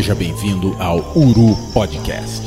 Seja 0.00 0.14
bem-vindo 0.14 0.74
ao 0.78 0.96
Uru 1.14 1.54
Podcast. 1.74 2.40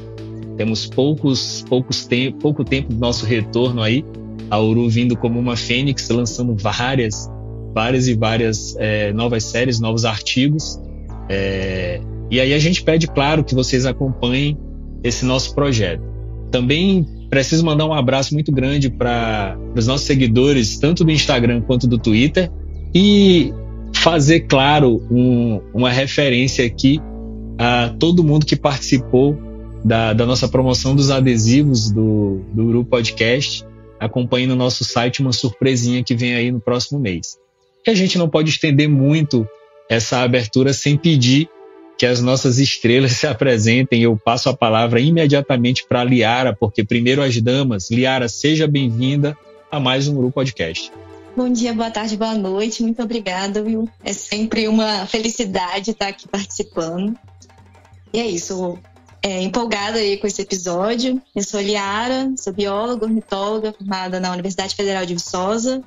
Temos 0.57 0.85
poucos, 0.87 1.65
poucos 1.69 2.05
te 2.07 2.35
pouco 2.41 2.65
tempo 2.65 2.93
do 2.93 2.99
nosso 2.99 3.25
retorno 3.25 3.81
aí. 3.83 4.05
A 4.51 4.59
Uru 4.59 4.89
vindo 4.89 5.17
como 5.17 5.39
uma 5.39 5.57
fênix, 5.57 6.09
lançando 6.09 6.57
várias, 6.57 7.31
várias 7.73 8.09
e 8.09 8.15
várias 8.15 8.75
é, 8.79 9.13
novas 9.13 9.45
séries, 9.45 9.79
novos 9.79 10.05
artigos. 10.05 10.81
É, 11.29 12.01
e 12.31 12.41
aí 12.41 12.53
a 12.53 12.59
gente 12.59 12.83
pede, 12.83 13.07
claro, 13.07 13.45
que 13.45 13.55
vocês 13.55 13.87
acompanhem 13.87 14.59
esse 15.05 15.25
nosso 15.25 15.55
projeto. 15.55 16.03
Também 16.51 17.07
preciso 17.31 17.65
mandar 17.65 17.87
um 17.87 17.95
abraço 17.95 18.35
muito 18.35 18.51
grande 18.51 18.91
para 18.91 19.57
os 19.77 19.87
nossos 19.87 20.07
seguidores, 20.07 20.79
tanto 20.79 21.05
do 21.05 21.13
Instagram 21.13 21.63
quanto 21.63 21.87
do 21.87 21.97
Twitter, 21.97 22.51
e 22.93 23.55
fazer, 23.95 24.41
claro, 24.41 25.01
um, 25.11 25.61
uma 25.73 25.91
referência 25.91 26.67
aqui 26.67 27.01
a 27.57 27.95
todo 27.99 28.25
mundo 28.25 28.45
que 28.45 28.57
participou 28.57 29.39
da, 29.85 30.13
da 30.13 30.27
nossa 30.27 30.49
promoção 30.49 30.95
dos 30.95 31.11
adesivos 31.11 31.91
do, 31.91 32.41
do 32.53 32.65
Uru 32.65 32.85
Podcast. 32.85 33.65
Acompanhe 34.01 34.47
no 34.47 34.57
nosso 34.57 34.83
site 34.83 35.21
uma 35.21 35.33
surpresinha 35.33 36.03
que 36.03 36.17
vem 36.17 36.35
aí 36.35 36.51
no 36.51 36.61
próximo 36.61 36.99
mês. 36.99 37.39
E 37.87 37.91
a 37.91 37.95
gente 37.95 38.19
não 38.19 38.29
pode 38.29 38.51
estender 38.51 38.89
muito 38.89 39.47
essa 39.89 40.21
abertura 40.21 40.73
sem 40.73 40.97
pedir 40.97 41.49
que 42.01 42.07
as 42.07 42.23
nossas 42.23 42.59
estrelas 42.59 43.13
se 43.21 43.27
apresentem. 43.27 44.03
Eu 44.03 44.17
passo 44.17 44.49
a 44.49 44.57
palavra 44.57 44.99
imediatamente 44.99 45.85
para 45.87 46.03
Liara, 46.03 46.57
porque 46.57 46.83
primeiro 46.83 47.23
as 47.23 47.39
damas. 47.43 47.91
Liara, 47.91 48.27
seja 48.27 48.67
bem-vinda 48.67 49.37
a 49.71 49.79
mais 49.79 50.09
um 50.09 50.15
Grupo 50.15 50.33
Podcast. 50.33 50.91
Bom 51.37 51.53
dia, 51.53 51.75
boa 51.75 51.91
tarde, 51.91 52.17
boa 52.17 52.35
noite. 52.35 52.83
Muito 52.83 53.03
obrigada, 53.03 53.63
viu? 53.63 53.87
É 54.03 54.15
sempre 54.15 54.67
uma 54.67 55.05
felicidade 55.05 55.91
estar 55.91 56.09
aqui 56.09 56.27
participando. 56.27 57.15
E 58.15 58.19
é 58.19 58.27
isso. 58.27 58.79
É, 59.23 59.43
empolgada 59.43 59.99
aí 59.99 60.17
com 60.17 60.27
esse 60.27 60.41
episódio. 60.41 61.21
Eu 61.37 61.43
sou 61.43 61.61
Liara, 61.61 62.33
sou 62.39 62.55
bióloga, 62.55 63.05
ornitóloga, 63.05 63.75
formada 63.75 64.19
na 64.19 64.33
Universidade 64.33 64.75
Federal 64.75 65.05
de 65.05 65.13
Viçosa 65.13 65.85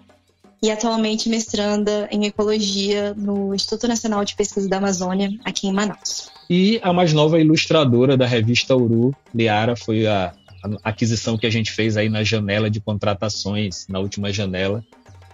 e 0.63 0.71
atualmente 0.71 1.27
mestranda 1.27 2.07
em 2.09 2.25
ecologia 2.25 3.13
no 3.17 3.53
Instituto 3.53 3.85
Nacional 3.85 4.23
de 4.23 4.33
Pesquisa 4.33 4.69
da 4.69 4.77
Amazônia, 4.77 5.29
aqui 5.43 5.67
em 5.67 5.73
Manaus. 5.73 6.31
E 6.49 6.79
a 6.81 6.93
mais 6.93 7.11
nova 7.11 7.37
ilustradora 7.37 8.15
da 8.15 8.25
revista 8.25 8.73
Uru, 8.73 9.13
Liara, 9.35 9.75
foi 9.75 10.07
a, 10.07 10.33
a 10.63 10.89
aquisição 10.89 11.37
que 11.37 11.45
a 11.45 11.49
gente 11.49 11.69
fez 11.69 11.97
aí 11.97 12.07
na 12.07 12.23
janela 12.23 12.69
de 12.69 12.79
contratações, 12.79 13.85
na 13.89 13.99
última 13.99 14.31
janela. 14.31 14.81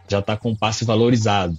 Já 0.10 0.18
está 0.18 0.36
com 0.36 0.56
passe 0.56 0.84
valorizado. 0.84 1.56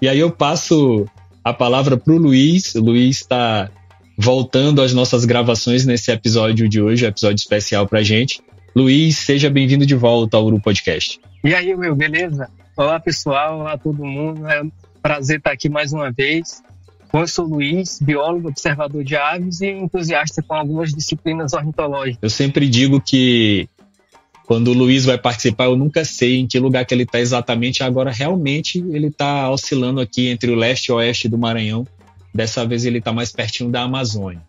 E 0.00 0.08
aí 0.08 0.18
eu 0.18 0.30
passo 0.30 1.06
a 1.44 1.52
palavra 1.52 1.98
para 1.98 2.14
o 2.14 2.16
Luiz. 2.16 2.74
O 2.74 2.80
Luiz 2.80 3.18
está 3.18 3.70
voltando 4.16 4.80
às 4.80 4.94
nossas 4.94 5.26
gravações 5.26 5.84
nesse 5.84 6.10
episódio 6.10 6.66
de 6.66 6.80
hoje, 6.80 7.04
um 7.04 7.08
episódio 7.08 7.36
especial 7.36 7.86
para 7.86 7.98
a 7.98 8.02
gente. 8.02 8.40
Luiz, 8.74 9.18
seja 9.18 9.50
bem-vindo 9.50 9.84
de 9.84 9.94
volta 9.94 10.38
ao 10.38 10.46
Uru 10.46 10.58
Podcast. 10.58 11.20
E 11.44 11.54
aí, 11.54 11.76
meu, 11.76 11.94
beleza? 11.94 12.48
Olá, 12.74 12.98
pessoal. 12.98 13.60
Olá, 13.60 13.76
todo 13.76 14.02
mundo. 14.02 14.48
É 14.48 14.62
um 14.62 14.72
prazer 15.02 15.38
estar 15.38 15.52
aqui 15.52 15.68
mais 15.68 15.92
uma 15.92 16.10
vez. 16.10 16.62
Eu 17.12 17.28
sou 17.28 17.44
Luiz, 17.44 17.98
biólogo, 18.00 18.48
observador 18.48 19.04
de 19.04 19.14
aves 19.14 19.60
e 19.60 19.68
entusiasta 19.68 20.42
com 20.42 20.54
algumas 20.54 20.94
disciplinas 20.94 21.52
ornitológicas. 21.52 22.18
Eu 22.22 22.30
sempre 22.30 22.66
digo 22.66 22.98
que 22.98 23.68
quando 24.46 24.68
o 24.68 24.72
Luiz 24.72 25.04
vai 25.04 25.18
participar, 25.18 25.66
eu 25.66 25.76
nunca 25.76 26.02
sei 26.02 26.38
em 26.38 26.46
que 26.46 26.58
lugar 26.58 26.86
que 26.86 26.94
ele 26.94 27.02
está 27.02 27.20
exatamente. 27.20 27.82
Agora, 27.82 28.10
realmente, 28.10 28.78
ele 28.78 29.08
está 29.08 29.50
oscilando 29.50 30.00
aqui 30.00 30.28
entre 30.28 30.50
o 30.50 30.54
leste 30.54 30.86
e 30.86 30.92
o 30.92 30.96
oeste 30.96 31.28
do 31.28 31.36
Maranhão. 31.36 31.86
Dessa 32.34 32.64
vez, 32.64 32.86
ele 32.86 32.98
está 32.98 33.12
mais 33.12 33.30
pertinho 33.30 33.70
da 33.70 33.82
Amazônia. 33.82 34.40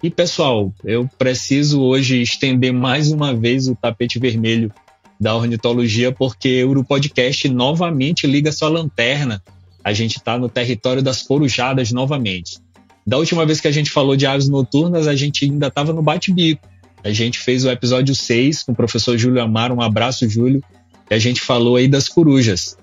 E, 0.00 0.10
pessoal, 0.10 0.72
eu 0.84 1.10
preciso 1.18 1.80
hoje 1.80 2.22
estender 2.22 2.72
mais 2.72 3.10
uma 3.10 3.34
vez 3.34 3.66
o 3.66 3.74
tapete 3.74 4.16
vermelho 4.20 4.72
da 5.20 5.34
ornitologia, 5.34 6.12
porque 6.12 6.62
o 6.62 6.84
Podcast 6.84 7.48
novamente 7.48 8.24
liga 8.24 8.52
sua 8.52 8.68
lanterna. 8.68 9.42
A 9.82 9.92
gente 9.92 10.18
está 10.18 10.38
no 10.38 10.48
território 10.48 11.02
das 11.02 11.22
corujadas 11.22 11.90
novamente. 11.90 12.58
Da 13.04 13.18
última 13.18 13.44
vez 13.44 13.60
que 13.60 13.66
a 13.66 13.72
gente 13.72 13.90
falou 13.90 14.14
de 14.14 14.24
aves 14.24 14.48
noturnas, 14.48 15.08
a 15.08 15.16
gente 15.16 15.44
ainda 15.44 15.66
estava 15.66 15.92
no 15.92 16.02
bate-bico. 16.02 16.68
A 17.02 17.10
gente 17.10 17.40
fez 17.40 17.64
o 17.64 17.70
episódio 17.70 18.14
6 18.14 18.62
com 18.62 18.72
o 18.72 18.76
professor 18.76 19.18
Júlio 19.18 19.42
Amaro, 19.42 19.74
um 19.74 19.82
abraço, 19.82 20.28
Júlio, 20.28 20.62
e 21.10 21.14
a 21.14 21.18
gente 21.18 21.40
falou 21.40 21.74
aí 21.74 21.88
das 21.88 22.08
corujas. 22.08 22.76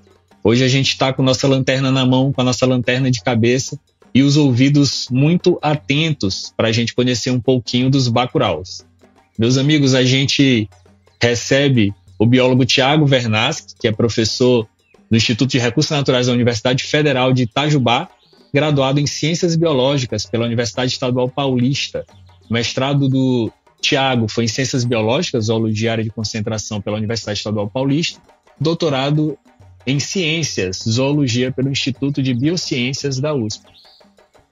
Hoje 0.44 0.66
a 0.66 0.68
gente 0.68 0.90
está 0.90 1.14
com 1.14 1.24
nossa 1.24 1.48
lanterna 1.48 1.92
na 1.92 2.06
mão, 2.06 2.34
com 2.34 2.42
a 2.42 2.44
nossa 2.44 2.66
lanterna 2.66 3.10
de 3.10 3.22
cabeça 3.24 3.80
e 4.16 4.24
os 4.24 4.38
ouvidos 4.38 5.08
muito 5.12 5.60
atentos 5.62 6.54
para 6.56 6.70
a 6.70 6.72
gente 6.72 6.96
conhecer 6.96 7.32
um 7.32 7.40
pouquinho 7.40 7.90
dos 7.90 8.08
bacuraus. 8.08 8.86
Meus 9.38 9.58
amigos, 9.58 9.94
a 9.94 10.06
gente 10.06 10.70
recebe 11.22 11.94
o 12.18 12.26
biólogo 12.26 12.66
Tiago 12.66 13.06
Vernaschi, 13.06 13.76
que 13.78 13.90
é 13.90 13.92
professor 13.92 14.66
do 15.12 15.18
Instituto 15.18 15.52
de 15.52 15.60
Recursos 15.60 15.92
Naturais 15.92 16.28
da 16.28 16.34
Universidade 16.34 16.86
Federal 16.86 17.34
de 17.34 17.44
Itajubá, 17.44 18.08
graduado 18.54 19.02
em 19.02 19.06
Ciências 19.06 19.54
Biológicas 19.58 20.26
pela 20.26 20.46
Universidade 20.46 20.94
Estadual 20.94 21.28
Paulista. 21.28 22.06
O 22.50 22.54
mestrado 22.54 23.10
do 23.10 23.52
Tiago 23.82 24.30
foi 24.30 24.46
em 24.46 24.48
Ciências 24.48 24.86
Biológicas, 24.86 25.48
zoologia 25.48 25.92
área 25.92 26.04
de 26.06 26.10
concentração 26.10 26.80
pela 26.80 26.96
Universidade 26.96 27.40
Estadual 27.40 27.70
Paulista. 27.70 28.22
Doutorado 28.58 29.38
em 29.86 30.00
Ciências, 30.00 30.86
Zoologia 30.88 31.52
pelo 31.52 31.70
Instituto 31.70 32.24
de 32.24 32.34
Biociências 32.34 33.20
da 33.20 33.36
USP. 33.36 33.76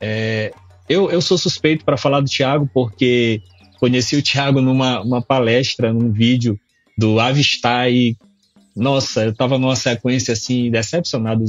É, 0.05 0.51
eu, 0.89 1.09
eu 1.09 1.21
sou 1.21 1.37
suspeito 1.37 1.85
para 1.85 1.95
falar 1.95 2.19
do 2.19 2.29
Tiago 2.29 2.69
porque 2.73 3.41
conheci 3.79 4.17
o 4.17 4.21
Tiago 4.21 4.59
numa 4.59 5.21
palestra, 5.21 5.93
num 5.93 6.11
vídeo 6.11 6.59
do 6.97 7.21
avistar 7.21 7.89
e 7.89 8.17
nossa, 8.75 9.23
eu 9.23 9.33
tava 9.33 9.57
numa 9.57 9.77
sequência 9.77 10.33
assim 10.33 10.69
decepcionado 10.69 11.45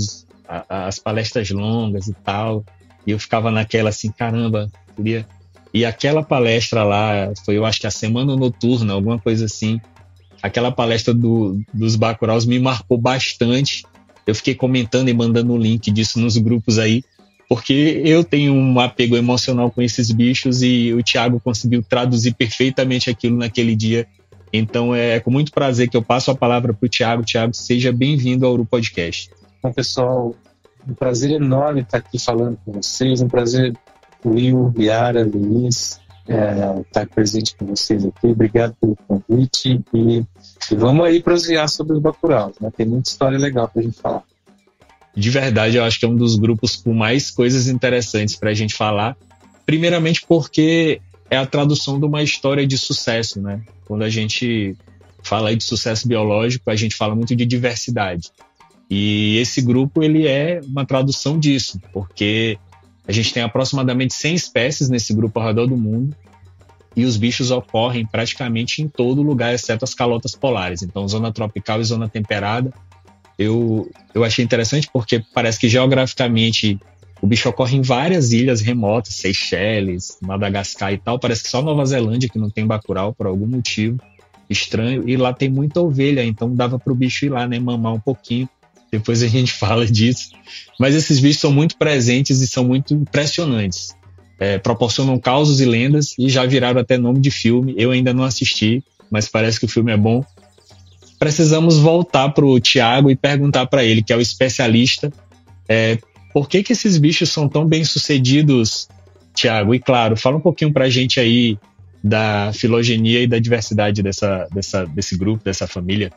as 0.68 1.00
palestras 1.00 1.50
longas 1.50 2.06
e 2.06 2.12
tal, 2.12 2.64
e 3.04 3.10
eu 3.10 3.18
ficava 3.18 3.50
naquela 3.50 3.88
assim, 3.88 4.12
caramba, 4.12 4.70
queria 4.94 5.26
e 5.74 5.84
aquela 5.84 6.22
palestra 6.22 6.84
lá 6.84 7.32
foi, 7.44 7.56
eu 7.56 7.66
acho 7.66 7.80
que 7.80 7.86
a 7.88 7.90
semana 7.90 8.36
noturna, 8.36 8.92
alguma 8.92 9.18
coisa 9.18 9.46
assim. 9.46 9.80
Aquela 10.40 10.70
palestra 10.70 11.12
do, 11.12 11.60
dos 11.72 11.96
Bacuraus 11.96 12.46
me 12.46 12.60
marcou 12.60 12.96
bastante. 12.96 13.82
Eu 14.24 14.36
fiquei 14.36 14.54
comentando 14.54 15.08
e 15.08 15.12
mandando 15.12 15.52
o 15.52 15.58
link 15.58 15.90
disso 15.90 16.20
nos 16.20 16.36
grupos 16.36 16.78
aí, 16.78 17.02
porque 17.48 18.02
eu 18.04 18.24
tenho 18.24 18.52
um 18.52 18.78
apego 18.80 19.16
emocional 19.16 19.70
com 19.70 19.82
esses 19.82 20.10
bichos 20.10 20.62
e 20.62 20.92
o 20.92 21.02
Thiago 21.02 21.40
conseguiu 21.40 21.82
traduzir 21.82 22.34
perfeitamente 22.34 23.10
aquilo 23.10 23.36
naquele 23.36 23.76
dia 23.76 24.06
então 24.56 24.94
é 24.94 25.18
com 25.18 25.32
muito 25.32 25.50
prazer 25.50 25.88
que 25.88 25.96
eu 25.96 26.02
passo 26.02 26.30
a 26.30 26.34
palavra 26.36 26.72
para 26.72 26.86
o 26.86 26.88
Tiago. 26.88 27.24
Tiago, 27.24 27.52
seja 27.52 27.90
bem-vindo 27.90 28.46
ao 28.46 28.52
Uru 28.52 28.64
Podcast. 28.64 29.28
Bom, 29.60 29.72
pessoal, 29.72 30.32
um 30.88 30.94
prazer 30.94 31.32
enorme 31.32 31.80
estar 31.80 31.98
aqui 31.98 32.20
falando 32.20 32.56
com 32.64 32.70
vocês. 32.74 33.20
Um 33.20 33.26
prazer, 33.26 33.74
Will, 34.24 34.72
Liara, 34.76 35.24
Luiz, 35.24 36.00
é, 36.28 36.80
estar 36.82 37.04
presente 37.08 37.56
com 37.56 37.66
vocês 37.66 38.04
aqui. 38.04 38.28
Obrigado 38.28 38.76
pelo 38.80 38.96
convite 39.08 39.82
e, 39.92 40.18
e, 40.70 40.76
vamos 40.76 41.04
aí 41.04 41.20
prosear 41.20 41.68
sobre 41.68 41.94
os 41.94 41.98
bacuraus. 42.00 42.54
Né? 42.60 42.70
Tem 42.76 42.86
muita 42.86 43.10
história 43.10 43.36
legal 43.36 43.66
para 43.66 43.80
a 43.80 43.84
gente 43.84 44.00
falar. 44.00 44.22
De 45.16 45.30
verdade, 45.30 45.76
eu 45.76 45.84
acho 45.84 45.98
que 45.98 46.04
é 46.04 46.08
um 46.08 46.16
dos 46.16 46.36
grupos 46.36 46.76
com 46.76 46.92
mais 46.92 47.30
coisas 47.30 47.68
interessantes 47.68 48.36
para 48.36 48.50
a 48.50 48.54
gente 48.54 48.74
falar. 48.74 49.16
Primeiramente 49.64 50.24
porque 50.26 51.00
é 51.30 51.36
a 51.36 51.46
tradução 51.46 51.98
de 51.98 52.06
uma 52.06 52.22
história 52.22 52.66
de 52.66 52.76
sucesso, 52.76 53.40
né? 53.40 53.62
Quando 53.86 54.02
a 54.02 54.10
gente 54.10 54.76
fala 55.22 55.54
de 55.54 55.64
sucesso 55.64 56.06
biológico, 56.06 56.70
a 56.70 56.76
gente 56.76 56.96
fala 56.96 57.14
muito 57.14 57.34
de 57.34 57.46
diversidade. 57.46 58.30
E 58.90 59.38
esse 59.38 59.62
grupo 59.62 60.02
ele 60.02 60.26
é 60.26 60.60
uma 60.64 60.84
tradução 60.84 61.38
disso, 61.38 61.80
porque 61.92 62.58
a 63.06 63.12
gente 63.12 63.32
tem 63.32 63.42
aproximadamente 63.42 64.14
100 64.14 64.34
espécies 64.34 64.88
nesse 64.88 65.14
grupo 65.14 65.40
ao 65.40 65.46
redor 65.46 65.66
do 65.66 65.76
mundo 65.76 66.14
e 66.96 67.04
os 67.04 67.16
bichos 67.16 67.50
ocorrem 67.50 68.06
praticamente 68.06 68.82
em 68.82 68.88
todo 68.88 69.22
lugar, 69.22 69.52
exceto 69.52 69.84
as 69.84 69.94
calotas 69.94 70.34
polares. 70.34 70.82
Então, 70.82 71.06
zona 71.08 71.32
tropical 71.32 71.80
e 71.80 71.84
zona 71.84 72.08
temperada. 72.08 72.72
Eu, 73.38 73.90
eu 74.14 74.24
achei 74.24 74.44
interessante 74.44 74.88
porque 74.92 75.22
parece 75.32 75.58
que 75.58 75.68
geograficamente 75.68 76.78
o 77.20 77.26
bicho 77.26 77.48
ocorre 77.48 77.76
em 77.76 77.82
várias 77.82 78.32
ilhas 78.32 78.60
remotas, 78.60 79.14
Seychelles, 79.14 80.18
Madagascar 80.20 80.92
e 80.92 80.98
tal. 80.98 81.18
Parece 81.18 81.42
que 81.42 81.48
só 81.48 81.62
Nova 81.62 81.84
Zelândia 81.84 82.28
que 82.28 82.38
não 82.38 82.50
tem 82.50 82.66
bacurau 82.66 83.14
por 83.14 83.26
algum 83.26 83.46
motivo 83.46 83.98
estranho. 84.48 85.08
E 85.08 85.16
lá 85.16 85.32
tem 85.32 85.48
muita 85.48 85.80
ovelha, 85.80 86.24
então 86.24 86.54
dava 86.54 86.78
para 86.78 86.92
o 86.92 86.96
bicho 86.96 87.24
ir 87.24 87.30
lá, 87.30 87.48
né, 87.48 87.58
mamar 87.58 87.94
um 87.94 88.00
pouquinho. 88.00 88.48
Depois 88.90 89.22
a 89.22 89.26
gente 89.26 89.52
fala 89.58 89.86
disso. 89.86 90.30
Mas 90.78 90.94
esses 90.94 91.18
bichos 91.18 91.40
são 91.40 91.52
muito 91.52 91.76
presentes 91.76 92.40
e 92.40 92.46
são 92.46 92.64
muito 92.64 92.94
impressionantes. 92.94 93.96
É, 94.38 94.58
proporcionam 94.58 95.18
causos 95.18 95.60
e 95.60 95.64
lendas 95.64 96.14
e 96.18 96.28
já 96.28 96.44
viraram 96.44 96.80
até 96.80 96.98
nome 96.98 97.20
de 97.20 97.30
filme. 97.30 97.74
Eu 97.78 97.90
ainda 97.90 98.12
não 98.12 98.24
assisti, 98.24 98.84
mas 99.10 99.28
parece 99.28 99.58
que 99.58 99.64
o 99.64 99.68
filme 99.68 99.92
é 99.92 99.96
bom. 99.96 100.24
Precisamos 101.18 101.78
voltar 101.78 102.30
para 102.30 102.44
o 102.44 102.60
Tiago 102.60 103.10
e 103.10 103.16
perguntar 103.16 103.66
para 103.66 103.84
ele, 103.84 104.02
que 104.02 104.12
é 104.12 104.16
o 104.16 104.20
especialista, 104.20 105.12
é, 105.68 105.98
por 106.32 106.48
que, 106.48 106.62
que 106.62 106.72
esses 106.72 106.98
bichos 106.98 107.30
são 107.30 107.48
tão 107.48 107.64
bem 107.64 107.84
sucedidos, 107.84 108.88
Tiago? 109.32 109.74
E 109.74 109.78
claro, 109.78 110.16
fala 110.16 110.36
um 110.36 110.40
pouquinho 110.40 110.72
para 110.72 110.86
a 110.86 110.90
gente 110.90 111.20
aí 111.20 111.58
da 112.02 112.52
filogenia 112.52 113.22
e 113.22 113.26
da 113.26 113.38
diversidade 113.38 114.02
dessa, 114.02 114.46
dessa, 114.52 114.84
desse 114.84 115.16
grupo, 115.16 115.44
dessa 115.44 115.66
família. 115.66 116.12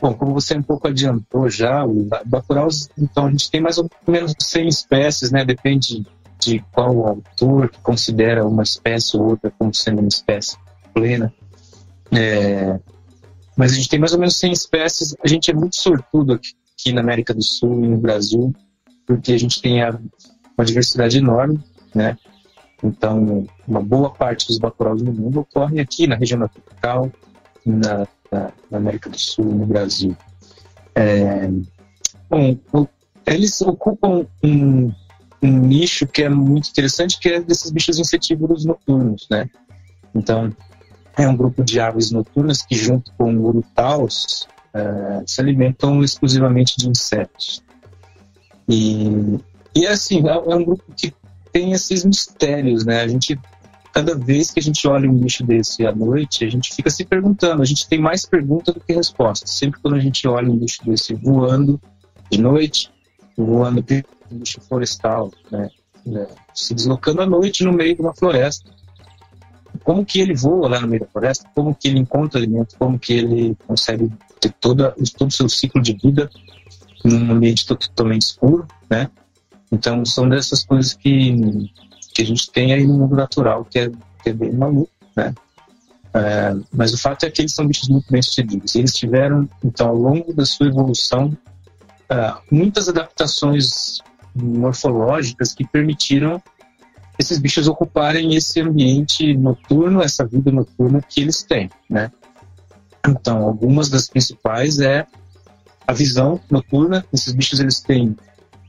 Bom, 0.00 0.12
como 0.12 0.34
você 0.34 0.56
um 0.56 0.62
pouco 0.62 0.86
adiantou 0.86 1.48
já, 1.48 1.84
o 1.84 2.06
Bacurau, 2.26 2.68
então 2.98 3.26
a 3.26 3.30
gente 3.30 3.50
tem 3.50 3.60
mais 3.60 3.78
ou 3.78 3.90
menos 4.06 4.34
100 4.38 4.68
espécies, 4.68 5.30
né? 5.30 5.44
Depende 5.44 6.04
de 6.38 6.62
qual 6.70 7.06
autor 7.06 7.70
que 7.70 7.78
considera 7.80 8.46
uma 8.46 8.62
espécie 8.62 9.16
ou 9.16 9.30
outra 9.30 9.50
como 9.58 9.74
sendo 9.74 10.00
uma 10.00 10.08
espécie 10.08 10.56
plena. 10.92 11.32
É, 12.12 12.78
mas 13.56 13.72
a 13.72 13.74
gente 13.76 13.88
tem 13.88 13.98
mais 13.98 14.12
ou 14.12 14.18
menos 14.18 14.36
100 14.36 14.52
espécies. 14.52 15.16
A 15.24 15.28
gente 15.28 15.50
é 15.50 15.54
muito 15.54 15.76
sortudo 15.76 16.34
aqui, 16.34 16.50
aqui 16.72 16.92
na 16.92 17.00
América 17.00 17.32
do 17.32 17.42
Sul 17.42 17.84
e 17.84 17.88
no 17.88 17.96
Brasil, 17.96 18.54
porque 19.06 19.32
a 19.32 19.38
gente 19.38 19.60
tem 19.60 19.82
a, 19.82 19.98
uma 20.56 20.64
diversidade 20.64 21.18
enorme, 21.18 21.58
né? 21.94 22.16
Então, 22.84 23.46
uma 23.66 23.80
boa 23.80 24.10
parte 24.10 24.46
dos 24.46 24.58
bacuraus 24.58 25.02
no 25.02 25.12
mundo 25.12 25.40
ocorrem 25.40 25.80
aqui 25.80 26.06
na 26.06 26.14
região 26.14 26.38
tropical, 26.46 27.10
na 27.64 28.06
na, 28.30 28.52
na 28.70 28.78
América 28.78 29.10
do 29.10 29.18
Sul, 29.18 29.44
no 29.44 29.66
Brasil. 29.66 30.16
É, 30.94 31.48
bom, 32.28 32.86
eles 33.26 33.60
ocupam 33.60 34.26
um, 34.42 34.92
um, 35.42 35.58
nicho 35.60 36.06
que 36.06 36.22
é 36.22 36.28
muito 36.28 36.70
interessante, 36.70 37.18
que 37.18 37.28
é 37.28 37.40
desses 37.40 37.70
bichos 37.70 37.98
insetívoros 37.98 38.64
noturnos, 38.64 39.26
né? 39.30 39.48
Então, 40.14 40.54
é 41.16 41.28
um 41.28 41.36
grupo 41.36 41.64
de 41.64 41.80
aves 41.80 42.10
noturnas 42.10 42.62
que, 42.62 42.74
junto 42.74 43.12
com 43.12 43.34
urutaus, 43.34 44.46
é, 44.74 45.22
se 45.26 45.40
alimentam 45.40 46.02
exclusivamente 46.02 46.76
de 46.76 46.88
insetos. 46.88 47.62
E, 48.68 49.38
e 49.74 49.86
assim, 49.86 50.28
é, 50.28 50.32
é 50.32 50.56
um 50.56 50.64
grupo 50.64 50.84
que 50.96 51.14
tem 51.52 51.72
esses 51.72 52.04
mistérios, 52.04 52.84
né? 52.84 53.00
A 53.00 53.08
gente 53.08 53.38
cada 53.96 54.14
vez 54.14 54.50
que 54.50 54.60
a 54.60 54.62
gente 54.62 54.86
olha 54.86 55.08
um 55.08 55.16
bicho 55.16 55.42
desse 55.42 55.86
à 55.86 55.90
noite, 55.90 56.44
a 56.44 56.50
gente 56.50 56.74
fica 56.74 56.90
se 56.90 57.02
perguntando. 57.02 57.62
A 57.62 57.64
gente 57.64 57.88
tem 57.88 57.98
mais 57.98 58.26
pergunta 58.26 58.70
do 58.70 58.78
que 58.78 58.92
resposta. 58.92 59.46
Sempre 59.46 59.80
quando 59.80 59.94
a 59.94 59.98
gente 59.98 60.28
olha 60.28 60.50
um 60.50 60.58
bicho 60.58 60.84
desse 60.84 61.14
voando 61.14 61.80
de 62.30 62.38
noite, 62.38 62.92
voando 63.34 63.82
bicho 64.30 64.60
florestal, 64.60 65.32
né, 65.50 65.70
né, 66.04 66.26
se 66.52 66.74
deslocando 66.74 67.22
à 67.22 67.26
noite 67.26 67.64
no 67.64 67.72
meio 67.72 67.94
de 67.94 68.02
uma 68.02 68.14
floresta. 68.14 68.70
Como 69.84 70.04
que 70.04 70.20
ele 70.20 70.34
voa 70.34 70.68
lá 70.68 70.80
no 70.80 70.88
meio 70.88 71.02
da 71.02 71.08
floresta? 71.08 71.48
Como 71.54 71.74
que 71.74 71.88
ele 71.88 71.98
encontra 71.98 72.38
alimento? 72.38 72.76
Como 72.78 72.98
que 72.98 73.12
ele 73.12 73.56
consegue 73.66 74.10
ter 74.40 74.52
toda, 74.60 74.94
todo 75.16 75.28
o 75.28 75.32
seu 75.32 75.48
ciclo 75.48 75.80
de 75.80 75.92
vida 75.94 76.30
num 77.04 77.32
ambiente 77.32 77.66
totalmente 77.66 78.22
escuro, 78.22 78.66
né? 78.90 79.08
Então, 79.70 80.04
são 80.04 80.28
dessas 80.28 80.64
coisas 80.64 80.94
que 80.94 81.70
que 82.16 82.22
a 82.22 82.24
gente 82.24 82.50
tem 82.50 82.72
aí 82.72 82.86
no 82.86 82.94
mundo 82.94 83.14
natural, 83.14 83.62
que 83.66 83.78
é, 83.78 83.90
que 84.22 84.30
é 84.30 84.32
bem 84.32 84.50
maluco, 84.50 84.90
né? 85.14 85.34
É, 86.14 86.56
mas 86.72 86.94
o 86.94 86.98
fato 86.98 87.26
é 87.26 87.30
que 87.30 87.42
eles 87.42 87.52
são 87.52 87.66
bichos 87.66 87.90
muito 87.90 88.10
bem 88.10 88.22
sucedidos. 88.22 88.74
Eles 88.74 88.94
tiveram, 88.94 89.46
então, 89.62 89.88
ao 89.88 89.94
longo 89.94 90.32
da 90.32 90.46
sua 90.46 90.66
evolução, 90.66 91.36
é, 92.08 92.34
muitas 92.50 92.88
adaptações 92.88 93.98
morfológicas 94.34 95.52
que 95.52 95.66
permitiram 95.66 96.42
esses 97.18 97.38
bichos 97.38 97.66
ocuparem 97.68 98.34
esse 98.34 98.60
ambiente 98.60 99.36
noturno, 99.36 100.02
essa 100.02 100.24
vida 100.26 100.50
noturna 100.50 101.00
que 101.00 101.20
eles 101.20 101.42
têm, 101.42 101.70
né? 101.88 102.10
Então, 103.06 103.42
algumas 103.42 103.88
das 103.88 104.08
principais 104.08 104.80
é 104.80 105.06
a 105.86 105.92
visão 105.92 106.40
noturna. 106.50 107.06
Esses 107.12 107.32
bichos 107.32 107.60
eles 107.60 107.80
têm 107.80 108.16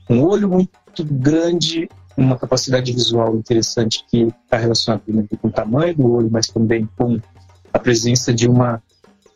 um 0.08 0.22
olho 0.22 0.48
muito 0.48 1.04
grande, 1.04 1.88
uma 2.16 2.38
capacidade 2.38 2.92
visual 2.92 3.36
interessante 3.36 4.04
que 4.08 4.28
está 4.44 4.56
relacionada 4.56 5.02
com 5.40 5.48
o 5.48 5.52
tamanho 5.52 5.94
do 5.94 6.12
olho, 6.12 6.28
mas 6.30 6.46
também 6.46 6.88
com 6.96 7.20
a 7.72 7.78
presença 7.78 8.32
de 8.32 8.48
uma 8.48 8.82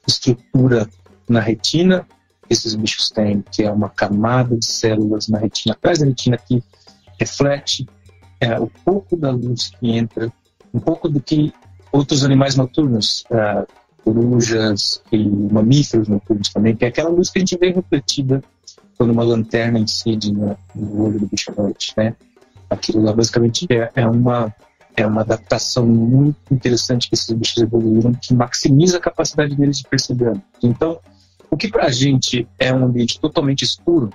estrutura 0.06 0.88
na 1.28 1.40
retina 1.40 2.06
esses 2.52 2.74
bichos 2.74 3.10
têm, 3.10 3.42
que 3.50 3.62
é 3.62 3.70
uma 3.70 3.88
camada 3.88 4.56
de 4.56 4.66
células 4.66 5.28
na 5.28 5.38
retina, 5.38 5.74
atrás 5.74 6.00
da 6.00 6.06
retina 6.06 6.36
que 6.36 6.62
reflete 7.18 7.86
é, 8.42 8.58
o 8.58 8.66
pouco 8.84 9.16
da 9.16 9.30
luz 9.30 9.70
que 9.78 9.92
entra, 9.92 10.32
um 10.74 10.80
pouco 10.80 11.08
do 11.08 11.20
que 11.20 11.54
outros 11.92 12.24
animais 12.24 12.56
noturnos, 12.56 13.24
é, 13.30 13.64
corujas 14.04 15.00
e 15.12 15.28
mamíferos 15.28 16.08
noturnos 16.08 16.48
também, 16.48 16.74
que 16.74 16.84
é 16.84 16.88
aquela 16.88 17.08
luz 17.08 17.30
que 17.30 17.38
a 17.38 17.40
gente 17.40 17.56
vê 17.56 17.70
refletida 17.70 18.42
quando 18.98 19.10
uma 19.10 19.22
lanterna 19.22 19.78
incide 19.78 20.32
no, 20.32 20.58
no 20.74 21.04
olho 21.04 21.20
do 21.20 21.26
bicho 21.26 21.52
noite, 21.56 21.94
né? 21.96 22.16
Aquilo 22.68 23.02
lá 23.04 23.12
basicamente 23.12 23.64
é, 23.70 23.88
é, 23.94 24.06
uma, 24.06 24.52
é 24.96 25.06
uma 25.06 25.20
adaptação 25.20 25.86
muito 25.86 26.36
interessante 26.50 27.08
que 27.08 27.14
esses 27.14 27.30
bichos 27.30 27.62
evoluíram, 27.62 28.12
que 28.12 28.34
maximiza 28.34 28.96
a 28.96 29.00
capacidade 29.00 29.54
deles 29.54 29.78
de 29.78 29.88
perceber. 29.88 30.32
Então, 30.60 30.98
o 31.48 31.56
que 31.56 31.68
para 31.68 31.86
a 31.86 31.90
gente 31.90 32.48
é 32.58 32.74
um 32.74 32.84
ambiente 32.84 33.20
totalmente 33.20 33.62
escuro, 33.62 34.10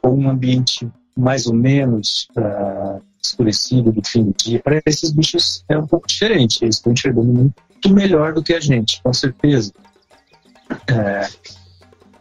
ou 0.00 0.16
um 0.16 0.30
ambiente 0.30 0.88
mais 1.16 1.48
ou 1.48 1.54
menos 1.54 2.28
uh, 2.36 3.02
escurecido 3.22 3.92
do 3.92 4.02
fim 4.06 4.24
do 4.24 4.34
dia, 4.34 4.60
para 4.60 4.80
esses 4.86 5.10
bichos 5.10 5.64
é 5.68 5.76
um 5.76 5.86
pouco 5.86 6.06
diferente. 6.06 6.62
Eles 6.62 6.76
estão 6.76 6.92
enxergando 6.92 7.32
muito 7.32 7.90
melhor 7.90 8.32
do 8.32 8.42
que 8.42 8.54
a 8.54 8.60
gente, 8.60 9.02
com 9.02 9.12
certeza. 9.12 9.72
É, 10.86 11.28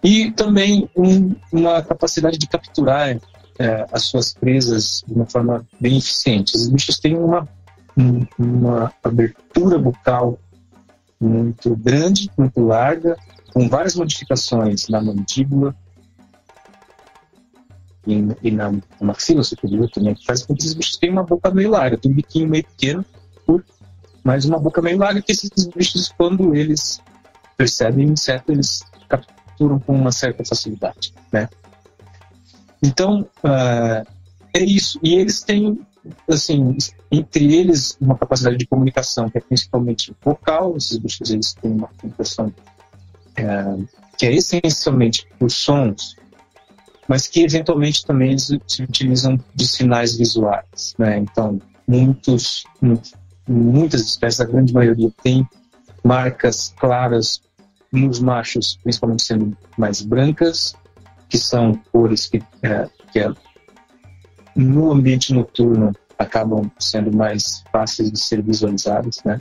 e 0.04 0.32
também 0.32 0.89
um, 0.96 1.36
uma 1.51 1.82
capacidade 1.82 2.38
de 2.38 2.48
capturar 2.48 3.18
é, 3.60 3.88
as 3.92 4.04
suas 4.04 4.34
presas 4.34 5.04
de 5.08 5.13
uma 5.13 5.25
forma 5.25 5.66
bem 5.80 5.98
eficiente. 5.98 6.56
Os 6.56 6.68
bichos 6.70 7.00
têm 7.00 7.18
uma, 7.18 7.48
uma 8.38 8.94
abertura 9.04 9.77
bucal 9.77 10.39
muito 11.20 11.75
grande, 11.75 12.30
muito 12.38 12.60
larga, 12.62 13.18
com 13.54 13.68
várias 13.68 13.96
modificações 13.96 14.88
na 14.88 15.01
mandíbula 15.01 15.75
e, 18.08 18.26
e 18.42 18.52
na, 18.52 18.74
maxila 19.02 19.44
superior 19.44 19.90
também, 19.90 20.16
que 20.16 20.26
faz 20.26 20.44
com 20.44 20.56
que 20.56 20.64
esses 20.64 20.74
bichos 20.74 20.98
tenham 20.98 21.14
uma 21.14 21.24
boca 21.24 21.52
meio 21.52 21.70
larga, 21.70 21.98
tem 21.98 22.12
um 22.12 22.16
biquinho 22.16 22.48
meio 22.48 22.64
pequeno, 22.64 23.06
mas 24.24 24.44
uma 24.44 24.60
boca 24.60 24.82
meio 24.82 24.98
larga 24.98 25.22
que 25.22 25.32
esses 25.32 25.50
bichos, 25.74 26.14
quando 26.18 26.54
eles 26.54 27.02
percebem 27.56 28.10
inseto, 28.10 28.52
eles 28.52 28.84
capturam 29.08 29.80
com 29.80 29.94
uma 29.94 30.12
certa 30.12 30.44
facilidade, 30.44 31.14
né? 31.32 31.48
Então, 32.84 33.22
uh, 33.44 34.06
é 34.54 34.60
isso. 34.60 35.00
E 35.02 35.16
eles 35.16 35.42
têm, 35.42 35.80
assim, 36.30 36.78
entre 37.10 37.56
eles, 37.56 37.98
uma 38.02 38.18
capacidade 38.18 38.58
de 38.58 38.68
comunicação 38.68 39.30
que 39.30 39.38
é 39.38 39.42
principalmente 39.42 40.14
vocal. 40.22 40.76
Esses 40.76 40.98
bichos 40.98 41.32
eles 41.32 41.54
têm 41.54 41.72
uma 41.72 41.88
comunicação 41.88 42.48
uh, 42.48 43.88
que 44.18 44.26
é 44.26 44.34
essencialmente 44.34 45.26
por 45.40 45.50
sons, 45.50 46.16
mas 47.08 47.28
que 47.28 47.42
eventualmente 47.42 48.06
também 48.06 48.38
se 48.38 48.60
utilizam 48.82 49.40
de 49.56 49.68
sinais 49.68 50.18
visuais. 50.18 50.94
Né? 50.98 51.18
Então, 51.18 51.60
muitos, 51.88 52.66
muitas 53.48 54.02
espécies, 54.02 54.42
a 54.42 54.46
grande 54.46 54.74
maioria, 54.74 55.10
tem 55.24 55.48
marcas 56.04 56.74
claras 56.78 57.42
nos 57.92 58.20
machos, 58.20 58.78
principalmente 58.84 59.24
sendo 59.24 59.58
mais 59.78 60.02
brancas, 60.02 60.76
que 61.30 61.38
são 61.38 61.74
cores 61.92 62.28
que, 62.28 62.44
é, 62.62 62.90
que 63.12 63.20
é, 63.20 63.32
no 64.56 64.92
ambiente 64.92 65.34
noturno 65.34 65.94
acabam 66.18 66.70
sendo 66.80 67.16
mais 67.16 67.64
fáceis 67.72 68.12
de 68.12 68.20
ser 68.20 68.42
visualizadas, 68.42 69.22
né? 69.24 69.40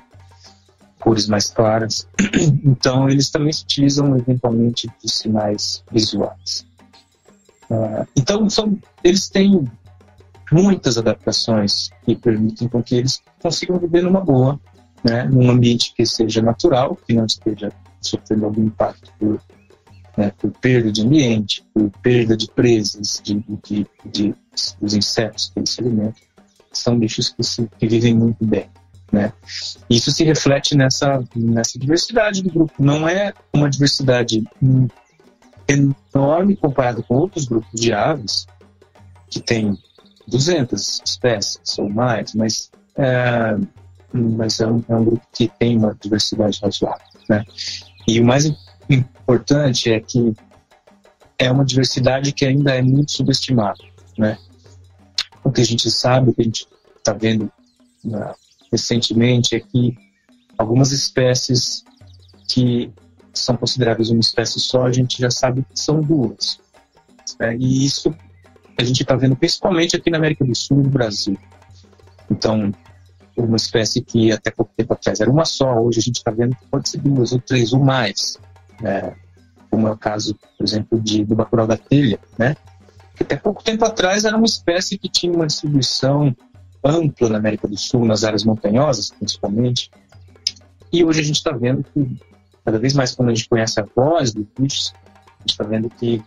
Cores 1.00 1.26
mais 1.26 1.50
claras. 1.50 2.06
Então, 2.64 3.08
eles 3.08 3.30
também 3.30 3.52
se 3.52 3.62
utilizam 3.62 4.16
eventualmente 4.16 4.88
de 5.02 5.10
sinais 5.10 5.82
visuais. 5.90 6.66
Uh, 7.70 8.06
então, 8.16 8.48
são, 8.48 8.78
eles 9.02 9.28
têm 9.28 9.66
muitas 10.50 10.96
adaptações 10.96 11.90
que 12.04 12.14
permitem 12.14 12.68
com 12.68 12.82
que 12.82 12.94
eles 12.96 13.22
consigam 13.40 13.78
viver 13.78 14.02
numa 14.02 14.20
boa, 14.20 14.60
né, 15.04 15.24
num 15.24 15.50
ambiente 15.50 15.92
que 15.94 16.06
seja 16.06 16.40
natural, 16.40 16.96
que 16.96 17.14
não 17.14 17.26
esteja 17.26 17.72
sofrendo 18.00 18.46
algum 18.46 18.64
impacto 18.64 19.12
por, 19.18 19.40
né, 20.16 20.32
por 20.38 20.50
perda 20.52 20.92
de 20.92 21.02
ambiente, 21.02 21.64
por 21.74 21.90
perda 22.02 22.36
de 22.36 22.48
presas, 22.50 23.20
de, 23.22 23.44
de, 23.64 23.86
de, 24.04 24.34
dos 24.80 24.94
insetos 24.94 25.50
que 25.52 25.60
eles 25.60 25.70
se 25.70 25.80
alimentam. 25.80 26.22
São 26.72 26.98
bichos 26.98 27.30
que, 27.30 27.42
se, 27.42 27.68
que 27.78 27.86
vivem 27.86 28.14
muito 28.14 28.44
bem. 28.44 28.68
Né? 29.12 29.32
Isso 29.88 30.10
se 30.10 30.24
reflete 30.24 30.76
nessa, 30.76 31.24
nessa 31.34 31.78
diversidade 31.78 32.42
do 32.42 32.50
grupo. 32.50 32.74
Não 32.78 33.08
é 33.08 33.32
uma 33.52 33.70
diversidade 33.70 34.44
enorme 35.68 36.56
comparado 36.56 37.02
com 37.02 37.14
outros 37.14 37.46
grupos 37.46 37.80
de 37.80 37.92
aves, 37.92 38.46
que 39.28 39.40
tem 39.40 39.78
200 40.28 41.02
espécies 41.04 41.78
ou 41.78 41.88
mais, 41.88 42.34
mas 42.34 42.70
é, 42.96 43.56
mas 44.12 44.60
é 44.60 44.66
um, 44.66 44.82
é 44.88 44.96
um, 44.96 45.04
grupo 45.04 45.26
que 45.32 45.48
tem 45.48 45.76
uma 45.76 45.94
diversidade 45.94 46.60
razoável. 46.62 47.06
Né? 47.28 47.44
E 48.08 48.20
o 48.20 48.24
mais 48.24 48.50
importante 48.88 49.92
é 49.92 50.00
que 50.00 50.32
é 51.38 51.50
uma 51.50 51.64
diversidade 51.64 52.32
que 52.32 52.46
ainda 52.46 52.74
é 52.74 52.82
muito 52.82 53.12
subestimada. 53.12 53.82
Né? 54.16 54.38
O 55.44 55.52
que 55.52 55.60
a 55.60 55.64
gente 55.64 55.90
sabe, 55.90 56.30
o 56.30 56.34
que 56.34 56.40
a 56.40 56.44
gente 56.44 56.66
está 56.96 57.12
vendo 57.12 57.52
uh, 58.04 58.34
recentemente 58.72 59.54
é 59.54 59.60
que 59.60 59.96
algumas 60.56 60.92
espécies 60.92 61.84
que 62.48 62.90
são 63.38 63.56
consideráveis 63.56 64.10
uma 64.10 64.20
espécie 64.20 64.60
só, 64.60 64.84
a 64.84 64.92
gente 64.92 65.20
já 65.20 65.30
sabe 65.30 65.62
que 65.62 65.78
são 65.78 66.00
duas. 66.00 66.58
Né? 67.38 67.56
E 67.56 67.84
isso 67.84 68.14
a 68.78 68.84
gente 68.84 69.02
está 69.02 69.16
vendo 69.16 69.36
principalmente 69.36 69.96
aqui 69.96 70.10
na 70.10 70.18
América 70.18 70.44
do 70.44 70.54
Sul 70.54 70.80
e 70.80 70.82
no 70.84 70.90
Brasil. 70.90 71.36
Então, 72.30 72.72
uma 73.36 73.56
espécie 73.56 74.02
que 74.02 74.32
até 74.32 74.50
pouco 74.50 74.72
tempo 74.76 74.92
atrás 74.92 75.20
era 75.20 75.30
uma 75.30 75.44
só, 75.44 75.78
hoje 75.78 75.98
a 75.98 76.02
gente 76.02 76.16
está 76.16 76.30
vendo 76.30 76.56
que 76.56 76.66
pode 76.66 76.88
ser 76.88 76.98
duas 76.98 77.32
ou 77.32 77.40
três 77.40 77.72
ou 77.72 77.80
mais. 77.80 78.38
Né? 78.80 79.14
Como 79.70 79.88
é 79.88 79.90
o 79.90 79.96
caso, 79.96 80.34
por 80.56 80.64
exemplo, 80.64 81.00
de, 81.00 81.24
do 81.24 81.34
bacurau 81.34 81.66
da 81.66 81.76
telha, 81.76 82.18
né? 82.38 82.56
que 83.14 83.22
até 83.22 83.36
pouco 83.36 83.64
tempo 83.64 83.84
atrás 83.84 84.24
era 84.24 84.36
uma 84.36 84.46
espécie 84.46 84.98
que 84.98 85.08
tinha 85.08 85.32
uma 85.32 85.46
distribuição 85.46 86.36
ampla 86.84 87.30
na 87.30 87.38
América 87.38 87.66
do 87.66 87.76
Sul, 87.76 88.04
nas 88.04 88.22
áreas 88.24 88.44
montanhosas 88.44 89.10
principalmente, 89.10 89.90
e 90.92 91.04
hoje 91.04 91.20
a 91.20 91.24
gente 91.24 91.36
está 91.36 91.50
vendo 91.50 91.82
que 91.82 92.18
cada 92.66 92.80
vez 92.80 92.94
mais 92.94 93.14
quando 93.14 93.28
a 93.30 93.34
gente 93.34 93.48
conhece 93.48 93.78
a 93.80 93.86
voz 93.94 94.34
dos 94.34 94.44
bichos, 94.58 94.92
a 94.96 95.40
gente 95.42 95.50
está 95.50 95.62
vendo 95.62 95.88
que 95.88 96.20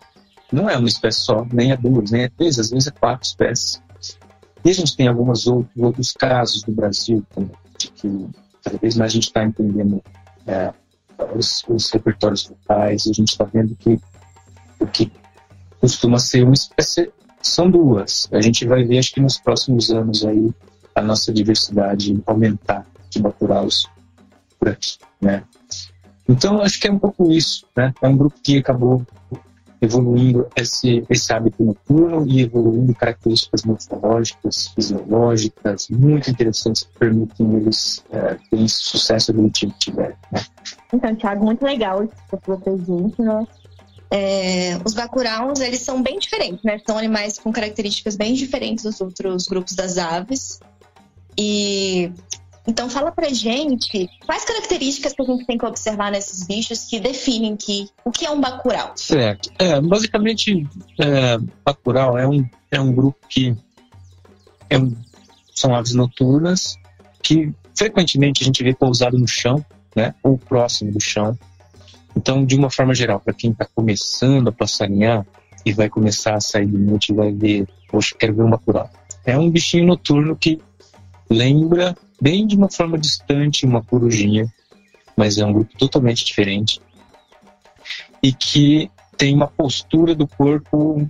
não 0.53 0.69
é 0.69 0.77
uma 0.77 0.87
espécie 0.87 1.19
só, 1.19 1.45
nem 1.51 1.73
é 1.73 1.77
duas, 1.77 2.11
nem 2.11 2.23
é 2.23 2.29
três, 2.29 2.57
às 2.57 2.71
vezes 2.71 2.87
é 2.87 2.91
quatro 2.91 3.27
espécies. 3.27 3.83
E 4.63 4.69
a 4.69 4.73
gente 4.73 4.95
tem 4.95 5.09
alguns 5.09 5.47
outros, 5.47 5.83
outros 5.83 6.13
casos 6.13 6.65
no 6.65 6.73
Brasil 6.73 7.25
de 7.77 7.91
que 7.91 8.27
cada 8.63 8.77
vez 8.77 8.95
mais 8.95 9.11
a 9.11 9.13
gente 9.13 9.27
está 9.27 9.43
entendendo 9.43 10.01
é, 10.47 10.73
os, 11.35 11.65
os, 11.67 11.91
repertórios 11.91 12.47
vocais, 12.47 13.05
a 13.05 13.13
gente 13.13 13.29
está 13.29 13.43
vendo 13.43 13.75
que 13.75 13.99
o 14.79 14.87
que 14.87 15.11
costuma 15.81 16.19
ser 16.19 16.43
uma 16.43 16.53
espécie 16.53 17.11
são 17.41 17.69
duas. 17.69 18.29
A 18.31 18.41
gente 18.41 18.65
vai 18.65 18.85
ver, 18.85 18.99
acho 18.99 19.13
que 19.13 19.19
nos 19.19 19.37
próximos 19.37 19.91
anos 19.91 20.25
aí, 20.25 20.53
a 20.95 21.01
nossa 21.01 21.33
diversidade 21.33 22.21
aumentar 22.25 22.85
de 23.09 23.21
bacurau's 23.21 23.87
por 24.57 24.69
aqui, 24.69 24.97
né? 25.21 25.43
Então, 26.29 26.61
acho 26.61 26.79
que 26.79 26.87
é 26.87 26.91
um 26.91 26.99
pouco 26.99 27.31
isso, 27.31 27.65
né? 27.75 27.91
É 27.99 28.07
um 28.07 28.15
grupo 28.15 28.35
que 28.43 28.59
acabou 28.59 29.03
evoluindo 29.81 30.47
esse, 30.55 31.03
esse 31.09 31.33
hábito 31.33 31.63
noturno 31.63 32.27
e 32.27 32.41
evoluindo 32.41 32.93
características 32.93 33.63
morfológicas, 33.63 34.67
fisiológicas, 34.75 35.89
muito 35.89 36.29
interessantes 36.29 36.83
que 36.83 36.99
permitem 36.99 37.55
eles 37.55 38.03
é, 38.11 38.37
terem 38.51 38.67
sucesso 38.67 39.31
evolutivo 39.31 39.73
que 39.73 39.79
tiverem. 39.79 40.15
Né? 40.31 40.41
Então, 40.93 41.15
Thiago, 41.15 41.45
muito 41.45 41.63
legal 41.65 42.03
isso 42.03 42.13
que 42.39 42.47
você 42.47 42.77
gente, 42.77 43.21
né? 43.21 43.47
É, 44.11 44.77
os 44.83 44.93
bacurauns, 44.93 45.59
eles 45.59 45.81
são 45.81 46.01
bem 46.01 46.19
diferentes, 46.19 46.63
né? 46.63 46.79
São 46.85 46.97
animais 46.97 47.39
com 47.39 47.51
características 47.51 48.15
bem 48.15 48.33
diferentes 48.33 48.83
dos 48.83 48.99
outros 49.01 49.47
grupos 49.47 49.75
das 49.75 49.97
aves. 49.97 50.59
E 51.37 52.11
então 52.67 52.89
fala 52.89 53.11
pra 53.11 53.29
gente 53.29 54.09
quais 54.25 54.45
características 54.45 55.13
que 55.13 55.21
a 55.21 55.25
gente 55.25 55.45
tem 55.45 55.57
que 55.57 55.65
observar 55.65 56.11
nesses 56.11 56.45
bichos 56.45 56.85
que 56.85 56.99
definem 56.99 57.55
que 57.55 57.89
o 58.05 58.11
que 58.11 58.25
é 58.25 58.31
um 58.31 58.39
bacurau. 58.39 58.91
Certo. 58.95 59.49
É, 59.57 59.79
basicamente, 59.81 60.67
é, 60.99 61.37
bacurau 61.65 62.17
é 62.17 62.27
um, 62.27 62.47
é 62.69 62.79
um 62.79 62.91
grupo 62.91 63.17
que 63.27 63.55
é 64.69 64.77
um, 64.77 64.95
são 65.55 65.73
aves 65.75 65.93
noturnas 65.93 66.77
que 67.21 67.51
frequentemente 67.75 68.43
a 68.43 68.45
gente 68.45 68.63
vê 68.63 68.73
pousado 68.73 69.17
no 69.17 69.27
chão, 69.27 69.63
né, 69.95 70.13
ou 70.23 70.37
próximo 70.37 70.91
do 70.91 71.01
chão. 71.01 71.37
Então, 72.15 72.45
de 72.45 72.55
uma 72.55 72.69
forma 72.69 72.93
geral, 72.93 73.19
para 73.19 73.33
quem 73.33 73.51
está 73.51 73.65
começando 73.73 74.49
a 74.49 74.51
passarinhar 74.51 75.25
e 75.65 75.71
vai 75.71 75.89
começar 75.89 76.35
a 76.35 76.41
sair 76.41 76.65
de 76.65 76.77
noite, 76.77 77.13
vai 77.13 77.31
ver, 77.31 77.67
poxa, 77.87 78.15
quero 78.17 78.33
ver 78.33 78.43
um 78.43 78.49
bacurau. 78.49 78.89
É 79.25 79.37
um 79.37 79.49
bichinho 79.49 79.85
noturno 79.85 80.35
que 80.35 80.59
lembra 81.29 81.95
bem 82.21 82.45
de 82.45 82.55
uma 82.55 82.69
forma 82.69 82.97
distante 82.97 83.65
uma 83.65 83.83
corujinha, 83.83 84.51
mas 85.15 85.37
é 85.37 85.45
um 85.45 85.53
grupo 85.53 85.77
totalmente 85.77 86.25
diferente 86.25 86.81
e 88.21 88.33
que 88.33 88.89
tem 89.17 89.33
uma 89.35 89.47
postura 89.47 90.15
do 90.15 90.27
corpo 90.27 91.09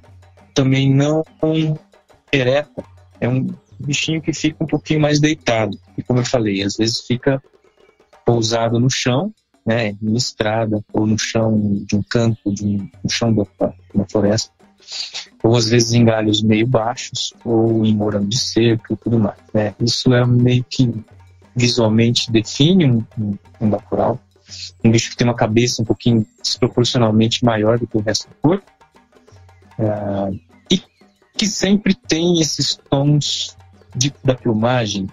também 0.54 0.94
não 0.94 1.24
ereta. 2.32 2.84
É 3.20 3.28
um 3.28 3.48
bichinho 3.80 4.22
que 4.22 4.34
fica 4.34 4.64
um 4.64 4.68
pouquinho 4.68 5.00
mais 5.00 5.20
deitado. 5.20 5.80
E 5.98 6.04
como 6.04 6.20
eu 6.20 6.26
falei, 6.26 6.62
às 6.64 6.76
vezes 6.76 7.02
fica 7.02 7.42
pousado 8.26 8.80
no 8.80 8.90
chão, 8.90 9.34
né, 9.66 9.96
em 10.02 10.16
estrada, 10.16 10.84
ou 10.94 11.08
no 11.08 11.18
chão 11.18 11.84
de 11.86 11.96
um 11.96 12.04
campo, 12.04 12.54
de 12.54 12.66
um, 12.66 12.90
no 13.04 13.10
chão 13.10 13.34
da 13.34 13.44
uma 13.94 14.06
floresta 14.10 14.59
ou 15.44 15.56
às 15.56 15.70
vezes 15.70 15.94
em 15.94 16.04
galhos 16.04 16.42
meio 16.42 16.68
baixos, 16.68 17.34
ou 17.44 17.86
em 17.86 17.96
morango 17.96 18.28
de 18.28 18.40
cerca 18.40 18.94
e 18.94 18.98
tudo 18.98 19.20
mais. 19.20 19.38
Né? 19.54 19.74
Isso 19.80 20.14
é 20.14 20.26
meio 20.26 20.64
que 20.64 20.94
visualmente 21.56 22.32
define 22.32 22.86
um, 22.86 23.04
um, 23.18 23.38
um 23.62 23.70
bacurau, 23.70 24.20
um 24.84 24.92
bicho 24.92 25.10
que 25.12 25.18
tem 25.18 25.28
uma 25.28 25.36
cabeça 25.36 25.82
um 25.82 25.86
pouquinho 25.86 26.26
desproporcionalmente 26.42 27.44
maior 27.44 27.78
do 27.80 27.88
que 27.88 27.98
o 27.98 28.02
resto 28.02 28.28
do 28.30 28.36
corpo, 28.42 28.72
uh, 29.78 30.40
e 30.72 30.82
que 31.38 31.46
sempre 31.46 31.94
tem 31.94 32.40
esses 32.40 32.76
tons 32.90 33.58
de, 33.96 34.14
da 34.24 34.36
plumagem 34.36 35.08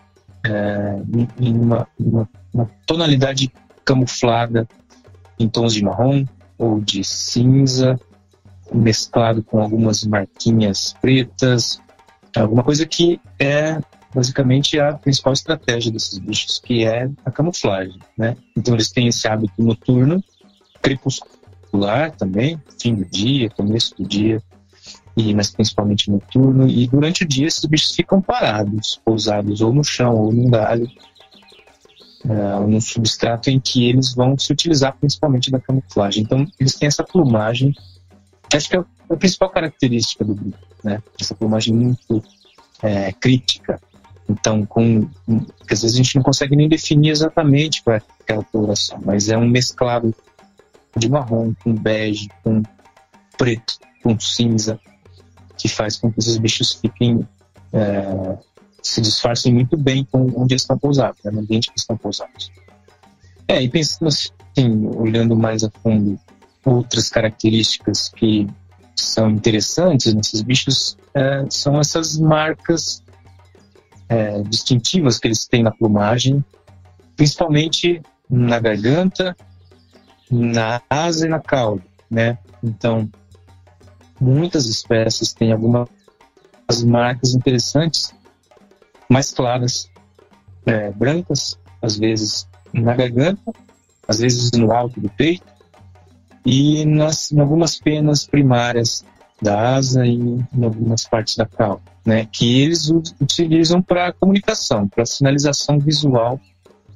uh, 0.47 1.28
em 1.40 1.56
uma, 1.56 1.87
uma, 1.99 2.28
uma 2.52 2.71
tonalidade 2.87 3.52
camuflada 3.85 4.68
em 5.38 5.49
tons 5.49 5.75
de 5.75 5.83
marrom 5.85 6.25
ou 6.59 6.80
de 6.80 7.04
cinza 7.04 7.99
mesclado 8.73 9.43
com 9.43 9.61
algumas 9.61 10.05
marquinhas 10.05 10.95
pretas, 11.01 11.81
alguma 12.35 12.63
coisa 12.63 12.87
que 12.87 13.21
é 13.39 13.81
basicamente 14.15 14.79
a 14.81 14.95
principal 14.95 15.33
estratégia 15.33 15.93
desses 15.93 16.19
bichos, 16.19 16.59
que 16.59 16.85
é 16.85 17.11
a 17.25 17.31
camuflagem, 17.31 17.99
né? 18.17 18.37
Então 18.57 18.75
eles 18.75 18.91
têm 18.91 19.09
esse 19.09 19.29
hábito 19.29 19.63
noturno, 19.63 20.23
crepuscular 20.81 22.13
também, 22.13 22.61
fim 22.81 22.95
do 22.95 23.05
dia, 23.05 23.51
começo 23.51 23.95
do 23.97 24.09
dia, 24.09 24.43
e 25.17 25.35
mas 25.35 25.51
principalmente 25.51 26.11
noturno, 26.11 26.69
e 26.69 26.87
durante 26.87 27.25
o 27.25 27.29
dia 27.29 27.47
esses 27.47 27.65
bichos 27.65 27.95
ficam 27.95 28.21
parados, 28.21 29.01
pousados 29.05 29.61
ou 29.61 29.73
no 29.73 29.85
chão 29.85 30.15
ou 30.15 30.33
num 30.33 30.49
galho, 30.49 30.89
uh, 32.25 32.63
ou 32.63 32.69
num 32.69 32.81
substrato 32.81 33.51
em 33.51 33.61
que 33.61 33.89
eles 33.89 34.15
vão 34.15 34.39
se 34.39 34.53
utilizar 34.53 34.97
principalmente 34.99 35.51
da 35.51 35.61
camuflagem. 35.61 36.23
Então 36.23 36.47
eles 36.59 36.75
têm 36.75 36.87
essa 36.87 37.05
plumagem 37.05 37.75
Acho 38.55 38.69
que 38.69 38.76
é 38.76 38.85
a 39.11 39.17
principal 39.17 39.50
característica 39.50 40.25
do 40.25 40.35
grupo, 40.35 40.59
né? 40.83 41.03
Essa 41.21 41.35
plumagem 41.35 41.75
muito 41.75 42.23
é, 42.83 43.12
crítica. 43.12 43.81
Então, 44.29 44.67
com, 44.67 45.09
às 45.71 45.83
vezes 45.83 45.95
a 45.95 45.97
gente 45.97 46.17
não 46.17 46.23
consegue 46.23 46.57
nem 46.57 46.69
definir 46.69 47.11
exatamente 47.11 47.83
qual 47.83 47.97
é 47.97 48.03
aquela 48.21 48.45
coloração, 48.45 49.00
mas 49.05 49.29
é 49.29 49.38
um 49.38 49.49
mesclado 49.49 50.15
de 50.97 51.09
marrom 51.09 51.55
com 51.62 51.73
bege, 51.73 52.29
com 52.43 52.62
preto, 53.38 53.79
com 54.03 54.19
cinza, 54.19 54.81
que 55.57 55.69
faz 55.69 55.97
com 55.97 56.11
que 56.11 56.19
esses 56.19 56.37
bichos 56.38 56.73
fiquem 56.73 57.26
é, 57.73 58.37
se 58.83 59.00
disfarcem 59.00 59.53
muito 59.53 59.76
bem 59.76 60.05
com 60.05 60.23
onde 60.37 60.55
eles 60.55 60.62
estão 60.62 60.79
pousados, 60.79 61.23
né, 61.25 61.31
no 61.31 61.41
ambiente 61.41 61.71
que 61.71 61.79
estão 61.79 61.97
pousados. 61.97 62.50
É, 63.49 63.62
e 63.62 63.69
pensando 63.69 64.09
assim, 64.09 64.87
olhando 64.97 65.37
mais 65.37 65.62
a 65.62 65.71
fundo 65.83 66.19
outras 66.67 67.09
características 67.09 68.09
que 68.09 68.49
são 68.97 69.31
interessantes 69.31 70.13
nesses 70.13 70.43
bichos 70.43 70.99
é, 71.15 71.45
são 71.49 71.79
essas 71.79 72.19
marcas 72.19 73.03
é, 74.09 74.43
distintivas 74.43 75.19
que 75.19 75.29
eles 75.29 75.47
têm 75.47 75.63
na 75.63 75.71
plumagem, 75.71 76.45
principalmente 77.17 78.03
na 78.29 78.59
garganta, 78.59 79.37
na 80.31 80.83
asa 80.91 81.27
e 81.27 81.31
na 81.31 81.41
cauda, 81.41 81.85
né? 82.11 82.37
Então, 82.63 83.09
muitas 84.21 84.67
espécies 84.67 85.33
têm 85.33 85.53
algumas 85.53 85.89
marcas 86.85 87.35
interessantes, 87.35 88.13
mais 89.09 89.31
claras, 89.31 89.89
é, 90.67 90.91
brancas, 90.91 91.59
às 91.81 91.97
vezes 91.97 92.49
na 92.73 92.95
garganta, 92.95 93.53
às 94.09 94.19
vezes 94.19 94.51
no 94.53 94.73
alto 94.73 95.01
do 95.01 95.09
peito, 95.11 95.56
e 96.47 96.85
nas, 96.85 97.33
em 97.33 97.41
algumas 97.41 97.76
penas 97.76 98.25
primárias 98.25 99.05
da 99.43 99.75
asa 99.75 100.07
e 100.07 100.15
em 100.15 100.65
algumas 100.65 101.05
partes 101.05 101.37
da 101.37 101.45
cauda, 101.45 101.83
né, 102.05 102.26
que 102.31 102.62
eles 102.62 102.88
utilizam 103.21 103.83
para 103.83 104.12
comunicação, 104.12 104.88
para 104.88 105.05
sinalização 105.05 105.79
visual 105.79 106.41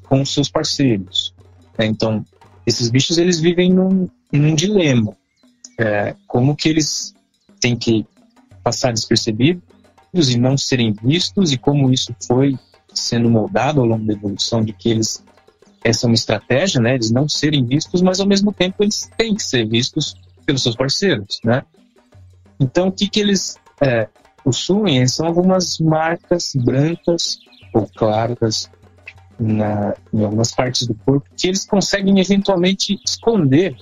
com 0.05 0.25
seus 0.25 0.49
parceiros. 0.49 1.35
Né? 1.77 1.87
Então, 1.87 2.25
esses 2.65 2.89
bichos 2.89 3.19
eles 3.19 3.41
vivem 3.41 3.73
num, 3.73 4.09
num 4.33 4.55
dilema, 4.55 5.15
é, 5.77 6.15
como 6.29 6.55
que 6.55 6.69
eles 6.69 7.13
têm 7.61 7.77
que 7.77 8.07
passar 8.63 8.93
despercebidos 8.93 10.31
e 10.31 10.39
não 10.39 10.57
serem 10.57 10.95
vistos 11.03 11.53
e 11.53 11.59
como 11.59 11.93
isso 11.93 12.15
foi 12.27 12.57
sendo 12.95 13.29
moldado 13.29 13.81
ao 13.81 13.87
longo 13.87 14.07
da 14.07 14.13
evolução 14.13 14.65
de 14.65 14.73
que 14.73 14.91
eles 14.91 15.25
essa 15.83 16.07
é 16.07 16.09
uma 16.09 16.15
estratégia, 16.15 16.81
né? 16.81 16.95
Eles 16.95 17.11
não 17.11 17.29
serem 17.29 17.65
vistos, 17.65 18.03
mas 18.03 18.21
ao 18.21 18.27
mesmo 18.27 18.53
tempo 18.53 18.83
eles 18.83 19.11
têm 19.17 19.35
que 19.35 19.43
ser 19.43 19.67
vistos 19.67 20.15
pelos 20.45 20.63
seus 20.63 20.77
parceiros, 20.77 21.41
né? 21.45 21.63
Então, 22.59 22.89
o 22.89 22.93
que 22.93 23.09
que 23.09 23.21
eles 23.21 23.57
é, 23.81 24.09
possuem 24.45 25.07
são 25.09 25.27
algumas 25.27 25.79
marcas 25.79 26.53
brancas 26.55 27.39
ou 27.73 27.89
claras 27.97 28.71
na, 29.39 29.95
em 30.13 30.23
algumas 30.23 30.53
partes 30.53 30.87
do 30.87 30.95
corpo 30.95 31.27
que 31.35 31.49
eles 31.49 31.65
conseguem 31.65 32.21
eventualmente 32.21 33.01
esconder 33.05 33.75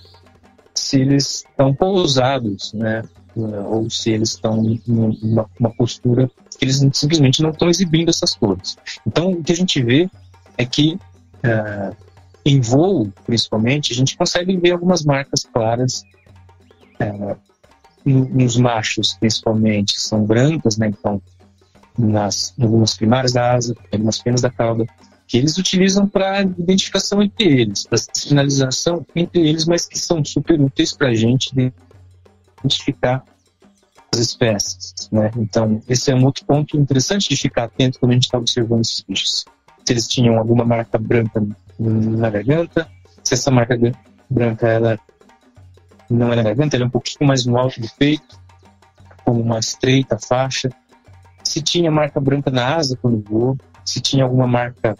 se 0.72 1.00
eles 1.00 1.44
estão 1.48 1.74
pousados, 1.74 2.72
né? 2.72 3.02
Ou 3.34 3.88
se 3.90 4.10
eles 4.10 4.30
estão 4.30 4.62
numa, 4.86 5.48
numa 5.58 5.70
postura 5.76 6.30
que 6.58 6.64
eles 6.64 6.80
simplesmente 6.92 7.42
não 7.42 7.50
estão 7.50 7.68
exibindo 7.68 8.08
essas 8.08 8.34
cores. 8.34 8.76
Então, 9.06 9.32
o 9.32 9.42
que 9.42 9.52
a 9.52 9.56
gente 9.56 9.82
vê 9.82 10.08
é 10.56 10.64
que 10.64 10.98
uh, 11.44 11.96
em 12.44 12.60
voo, 12.60 13.12
principalmente, 13.26 13.92
a 13.92 13.96
gente 13.96 14.16
consegue 14.16 14.56
ver 14.56 14.72
algumas 14.72 15.04
marcas 15.04 15.44
claras 15.44 16.02
uh, 17.00 17.36
nos 18.04 18.56
machos, 18.56 19.16
principalmente, 19.18 20.00
são 20.00 20.24
brancas, 20.24 20.78
né? 20.78 20.88
Então, 20.88 21.20
nas 21.98 22.54
algumas 22.58 22.96
primárias 22.96 23.32
da 23.32 23.54
asa, 23.54 23.74
algumas 23.92 24.18
penas 24.18 24.40
da 24.40 24.50
cauda, 24.50 24.86
que 25.26 25.36
eles 25.36 25.58
utilizam 25.58 26.08
para 26.08 26.40
identificação 26.40 27.22
entre 27.22 27.60
eles, 27.60 27.84
para 27.84 27.98
sinalização 27.98 29.04
entre 29.14 29.46
eles, 29.46 29.66
mas 29.66 29.86
que 29.86 29.98
são 29.98 30.24
super 30.24 30.58
úteis 30.58 30.94
para 30.94 31.08
a 31.08 31.14
gente 31.14 31.52
identificar 32.64 33.22
as 34.12 34.20
espécies. 34.20 34.94
Né? 35.12 35.30
Então, 35.36 35.82
esse 35.86 36.10
é 36.10 36.14
um 36.14 36.24
outro 36.24 36.46
ponto 36.46 36.78
interessante 36.78 37.28
de 37.28 37.36
ficar 37.36 37.64
atento 37.64 38.00
quando 38.00 38.12
a 38.12 38.14
gente 38.14 38.24
está 38.24 38.38
observando 38.38 38.80
esses 38.80 39.04
bichos 39.06 39.44
se 39.88 39.94
eles 39.94 40.06
tinham 40.06 40.38
alguma 40.38 40.66
marca 40.66 40.98
branca 40.98 41.42
na 41.78 42.28
garganta, 42.28 42.86
se 43.24 43.32
essa 43.32 43.50
marca 43.50 43.74
branca 44.28 44.68
ela 44.68 44.98
não 46.10 46.30
é 46.30 46.36
na 46.36 46.42
garganta, 46.42 46.76
ela 46.76 46.84
é 46.84 46.86
um 46.86 46.90
pouquinho 46.90 47.26
mais 47.26 47.46
no 47.46 47.56
alto 47.56 47.80
do 47.80 47.88
peito, 47.98 48.38
como 49.24 49.40
uma 49.40 49.58
estreita 49.58 50.18
faixa, 50.18 50.68
se 51.42 51.62
tinha 51.62 51.90
marca 51.90 52.20
branca 52.20 52.50
na 52.50 52.76
asa 52.76 52.98
quando 53.00 53.24
voou, 53.26 53.56
se 53.82 53.98
tinha 54.02 54.24
alguma 54.24 54.46
marca 54.46 54.94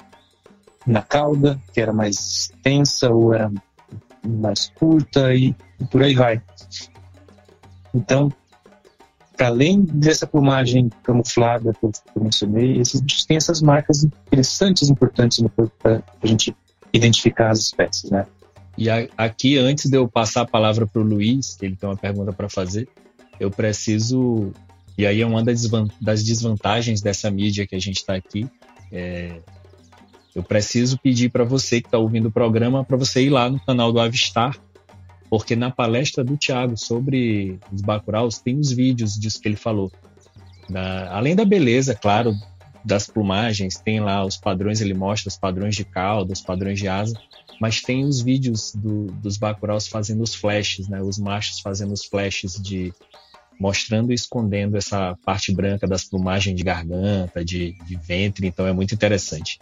na 0.87 1.03
cauda, 1.03 1.61
que 1.75 1.83
era 1.83 1.93
mais 1.93 2.17
extensa 2.17 3.11
ou 3.11 3.35
era 3.35 3.53
mais 4.27 4.71
curta 4.71 5.35
e, 5.35 5.55
e 5.79 5.85
por 5.85 6.03
aí 6.03 6.15
vai. 6.15 6.41
Então, 7.93 8.33
para 9.39 9.47
além 9.47 9.83
dessa 9.83 10.27
plumagem 10.27 10.91
camuflada 11.05 11.73
que 11.73 11.87
eu, 11.87 11.93
mencionei, 12.17 12.81
esses 12.81 13.01
bichos 13.01 13.25
têm 13.25 13.37
essas 13.37 13.63
marcas 13.63 14.03
interessantes, 14.03 14.91
importantes 14.91 15.39
no 15.39 15.49
corpo 15.49 15.73
para 15.81 16.03
a 16.21 16.27
gente 16.27 16.55
identificar 16.93 17.51
as 17.51 17.61
espécies, 17.61 18.11
né? 18.11 18.27
E 18.77 18.91
a, 18.91 19.07
aqui, 19.17 19.57
antes 19.57 19.89
de 19.89 19.97
eu 19.97 20.09
passar 20.09 20.43
a 20.43 20.47
palavra 20.47 20.89
para 20.89 21.01
o 21.01 21.05
Luiz, 21.05 21.55
que 21.55 21.67
ele 21.67 21.77
tem 21.77 21.89
uma 21.89 21.97
pergunta 21.97 22.33
para 22.33 22.49
fazer, 22.49 22.89
eu 23.39 23.49
preciso. 23.49 24.53
E 24.97 25.07
aí 25.07 25.21
é 25.21 25.27
uma 25.27 25.45
das 25.45 26.25
desvantagens 26.25 27.01
dessa 27.01 27.31
mídia 27.31 27.65
que 27.65 27.77
a 27.77 27.81
gente 27.81 27.99
está 27.99 28.17
aqui. 28.17 28.49
É, 28.91 29.39
eu 30.35 30.43
preciso 30.43 30.99
pedir 30.99 31.29
para 31.29 31.45
você 31.45 31.81
que 31.81 31.87
está 31.87 31.99
ouvindo 31.99 32.27
o 32.27 32.33
programa 32.33 32.85
para 32.85 32.97
você 32.97 33.23
ir 33.23 33.31
lá 33.31 33.49
no 33.49 33.61
canal 33.61 33.93
do 33.93 34.01
Avistar 34.01 34.57
porque 35.31 35.55
na 35.55 35.71
palestra 35.71 36.25
do 36.25 36.37
Tiago 36.37 36.77
sobre 36.77 37.59
os 37.73 37.81
Bacuraus 37.81 38.39
tem 38.39 38.59
os 38.59 38.73
vídeos 38.73 39.19
disso 39.19 39.41
que 39.41 39.49
ele 39.49 39.57
falou. 39.57 39.93
Da, 40.69 41.15
além 41.15 41.35
da 41.35 41.45
beleza, 41.45 41.95
claro, 41.95 42.35
das 42.85 43.07
plumagens, 43.07 43.77
tem 43.77 44.01
lá 44.01 44.25
os 44.25 44.37
padrões, 44.37 44.81
ele 44.81 44.95
mostra 44.95 45.29
os 45.29 45.37
padrões 45.37 45.75
de 45.75 45.85
cauda, 45.85 46.33
os 46.33 46.41
padrões 46.41 46.79
de 46.79 46.89
asa, 46.89 47.19
mas 47.61 47.81
tem 47.83 48.05
os 48.05 48.21
vídeos 48.21 48.73
do, 48.75 49.07
dos 49.13 49.37
Bacuraus 49.37 49.89
fazendo 49.89 50.23
os 50.23 50.35
flashes, 50.35 50.89
né? 50.89 51.03
Os 51.03 51.19
machos 51.19 51.61
fazendo 51.61 51.93
os 51.93 52.05
flashes 52.05 52.55
de 52.55 52.93
mostrando 53.61 54.13
e 54.13 54.15
escondendo 54.15 54.77
essa 54.77 55.17
parte 55.25 55.53
branca 55.53 55.87
das 55.87 56.05
plumagens 56.05 56.57
de 56.57 56.63
garganta, 56.63 57.45
de, 57.45 57.73
de 57.85 57.97
ventre, 57.97 58.47
então 58.47 58.67
é 58.67 58.73
muito 58.73 58.95
interessante 58.95 59.59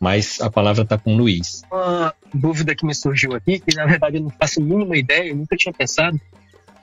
mas 0.00 0.40
a 0.40 0.50
palavra 0.50 0.82
está 0.82 0.96
com 0.96 1.14
o 1.14 1.16
Luiz. 1.16 1.62
Uma 1.70 2.14
dúvida 2.32 2.74
que 2.74 2.86
me 2.86 2.94
surgiu 2.94 3.34
aqui, 3.34 3.58
que 3.58 3.74
na 3.76 3.86
verdade 3.86 4.16
eu 4.16 4.22
não 4.22 4.30
faço 4.30 4.60
a 4.60 4.64
mínima 4.64 4.96
ideia, 4.96 5.30
eu 5.30 5.36
nunca 5.36 5.56
tinha 5.56 5.72
pensado, 5.72 6.20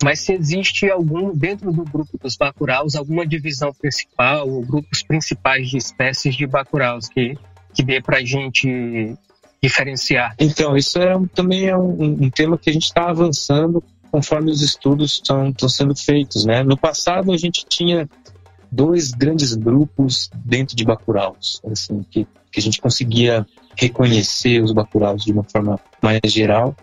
mas 0.04 0.20
se 0.20 0.34
existe 0.34 0.90
algum, 0.90 1.34
dentro 1.34 1.72
do 1.72 1.84
grupo 1.84 2.18
dos 2.22 2.36
bacuraus, 2.36 2.96
alguma 2.96 3.26
divisão 3.26 3.74
principal 3.74 4.50
ou 4.50 4.62
grupos 4.62 5.02
principais 5.02 5.70
de 5.70 5.78
espécies 5.78 6.36
de 6.36 6.46
bacuraus 6.46 7.08
que, 7.08 7.38
que 7.74 7.84
dê 7.84 8.02
para 8.02 8.18
a 8.18 8.24
gente 8.24 9.16
diferenciar? 9.64 10.36
Então, 10.38 10.76
isso 10.76 11.00
é, 11.00 11.14
também 11.34 11.68
é 11.68 11.78
um, 11.78 12.26
um 12.26 12.30
tema 12.30 12.58
que 12.58 12.70
a 12.70 12.74
gente 12.74 12.86
está 12.86 13.10
avançando 13.10 13.84
conforme 14.12 14.52
os 14.52 14.62
estudos 14.62 15.14
estão 15.14 15.70
sendo 15.70 15.96
feitos. 15.96 16.46
Né? 16.46 16.64
No 16.64 16.78
passado, 16.78 17.32
a 17.32 17.38
gente 17.38 17.66
tinha 17.68 18.08
dois 18.76 19.12
grandes 19.12 19.56
grupos 19.56 20.30
dentro 20.34 20.76
de 20.76 20.84
bacuraus, 20.84 21.62
assim, 21.66 22.04
que 22.10 22.28
que 22.56 22.62
a 22.62 22.64
gente 22.64 22.80
conseguia 22.80 23.46
reconhecer 23.78 24.64
os 24.64 24.72
bacuraus 24.72 25.26
de 25.26 25.34
uma 25.34 25.44
forma 25.44 25.78
mais 26.02 26.22
geral, 26.26 26.74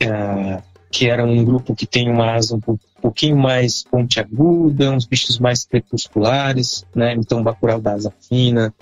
é, 0.00 0.62
que 0.90 1.06
era 1.10 1.22
um 1.22 1.44
grupo 1.44 1.74
que 1.74 1.84
tem 1.84 2.10
uma 2.10 2.32
asa 2.32 2.56
um 2.56 2.78
pouquinho 3.02 3.36
mais 3.36 3.82
pontiaguda, 3.82 4.90
uns 4.90 5.04
bichos 5.04 5.38
mais 5.38 5.66
crepusculares, 5.66 6.86
né? 6.94 7.12
Então, 7.12 7.42
bacurau 7.42 7.78
da 7.78 7.92
asa 7.92 8.10
fina, 8.26 8.72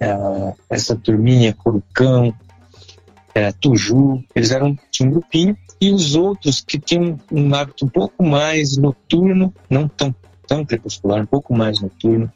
é, 0.00 0.54
essa 0.70 0.96
turminha, 0.96 1.52
corucão, 1.52 2.34
é, 3.34 3.52
tuju, 3.52 4.24
eles 4.34 4.50
eram 4.50 4.74
um 5.02 5.10
grupinho 5.10 5.54
e 5.78 5.92
os 5.92 6.14
outros 6.14 6.62
que 6.62 6.78
tinham 6.78 7.18
um 7.30 7.54
hábito 7.54 7.84
um 7.84 7.88
pouco 7.88 8.24
mais 8.24 8.78
noturno, 8.78 9.52
não 9.68 9.86
tão 9.86 10.14
tão 10.50 10.64
crepuscular, 10.64 11.22
um 11.22 11.26
pouco 11.26 11.54
mais 11.54 11.80
noturno, 11.80 12.30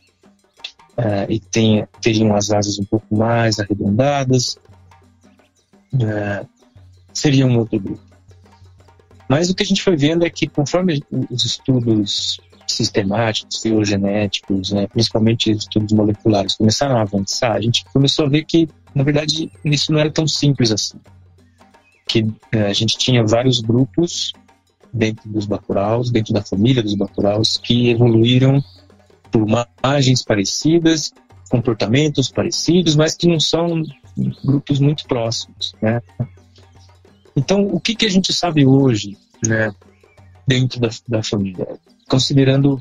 uh, 0.96 1.26
e 1.28 1.40
tem, 1.40 1.84
teriam 2.00 2.34
as 2.36 2.52
asas 2.52 2.78
um 2.78 2.84
pouco 2.84 3.16
mais 3.16 3.58
arredondadas, 3.58 4.56
uh, 5.94 6.48
seria 7.12 7.44
um 7.44 7.58
outro 7.58 7.80
grupo. 7.80 8.00
Mas 9.28 9.50
o 9.50 9.54
que 9.54 9.64
a 9.64 9.66
gente 9.66 9.82
foi 9.82 9.96
vendo 9.96 10.24
é 10.24 10.30
que 10.30 10.46
conforme 10.46 11.02
os 11.28 11.44
estudos 11.44 12.40
sistemáticos, 12.68 13.60
filogenéticos, 13.60 14.70
né, 14.70 14.86
principalmente 14.86 15.50
estudos 15.50 15.92
moleculares, 15.92 16.54
começaram 16.54 16.96
a 16.96 17.02
avançar, 17.02 17.52
a 17.52 17.60
gente 17.60 17.84
começou 17.92 18.26
a 18.26 18.28
ver 18.28 18.44
que, 18.44 18.68
na 18.94 19.02
verdade, 19.02 19.50
isso 19.64 19.90
não 19.90 19.98
era 19.98 20.10
tão 20.10 20.28
simples 20.28 20.70
assim. 20.70 21.00
Que 22.06 22.20
uh, 22.22 22.66
a 22.68 22.72
gente 22.72 22.96
tinha 22.96 23.26
vários 23.26 23.60
grupos 23.60 24.32
dentro 24.94 25.28
dos 25.28 25.44
bacuraus, 25.44 26.10
dentro 26.10 26.32
da 26.32 26.40
família 26.40 26.82
dos 26.82 26.94
bacuraus, 26.94 27.56
que 27.56 27.90
evoluíram 27.90 28.62
plumagens 29.30 30.22
parecidas, 30.22 31.12
comportamentos 31.50 32.30
parecidos, 32.30 32.94
mas 32.94 33.16
que 33.16 33.26
não 33.26 33.40
são 33.40 33.82
grupos 34.44 34.78
muito 34.78 35.04
próximos, 35.06 35.74
né? 35.82 36.00
Então, 37.36 37.66
o 37.66 37.80
que, 37.80 37.96
que 37.96 38.06
a 38.06 38.08
gente 38.08 38.32
sabe 38.32 38.64
hoje, 38.64 39.18
né, 39.44 39.74
dentro 40.46 40.78
da, 40.78 40.88
da 41.08 41.22
família? 41.22 41.66
Considerando 42.08 42.80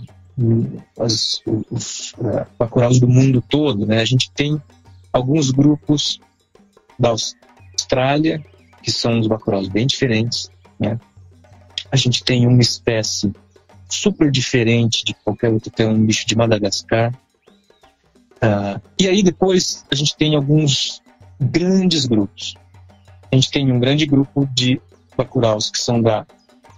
as, 1.00 1.42
os 1.72 2.14
uh, 2.14 3.00
do 3.00 3.08
mundo 3.08 3.42
todo, 3.42 3.88
né, 3.88 4.00
a 4.00 4.06
gente 4.06 4.30
tem 4.32 4.62
alguns 5.12 5.50
grupos 5.50 6.20
da 7.00 7.10
Austrália, 7.10 8.44
que 8.84 8.92
são 8.92 9.14
uns 9.18 9.26
bacuraus 9.26 9.68
bem 9.68 9.88
diferentes, 9.88 10.52
né? 10.80 11.00
A 11.94 11.96
gente 11.96 12.24
tem 12.24 12.48
uma 12.48 12.60
espécie 12.60 13.32
super 13.88 14.32
diferente 14.32 15.06
de 15.06 15.14
qualquer 15.14 15.54
outro, 15.54 15.70
que 15.70 15.84
é 15.84 15.86
um 15.86 16.04
bicho 16.04 16.26
de 16.26 16.36
Madagascar. 16.36 17.14
Uh, 18.38 18.82
e 19.00 19.08
aí 19.08 19.22
depois 19.22 19.86
a 19.92 19.94
gente 19.94 20.18
tem 20.18 20.36
alguns 20.36 21.04
grandes 21.40 22.08
grupos. 22.08 22.56
A 23.32 23.36
gente 23.36 23.52
tem 23.52 23.72
um 23.72 23.80
grande 23.80 24.08
grupo 24.08 24.50
de 24.56 24.82
bacuraus 25.16 25.70
que 25.70 25.78
são 25.78 26.02
da, 26.02 26.26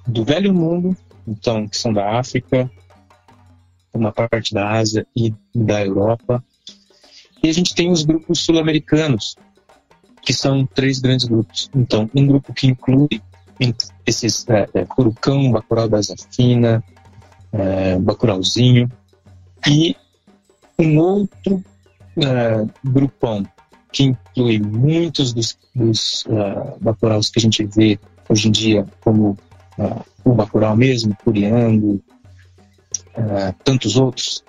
do 0.06 0.26
Velho 0.26 0.54
Mundo, 0.54 0.98
então 1.26 1.66
que 1.66 1.78
são 1.78 1.94
da 1.94 2.20
África, 2.20 2.70
uma 3.94 4.12
parte 4.12 4.54
da 4.54 4.70
Ásia 4.70 5.08
e 5.16 5.34
da 5.56 5.82
Europa. 5.86 6.44
E 7.42 7.48
a 7.48 7.54
gente 7.54 7.74
tem 7.74 7.90
os 7.90 8.04
grupos 8.04 8.42
sul-americanos, 8.42 9.38
que 10.22 10.34
são 10.34 10.66
três 10.66 11.00
grandes 11.00 11.26
grupos. 11.26 11.70
Então, 11.74 12.10
um 12.14 12.28
grupo 12.28 12.54
que 12.54 12.68
inclui 12.68 13.22
esses 14.06 14.48
é, 14.50 14.68
é, 14.74 14.86
Curucão, 14.86 15.52
Bacurau 15.52 15.88
da 15.88 16.02
Zafina, 16.02 16.84
é, 17.52 17.98
Bacurauzinho, 17.98 18.90
e 19.68 19.96
um 20.78 21.00
outro 21.00 21.56
uh, 21.56 22.70
grupão 22.84 23.46
que 23.92 24.04
inclui 24.04 24.60
muitos 24.60 25.34
dos, 25.34 25.58
dos 25.74 26.26
uh, 26.26 27.32
que 27.32 27.40
a 27.40 27.42
gente 27.42 27.66
vê 27.66 27.98
hoje 28.28 28.50
em 28.50 28.52
dia, 28.52 28.86
como 29.02 29.38
uh, 29.78 30.06
o 30.24 30.34
Bacurau 30.34 30.76
mesmo, 30.76 31.16
Curiango, 31.24 32.02
uh, 33.18 33.56
tantos 33.64 33.96
outros, 33.96 34.44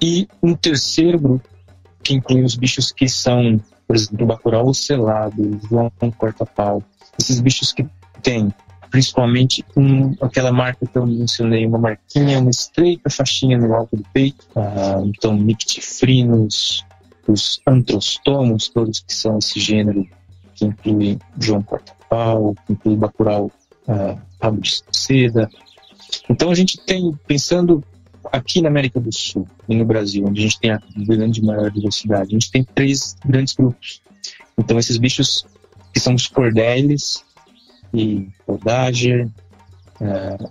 e 0.00 0.28
um 0.42 0.54
terceiro 0.54 1.18
grupo 1.18 1.48
que 2.02 2.14
inclui 2.14 2.42
os 2.42 2.54
bichos 2.56 2.92
que 2.92 3.08
são, 3.08 3.60
por 3.86 3.96
exemplo, 3.96 4.24
o 4.24 4.26
Bacurau 4.26 4.68
ocelado, 4.68 5.60
João 5.68 5.92
corta-pau, 6.16 6.82
esses 7.18 7.40
bichos 7.40 7.72
que 7.72 7.86
têm 8.22 8.52
principalmente 8.92 9.64
um, 9.74 10.14
aquela 10.20 10.52
marca 10.52 10.86
que 10.86 10.96
eu 10.96 11.06
mencionei, 11.06 11.66
uma 11.66 11.78
marquinha, 11.78 12.38
uma 12.38 12.50
estreita 12.50 13.08
faixinha 13.08 13.56
no 13.56 13.74
alto 13.74 13.96
do 13.96 14.04
peito, 14.12 14.46
uh, 14.54 15.06
então 15.06 15.34
nictifrinos, 15.34 16.84
os 17.26 17.62
antrostomos, 17.66 18.68
todos 18.68 19.00
que 19.00 19.14
são 19.14 19.38
esse 19.38 19.58
gênero 19.58 20.06
que 20.54 20.66
inclui 20.66 21.18
João 21.40 21.62
Corta-Pau, 21.62 22.54
que 22.66 22.74
inclui 22.74 22.96
Bacurau 22.96 23.50
uh, 23.88 24.18
Rabo 24.40 24.60
de 24.60 24.82
Seda. 24.92 25.48
Então 26.28 26.50
a 26.50 26.54
gente 26.54 26.78
tem, 26.84 27.18
pensando 27.26 27.82
aqui 28.30 28.60
na 28.60 28.68
América 28.68 29.00
do 29.00 29.10
Sul 29.10 29.48
e 29.66 29.74
no 29.74 29.86
Brasil, 29.86 30.26
onde 30.26 30.40
a 30.40 30.42
gente 30.42 30.60
tem 30.60 30.70
a 30.70 30.82
grande 30.98 31.42
maior 31.42 31.70
diversidade, 31.70 32.28
a 32.28 32.38
gente 32.38 32.50
tem 32.50 32.62
três 32.62 33.16
grandes 33.24 33.54
grupos. 33.54 34.02
Então 34.58 34.78
esses 34.78 34.98
bichos 34.98 35.46
que 35.94 36.00
são 36.00 36.14
os 36.14 36.26
cordéis 36.26 37.24
e 37.92 38.28
Podager, 38.46 39.28
uh, 40.00 40.50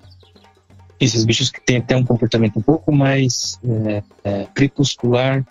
esses 0.99 1.25
bichos 1.25 1.49
que 1.49 1.60
têm 1.62 1.77
até 1.77 1.95
um 1.95 2.06
comportamento 2.06 2.60
um 2.60 2.62
pouco 2.62 2.91
mais 2.91 3.60
é, 3.63 4.04
é, 4.23 4.47
crepuscular, 4.54 5.43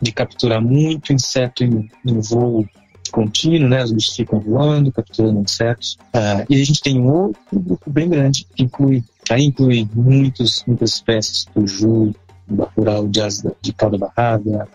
de 0.00 0.12
capturar 0.12 0.60
muito 0.60 1.10
inseto 1.10 1.64
em, 1.64 1.90
em 2.04 2.20
voo 2.20 2.68
contínuo, 3.10 3.68
né? 3.68 3.82
Os 3.82 3.92
bichos 3.92 4.14
ficam 4.14 4.40
voando, 4.40 4.92
capturando 4.92 5.40
insetos. 5.40 5.96
Uh, 6.14 6.44
e 6.50 6.60
a 6.60 6.64
gente 6.64 6.82
tem 6.82 7.00
um 7.00 7.10
outro 7.10 7.60
grupo 7.60 7.90
bem 7.90 8.08
grande 8.08 8.46
que 8.54 8.62
inclui, 8.62 9.02
aí 9.30 9.44
inclui 9.44 9.88
muitos, 9.94 10.62
muitas 10.66 10.90
espécies, 10.94 11.46
tuju, 11.46 12.14
bacurau 12.46 13.08
de, 13.08 13.22
asa, 13.22 13.54
de 13.62 13.72
cauda 13.72 13.96
barrada, 13.96 14.68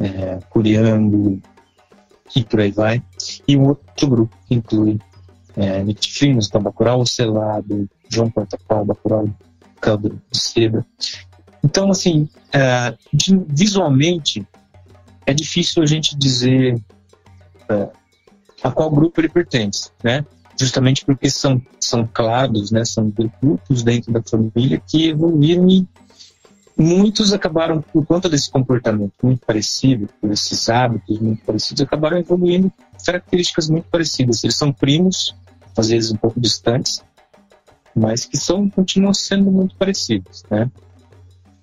é, 0.00 0.38
curiango 0.48 1.40
e 2.34 2.44
por 2.44 2.60
aí 2.60 2.70
vai. 2.70 3.02
E 3.46 3.56
um 3.56 3.68
outro 3.68 4.08
grupo 4.08 4.36
que 4.46 4.54
inclui 4.54 4.98
é, 5.56 5.82
nictifinos, 5.82 6.48
então 6.48 6.62
bacurau 6.62 7.00
ocelado, 7.00 7.88
João 8.08 8.30
Porta-Pau, 8.30 8.84
bacurau 8.84 9.26
de 9.26 10.38
seda. 10.38 10.84
Então, 11.64 11.90
assim, 11.90 12.28
é, 12.52 12.94
de, 13.12 13.36
visualmente, 13.48 14.46
é 15.24 15.32
difícil 15.32 15.82
a 15.82 15.86
gente 15.86 16.16
dizer 16.16 16.80
é, 17.68 17.88
a 18.62 18.70
qual 18.70 18.90
grupo 18.90 19.20
ele 19.20 19.28
pertence, 19.28 19.90
né? 20.02 20.24
Justamente 20.58 21.04
porque 21.04 21.28
são, 21.28 21.60
são 21.78 22.06
clados, 22.06 22.70
né? 22.70 22.84
São 22.84 23.12
grupos 23.40 23.82
dentro 23.82 24.12
da 24.12 24.22
família 24.22 24.80
que 24.86 25.08
evoluíram 25.08 25.68
e 25.68 25.86
muitos 26.76 27.32
acabaram, 27.32 27.80
por 27.80 28.04
conta 28.04 28.28
desse 28.28 28.50
comportamento 28.50 29.14
muito 29.22 29.44
parecido, 29.46 30.08
por 30.20 30.30
esses 30.30 30.68
hábitos 30.68 31.18
muito 31.18 31.44
parecidos, 31.44 31.82
acabaram 31.82 32.18
evoluindo 32.18 32.72
características 33.04 33.68
muito 33.70 33.88
parecidas. 33.88 34.44
Eles 34.44 34.56
são 34.56 34.72
primos, 34.72 35.34
às 35.76 35.88
vezes 35.88 36.10
um 36.12 36.16
pouco 36.16 36.40
distantes, 36.40 37.04
mas 37.94 38.24
que 38.24 38.36
são 38.36 38.68
continuam 38.68 39.14
sendo 39.14 39.50
muito 39.50 39.74
parecidos, 39.76 40.44
né? 40.50 40.70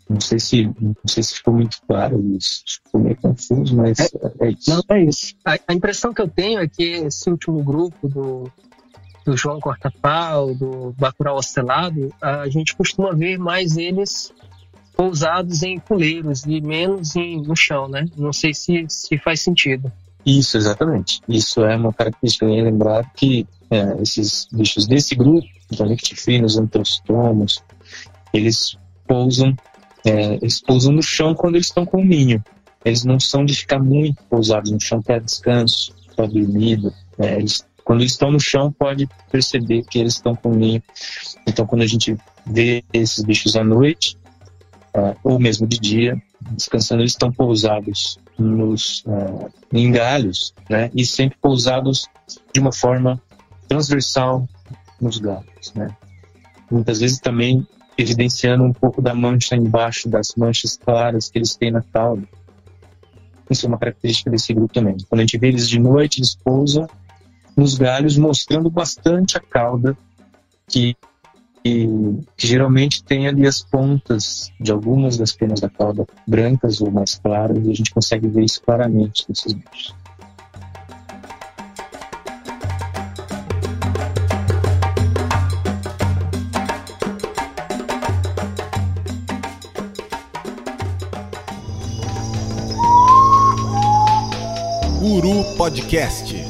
Não 0.10 0.20
sei 0.20 0.40
se, 0.40 0.66
não 0.80 0.96
sei 1.06 1.24
se 1.24 1.36
ficou 1.36 1.54
muito 1.54 1.78
claro 1.88 2.22
isso, 2.36 2.64
ficou 2.84 3.02
meio 3.02 3.16
confuso, 3.16 3.76
mas 3.76 4.00
é, 4.00 4.10
é 4.42 4.50
isso. 4.50 4.70
Não, 4.70 4.84
é 4.90 5.04
isso. 5.04 5.36
A, 5.46 5.58
a, 5.68 5.74
impressão 5.74 6.14
que 6.14 6.22
eu 6.22 6.28
tenho 6.28 6.60
é 6.60 6.68
que 6.68 6.84
esse 6.84 7.30
último 7.30 7.64
grupo 7.64 8.08
do, 8.10 8.52
do 9.26 9.38
João 9.38 9.60
Corta-Pau, 9.60 10.54
do 10.54 10.94
Bacurau 10.98 11.38
Ostelado, 11.38 12.14
a 12.22 12.48
gente 12.50 12.76
costuma 12.76 13.14
ver 13.14 13.40
mais 13.40 13.78
eles 13.78 14.34
pousados 14.96 15.64
em 15.64 15.80
puleiros 15.80 16.46
e 16.46 16.62
menos 16.62 17.16
em, 17.16 17.42
no 17.42 17.56
chão, 17.56 17.88
né? 17.88 18.06
Não 18.16 18.34
sei 18.34 18.54
se, 18.54 18.86
se 18.88 19.18
faz 19.18 19.42
sentido. 19.42 19.92
Isso, 20.26 20.58
exatamente. 20.58 21.22
Isso 21.28 21.64
é 21.64 21.76
uma 21.76 21.94
característica. 21.94 22.46
Ia 22.46 22.64
lembrar 22.64 23.12
que 23.14 23.46
é, 23.70 24.02
esses 24.02 24.48
bichos 24.52 24.88
desse 24.88 25.16
grupo, 25.16 25.48
então 25.72 25.86
nictifinos, 25.86 26.58
antrostomos, 26.58 27.64
eles 28.34 28.78
pousam 29.08 29.56
é, 30.06 30.36
eles 30.36 30.62
pousam 30.62 30.92
no 30.94 31.02
chão 31.02 31.34
quando 31.34 31.56
eles 31.56 31.68
estão 31.68 31.86
com 31.86 32.02
o 32.02 32.06
ninho. 32.06 32.44
Eles 32.84 33.06
não 33.06 33.20
são 33.20 33.46
de 33.46 33.56
ficar 33.56 33.80
muito 33.80 34.22
pousados 34.24 34.70
no 34.72 34.80
chão 34.80 35.02
para 35.02 35.20
descanso, 35.20 35.96
para 36.16 36.28
dormida. 36.28 36.94
É, 37.18 37.36
eles, 37.36 37.66
quando 37.84 38.02
eles 38.02 38.12
estão 38.12 38.32
no 38.32 38.40
chão, 38.40 38.72
pode 38.72 39.08
perceber 39.32 39.84
que 39.84 40.00
eles 40.00 40.14
estão 40.16 40.36
com 40.36 40.50
o 40.50 40.56
ninho. 40.56 40.84
Então, 41.48 41.66
quando 41.66 41.84
a 41.84 41.88
gente 41.88 42.18
vê 42.46 42.84
esses 42.92 43.24
bichos 43.24 43.56
à 43.56 43.64
noite, 43.64 44.18
uh, 44.96 45.16
ou 45.24 45.40
mesmo 45.40 45.66
de 45.66 45.80
dia, 45.80 46.22
descansando, 46.52 47.02
eles 47.02 47.12
estão 47.12 47.32
pousados 47.32 48.20
nos, 48.38 49.04
uh, 49.06 49.52
em 49.72 49.92
galhos, 49.92 50.54
né? 50.70 50.90
E 50.94 51.06
sempre 51.06 51.38
pousados 51.42 52.08
de 52.54 52.60
uma 52.60 52.72
forma 52.72 53.22
transversal 53.68 54.48
nos 55.00 55.18
galhos, 55.18 55.74
né? 55.74 55.96
Muitas 56.70 57.00
vezes 57.00 57.20
também 57.20 57.66
evidenciando 57.98 58.64
um 58.64 58.74
pouco 58.74 59.02
da 59.02 59.14
mancha 59.14 59.56
embaixo, 59.56 60.10
das 60.10 60.34
manchas 60.36 60.78
claras 60.78 61.30
que 61.30 61.38
eles 61.38 61.56
têm 61.56 61.72
na 61.72 61.82
cauda. 61.82 62.28
Isso 63.50 63.66
é 63.66 63.70
uma 63.70 63.78
característica 63.78 64.30
desse 64.30 64.54
grupo 64.54 64.74
também. 64.74 64.98
Quando 65.10 65.20
a 65.20 65.24
gente 65.24 65.38
vê 65.38 65.50
eles 65.50 65.70
de 65.70 65.80
noite, 65.80 66.20
eles 66.20 66.36
pousam 66.36 66.88
nos 67.56 67.78
galhos, 67.78 68.18
mostrando 68.18 68.70
bastante 68.70 69.38
a 69.38 69.40
cauda, 69.40 69.96
que, 70.68 70.96
que, 71.64 71.88
que 72.36 72.48
geralmente 72.48 73.04
tem 73.04 73.28
ali 73.28 73.48
as 73.48 73.62
pontas 73.62 74.52
de 74.60 74.72
algumas 74.72 75.18
das 75.18 75.32
penas 75.32 75.62
da 75.62 75.70
cauda 75.70 76.06
brancas 76.28 76.82
ou 76.82 76.92
mais 76.92 77.16
claras, 77.16 77.66
e 77.66 77.72
a 77.72 77.74
gente 77.74 77.92
consegue 77.92 78.28
ver 78.28 78.44
isso 78.44 78.62
claramente 78.62 79.26
nesses 79.30 79.54
bichos. 79.54 79.96
Guru 95.00 95.44
Podcast. 95.58 96.43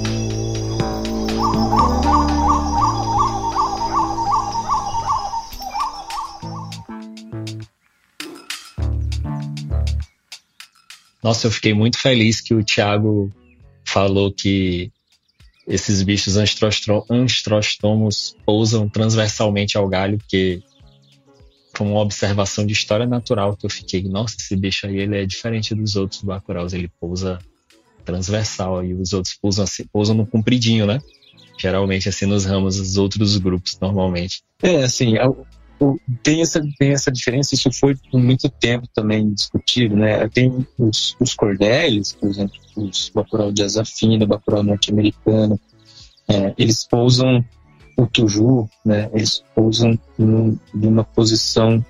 Nossa, 11.24 11.48
eu 11.48 11.52
fiquei 11.52 11.74
muito 11.74 11.98
feliz 11.98 12.42
que 12.42 12.54
o 12.54 12.64
Thiago 12.64 13.32
falou 13.86 14.32
que 14.32 14.92
esses 15.66 16.04
bichos 16.04 16.36
anstrostomos 17.10 18.36
pousam 18.46 18.90
transversalmente 18.90 19.78
ao 19.78 19.88
galho, 19.88 20.18
porque 20.18 20.62
foi 21.76 21.88
uma 21.88 22.02
observação 22.02 22.66
de 22.66 22.74
história 22.74 23.06
natural 23.06 23.56
que 23.56 23.66
eu 23.66 23.70
fiquei, 23.70 24.04
nossa, 24.04 24.36
esse 24.40 24.56
bicho 24.56 24.86
aí 24.86 24.98
ele 24.98 25.18
é 25.18 25.26
diferente 25.26 25.74
dos 25.74 25.96
outros 25.96 26.22
bacuraus, 26.22 26.74
ele 26.74 26.92
pousa 27.00 27.40
transversal 28.04 28.84
e 28.84 28.94
os 28.94 29.14
outros 29.14 29.34
pousam, 29.42 29.64
assim, 29.64 29.86
pousam 29.92 30.16
no 30.16 30.28
compridinho, 30.28 30.86
né? 30.86 31.00
Geralmente 31.58 32.10
assim 32.10 32.26
nos 32.26 32.46
ramos 32.46 32.78
dos 32.78 32.98
outros 32.98 33.38
grupos, 33.38 33.78
normalmente. 33.80 34.44
É, 34.62 34.84
assim, 34.84 35.14
tem 36.22 36.42
essa, 36.42 36.62
tem 36.78 36.92
essa 36.92 37.12
diferença, 37.12 37.56
isso 37.56 37.72
foi 37.72 37.96
por 37.96 38.20
muito 38.20 38.50
tempo 38.50 38.88
também 38.94 39.34
discutido, 39.34 39.96
né? 39.96 40.28
Tem 40.30 40.66
os, 40.78 41.16
os 41.20 41.34
cordéis, 41.34 42.14
por 42.14 42.30
exemplo, 42.30 42.56
os 42.76 43.10
Bacurau 43.10 43.52
de 43.52 43.64
asa 43.64 43.84
fina, 43.86 44.26
Bacurau 44.26 44.64
norte-americano, 44.64 45.60
é, 46.28 46.54
eles 46.58 46.86
pousam 46.88 47.44
o 47.98 48.08
tuju, 48.08 48.68
né, 48.84 49.10
eles 49.14 49.44
pousam 49.54 49.98
num, 50.18 50.58
numa 50.74 51.04
posição 51.04 51.84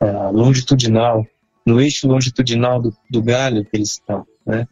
uh, 0.00 0.32
longitudinal, 0.32 1.26
no 1.66 1.80
eixo 1.80 2.06
longitudinal 2.06 2.80
do, 2.80 2.94
do 3.10 3.22
galho 3.22 3.64
que 3.64 3.76
eles 3.76 3.92
estão, 3.92 4.24
né? 4.46 4.66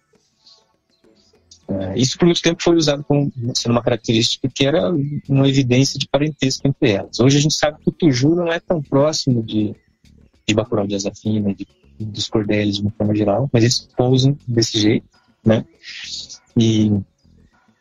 Uh, 1.68 1.96
isso 1.96 2.16
por 2.16 2.26
muito 2.26 2.40
tempo 2.40 2.62
foi 2.62 2.76
usado 2.76 3.02
como 3.02 3.32
sendo 3.54 3.72
uma 3.72 3.82
característica 3.82 4.48
que 4.54 4.64
era 4.64 4.88
uma 5.28 5.48
evidência 5.48 5.98
de 5.98 6.08
parentesco 6.08 6.66
entre 6.68 6.92
elas. 6.92 7.18
Hoje 7.18 7.38
a 7.38 7.40
gente 7.40 7.54
sabe 7.54 7.78
que 7.82 7.88
o 7.88 7.92
tuju 7.92 8.36
não 8.36 8.52
é 8.52 8.60
tão 8.60 8.80
próximo 8.80 9.42
de, 9.42 9.74
de 10.46 10.54
Bacurau 10.54 10.86
de 10.86 10.94
Azafina, 10.94 11.52
de, 11.52 11.66
dos 11.98 12.28
cordéis 12.28 12.76
de 12.76 12.82
uma 12.82 12.92
forma 12.92 13.14
geral, 13.16 13.50
mas 13.52 13.64
eles 13.64 13.88
pousam 13.96 14.36
desse 14.46 14.78
jeito, 14.78 15.06
né? 15.44 15.64
E 16.56 16.92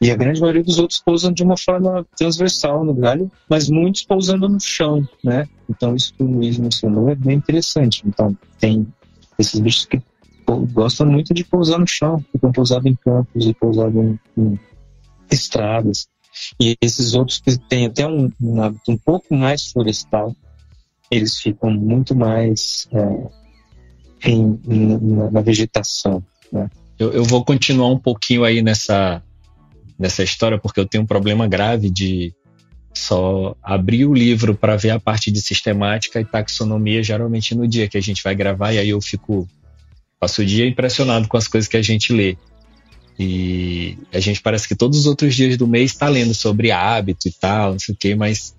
e 0.02 0.12
a 0.12 0.16
grande 0.16 0.42
maioria 0.42 0.64
dos 0.64 0.78
outros 0.78 1.00
pousam 1.00 1.32
de 1.32 1.42
uma 1.42 1.58
forma 1.58 2.06
transversal 2.18 2.84
no 2.84 2.94
galho, 2.94 3.32
mas 3.50 3.70
muitos 3.70 4.04
pousando 4.04 4.48
no 4.50 4.60
chão, 4.60 5.08
né? 5.24 5.48
Então 5.70 5.96
isso 5.96 6.14
que 6.14 6.22
o 6.22 6.28
Luiz 6.28 6.58
mencionou 6.58 7.10
é 7.10 7.16
bem 7.16 7.38
interessante. 7.38 8.04
Então 8.06 8.38
tem 8.60 8.86
esses 9.40 9.60
bichos 9.60 9.86
que 9.86 10.02
gostam 10.72 11.08
muito 11.08 11.34
de 11.34 11.44
pousar 11.44 11.80
no 11.80 11.88
chão, 11.88 12.24
ficam 12.32 12.52
pousados 12.52 12.86
em 12.86 12.96
campos 12.96 13.48
e 13.48 13.54
pousados 13.54 13.96
em, 13.96 14.20
em 14.38 14.60
estradas. 15.32 16.08
E 16.60 16.76
esses 16.82 17.14
outros 17.14 17.40
que 17.40 17.58
têm 17.58 17.86
até 17.86 18.06
um, 18.06 18.32
um 18.42 18.62
hábito 18.62 18.92
um 18.92 18.98
pouco 18.98 19.34
mais 19.34 19.72
florestal, 19.72 20.36
eles 21.10 21.38
ficam 21.38 21.72
muito 21.72 22.16
mais 22.16 22.88
é, 22.92 24.30
em, 24.30 24.60
na, 24.66 25.32
na, 25.32 25.42
vegetação. 25.42 26.24
Né? 26.52 26.70
Eu, 27.00 27.12
eu, 27.14 27.24
vou 27.24 27.44
continuar 27.44 27.90
um 27.90 28.00
pouquinho 28.00 28.44
aí 28.44 28.62
nessa, 28.62 29.24
nessa 29.98 30.24
história, 30.24 30.60
porque 30.60 30.80
eu 30.80 30.86
tenho 30.86 31.04
um 31.04 31.08
problema 31.08 31.48
grave 31.48 31.90
de 31.90 32.34
só 32.94 33.56
abrir 33.62 34.06
o 34.06 34.14
livro 34.14 34.56
para 34.56 34.78
ver 34.78 34.92
a 34.92 35.00
parte 35.00 35.32
de 35.32 35.42
sistemática 35.42 36.20
e 36.20 36.26
taxonomia, 36.26 37.04
geralmente 37.04 37.54
no 37.54 37.68
dia 37.68 37.88
que 37.88 37.98
a 37.98 38.02
gente 38.02 38.24
vai 38.24 38.34
gravar, 38.34 38.74
e 38.74 38.80
aí 38.80 38.90
eu 38.90 39.02
fico. 39.02 39.48
Passo 40.20 40.42
o 40.42 40.46
dia 40.46 40.68
impressionado 40.68 41.28
com 41.28 41.38
as 41.38 41.48
coisas 41.48 41.68
que 41.68 41.78
a 41.78 41.82
gente 41.82 42.14
lê. 42.14 42.38
E 43.18 43.98
a 44.14 44.20
gente 44.20 44.42
parece 44.42 44.68
que 44.68 44.76
todos 44.76 45.00
os 45.00 45.06
outros 45.06 45.36
dias 45.36 45.58
do 45.58 45.68
mês 45.68 45.92
está 45.92 46.08
lendo 46.10 46.34
sobre 46.34 46.72
hábito 46.72 47.28
e 47.28 47.32
tal, 47.32 47.72
não 47.74 47.80
sei 47.80 47.96
o 47.96 47.98
quê, 47.98 48.16
mas 48.16 48.56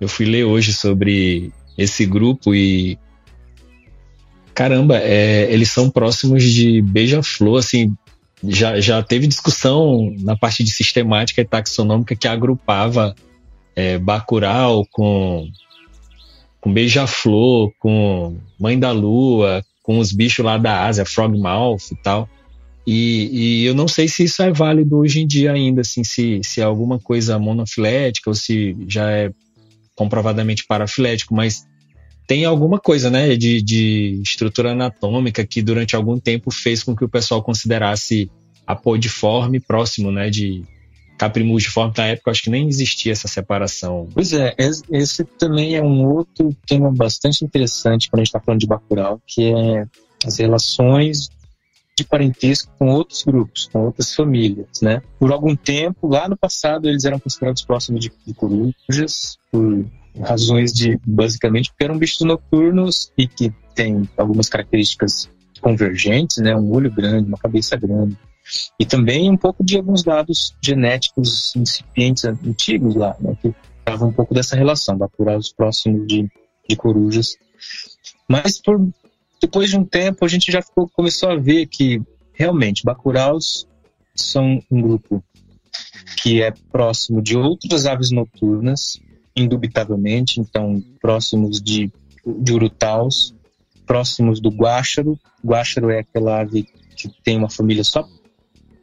eu 0.00 0.08
fui 0.08 0.26
ler 0.26 0.44
hoje 0.44 0.72
sobre 0.72 1.52
esse 1.76 2.06
grupo 2.06 2.54
e. 2.54 2.98
Caramba, 4.54 4.98
é, 4.98 5.50
eles 5.52 5.70
são 5.70 5.90
próximos 5.90 6.42
de 6.44 6.82
beija-flor, 6.82 7.58
assim, 7.58 7.94
já, 8.44 8.80
já 8.80 9.02
teve 9.02 9.26
discussão 9.26 10.14
na 10.20 10.36
parte 10.36 10.62
de 10.62 10.70
sistemática 10.70 11.40
e 11.40 11.44
taxonômica 11.44 12.16
que 12.16 12.28
agrupava 12.28 13.14
é, 13.74 13.98
Bacurau 13.98 14.86
com, 14.90 15.48
com 16.60 16.72
Beija-Flor, 16.72 17.72
com 17.78 18.38
Mãe 18.58 18.78
da 18.78 18.92
Lua, 18.92 19.62
com 19.82 19.98
os 19.98 20.12
bichos 20.12 20.44
lá 20.44 20.58
da 20.58 20.86
Ásia, 20.86 21.04
Frogmouth 21.04 21.92
e 21.92 21.96
tal. 21.96 22.28
E, 22.86 23.30
e, 23.32 23.64
eu 23.64 23.74
não 23.74 23.86
sei 23.86 24.08
se 24.08 24.24
isso 24.24 24.42
é 24.42 24.50
válido 24.52 24.96
hoje 24.96 25.20
em 25.20 25.26
dia 25.26 25.52
ainda, 25.52 25.82
assim, 25.82 26.02
se, 26.02 26.40
se 26.42 26.60
é 26.60 26.64
alguma 26.64 26.98
coisa 26.98 27.38
monofilética 27.38 28.30
ou 28.30 28.34
se 28.34 28.76
já 28.88 29.10
é 29.10 29.30
comprovadamente 29.94 30.64
parafilético, 30.66 31.34
mas 31.34 31.66
tem 32.26 32.44
alguma 32.44 32.78
coisa, 32.78 33.10
né, 33.10 33.36
de, 33.36 33.60
de 33.60 34.20
estrutura 34.22 34.72
anatômica 34.72 35.44
que 35.46 35.60
durante 35.60 35.94
algum 35.94 36.18
tempo 36.18 36.50
fez 36.50 36.82
com 36.82 36.96
que 36.96 37.04
o 37.04 37.08
pessoal 37.08 37.42
considerasse 37.42 38.30
apodiforme 38.66 39.60
próximo, 39.60 40.10
né, 40.10 40.30
de 40.30 40.62
caprimugiforme. 41.20 41.92
Na 41.98 42.06
época, 42.06 42.30
acho 42.30 42.42
que 42.44 42.50
nem 42.50 42.66
existia 42.66 43.12
essa 43.12 43.28
separação. 43.28 44.08
Pois 44.14 44.32
é, 44.32 44.54
esse 44.90 45.22
também 45.22 45.76
é 45.76 45.82
um 45.82 46.06
outro 46.06 46.56
tema 46.66 46.90
bastante 46.90 47.44
interessante 47.44 48.08
quando 48.08 48.20
a 48.20 48.24
gente 48.24 48.28
está 48.28 48.40
falando 48.40 48.60
de 48.60 48.66
Bacurau, 48.66 49.20
que 49.26 49.52
é 49.52 49.84
as 50.24 50.38
relações 50.38 51.28
de 51.94 52.04
parentesco 52.04 52.72
com 52.78 52.88
outros 52.88 53.22
grupos, 53.22 53.68
com 53.70 53.84
outras 53.84 54.14
famílias, 54.14 54.80
né? 54.80 55.02
Por 55.18 55.30
algum 55.30 55.54
tempo, 55.54 56.08
lá 56.08 56.26
no 56.26 56.38
passado, 56.38 56.88
eles 56.88 57.04
eram 57.04 57.18
considerados 57.18 57.62
próximos 57.62 58.00
de, 58.00 58.10
de 58.26 58.32
corujas, 58.32 59.36
por 59.52 59.84
razões 60.22 60.72
de 60.72 60.98
basicamente 61.06 61.68
porque 61.70 61.84
eram 61.84 61.98
bichos 61.98 62.20
noturnos 62.22 63.12
e 63.18 63.28
que 63.28 63.52
têm 63.74 64.08
algumas 64.16 64.48
características 64.48 65.28
convergentes, 65.60 66.38
né? 66.38 66.56
Um 66.56 66.72
olho 66.72 66.90
grande, 66.90 67.28
uma 67.28 67.36
cabeça 67.36 67.76
grande. 67.76 68.16
E 68.78 68.84
também 68.84 69.30
um 69.30 69.36
pouco 69.36 69.64
de 69.64 69.76
alguns 69.76 70.02
dados 70.02 70.54
genéticos 70.62 71.54
incipientes 71.56 72.24
antigos 72.24 72.94
lá, 72.94 73.16
né? 73.20 73.36
Que 73.40 73.54
estavam 73.78 74.08
um 74.08 74.12
pouco 74.12 74.34
dessa 74.34 74.56
relação, 74.56 74.96
bacuraus 74.96 75.52
próximos 75.52 76.06
de, 76.06 76.28
de 76.68 76.76
corujas. 76.76 77.36
Mas 78.28 78.60
por, 78.60 78.80
depois 79.40 79.70
de 79.70 79.76
um 79.76 79.84
tempo 79.84 80.24
a 80.24 80.28
gente 80.28 80.50
já 80.50 80.62
ficou, 80.62 80.88
começou 80.88 81.30
a 81.30 81.36
ver 81.36 81.66
que 81.66 82.00
realmente 82.32 82.84
bacuraus 82.84 83.66
são 84.14 84.62
um 84.70 84.80
grupo 84.80 85.22
que 86.22 86.42
é 86.42 86.52
próximo 86.70 87.22
de 87.22 87.36
outras 87.36 87.86
aves 87.86 88.10
noturnas 88.10 89.00
indubitavelmente, 89.36 90.40
então 90.40 90.82
próximos 91.00 91.60
de, 91.60 91.90
de 92.26 92.52
urutaus, 92.52 93.34
próximos 93.86 94.40
do 94.40 94.50
guáxaro. 94.50 95.18
Guáxaro 95.44 95.90
é 95.90 96.00
aquela 96.00 96.40
ave 96.40 96.66
que 96.96 97.08
tem 97.22 97.36
uma 97.36 97.48
família 97.48 97.84
só 97.84 98.06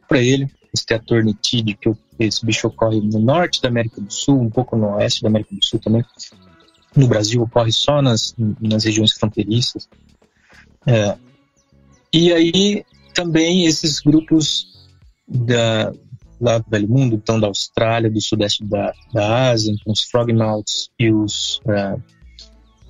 para 0.08 0.20
ele, 0.20 0.44
o 0.44 0.76
Steator 0.76 1.22
nitide, 1.22 1.76
que 1.76 1.92
esse 2.18 2.44
bicho 2.44 2.66
ocorre 2.68 3.00
no 3.00 3.20
norte 3.20 3.60
da 3.60 3.68
América 3.68 4.00
do 4.00 4.12
Sul, 4.12 4.40
um 4.40 4.50
pouco 4.50 4.76
no 4.76 4.94
oeste 4.96 5.22
da 5.22 5.28
América 5.28 5.54
do 5.54 5.64
Sul 5.64 5.78
também. 5.78 6.04
No 6.96 7.06
Brasil 7.06 7.42
ocorre 7.42 7.70
só 7.70 8.00
nas, 8.02 8.34
nas 8.60 8.84
regiões 8.84 9.12
fronteiriças. 9.12 9.88
É. 10.86 11.16
E 12.12 12.32
aí 12.32 12.84
também 13.14 13.66
esses 13.66 14.00
grupos 14.00 14.66
da, 15.28 15.92
lá 16.40 16.58
do 16.58 16.70
Velho 16.70 16.88
Mundo, 16.88 17.16
então 17.16 17.38
da 17.38 17.48
Austrália, 17.48 18.10
do 18.10 18.20
sudeste 18.20 18.64
da, 18.64 18.92
da 19.12 19.50
Ásia, 19.50 19.72
então 19.72 19.92
os 19.92 20.02
Frogmouths 20.04 20.88
e 20.98 21.12
os, 21.12 21.60
uh, 21.66 22.02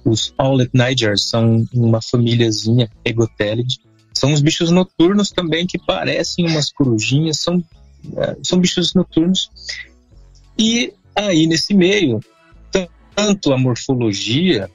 os 0.04 0.32
Owlet 0.38 0.70
Nigers 0.72 1.28
são 1.28 1.64
uma 1.74 2.00
famíliazinha 2.00 2.88
Egotelidae. 3.04 3.87
São 4.18 4.32
os 4.32 4.40
bichos 4.40 4.70
noturnos 4.72 5.30
também 5.30 5.64
que 5.64 5.78
parecem 5.78 6.44
umas 6.44 6.72
corujinhas, 6.72 7.40
são, 7.40 7.58
uh, 7.58 8.36
são 8.42 8.58
bichos 8.58 8.92
noturnos. 8.92 9.48
E 10.58 10.92
aí 11.14 11.46
nesse 11.46 11.72
meio, 11.72 12.20
tanto 13.14 13.52
a 13.52 13.58
morfologia, 13.58 14.68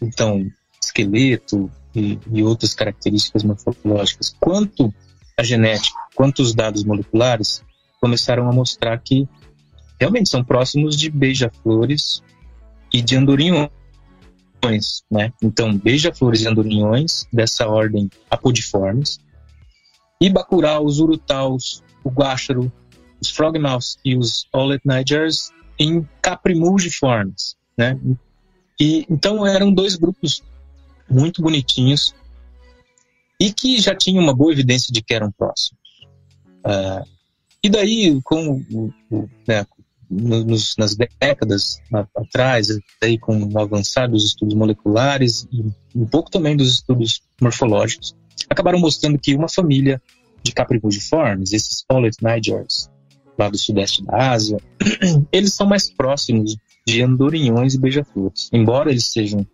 então 0.00 0.50
esqueleto 0.82 1.70
e, 1.94 2.18
e 2.32 2.42
outras 2.42 2.72
características 2.72 3.44
morfológicas, 3.44 4.34
quanto 4.40 4.94
a 5.36 5.42
genética, 5.42 5.98
quanto 6.14 6.40
os 6.40 6.54
dados 6.54 6.84
moleculares, 6.84 7.62
começaram 8.00 8.48
a 8.48 8.52
mostrar 8.52 8.98
que 8.98 9.28
realmente 10.00 10.30
são 10.30 10.42
próximos 10.42 10.96
de 10.96 11.10
beija-flores 11.10 12.22
e 12.92 13.02
de 13.02 13.14
andorinhões, 13.14 13.70
né? 15.10 15.32
Então, 15.42 15.76
beija-flores 15.76 16.42
e 16.42 16.48
andorinhões 16.48 17.26
dessa 17.32 17.66
ordem 17.68 18.10
apodiformes 18.30 19.18
e 20.20 20.28
bacurau, 20.28 20.84
os 20.84 20.98
urutaus, 20.98 21.82
o 22.02 22.10
guáxaro, 22.10 22.72
os 23.20 23.30
frogmouths 23.30 23.98
e 24.04 24.16
os 24.16 24.46
olet 24.52 24.82
nigers 24.84 25.50
em 25.78 26.06
caprimulgiformes, 26.20 27.56
né? 27.76 27.98
E 28.80 29.06
então 29.08 29.46
eram 29.46 29.72
dois 29.72 29.96
grupos 29.96 30.42
muito 31.08 31.42
bonitinhos 31.42 32.14
e 33.40 33.52
que 33.52 33.80
já 33.80 33.94
tinham 33.94 34.22
uma 34.22 34.34
boa 34.34 34.52
evidência 34.52 34.92
de 34.92 35.02
que 35.02 35.14
eram 35.14 35.30
próximos. 35.30 35.80
Uh, 36.58 37.06
e 37.62 37.68
daí, 37.68 38.20
com, 38.22 38.64
né, 39.46 39.66
nos, 40.10 40.74
nas 40.78 40.96
décadas 40.96 41.80
atrás, 42.16 42.68
daí 43.00 43.18
com 43.18 43.42
o 43.42 43.58
avançar 43.58 44.08
dos 44.08 44.24
estudos 44.24 44.54
moleculares 44.54 45.46
e 45.52 45.62
um 45.94 46.06
pouco 46.06 46.30
também 46.30 46.56
dos 46.56 46.74
estudos 46.74 47.20
morfológicos, 47.40 48.14
acabaram 48.48 48.78
mostrando 48.78 49.18
que 49.18 49.34
uma 49.34 49.48
família 49.48 50.00
de 50.42 50.52
capricorniformes, 50.52 51.52
esses 51.52 51.84
Pollet 51.84 52.16
nigers, 52.22 52.88
lá 53.38 53.48
do 53.48 53.58
sudeste 53.58 54.04
da 54.04 54.32
Ásia, 54.32 54.58
eles 55.30 55.54
são 55.54 55.66
mais 55.66 55.90
próximos 55.90 56.56
de 56.86 57.02
andorinhões 57.02 57.74
e 57.74 57.78
beija-flores. 57.78 58.48
Embora 58.52 58.90
eles 58.90 59.12
sejam 59.12 59.46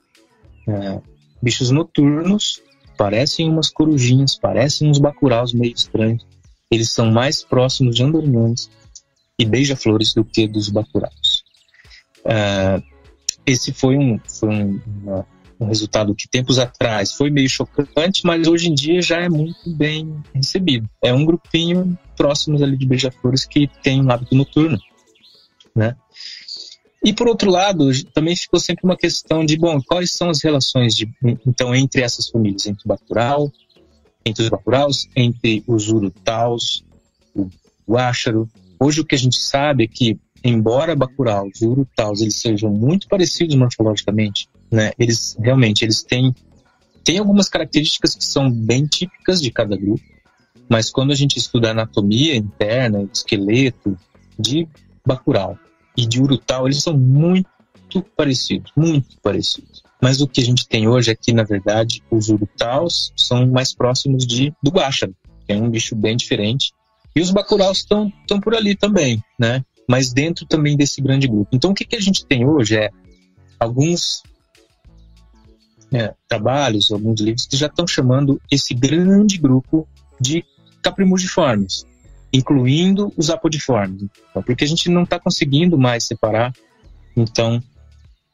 é, 0.69 1.01
bichos 1.43 1.71
noturnos, 1.71 2.63
parecem 2.97 3.51
umas 3.51 3.71
corujinhas, 3.71 4.39
parecem 4.39 4.89
uns 4.89 4.99
bacuraus 4.99 5.53
meio 5.53 5.75
estranhos, 5.75 6.25
eles 6.71 6.93
são 6.93 7.11
mais 7.11 7.43
próximos 7.43 7.97
de 7.97 8.03
andorinhões 8.03 8.71
e 9.39 9.45
beija-flores 9.45 10.15
do 10.15 10.25
que 10.25 10.47
dos 10.47 10.69
bacuraus. 10.69 11.45
Uh, 12.21 12.83
esse 13.47 13.73
foi, 13.73 13.97
um, 13.97 14.19
foi 14.27 14.49
um, 14.49 14.81
uma, 15.03 15.27
um 15.61 15.67
resultado 15.67 16.15
que 16.15 16.29
tempos 16.29 16.59
atrás 16.59 17.13
foi 17.13 17.31
meio 17.31 17.49
chocante, 17.49 18.25
mas 18.25 18.47
hoje 18.47 18.69
em 18.69 18.75
dia 18.75 19.03
já 19.03 19.21
é 19.21 19.29
muito 19.29 19.71
bem 19.75 20.23
recebido. 20.35 20.89
É 21.03 21.13
um 21.13 21.25
grupinho 21.25 21.99
próximos 22.17 22.63
ali 22.63 22.77
de 22.77 22.87
beija-flores 22.87 23.45
que 23.45 23.69
tem 23.83 24.03
um 24.03 24.11
hábito 24.11 24.35
noturno. 24.35 24.79
né? 25.75 25.97
E 27.05 27.13
por 27.13 27.29
outro 27.29 27.51
lado, 27.51 27.91
também 28.15 28.35
ficou 28.35 28.59
sempre 28.59 28.85
uma 28.85 28.97
questão 28.97 29.45
de, 29.45 29.59
bom, 29.59 29.79
quais 29.83 30.13
são 30.13 30.31
as 30.31 30.43
relações 30.43 30.95
de, 30.95 31.07
então 31.47 31.75
entre 31.75 32.01
essas 32.01 32.29
famílias, 32.31 32.67
entre 32.67 32.83
o 32.87 32.89
entre 34.25 34.43
os 34.43 34.49
Bacuraus, 34.49 35.07
entre 35.15 35.63
os 35.67 35.89
Urutaus, 35.89 36.83
o 37.35 37.51
Guáxaro. 37.87 38.49
Hoje 38.79 39.01
o 39.01 39.05
que 39.05 39.15
a 39.15 39.19
gente 39.19 39.37
sabe 39.37 39.85
é 39.85 39.87
que, 39.87 40.19
embora 40.43 40.97
Bacuraus 40.97 41.61
e 41.61 41.67
Urutaus 41.67 42.21
eles 42.21 42.37
sejam 42.37 42.71
muito 42.71 43.09
parecidos 43.09 43.55
morfologicamente, 43.55 44.49
né, 44.71 44.93
eles 44.99 45.37
realmente 45.41 45.85
eles 45.85 46.03
têm, 46.03 46.35
têm 47.03 47.19
algumas 47.19 47.49
características 47.49 48.15
que 48.15 48.25
são 48.25 48.51
bem 48.51 48.87
típicas 48.87 49.41
de 49.41 49.51
cada 49.51 49.77
grupo, 49.77 50.03
mas 50.69 50.91
quando 50.91 51.13
a 51.13 51.15
gente 51.15 51.39
estuda 51.39 51.69
a 51.69 51.71
anatomia 51.73 52.37
interna, 52.37 53.09
esqueleto 53.13 53.97
de 54.39 54.67
Bacurau 55.07 55.59
e 55.97 56.07
de 56.07 56.21
Urutau, 56.21 56.67
eles 56.67 56.83
são 56.83 56.97
muito 56.97 57.49
parecidos, 58.17 58.73
muito 58.77 59.17
parecidos. 59.23 59.83
Mas 60.03 60.21
o 60.21 60.27
que 60.27 60.41
a 60.41 60.45
gente 60.45 60.67
tem 60.67 60.89
hoje 60.89 61.11
é 61.11 61.15
que, 61.15 61.33
na 61.33 61.45
verdade, 61.45 62.03
os 62.11 62.29
Urutaus 62.29 63.13
são 63.17 63.47
mais 63.47 63.75
próximos 63.75 64.27
de, 64.27 64.53
do 64.63 64.71
Guaxaro, 64.71 65.15
que 65.47 65.53
é 65.53 65.57
um 65.57 65.71
bicho 65.71 65.95
bem 65.95 66.17
diferente. 66.17 66.73
E 67.15 67.21
os 67.21 67.31
Bacuraus 67.31 67.79
estão 67.79 68.11
por 68.43 68.55
ali 68.55 68.75
também, 68.75 69.23
né? 69.39 69.65
Mas 69.89 70.13
dentro 70.13 70.47
também 70.47 70.77
desse 70.77 71.01
grande 71.01 71.29
grupo. 71.29 71.51
Então, 71.53 71.71
o 71.71 71.75
que, 71.75 71.85
que 71.85 71.97
a 71.97 72.01
gente 72.01 72.25
tem 72.27 72.47
hoje 72.47 72.77
é 72.77 72.91
alguns 73.61 74.23
é, 75.93 76.15
trabalhos, 76.29 76.91
alguns 76.91 77.21
livros 77.21 77.47
que 77.47 77.57
já 77.57 77.67
estão 77.67 77.87
chamando 77.87 78.41
esse 78.51 78.75
grande 78.75 79.39
grupo 79.39 79.87
de 80.21 80.45
caprimugiformes 80.83 81.85
incluindo 82.35 83.13
os 83.17 83.31
apodiformes. 83.31 84.09
Então, 84.31 84.43
porque 84.43 84.65
a 84.65 84.67
gente 84.67 84.91
não 84.91 85.05
está 85.05 85.21
conseguindo 85.21 85.79
mais 85.79 86.05
separar, 86.05 86.53
então, 87.17 87.63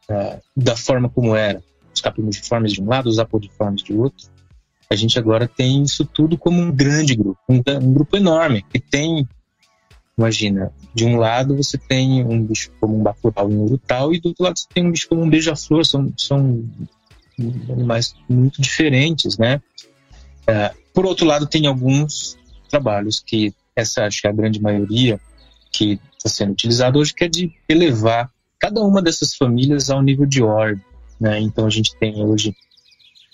é, 0.08 0.40
da 0.56 0.74
forma 0.74 1.10
como 1.10 1.36
era, 1.36 1.62
os 1.94 2.00
caprimugiformes 2.00 2.72
de 2.72 2.82
um 2.82 2.88
lado, 2.88 3.10
os 3.10 3.18
apodiformes 3.18 3.82
de 3.82 3.92
outro, 3.92 4.26
a 4.90 4.96
gente 4.96 5.18
agora 5.18 5.46
tem 5.46 5.82
isso 5.82 6.04
tudo 6.04 6.36
como 6.36 6.60
um 6.60 6.72
grande 6.72 7.14
grupo, 7.14 7.38
um, 7.48 7.62
um 7.80 7.94
grupo 7.94 8.16
enorme, 8.16 8.64
que 8.68 8.80
tem, 8.80 9.26
imagina, 10.18 10.72
de 10.92 11.04
um 11.04 11.16
lado 11.16 11.56
você 11.56 11.78
tem 11.78 12.24
um 12.24 12.44
bicho 12.44 12.72
como 12.80 12.98
um 12.98 13.02
bacurau 13.02 13.50
e 13.50 13.54
um 13.54 13.62
urutal, 13.62 14.12
e 14.12 14.20
do 14.20 14.30
outro 14.30 14.44
lado 14.44 14.58
você 14.58 14.66
tem 14.74 14.84
um 14.84 14.90
bicho 14.90 15.08
como 15.08 15.22
um 15.22 15.30
beija-flor, 15.30 15.86
são, 15.86 16.12
são 16.16 16.64
animais 17.70 18.14
muito 18.28 18.60
diferentes, 18.60 19.38
né? 19.38 19.62
É, 20.46 20.74
por 20.92 21.06
outro 21.06 21.24
lado, 21.24 21.46
tem 21.46 21.66
alguns 21.66 22.36
trabalhos 22.68 23.20
que 23.20 23.54
essa 23.76 24.04
acho 24.04 24.20
que 24.20 24.26
é 24.26 24.30
a 24.30 24.34
grande 24.34 24.60
maioria 24.60 25.20
que 25.70 26.00
está 26.16 26.28
sendo 26.28 26.52
utilizada 26.52 26.98
hoje, 26.98 27.14
que 27.14 27.24
é 27.24 27.28
de 27.28 27.52
elevar 27.68 28.30
cada 28.58 28.82
uma 28.82 29.00
dessas 29.00 29.34
famílias 29.34 29.88
ao 29.88 30.02
nível 30.02 30.26
de 30.26 30.42
ordem. 30.42 30.84
Né? 31.18 31.38
Então 31.40 31.66
a 31.66 31.70
gente 31.70 31.94
tem 31.96 32.22
hoje 32.24 32.54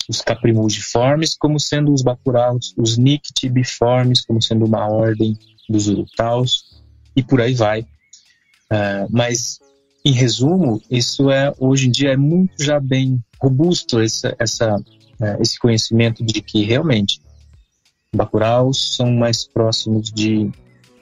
os 0.09 0.21
caprimugiformes 0.21 1.37
como 1.37 1.59
sendo 1.59 1.93
os 1.93 2.03
bacuraus, 2.03 2.75
os 2.77 2.97
nictibiformes 2.97 4.25
como 4.25 4.41
sendo 4.41 4.65
uma 4.65 4.89
ordem 4.89 5.37
dos 5.69 5.89
urutaus 5.89 6.83
e 7.15 7.23
por 7.23 7.41
aí 7.41 7.55
vai. 7.55 7.83
Uh, 7.83 9.07
mas 9.11 9.59
em 10.05 10.13
resumo, 10.13 10.81
isso 10.91 11.31
é 11.31 11.53
hoje 11.59 11.89
em 11.89 11.91
dia 11.91 12.13
é 12.13 12.17
muito 12.17 12.63
já 12.63 12.79
bem 12.79 13.23
robusto 13.41 14.01
essa, 14.01 14.35
essa, 14.39 14.77
uh, 14.77 15.41
esse 15.43 15.59
conhecimento 15.59 16.25
de 16.25 16.41
que 16.41 16.63
realmente 16.63 17.21
Bacuraus 18.15 18.97
são 18.97 19.13
mais 19.13 19.47
próximos 19.47 20.11
de 20.11 20.51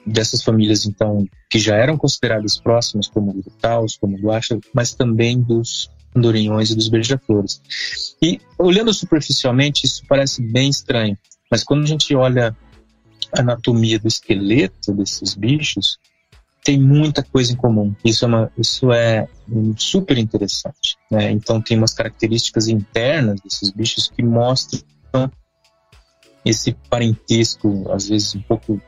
dessas 0.05 0.43
famílias, 0.43 0.85
então, 0.85 1.25
que 1.49 1.57
já 1.57 1.75
eram 1.75 1.97
consideradas 1.97 2.59
próximas, 2.59 3.07
como 3.07 3.31
o 3.31 3.43
Taus, 3.59 3.97
como 3.97 4.17
Guaxa, 4.17 4.59
mas 4.73 4.93
também 4.93 5.41
dos 5.41 5.89
andorinhões 6.15 6.71
e 6.71 6.75
dos 6.75 6.87
beija-flores. 6.87 7.61
E, 8.21 8.39
olhando 8.57 8.93
superficialmente, 8.93 9.85
isso 9.85 10.03
parece 10.07 10.41
bem 10.41 10.69
estranho, 10.69 11.17
mas 11.51 11.63
quando 11.63 11.83
a 11.83 11.87
gente 11.87 12.15
olha 12.15 12.55
a 13.35 13.41
anatomia 13.41 13.99
do 13.99 14.07
esqueleto 14.07 14.93
desses 14.93 15.35
bichos, 15.35 15.99
tem 16.63 16.79
muita 16.79 17.21
coisa 17.21 17.53
em 17.53 17.55
comum. 17.55 17.93
Isso 18.03 18.25
é, 18.25 18.27
uma, 18.27 18.51
isso 18.57 18.91
é 18.91 19.27
super 19.77 20.17
interessante. 20.17 20.97
Né? 21.11 21.29
Então, 21.31 21.61
tem 21.61 21.77
umas 21.77 21.93
características 21.93 22.67
internas 22.67 23.39
desses 23.41 23.69
bichos 23.69 24.09
que 24.09 24.23
mostram 24.23 24.81
esse 26.43 26.73
parentesco, 26.89 27.91
às 27.91 28.09
vezes 28.09 28.35
um 28.35 28.41
pouco 28.41 28.81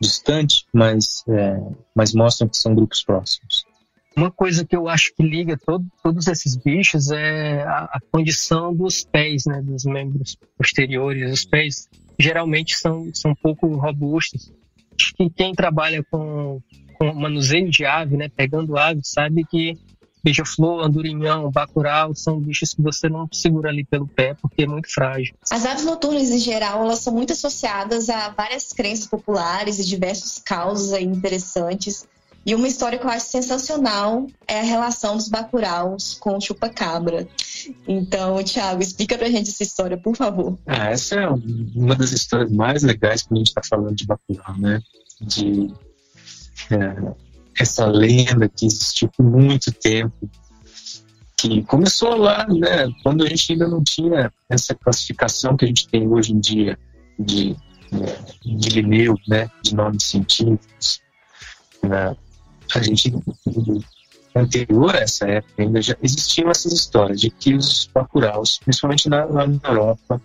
distante, 0.00 0.66
mas, 0.72 1.24
é, 1.28 1.60
mas 1.94 2.12
mostram 2.12 2.48
que 2.48 2.56
são 2.56 2.74
grupos 2.74 3.02
próximos. 3.02 3.64
Uma 4.16 4.30
coisa 4.30 4.64
que 4.64 4.76
eu 4.76 4.88
acho 4.88 5.12
que 5.14 5.22
liga 5.22 5.58
todo, 5.58 5.84
todos 6.02 6.28
esses 6.28 6.56
bichos 6.56 7.10
é 7.10 7.62
a, 7.62 7.84
a, 7.84 8.00
condição 8.12 8.74
dos 8.74 9.04
pés, 9.04 9.44
né, 9.44 9.60
dos 9.60 9.84
membros 9.84 10.36
posteriores. 10.56 11.32
Os 11.32 11.44
pés 11.44 11.88
geralmente 12.18 12.76
são, 12.76 13.10
são 13.12 13.34
pouco 13.34 13.66
robustos. 13.74 14.52
Acho 14.98 15.14
que 15.14 15.28
quem 15.30 15.52
trabalha 15.52 16.04
com, 16.08 16.60
com 16.96 17.12
manuseio 17.12 17.68
de 17.68 17.84
ave, 17.84 18.16
né, 18.16 18.28
pegando 18.28 18.78
ave, 18.78 19.00
sabe 19.02 19.44
que 19.44 19.76
beija-flor, 20.24 20.82
andorinhão, 20.82 21.50
bacurau, 21.50 22.14
são 22.14 22.40
bichos 22.40 22.72
que 22.72 22.80
você 22.80 23.10
não 23.10 23.28
segura 23.30 23.68
ali 23.68 23.84
pelo 23.84 24.08
pé 24.08 24.34
porque 24.40 24.62
é 24.62 24.66
muito 24.66 24.90
frágil. 24.90 25.34
As 25.50 25.66
aves 25.66 25.84
noturnas, 25.84 26.30
em 26.30 26.38
geral, 26.38 26.82
elas 26.82 27.00
são 27.00 27.12
muito 27.12 27.34
associadas 27.34 28.08
a 28.08 28.30
várias 28.30 28.72
crenças 28.72 29.06
populares 29.06 29.78
e 29.78 29.84
diversos 29.84 30.38
causos 30.38 30.92
interessantes. 30.98 32.06
E 32.46 32.54
uma 32.54 32.68
história 32.68 32.98
que 32.98 33.06
eu 33.06 33.10
acho 33.10 33.26
sensacional 33.26 34.26
é 34.46 34.60
a 34.60 34.64
relação 34.64 35.16
dos 35.16 35.28
bacuraus 35.28 36.14
com 36.20 36.36
o 36.36 36.40
chupacabra. 36.40 37.26
Então, 37.88 38.42
Thiago, 38.44 38.82
explica 38.82 39.16
pra 39.16 39.30
gente 39.30 39.50
essa 39.50 39.62
história, 39.62 39.96
por 39.96 40.14
favor. 40.14 40.58
Ah, 40.66 40.90
essa 40.90 41.14
é 41.14 41.28
uma 41.28 41.94
das 41.94 42.12
histórias 42.12 42.52
mais 42.52 42.82
legais 42.82 43.22
quando 43.22 43.36
a 43.36 43.38
gente 43.38 43.48
está 43.48 43.62
falando 43.62 43.94
de 43.94 44.06
bacurau, 44.06 44.58
né? 44.58 44.80
De 45.22 45.72
é, 46.70 47.14
essa 47.58 47.86
lenda 47.86 48.48
que 48.48 48.66
existiu 48.66 49.08
por 49.08 49.24
muito 49.24 49.72
tempo, 49.72 50.28
que 51.36 51.62
começou 51.62 52.16
lá, 52.16 52.46
né, 52.46 52.90
quando 53.02 53.24
a 53.24 53.28
gente 53.28 53.52
ainda 53.52 53.68
não 53.68 53.82
tinha 53.82 54.32
essa 54.48 54.74
classificação 54.74 55.56
que 55.56 55.64
a 55.64 55.68
gente 55.68 55.88
tem 55.88 56.08
hoje 56.08 56.32
em 56.32 56.40
dia 56.40 56.78
de, 57.18 57.56
né, 57.92 58.16
de 58.44 58.68
Linneu, 58.68 59.14
né, 59.28 59.50
de 59.62 59.74
nomes 59.74 60.04
científicos. 60.04 61.00
Né, 61.82 62.16
a 62.74 62.82
gente, 62.82 63.12
anterior 64.34 64.94
a 64.94 65.00
essa 65.00 65.26
época, 65.26 65.62
ainda 65.62 65.80
já 65.80 65.96
existiam 66.02 66.50
essas 66.50 66.72
histórias 66.72 67.20
de 67.20 67.30
que 67.30 67.54
os 67.54 67.86
bacuraus, 67.92 68.58
principalmente 68.58 69.08
na, 69.08 69.24
lá 69.24 69.46
na 69.46 69.68
Europa, 69.68 70.20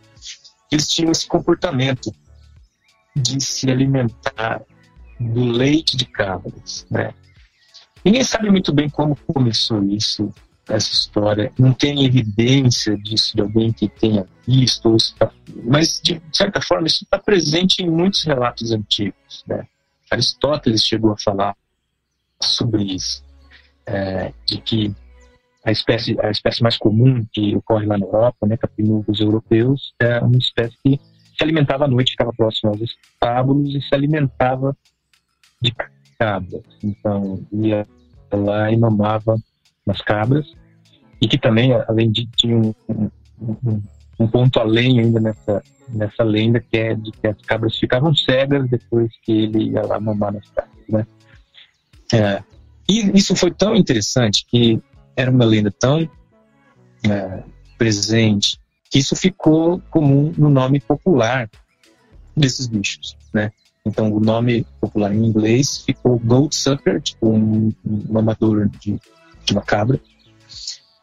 eles 0.71 0.87
tinham 0.87 1.11
esse 1.11 1.27
comportamento 1.27 2.13
de 3.15 3.41
se 3.41 3.69
alimentar 3.69 4.61
do 5.19 5.43
leite 5.43 5.97
de 5.97 6.05
cabras, 6.05 6.85
né? 6.89 7.13
Ninguém 8.03 8.23
sabe 8.23 8.49
muito 8.49 8.71
bem 8.73 8.89
como 8.89 9.17
começou 9.27 9.83
isso, 9.83 10.33
essa 10.67 10.91
história. 10.91 11.51
Não 11.59 11.73
tem 11.73 12.05
evidência 12.05 12.97
disso 12.97 13.35
de 13.35 13.41
alguém 13.41 13.73
que 13.73 13.89
tenha 13.89 14.25
visto, 14.47 14.95
mas 15.65 15.99
de 16.01 16.21
certa 16.31 16.61
forma 16.61 16.87
isso 16.87 17.03
está 17.03 17.19
presente 17.19 17.83
em 17.83 17.89
muitos 17.89 18.23
relatos 18.23 18.71
antigos. 18.71 19.43
Né? 19.45 19.67
Aristóteles 20.09 20.85
chegou 20.85 21.11
a 21.11 21.17
falar 21.17 21.55
sobre 22.41 22.83
isso, 22.83 23.23
é, 23.85 24.33
de 24.45 24.61
que 24.61 24.95
a 25.63 25.71
espécie, 25.71 26.17
a 26.21 26.31
espécie 26.31 26.63
mais 26.63 26.77
comum 26.77 27.25
que 27.31 27.55
ocorre 27.55 27.85
lá 27.85 27.97
na 27.97 28.05
Europa, 28.05 28.47
né, 28.47 28.57
capimulgos 28.57 29.19
europeus, 29.19 29.93
é 29.99 30.19
uma 30.19 30.37
espécie 30.37 30.75
que 30.83 30.99
se 31.37 31.43
alimentava 31.43 31.85
à 31.85 31.87
noite, 31.87 32.11
ficava 32.11 32.33
próximo 32.33 32.71
aos 32.71 32.81
estábulos 32.81 33.73
e 33.75 33.81
se 33.81 33.93
alimentava 33.93 34.75
de 35.61 35.73
cabras. 36.17 36.63
Então, 36.83 37.39
ia 37.51 37.87
lá 38.31 38.71
e 38.71 38.77
mamava 38.77 39.37
nas 39.85 40.01
cabras. 40.01 40.53
E 41.21 41.27
que 41.27 41.37
também, 41.37 41.73
além 41.87 42.11
de, 42.11 42.25
tinha 42.35 42.57
um, 42.57 42.73
um, 42.89 43.81
um, 44.19 44.27
ponto 44.27 44.59
além 44.59 44.99
ainda 44.99 45.19
nessa, 45.19 45.63
nessa 45.89 46.23
lenda, 46.23 46.59
que 46.59 46.77
é 46.77 46.93
de 46.93 47.11
que 47.11 47.27
as 47.27 47.41
cabras 47.41 47.77
ficavam 47.77 48.13
cegas 48.15 48.69
depois 48.69 49.11
que 49.23 49.31
ele 49.31 49.71
ia 49.71 49.81
lá 49.81 49.99
mamar 49.99 50.33
nas 50.33 50.49
cabras, 50.49 50.87
né? 50.87 51.05
É, 52.13 52.43
e 52.89 53.17
isso 53.17 53.35
foi 53.35 53.51
tão 53.51 53.75
interessante 53.75 54.45
que 54.47 54.81
era 55.15 55.29
uma 55.29 55.45
lenda 55.45 55.71
tão 55.71 56.09
é, 57.07 57.43
presente 57.77 58.59
que 58.89 58.99
isso 58.99 59.15
ficou 59.15 59.79
comum 59.91 60.33
no 60.37 60.49
nome 60.49 60.79
popular 60.79 61.49
desses 62.35 62.67
bichos, 62.67 63.15
né? 63.33 63.51
Então, 63.85 64.11
o 64.11 64.19
nome 64.19 64.65
popular 64.81 65.13
em 65.13 65.25
inglês 65.25 65.79
ficou 65.79 66.19
Goat 66.19 66.55
Sucker, 66.55 67.01
tipo 67.01 67.29
um, 67.29 67.71
um 67.85 68.17
amador 68.17 68.67
de, 68.67 68.99
de 69.45 69.53
uma 69.53 69.61
cabra. 69.61 69.99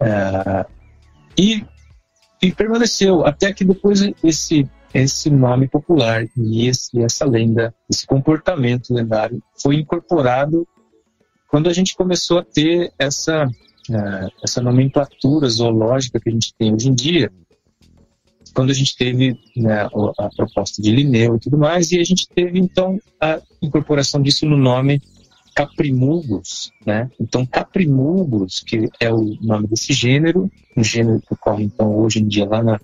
Uh, 0.01 0.71
e, 1.39 1.65
e, 2.43 2.53
permaneceu 2.53 3.25
até 3.25 3.53
que 3.53 3.65
depois 3.65 4.03
esse, 4.23 4.69
esse 4.93 5.31
nome 5.31 5.69
popular 5.69 6.27
e 6.37 6.69
esse, 6.69 7.01
essa 7.03 7.25
lenda, 7.25 7.75
esse 7.89 8.07
comportamento 8.07 8.93
lendário 8.93 9.43
foi 9.61 9.77
incorporado 9.77 10.69
quando 11.49 11.69
a 11.69 11.73
gente 11.73 11.97
começou 11.97 12.39
a 12.39 12.45
ter 12.45 12.93
essa, 12.99 13.47
uh, 13.47 14.31
essa 14.43 14.61
nomenclatura 14.61 15.49
zoológica 15.49 16.21
que 16.21 16.29
a 16.29 16.33
gente 16.33 16.55
tem 16.55 16.75
hoje 16.75 16.89
em 16.89 16.95
dia, 16.95 17.31
quando 18.55 18.71
a 18.71 18.75
gente 18.75 18.97
teve 18.97 19.39
né, 19.55 19.87
a 20.19 20.31
proposta 20.35 20.81
de 20.81 20.91
Linneu 20.91 21.37
e 21.37 21.39
tudo 21.39 21.59
mais, 21.59 21.93
e 21.93 22.01
a 22.01 22.05
gente 22.05 22.27
teve 22.27 22.59
então 22.59 22.99
a 23.21 23.41
incorporação 23.61 24.23
disso 24.23 24.47
no 24.47 24.57
nome 24.57 25.03
Caprimulgus, 25.55 26.71
né? 26.85 27.11
Então 27.21 27.45
Caprimulgus, 27.45 28.61
que 28.61 28.89
é 28.99 29.13
o 29.13 29.37
nome 29.43 29.67
desse 29.67 29.93
gênero, 29.93 30.51
um 30.77 30.83
gênero 30.83 31.21
que 31.21 31.35
ocorre 31.35 31.65
então 31.65 31.97
hoje 31.97 32.21
em 32.21 32.27
dia 32.27 32.47
lá 32.47 32.63
na, 32.63 32.81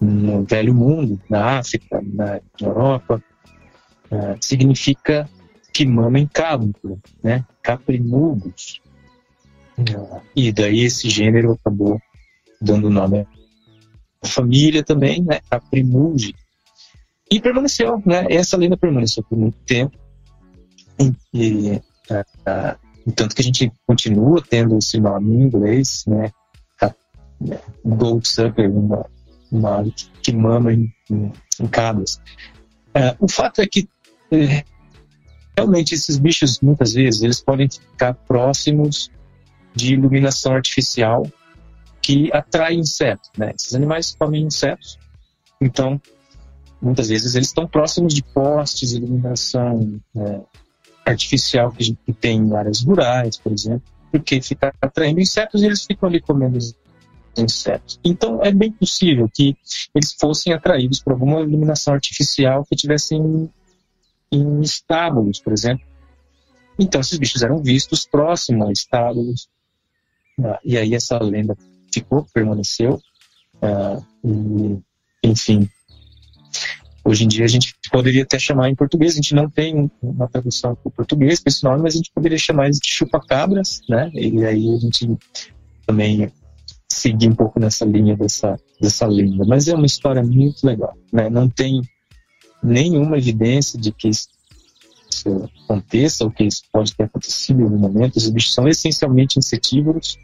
no 0.00 0.44
Velho 0.44 0.74
Mundo, 0.74 1.20
na 1.28 1.58
África, 1.58 2.02
na 2.02 2.40
Europa, 2.60 3.22
uh, 4.10 4.36
significa 4.40 5.28
que 5.72 5.86
mama 5.86 6.18
em 6.18 6.26
cábulo, 6.26 6.98
né? 7.22 7.44
Caprimulgus. 7.62 8.80
Uh, 9.78 10.20
e 10.36 10.52
daí 10.52 10.80
esse 10.80 11.08
gênero 11.08 11.52
acabou 11.52 12.00
dando 12.60 12.90
nome 12.90 13.26
família 14.24 14.84
também, 14.84 15.22
né, 15.22 15.40
a 15.50 15.58
Primulge. 15.58 16.34
E 17.30 17.40
permaneceu, 17.40 18.02
né, 18.04 18.26
essa 18.28 18.56
lenda 18.56 18.76
permaneceu 18.76 19.22
por 19.22 19.38
muito 19.38 19.56
tempo. 19.64 19.96
E, 20.98 21.14
e 21.32 21.76
uh, 21.76 23.12
tanto 23.14 23.34
que 23.34 23.40
a 23.40 23.44
gente 23.44 23.72
continua 23.86 24.42
tendo 24.42 24.76
esse 24.76 25.00
nome 25.00 25.34
em 25.34 25.42
inglês, 25.42 26.04
né, 26.06 26.30
a, 26.82 26.94
né, 27.40 27.58
Goldsucker, 27.84 28.70
uma, 28.70 29.06
uma 29.50 29.84
que 30.22 30.32
mama 30.32 30.72
em, 30.72 30.92
em, 31.10 31.32
em 31.60 31.66
cabras. 31.68 32.20
Uh, 32.88 33.24
o 33.24 33.28
fato 33.28 33.62
é 33.62 33.66
que 33.66 33.88
realmente 35.60 35.94
esses 35.94 36.18
bichos 36.18 36.60
muitas 36.60 36.92
vezes 36.94 37.22
eles 37.22 37.40
podem 37.40 37.68
ficar 37.68 38.14
próximos 38.14 39.10
de 39.74 39.94
iluminação 39.94 40.54
artificial 40.54 41.26
que 42.02 42.30
atrai 42.32 42.74
insetos. 42.74 43.30
Né? 43.36 43.52
Esses 43.54 43.74
animais 43.74 44.16
comem 44.18 44.44
insetos, 44.44 44.98
então 45.60 46.00
muitas 46.80 47.08
vezes 47.08 47.34
eles 47.34 47.48
estão 47.48 47.66
próximos 47.66 48.14
de 48.14 48.22
postes, 48.22 48.92
iluminação 48.92 50.00
né, 50.14 50.40
artificial 51.04 51.70
que 51.70 51.84
gente 51.84 51.98
tem 52.18 52.38
em 52.38 52.56
áreas 52.56 52.82
rurais, 52.82 53.36
por 53.36 53.52
exemplo, 53.52 53.82
porque 54.10 54.40
fica 54.40 54.72
atraindo 54.80 55.20
insetos 55.20 55.62
e 55.62 55.66
eles 55.66 55.84
ficam 55.84 56.08
ali 56.08 56.20
comendo 56.20 56.56
os 56.56 56.74
insetos. 57.36 58.00
Então 58.02 58.42
é 58.42 58.50
bem 58.50 58.72
possível 58.72 59.28
que 59.32 59.56
eles 59.94 60.16
fossem 60.18 60.52
atraídos 60.52 61.00
por 61.00 61.12
alguma 61.12 61.40
iluminação 61.40 61.92
artificial 61.94 62.64
que 62.64 62.74
tivessem 62.74 63.50
em, 64.32 64.60
estábulos, 64.60 65.40
por 65.40 65.52
exemplo. 65.52 65.84
Então 66.78 67.00
esses 67.00 67.18
bichos 67.18 67.42
eram 67.42 67.62
vistos 67.62 68.06
próximos 68.06 68.68
a 68.68 68.72
estábulos. 68.72 69.48
Ah, 70.42 70.58
e 70.64 70.78
aí 70.78 70.94
essa 70.94 71.18
lenda 71.18 71.56
ficou, 71.92 72.26
permaneceu. 72.32 73.00
Uh, 73.62 74.02
e, 74.24 75.28
enfim, 75.28 75.68
hoje 77.04 77.24
em 77.24 77.28
dia 77.28 77.44
a 77.44 77.48
gente 77.48 77.74
poderia 77.90 78.22
até 78.22 78.38
chamar 78.38 78.70
em 78.70 78.74
português, 78.74 79.12
a 79.12 79.16
gente 79.16 79.34
não 79.34 79.50
tem 79.50 79.90
uma 80.00 80.26
tradução 80.28 80.74
para 80.74 80.88
o 80.88 80.90
português 80.90 81.40
para 81.40 81.50
esse 81.50 81.62
nome, 81.62 81.82
mas 81.82 81.94
a 81.94 81.96
gente 81.98 82.10
poderia 82.14 82.38
chamar 82.38 82.66
eles 82.66 82.78
de 82.78 82.90
chupa-cabras, 82.90 83.82
né? 83.88 84.10
E 84.14 84.44
aí 84.44 84.74
a 84.74 84.78
gente 84.78 85.18
também 85.86 86.32
seguir 86.90 87.28
um 87.28 87.34
pouco 87.34 87.60
nessa 87.60 87.84
linha 87.84 88.16
dessa, 88.16 88.58
dessa 88.80 89.06
lenda. 89.06 89.44
Mas 89.46 89.68
é 89.68 89.74
uma 89.74 89.86
história 89.86 90.22
muito 90.22 90.66
legal, 90.66 90.96
né? 91.12 91.28
Não 91.28 91.48
tem 91.48 91.82
nenhuma 92.62 93.18
evidência 93.18 93.78
de 93.78 93.92
que 93.92 94.08
isso 94.08 94.28
aconteça 95.64 96.24
ou 96.24 96.30
que 96.30 96.44
isso 96.44 96.62
pode 96.72 96.94
ter 96.94 97.04
acontecido 97.04 97.60
em 97.60 97.64
algum 97.64 97.78
momento. 97.78 98.16
Os 98.16 98.28
bichos 98.28 98.54
são 98.54 98.68
essencialmente 98.68 99.38
insetívoros, 99.38 100.18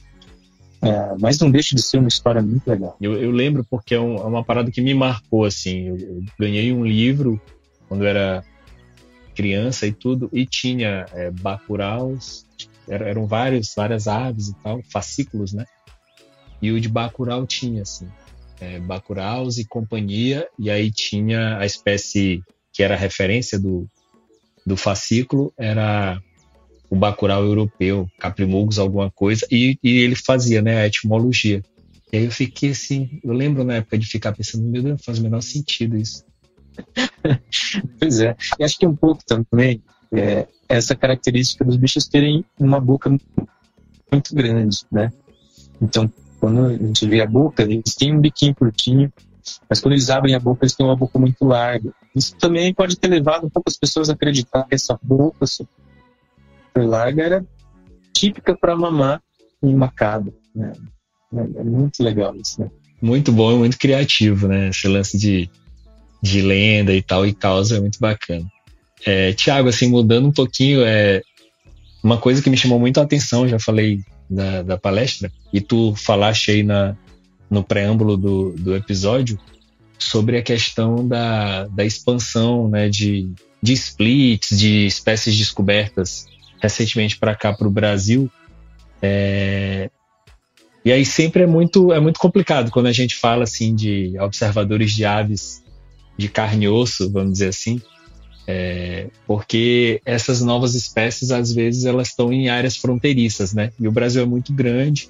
é, 0.82 1.14
mas 1.20 1.39
não 1.39 1.51
deixa 1.51 1.74
de 1.74 1.82
ser 1.82 1.99
uma 1.99 2.09
história 2.09 2.43
muito 2.43 2.66
legal. 2.68 2.97
Eu, 3.01 3.20
eu 3.20 3.30
lembro 3.30 3.64
porque 3.68 3.95
é, 3.95 4.01
um, 4.01 4.16
é, 4.16 4.24
uma 4.24 4.45
parada 4.45 4.70
que 4.70 4.80
me 4.80 4.95
marcou, 4.95 5.45
assim. 5.45 5.89
Eu, 5.89 5.99
eu, 5.99 6.22
ganhei 6.39 6.72
um 6.72 6.84
livro 6.84 7.41
quando 7.89 8.05
era 8.05 8.45
criança 9.34 9.87
e 9.87 9.93
tudo, 9.93 10.30
e 10.32 10.47
tinha 10.47 11.07
é, 11.12 11.30
eram 12.89 13.26
vários, 13.26 13.74
várias 13.76 14.07
aves 14.07 14.49
e 14.49 14.55
tal, 14.62 14.80
fascículos, 14.91 15.53
né? 15.53 15.64
E 16.62 16.72
o 16.72 16.80
de 16.80 16.89
bacurau 16.89 17.47
tinha, 17.47 17.82
assim, 17.82 18.09
é, 18.61 18.78
bacuraus 18.78 19.59
e 19.59 19.66
companhia, 19.66 20.48
e 20.59 20.70
aí 20.70 20.90
tinha 20.90 21.59
a 21.59 21.66
espécie 21.66 22.42
que 22.72 22.82
era 22.82 22.96
referência 22.96 23.59
do, 23.59 23.86
do 24.64 24.76
fascículo, 24.76 25.52
era 25.57 26.20
o 26.90 26.96
Bacurau 26.96 27.44
europeu, 27.44 28.09
Caprimulgus, 28.18 28.78
alguma 28.78 29.11
coisa, 29.11 29.46
e, 29.50 29.78
e, 29.82 29.98
ele 29.98 30.14
fazia 30.14 30.62
né, 30.62 30.82
a 30.82 30.86
etimologia. 30.86 31.62
E 32.12 32.18
aí 32.18 32.24
eu 32.24 32.30
fiquei 32.30 32.70
assim, 32.70 33.20
eu 33.24 33.32
lembro 33.32 33.64
na 33.64 33.76
época 33.76 33.98
de 33.98 34.07
ficar 34.07 34.32
pensando, 34.32 34.64
meu 34.64 34.82
Deus, 34.82 35.04
faz 35.04 35.18
o 35.18 35.22
menor 35.22 35.42
sentido 35.42 35.96
isso. 35.96 36.24
pois 37.98 38.20
é, 38.20 38.36
e 38.59 38.64
acho 38.64 38.78
que 38.78 38.86
um 38.86 38.94
pouco 38.94 39.24
também 39.24 39.82
é, 40.12 40.46
essa 40.68 40.94
característica 40.94 41.64
dos 41.64 41.76
bichos 41.76 42.07
terem 42.07 42.44
uma 42.59 42.80
boca 42.80 43.11
muito 44.12 44.34
grande, 44.34 44.78
né? 44.90 45.11
Então, 45.80 46.11
quando 46.47 46.64
a 46.64 46.72
gente 46.74 47.09
vê 47.09 47.20
a 47.20 47.26
boca, 47.26 47.64
eles 47.64 47.97
têm 47.97 48.14
um 48.14 48.20
biquinho 48.20 48.55
curtinho, 48.55 49.12
mas 49.68 49.80
quando 49.80 49.94
eles 49.94 50.09
abrem 50.11 50.32
a 50.32 50.38
boca, 50.38 50.61
eles 50.62 50.76
têm 50.76 50.86
uma 50.86 50.94
boca 50.94 51.18
muito 51.18 51.44
larga. 51.44 51.92
Isso 52.14 52.36
também 52.36 52.72
pode 52.72 52.97
ter 52.97 53.09
levado 53.09 53.47
um 53.47 53.51
pouco 53.51 53.68
as 53.68 53.76
pessoas 53.76 54.09
a 54.09 54.12
acreditar 54.12 54.62
que 54.62 54.76
essa 54.76 54.97
boca 55.03 55.44
larga 56.76 57.20
era 57.20 57.47
típica 58.12 58.57
para 58.57 58.76
mamar 58.76 59.20
em 59.61 59.74
macabro. 59.74 60.32
Né? 60.55 60.72
É, 61.34 61.40
é 61.40 61.64
muito 61.64 62.01
legal 62.01 62.32
isso, 62.36 62.61
né? 62.61 62.70
Muito 63.03 63.32
bom 63.32 63.53
e 63.53 63.59
muito 63.59 63.76
criativo, 63.76 64.47
né? 64.47 64.68
Esse 64.68 64.86
lance 64.86 65.18
de, 65.18 65.51
de 66.22 66.42
lenda 66.42 66.94
e 66.94 67.03
tal, 67.03 67.26
e 67.26 67.34
causa 67.34 67.78
é 67.78 67.80
muito 67.80 67.99
bacana. 67.99 68.47
É, 69.05 69.32
Tiago, 69.32 69.68
assim, 69.68 69.88
mudando 69.88 70.28
um 70.28 70.32
pouquinho, 70.32 70.84
é 70.84 71.22
uma 72.05 72.18
coisa 72.18 72.40
que 72.40 72.49
me 72.49 72.57
chamou 72.57 72.78
muito 72.78 73.01
a 73.01 73.03
atenção, 73.03 73.49
já 73.49 73.59
falei 73.59 74.01
da, 74.29 74.62
da 74.62 74.79
palestra, 74.79 75.31
e 75.53 75.61
tu 75.61 75.95
falaste 75.97 76.51
aí 76.51 76.62
na, 76.62 76.97
no 77.51 77.62
preâmbulo 77.62 78.16
do, 78.16 78.53
do 78.53 78.74
episódio, 78.74 79.39
sobre 79.99 80.37
a 80.37 80.43
questão 80.43 81.07
da, 81.07 81.66
da 81.68 81.85
expansão 81.85 82.68
né, 82.68 82.89
de, 82.89 83.31
de 83.62 83.72
splits, 83.72 84.59
de 84.59 84.87
espécies 84.87 85.37
descobertas 85.37 86.27
recentemente 86.61 87.16
para 87.16 87.35
cá, 87.35 87.53
para 87.53 87.66
o 87.66 87.70
Brasil. 87.70 88.31
É... 89.01 89.91
E 90.85 90.93
aí 90.93 91.05
sempre 91.05 91.43
é 91.43 91.47
muito, 91.47 91.93
é 91.93 92.01
muito 92.01 92.20
complicado 92.20 92.70
quando 92.70 92.87
a 92.87 92.93
gente 92.93 93.16
fala 93.16 93.45
assim 93.45 93.74
de 93.74 94.18
observadores 94.20 94.93
de 94.93 95.05
aves 95.05 95.64
de 96.16 96.29
carne 96.29 96.64
e 96.64 96.68
osso, 96.68 97.11
vamos 97.11 97.33
dizer 97.33 97.49
assim, 97.49 97.81
é... 98.47 99.09
porque 99.26 100.01
essas 100.05 100.40
novas 100.40 100.74
espécies 100.74 101.30
às 101.30 101.53
vezes 101.53 101.84
elas 101.84 102.09
estão 102.09 102.32
em 102.32 102.49
áreas 102.49 102.76
fronteiriças, 102.76 103.53
né? 103.53 103.72
E 103.78 103.86
o 103.86 103.92
Brasil 103.92 104.22
é 104.22 104.26
muito 104.26 104.53
grande, 104.53 105.09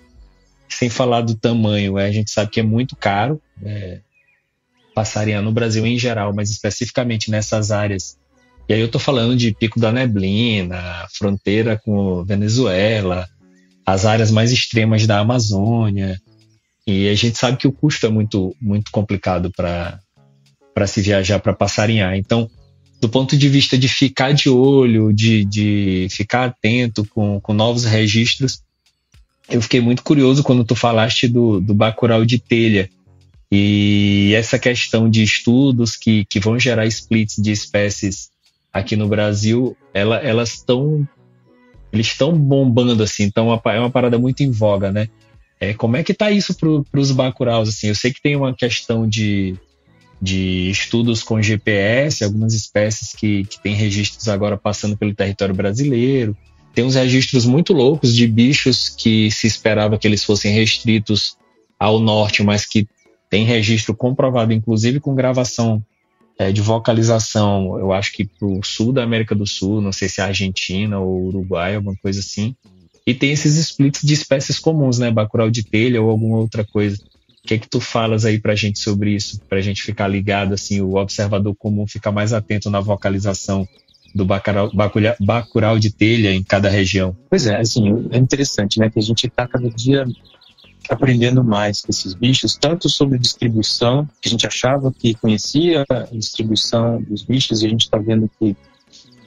sem 0.69 0.89
falar 0.89 1.21
do 1.21 1.35
tamanho, 1.35 1.99
é, 1.99 2.07
a 2.07 2.13
gente 2.13 2.31
sabe 2.31 2.51
que 2.51 2.61
é 2.61 2.63
muito 2.63 2.97
caro 2.97 3.41
é, 3.63 4.01
passarinhar 4.95 5.43
no 5.43 5.53
Brasil 5.53 5.87
em 5.87 5.99
geral, 5.99 6.35
mas 6.35 6.51
especificamente 6.51 7.31
nessas 7.31 7.71
áreas 7.71 8.17
e 8.69 8.75
aí 8.75 8.81
eu 8.81 8.91
tô 8.91 8.99
falando 8.99 9.37
de 9.37 9.55
Pico 9.55 9.79
da 9.79 9.93
Neblina, 9.93 11.07
fronteira 11.13 11.81
com 11.85 12.25
Venezuela, 12.25 13.29
as 13.85 14.05
áreas 14.05 14.31
mais 14.31 14.51
extremas 14.51 15.07
da 15.07 15.21
Amazônia. 15.21 16.21
E 16.85 17.09
a 17.09 17.15
gente 17.15 17.39
sabe 17.39 17.57
que 17.57 17.69
o 17.69 17.73
custo 17.73 18.07
é 18.07 18.09
muito, 18.09 18.57
muito 18.61 18.91
complicado 18.91 19.53
para 19.53 20.87
se 20.87 21.01
viajar 21.01 21.39
para 21.39 21.55
passarinhar. 21.55 22.17
Então, 22.17 22.51
do 23.01 23.09
ponto 23.09 23.37
de 23.37 23.49
vista 23.49 23.77
de 23.77 23.89
ficar 23.89 24.33
de 24.33 24.49
olho, 24.49 25.13
de, 25.13 25.45
de 25.45 26.09
ficar 26.11 26.45
atento 26.47 27.05
com, 27.07 27.41
com 27.41 27.53
novos 27.53 27.85
registros, 27.85 28.63
eu 29.49 29.61
fiquei 29.63 29.81
muito 29.81 30.03
curioso 30.03 30.43
quando 30.43 30.65
tu 30.65 30.75
falaste 30.75 31.29
do, 31.29 31.61
do 31.61 31.75
Bacurau 31.75 32.25
de 32.25 32.39
telha. 32.39 32.89
E 33.51 34.33
essa 34.35 34.59
questão 34.59 35.09
de 35.09 35.23
estudos 35.23 35.97
que, 35.97 36.25
que 36.25 36.41
vão 36.41 36.59
gerar 36.59 36.87
splits 36.87 37.37
de 37.37 37.53
espécies 37.53 38.29
aqui 38.73 38.97
no 38.97 39.07
Brasil, 39.09 39.77
ela, 39.95 40.17
elas 40.17 40.55
estão 40.55 41.07
eles 41.93 42.09
estão 42.09 42.37
bombando 42.37 43.03
assim, 43.03 43.23
então 43.23 43.49
é 43.65 43.79
uma 43.79 43.91
parada 43.91 44.19
muito 44.19 44.43
em 44.43 44.51
voga, 44.51 44.91
né? 44.91 45.09
É, 45.59 45.73
como 45.73 45.97
é 45.97 46.03
que 46.03 46.13
tá 46.13 46.31
isso 46.31 46.55
para 46.55 47.01
os 47.01 47.11
bacuraus 47.11 47.69
assim? 47.69 47.87
Eu 47.89 47.95
sei 47.95 48.13
que 48.13 48.21
tem 48.21 48.37
uma 48.37 48.55
questão 48.55 49.09
de, 49.09 49.57
de 50.21 50.71
estudos 50.71 51.23
com 51.23 51.43
GPS, 51.43 52.25
algumas 52.25 52.55
espécies 52.55 53.15
que, 53.15 53.45
que 53.45 53.63
têm 53.63 53.75
registros 53.75 54.29
agora 54.29 54.57
passando 54.57 54.97
pelo 54.97 55.15
território 55.15 55.55
brasileiro. 55.55 56.37
Tem 56.75 56.85
uns 56.85 56.95
registros 56.95 57.45
muito 57.45 57.73
loucos 57.73 58.15
de 58.15 58.27
bichos 58.27 58.89
que 58.89 59.31
se 59.31 59.47
esperava 59.47 59.99
que 59.99 60.07
eles 60.07 60.25
fossem 60.25 60.53
restritos 60.53 61.37
ao 61.79 61.99
norte, 61.99 62.43
mas 62.43 62.67
que 62.67 62.89
tem 63.29 63.45
registro 63.45 63.95
comprovado, 63.95 64.53
inclusive 64.53 65.01
com 65.01 65.15
gravação 65.15 65.83
é, 66.39 66.53
de 66.53 66.61
vocalização, 66.61 67.79
eu 67.79 67.93
acho 67.93 68.13
que 68.13 68.25
pro 68.25 68.61
sul 68.63 68.93
da 68.93 69.03
América 69.03 69.35
do 69.35 69.47
Sul, 69.47 69.81
não 69.81 69.93
sei 69.93 70.09
se 70.09 70.21
é 70.21 70.25
Argentina 70.25 70.99
ou 70.99 71.25
Uruguai, 71.27 71.77
alguma 71.77 71.97
coisa 71.97 72.21
assim. 72.21 72.55
E 73.07 73.15
tem 73.15 73.31
esses 73.31 73.57
splits 73.57 74.03
de 74.03 74.13
espécies 74.13 74.59
comuns, 74.59 74.99
né? 74.99 75.11
Bacurau 75.11 75.49
de 75.49 75.63
telha 75.63 76.03
ou 76.03 76.11
alguma 76.11 76.39
outra 76.39 76.65
coisa. 76.65 76.99
O 77.47 77.49
que 77.49 77.61
que 77.61 77.69
tu 77.69 77.79
falas 77.79 78.25
aí 78.25 78.41
pra 78.41 78.57
gente 78.57 78.81
sobre 78.81 79.15
isso? 79.15 79.41
Pra 79.49 79.61
gente 79.61 79.81
ficar 79.81 80.09
ligado, 80.09 80.53
assim, 80.53 80.81
o 80.81 80.97
observador 80.97 81.55
comum 81.55 81.87
ficar 81.87 82.11
mais 82.11 82.33
atento 82.33 82.69
na 82.69 82.81
vocalização 82.81 83.69
do 84.13 84.25
bacurau, 84.25 84.69
bacurau 85.21 85.79
de 85.79 85.93
telha 85.93 86.35
em 86.35 86.43
cada 86.43 86.69
região. 86.69 87.17
Pois 87.31 87.47
é, 87.47 87.61
assim, 87.61 88.09
é 88.11 88.19
interessante, 88.19 88.81
né? 88.81 88.91
Que 88.91 88.99
a 88.99 89.03
gente 89.03 89.29
está 89.29 89.47
cada 89.47 89.71
dia 89.71 90.05
aprendendo 90.91 91.45
mais 91.45 91.81
com 91.83 91.93
esses 91.93 92.15
bichos, 92.15 92.57
tanto 92.57 92.89
sobre 92.89 93.17
distribuição, 93.17 94.09
que 94.21 94.29
a 94.29 94.31
gente 94.31 94.45
achava 94.45 94.93
que 94.93 95.15
conhecia 95.15 95.85
a 95.89 96.03
distribuição 96.13 97.01
dos 97.01 97.23
bichos, 97.23 97.63
e 97.63 97.67
a 97.67 97.69
gente 97.69 97.83
está 97.83 97.99
vendo 97.99 98.29
que 98.41 98.57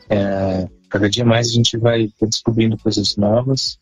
é, 0.09 0.67
cada 0.89 1.09
dia 1.09 1.23
mais 1.23 1.47
a 1.47 1.53
gente 1.53 1.77
vai 1.77 2.11
descobrindo 2.21 2.77
coisas 2.77 3.15
novas. 3.15 3.79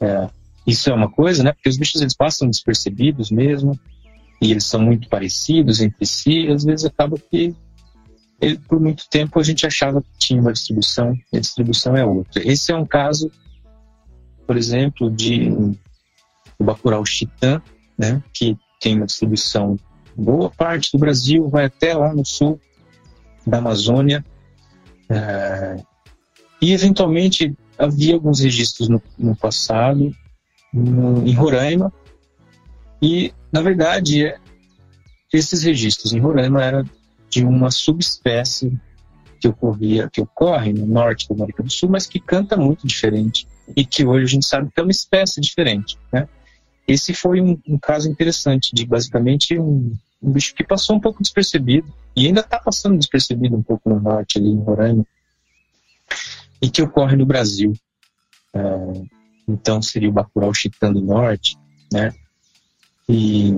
É, 0.00 0.28
isso 0.68 0.90
é 0.90 0.92
uma 0.92 1.10
coisa, 1.10 1.42
né? 1.42 1.52
Porque 1.52 1.70
os 1.70 1.78
bichos 1.78 2.02
eles 2.02 2.14
passam 2.14 2.46
despercebidos 2.46 3.30
mesmo, 3.30 3.72
e 4.40 4.50
eles 4.50 4.66
são 4.66 4.80
muito 4.80 5.08
parecidos 5.08 5.80
entre 5.80 6.04
si, 6.04 6.42
e 6.42 6.52
às 6.52 6.62
vezes 6.62 6.84
acaba 6.84 7.16
que 7.18 7.56
ele, 8.38 8.58
por 8.68 8.78
muito 8.78 9.08
tempo 9.08 9.40
a 9.40 9.42
gente 9.42 9.66
achava 9.66 10.02
que 10.02 10.10
tinha 10.18 10.40
uma 10.40 10.52
distribuição, 10.52 11.16
e 11.32 11.38
a 11.38 11.40
distribuição 11.40 11.96
é 11.96 12.04
outra. 12.04 12.46
Esse 12.46 12.70
é 12.70 12.76
um 12.76 12.84
caso, 12.84 13.32
por 14.46 14.58
exemplo, 14.58 15.10
de 15.10 15.50
o 16.58 16.64
Bacurau 16.64 17.04
Chitã, 17.06 17.62
né, 17.96 18.22
que 18.34 18.54
tem 18.78 18.94
uma 18.94 19.06
distribuição 19.06 19.76
boa 20.14 20.50
parte 20.50 20.92
do 20.92 20.98
Brasil, 20.98 21.48
vai 21.48 21.64
até 21.64 21.94
lá 21.94 22.12
no 22.12 22.26
sul 22.26 22.60
da 23.46 23.56
Amazônia. 23.56 24.22
É, 25.08 25.76
e, 26.60 26.72
eventualmente, 26.74 27.56
havia 27.78 28.14
alguns 28.14 28.40
registros 28.40 28.88
no, 28.88 29.02
no 29.18 29.34
passado 29.34 30.14
no, 30.72 31.26
em 31.26 31.32
Roraima. 31.32 31.92
E, 33.00 33.32
na 33.52 33.62
verdade, 33.62 34.34
esses 35.32 35.62
registros 35.62 36.12
em 36.12 36.20
Roraima 36.20 36.62
eram 36.62 36.84
de 37.28 37.44
uma 37.44 37.70
subespécie 37.70 38.78
que 39.40 39.48
ocorria, 39.48 40.08
que 40.10 40.20
ocorre 40.20 40.72
no 40.72 40.86
norte 40.86 41.28
da 41.28 41.34
América 41.34 41.62
do 41.62 41.70
Sul, 41.70 41.88
mas 41.88 42.06
que 42.06 42.18
canta 42.18 42.56
muito 42.56 42.86
diferente 42.86 43.46
e 43.76 43.84
que 43.84 44.04
hoje 44.04 44.24
a 44.24 44.28
gente 44.28 44.46
sabe 44.46 44.70
que 44.72 44.80
é 44.80 44.82
uma 44.82 44.90
espécie 44.90 45.40
diferente, 45.40 45.98
né? 46.12 46.28
Esse 46.86 47.12
foi 47.12 47.40
um, 47.40 47.60
um 47.68 47.78
caso 47.78 48.10
interessante 48.10 48.74
de 48.74 48.86
basicamente 48.86 49.58
um, 49.58 49.94
um, 50.22 50.32
bicho 50.32 50.54
que 50.54 50.64
passou 50.64 50.96
um 50.96 51.00
pouco 51.00 51.22
despercebido 51.22 51.92
e 52.16 52.26
ainda 52.26 52.40
está 52.40 52.58
passando 52.58 52.98
despercebido 52.98 53.54
um 53.54 53.62
pouco 53.62 53.90
no 53.90 54.00
norte, 54.00 54.38
ali 54.38 54.48
em 54.48 54.60
Roraima, 54.60 55.06
e 56.62 56.70
que 56.70 56.82
ocorre 56.82 57.14
no 57.14 57.26
Brasil. 57.26 57.74
É, 58.54 59.17
então 59.48 59.80
seria 59.80 60.08
o 60.08 60.12
bacurau 60.12 60.52
chitã 60.52 60.92
do 60.92 61.00
norte, 61.00 61.56
né? 61.92 62.12
E 63.08 63.54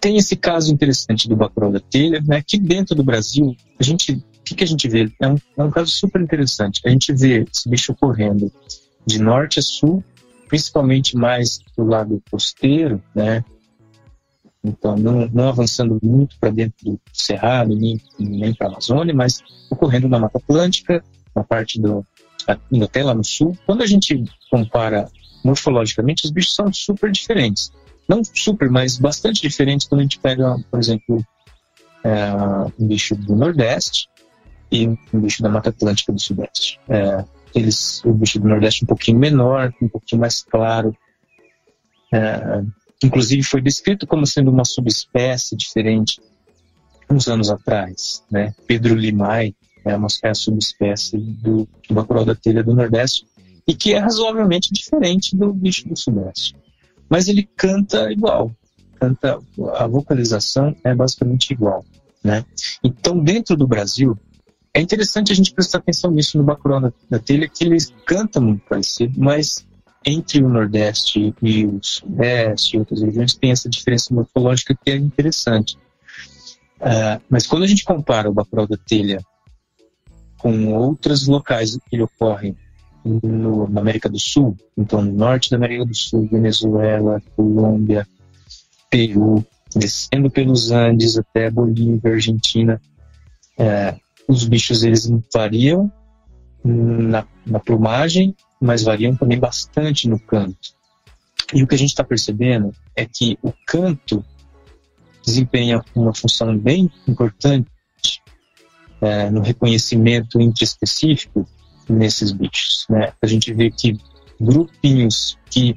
tem 0.00 0.16
esse 0.16 0.36
caso 0.36 0.72
interessante 0.72 1.28
do 1.28 1.36
bacurau 1.36 1.72
da 1.72 1.80
telha, 1.80 2.20
né? 2.20 2.42
Que 2.46 2.58
dentro 2.58 2.94
do 2.94 3.02
Brasil 3.02 3.56
a 3.80 3.82
gente, 3.82 4.12
o 4.12 4.42
que, 4.44 4.54
que 4.54 4.64
a 4.64 4.66
gente 4.66 4.88
vê? 4.88 5.10
É 5.20 5.28
um, 5.28 5.36
é 5.56 5.62
um 5.62 5.70
caso 5.70 5.90
super 5.90 6.20
interessante. 6.20 6.82
A 6.84 6.90
gente 6.90 7.12
vê 7.12 7.46
esse 7.50 7.68
bicho 7.68 7.92
ocorrendo 7.92 8.52
de 9.06 9.18
norte 9.18 9.58
a 9.58 9.62
sul 9.62 10.04
principalmente 10.52 11.16
mais 11.16 11.60
do 11.74 11.82
lado 11.82 12.22
costeiro, 12.30 13.02
né? 13.14 13.42
Então, 14.62 14.94
não, 14.96 15.26
não 15.28 15.48
avançando 15.48 15.98
muito 16.02 16.38
para 16.38 16.50
dentro 16.50 16.76
do 16.84 17.00
Cerrado, 17.10 17.74
nem, 17.74 17.98
nem 18.18 18.54
para 18.54 18.66
a 18.66 18.70
Amazônia, 18.72 19.14
mas 19.14 19.38
ocorrendo 19.70 20.10
na 20.10 20.18
Mata 20.18 20.36
Atlântica, 20.36 21.02
na 21.34 21.42
parte 21.42 21.80
do. 21.80 22.06
Até 22.48 23.02
lá 23.02 23.14
no 23.14 23.24
sul. 23.24 23.56
Quando 23.66 23.82
a 23.82 23.86
gente 23.86 24.24
compara 24.50 25.08
morfologicamente, 25.44 26.24
os 26.24 26.30
bichos 26.30 26.54
são 26.54 26.72
super 26.72 27.10
diferentes. 27.10 27.72
Não 28.08 28.22
super, 28.24 28.70
mas 28.70 28.98
bastante 28.98 29.40
diferentes 29.40 29.86
quando 29.86 30.00
a 30.00 30.04
gente 30.04 30.18
pega, 30.18 30.56
por 30.70 30.78
exemplo, 30.78 31.24
é, 32.04 32.32
um 32.78 32.86
bicho 32.86 33.14
do 33.14 33.34
Nordeste 33.34 34.08
e 34.70 34.88
um 34.88 34.96
bicho 35.14 35.42
da 35.42 35.48
Mata 35.48 35.70
Atlântica 35.70 36.12
do 36.12 36.20
Sudeste. 36.20 36.80
É, 36.88 37.24
eles, 37.54 38.02
o 38.04 38.12
bicho 38.12 38.40
do 38.40 38.48
Nordeste 38.48 38.84
um 38.84 38.86
pouquinho 38.86 39.18
menor, 39.18 39.72
um 39.80 39.88
pouquinho 39.88 40.20
mais 40.20 40.42
claro. 40.42 40.96
É, 42.12 42.62
inclusive 43.04 43.42
foi 43.42 43.60
descrito 43.60 44.06
como 44.06 44.26
sendo 44.26 44.50
uma 44.50 44.64
subespécie 44.64 45.56
diferente 45.56 46.20
uns 47.08 47.28
anos 47.28 47.50
atrás. 47.50 48.22
Né? 48.30 48.54
Pedro 48.66 48.94
Limai 48.94 49.54
é, 49.84 49.96
uma, 49.96 50.08
a 50.22 50.34
subespécie 50.34 51.16
do, 51.16 51.68
bacurau 51.90 52.24
da 52.24 52.34
telha 52.34 52.62
do 52.62 52.74
Nordeste 52.74 53.26
e 53.66 53.74
que 53.74 53.92
é 53.92 53.98
razoavelmente 53.98 54.72
diferente 54.72 55.36
do 55.36 55.52
bicho 55.52 55.88
do 55.88 55.96
Sudeste. 55.96 56.54
Mas 57.08 57.28
ele 57.28 57.48
canta 57.56 58.10
igual, 58.10 58.50
canta 58.98 59.38
a 59.74 59.86
vocalização 59.86 60.74
é 60.82 60.94
basicamente 60.94 61.52
igual. 61.52 61.84
Né? 62.24 62.44
Então, 62.82 63.18
dentro 63.18 63.56
do 63.56 63.66
Brasil, 63.66 64.16
é 64.74 64.80
interessante 64.80 65.32
a 65.32 65.34
gente 65.34 65.52
prestar 65.52 65.78
atenção 65.78 66.10
nisso 66.10 66.38
no 66.38 66.44
Bacurau 66.44 66.80
da, 66.80 66.92
da 67.10 67.18
Telha, 67.18 67.48
que 67.48 67.64
eles 67.64 67.92
cantam 68.06 68.42
muito 68.42 68.64
parecido, 68.66 69.12
mas 69.20 69.66
entre 70.04 70.42
o 70.42 70.48
Nordeste 70.48 71.34
e 71.42 71.66
o 71.66 71.78
Sudeste 71.82 72.76
e 72.76 72.78
outras 72.78 73.02
regiões 73.02 73.34
tem 73.34 73.50
essa 73.50 73.68
diferença 73.68 74.14
morfológica 74.14 74.74
que 74.74 74.90
é 74.90 74.96
interessante. 74.96 75.76
Uh, 76.80 77.22
mas 77.28 77.46
quando 77.46 77.62
a 77.62 77.66
gente 77.66 77.84
compara 77.84 78.28
o 78.28 78.32
Bacurau 78.32 78.66
da 78.66 78.76
Telha 78.76 79.20
com 80.42 80.74
outros 80.74 81.28
locais 81.28 81.76
que 81.76 81.96
ele 81.96 82.02
ocorre 82.02 82.56
no, 83.04 83.68
na 83.68 83.80
América 83.80 84.08
do 84.08 84.18
Sul, 84.18 84.56
então 84.76 85.00
no 85.00 85.12
norte 85.12 85.48
da 85.48 85.56
América 85.56 85.86
do 85.86 85.94
Sul, 85.94 86.28
Venezuela, 86.28 87.22
Colômbia, 87.36 88.06
Peru, 88.90 89.46
descendo 89.74 90.28
pelos 90.28 90.72
Andes 90.72 91.16
até 91.16 91.48
Bolívia, 91.48 92.12
Argentina, 92.12 92.80
é, 93.56 93.96
os 94.26 94.44
bichos 94.44 94.82
eles 94.82 95.08
variam 95.32 95.90
na, 96.64 97.24
na 97.46 97.60
plumagem, 97.60 98.34
mas 98.60 98.82
variam 98.82 99.14
também 99.14 99.38
bastante 99.38 100.08
no 100.08 100.18
canto. 100.18 100.74
E 101.54 101.62
o 101.62 101.66
que 101.66 101.74
a 101.74 101.78
gente 101.78 101.90
está 101.90 102.02
percebendo 102.02 102.72
é 102.96 103.06
que 103.06 103.38
o 103.42 103.52
canto 103.66 104.24
desempenha 105.24 105.84
uma 105.94 106.14
função 106.14 106.56
bem 106.58 106.90
importante 107.06 107.71
é, 109.02 109.28
no 109.28 109.40
reconhecimento 109.40 110.40
intraespecífico 110.40 111.46
nesses 111.88 112.30
bichos. 112.30 112.86
Né? 112.88 113.12
A 113.20 113.26
gente 113.26 113.52
vê 113.52 113.70
que 113.70 113.98
grupinhos 114.40 115.36
que 115.50 115.74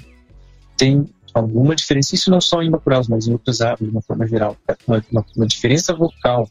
têm 0.78 1.09
alguma 1.34 1.76
diferença, 1.76 2.15
isso 2.15 2.30
não 2.30 2.39
só 2.39 2.61
em 2.61 2.69
bacurau's, 2.71 3.07
mas 3.07 3.28
em 3.28 3.34
outras 3.34 3.59
aves 3.61 3.86
de 3.86 3.91
uma 3.91 4.01
forma 4.01 4.28
geral, 4.28 4.55
uma, 4.88 5.03
uma, 5.11 5.26
uma 5.36 5.47
diferença 5.47 5.93
vocal 5.93 6.49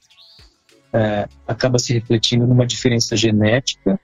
é, 0.93 1.29
acaba 1.47 1.79
se 1.79 1.95
refletindo 1.95 2.47
numa 2.47 2.67
diferença 2.67 3.17
genética 3.17 3.99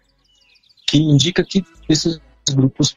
que 0.86 0.98
indica 0.98 1.44
que 1.44 1.64
esses 1.88 2.20
grupos 2.50 2.96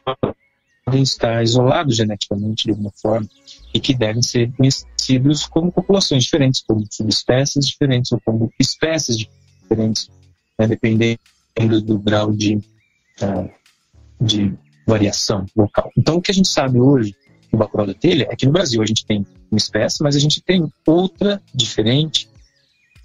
podem 0.86 1.02
estar 1.02 1.42
isolados 1.42 1.96
geneticamente 1.96 2.64
de 2.64 2.70
alguma 2.70 2.90
forma 2.90 3.28
e 3.72 3.80
que 3.80 3.94
devem 3.94 4.22
ser 4.22 4.52
conhecidos 4.52 5.46
como 5.46 5.70
populações 5.70 6.24
diferentes, 6.24 6.62
como 6.66 6.84
subespécies 6.90 7.66
diferentes 7.66 8.12
ou 8.12 8.20
como 8.24 8.52
espécies 8.58 9.18
diferentes, 9.18 9.43
né, 10.58 10.66
dependendo 10.66 11.18
do 11.82 11.98
grau 11.98 12.32
de, 12.32 12.56
uh, 12.56 13.50
de 14.20 14.56
variação 14.86 15.46
local. 15.56 15.90
Então, 15.96 16.16
o 16.16 16.22
que 16.22 16.30
a 16.30 16.34
gente 16.34 16.48
sabe 16.48 16.78
hoje 16.78 17.14
do 17.50 17.58
bacurau 17.58 17.86
da 17.86 17.94
telha 17.94 18.26
é 18.30 18.36
que 18.36 18.46
no 18.46 18.52
Brasil 18.52 18.82
a 18.82 18.86
gente 18.86 19.06
tem 19.06 19.26
uma 19.50 19.58
espécie, 19.58 20.02
mas 20.02 20.16
a 20.16 20.18
gente 20.18 20.42
tem 20.42 20.66
outra 20.86 21.40
diferente 21.54 22.28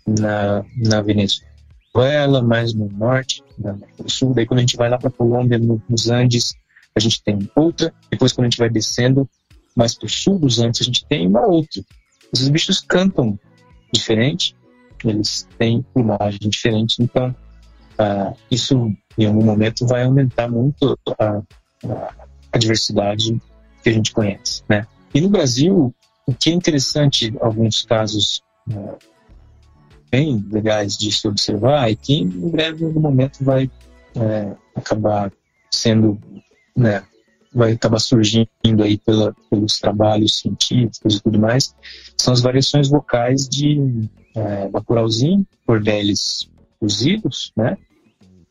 na, 0.07 0.65
na 0.77 1.01
Venezuela, 1.01 2.41
mais 2.41 2.73
no 2.73 2.89
norte 2.89 3.43
da 3.57 3.71
América 3.71 4.03
do 4.03 4.09
Sul. 4.09 4.33
Daí 4.33 4.45
quando 4.45 4.59
a 4.59 4.61
gente 4.61 4.77
vai 4.77 4.89
lá 4.89 4.97
para 4.97 5.09
a 5.09 5.11
Colômbia, 5.11 5.57
no, 5.57 5.81
nos 5.87 6.09
Andes, 6.09 6.53
a 6.95 6.99
gente 6.99 7.23
tem 7.23 7.49
outra. 7.55 7.93
Depois 8.09 8.33
quando 8.33 8.47
a 8.47 8.49
gente 8.49 8.59
vai 8.59 8.69
descendo 8.69 9.29
mais 9.75 9.95
para 9.95 10.07
o 10.07 10.09
sul 10.09 10.39
dos 10.39 10.59
Andes, 10.59 10.81
a 10.81 10.83
gente 10.83 11.05
tem 11.05 11.27
uma 11.27 11.45
outra. 11.45 11.81
Esses 12.33 12.49
bichos 12.49 12.81
cantam 12.81 13.39
diferente, 13.93 14.55
eles 15.07 15.47
têm 15.57 15.81
plumagem 15.93 16.39
diferente, 16.41 17.01
então 17.01 17.35
uh, 17.99 18.35
isso 18.49 18.91
em 19.17 19.25
algum 19.25 19.43
momento 19.43 19.85
vai 19.85 20.03
aumentar 20.03 20.49
muito 20.49 20.97
a, 21.19 21.41
a, 22.51 22.57
diversidade 22.57 23.39
que 23.83 23.89
a 23.89 23.93
gente 23.93 24.11
conhece, 24.11 24.63
né? 24.67 24.85
E 25.13 25.21
no 25.21 25.29
Brasil, 25.29 25.93
o 26.25 26.33
que 26.33 26.49
é 26.49 26.53
interessante, 26.53 27.33
alguns 27.41 27.83
casos 27.83 28.41
uh, 28.69 28.97
bem 30.11 30.45
legais 30.51 30.97
de 30.97 31.11
se 31.11 31.27
observar 31.27 31.89
e 31.89 31.95
que 31.95 32.21
em 32.21 32.49
breve, 32.49 32.83
em 32.83 32.87
algum 32.87 32.99
momento, 32.99 33.43
vai 33.43 33.69
é, 34.15 34.55
acabar 34.75 35.31
sendo 35.71 36.19
né, 36.75 37.03
vai 37.53 37.73
acabar 37.73 37.99
surgindo 37.99 38.83
aí 38.83 38.97
pela, 38.97 39.35
pelos 39.49 39.79
trabalhos 39.79 40.39
científicos 40.39 41.17
e 41.17 41.21
tudo 41.21 41.39
mais, 41.39 41.75
são 42.17 42.33
as 42.33 42.41
variações 42.41 42.89
vocais 42.89 43.47
de 43.47 44.09
é, 44.35 44.67
Bacurauzinho, 44.69 45.45
Cordelis 45.65 46.49
cozidos, 46.79 47.51
né? 47.55 47.77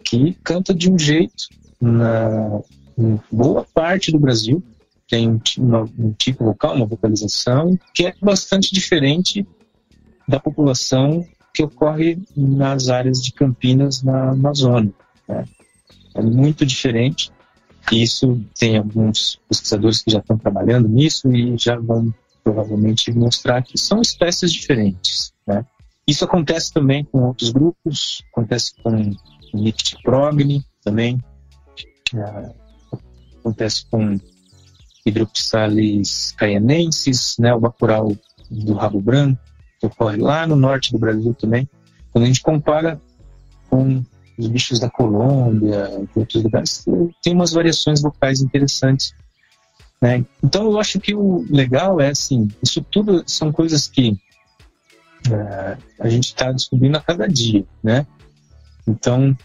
Que 0.04 0.34
canta 0.44 0.74
de 0.74 0.90
um 0.90 0.98
jeito 0.98 1.48
na 1.80 2.60
em 2.98 3.18
boa 3.30 3.64
parte 3.72 4.10
do 4.10 4.18
Brasil 4.18 4.60
tem 5.08 5.28
um, 5.28 5.40
um 5.98 6.12
tipo 6.12 6.44
vocal, 6.44 6.74
uma 6.74 6.86
vocalização 6.86 7.78
que 7.94 8.06
é 8.06 8.14
bastante 8.20 8.72
diferente 8.74 9.46
da 10.28 10.38
população 10.38 11.26
que 11.54 11.62
ocorre 11.62 12.18
nas 12.36 12.88
áreas 12.88 13.22
de 13.22 13.32
Campinas, 13.32 14.02
na 14.02 14.30
Amazônia. 14.30 14.92
Né? 15.26 15.44
É 16.14 16.22
muito 16.22 16.66
diferente. 16.66 17.32
Isso 17.92 18.40
tem 18.58 18.76
alguns 18.76 19.40
pesquisadores 19.48 20.02
que 20.02 20.10
já 20.10 20.18
estão 20.18 20.36
trabalhando 20.36 20.88
nisso 20.88 21.30
e 21.32 21.56
já 21.56 21.76
vão 21.76 22.12
provavelmente 22.44 23.12
mostrar 23.12 23.62
que 23.62 23.78
são 23.78 24.00
espécies 24.00 24.52
diferentes. 24.52 25.32
Né? 25.46 25.64
Isso 26.06 26.24
acontece 26.24 26.72
também 26.72 27.04
com 27.04 27.22
outros 27.22 27.50
grupos, 27.50 28.22
acontece 28.32 28.72
com 28.82 29.10
o 29.54 30.02
progni 30.02 30.64
também, 30.82 31.22
é, 32.14 32.52
acontece 33.38 33.86
com 33.90 34.18
Hidropsalis 35.04 36.32
caianensis, 36.32 37.36
né, 37.38 37.54
o 37.54 37.60
bacural 37.60 38.16
do 38.50 38.74
rabo 38.74 39.00
branco, 39.00 39.40
que 39.80 39.86
ocorre 39.86 40.16
lá 40.16 40.46
no 40.46 40.56
norte 40.56 40.92
do 40.92 40.98
Brasil 40.98 41.34
também. 41.34 41.68
Quando 42.10 42.24
a 42.24 42.26
gente 42.26 42.42
compara 42.42 43.00
com 43.68 44.02
os 44.38 44.46
bichos 44.46 44.78
da 44.78 44.88
Colômbia, 44.88 45.90
e 46.14 46.18
outros 46.18 46.42
lugares, 46.42 46.84
tem 47.22 47.34
umas 47.34 47.52
variações 47.52 48.00
vocais 48.00 48.40
interessantes. 48.40 49.12
Né? 50.00 50.24
Então 50.42 50.64
eu 50.70 50.78
acho 50.78 51.00
que 51.00 51.14
o 51.14 51.44
legal 51.50 52.00
é 52.00 52.10
assim, 52.10 52.48
isso 52.62 52.80
tudo 52.82 53.24
são 53.26 53.50
coisas 53.50 53.88
que 53.88 54.16
é, 55.28 55.76
a 55.98 56.08
gente 56.08 56.26
está 56.26 56.52
descobrindo 56.52 56.96
a 56.96 57.00
cada 57.00 57.26
dia, 57.26 57.64
né? 57.82 58.06
Então 58.86 59.36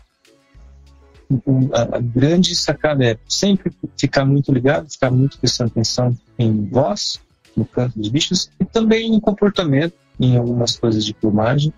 a, 1.74 1.98
a, 1.98 2.00
grande 2.00 2.56
sacada 2.56 3.04
é 3.04 3.18
sempre 3.28 3.74
ficar 3.98 4.26
muito 4.26 4.54
ligado, 4.54 4.92
ficar 4.92 5.10
muito 5.10 5.40
prestando 5.40 5.72
atenção 5.72 6.16
em 6.38 6.66
voz, 6.66 7.20
no 7.56 7.66
canto 7.66 7.98
dos 7.98 8.10
bichos, 8.10 8.52
e 8.60 8.66
também 8.66 9.16
em 9.16 9.20
comportamento, 9.20 9.96
em 10.20 10.38
algumas 10.38 10.78
coisas 10.78 11.04
de 11.04 11.14
plumagem. 11.16 11.74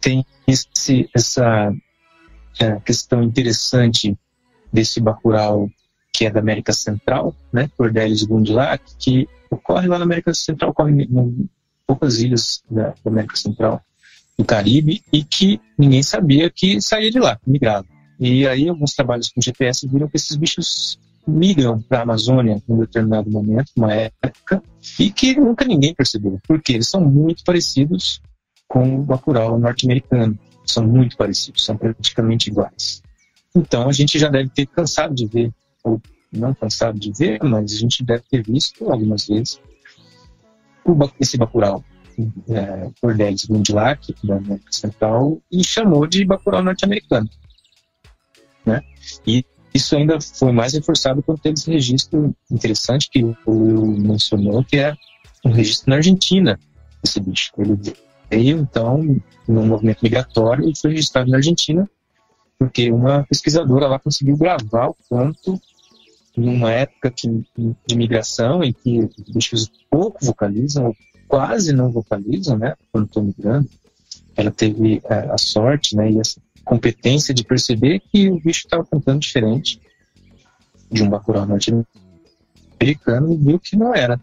Tem 0.00 0.26
esse, 0.46 1.08
essa 1.14 1.72
é, 2.58 2.80
questão 2.80 3.22
interessante 3.22 4.16
desse 4.72 5.00
bacural 5.00 5.68
que 6.12 6.24
é 6.24 6.30
da 6.30 6.40
América 6.40 6.72
Central, 6.72 7.34
né, 7.52 7.68
Cordelis 7.76 8.22
Gundilac, 8.22 8.82
que 8.98 9.28
ocorre 9.50 9.86
lá 9.86 9.98
na 9.98 10.04
América 10.04 10.32
Central, 10.32 10.70
ocorre 10.70 11.02
em 11.02 11.48
poucas 11.86 12.20
ilhas 12.20 12.62
da, 12.70 12.94
da 13.04 13.10
América 13.10 13.36
Central, 13.36 13.82
do 14.38 14.44
Caribe, 14.44 15.02
e 15.12 15.22
que 15.22 15.60
ninguém 15.78 16.02
sabia 16.02 16.50
que 16.50 16.80
saía 16.80 17.10
de 17.10 17.18
lá, 17.18 17.38
migrado. 17.46 17.86
E 18.18 18.48
aí 18.48 18.66
alguns 18.66 18.94
trabalhos 18.94 19.28
com 19.28 19.42
GPS 19.42 19.86
viram 19.86 20.08
que 20.08 20.16
esses 20.16 20.36
bichos 20.36 20.98
migram 21.26 21.82
para 21.82 21.98
a 21.98 22.02
Amazônia 22.02 22.62
em 22.66 22.72
um 22.72 22.78
determinado 22.78 23.30
momento, 23.30 23.72
uma 23.76 23.92
época, 23.92 24.62
e 24.98 25.10
que 25.10 25.38
nunca 25.38 25.66
ninguém 25.66 25.94
percebeu, 25.94 26.40
porque 26.48 26.72
eles 26.72 26.88
são 26.88 27.00
muito 27.02 27.44
parecidos 27.44 28.22
com 28.66 29.00
o 29.00 29.02
bacural 29.02 29.58
norte-americano, 29.58 30.38
são 30.66 30.86
muito 30.86 31.16
parecidos, 31.16 31.64
são 31.64 31.76
praticamente 31.76 32.50
iguais. 32.50 33.02
Então 33.54 33.88
a 33.88 33.92
gente 33.92 34.18
já 34.18 34.28
deve 34.28 34.50
ter 34.50 34.66
cansado 34.66 35.14
de 35.14 35.26
ver, 35.26 35.52
ou 35.82 36.00
não 36.32 36.54
cansado 36.54 36.98
de 36.98 37.12
ver, 37.12 37.42
mas 37.42 37.72
a 37.72 37.76
gente 37.76 38.04
deve 38.04 38.22
ter 38.30 38.42
visto 38.42 38.90
algumas 38.90 39.26
vezes 39.26 39.60
esse 41.18 41.36
bacural 41.36 41.84
é, 42.48 42.90
Cordelis 43.00 43.44
Gundilac, 43.44 44.14
da 44.22 44.36
América 44.36 44.70
Central, 44.70 45.40
e 45.50 45.64
chamou 45.64 46.06
de 46.06 46.24
bacural 46.24 46.62
norte-americano 46.62 47.28
né? 48.66 48.82
E 49.26 49.44
isso 49.72 49.96
ainda 49.96 50.18
foi 50.20 50.52
mais 50.52 50.74
reforçado 50.74 51.22
quando 51.22 51.38
teve 51.38 51.54
esse 51.54 51.70
registro 51.70 52.34
interessante 52.50 53.08
que 53.08 53.22
o 53.46 53.86
mencionou, 53.86 54.64
que 54.64 54.78
é 54.78 54.94
um 55.44 55.52
registro 55.52 55.90
na 55.90 55.96
Argentina, 55.96 56.58
esse 57.04 57.20
bicho. 57.20 57.52
Ele 57.58 57.78
veio, 58.30 58.58
então, 58.58 59.20
num 59.46 59.66
movimento 59.66 60.02
migratório 60.02 60.68
e 60.68 60.78
foi 60.78 60.90
registrado 60.90 61.30
na 61.30 61.38
Argentina, 61.38 61.88
porque 62.58 62.90
uma 62.90 63.24
pesquisadora 63.24 63.86
lá 63.86 63.98
conseguiu 63.98 64.36
gravar 64.36 64.88
o 64.88 64.96
canto 65.08 65.60
numa 66.36 66.70
época 66.70 67.10
que, 67.10 67.44
de 67.86 67.96
migração 67.96 68.62
em 68.62 68.72
que 68.72 69.00
os 69.00 69.34
bichos 69.34 69.70
pouco 69.90 70.24
vocalizam, 70.24 70.86
ou 70.86 70.96
quase 71.26 71.72
não 71.72 71.90
vocalizam, 71.90 72.58
né, 72.58 72.74
quando 72.92 73.06
estão 73.06 73.22
migrando. 73.24 73.68
Ela 74.36 74.50
teve 74.50 75.00
é, 75.04 75.14
a 75.30 75.38
sorte, 75.38 75.96
né, 75.96 76.10
e 76.10 76.20
essa 76.20 76.40
competência 76.64 77.32
de 77.32 77.44
perceber 77.44 78.00
que 78.00 78.28
o 78.28 78.40
bicho 78.40 78.66
estava 78.66 78.84
cantando 78.84 79.20
diferente 79.20 79.80
de 80.90 81.02
um 81.02 81.08
bacurau 81.08 81.46
norte-americano 81.46 83.32
e 83.32 83.36
viu 83.36 83.58
que 83.58 83.76
não 83.76 83.94
era. 83.94 84.20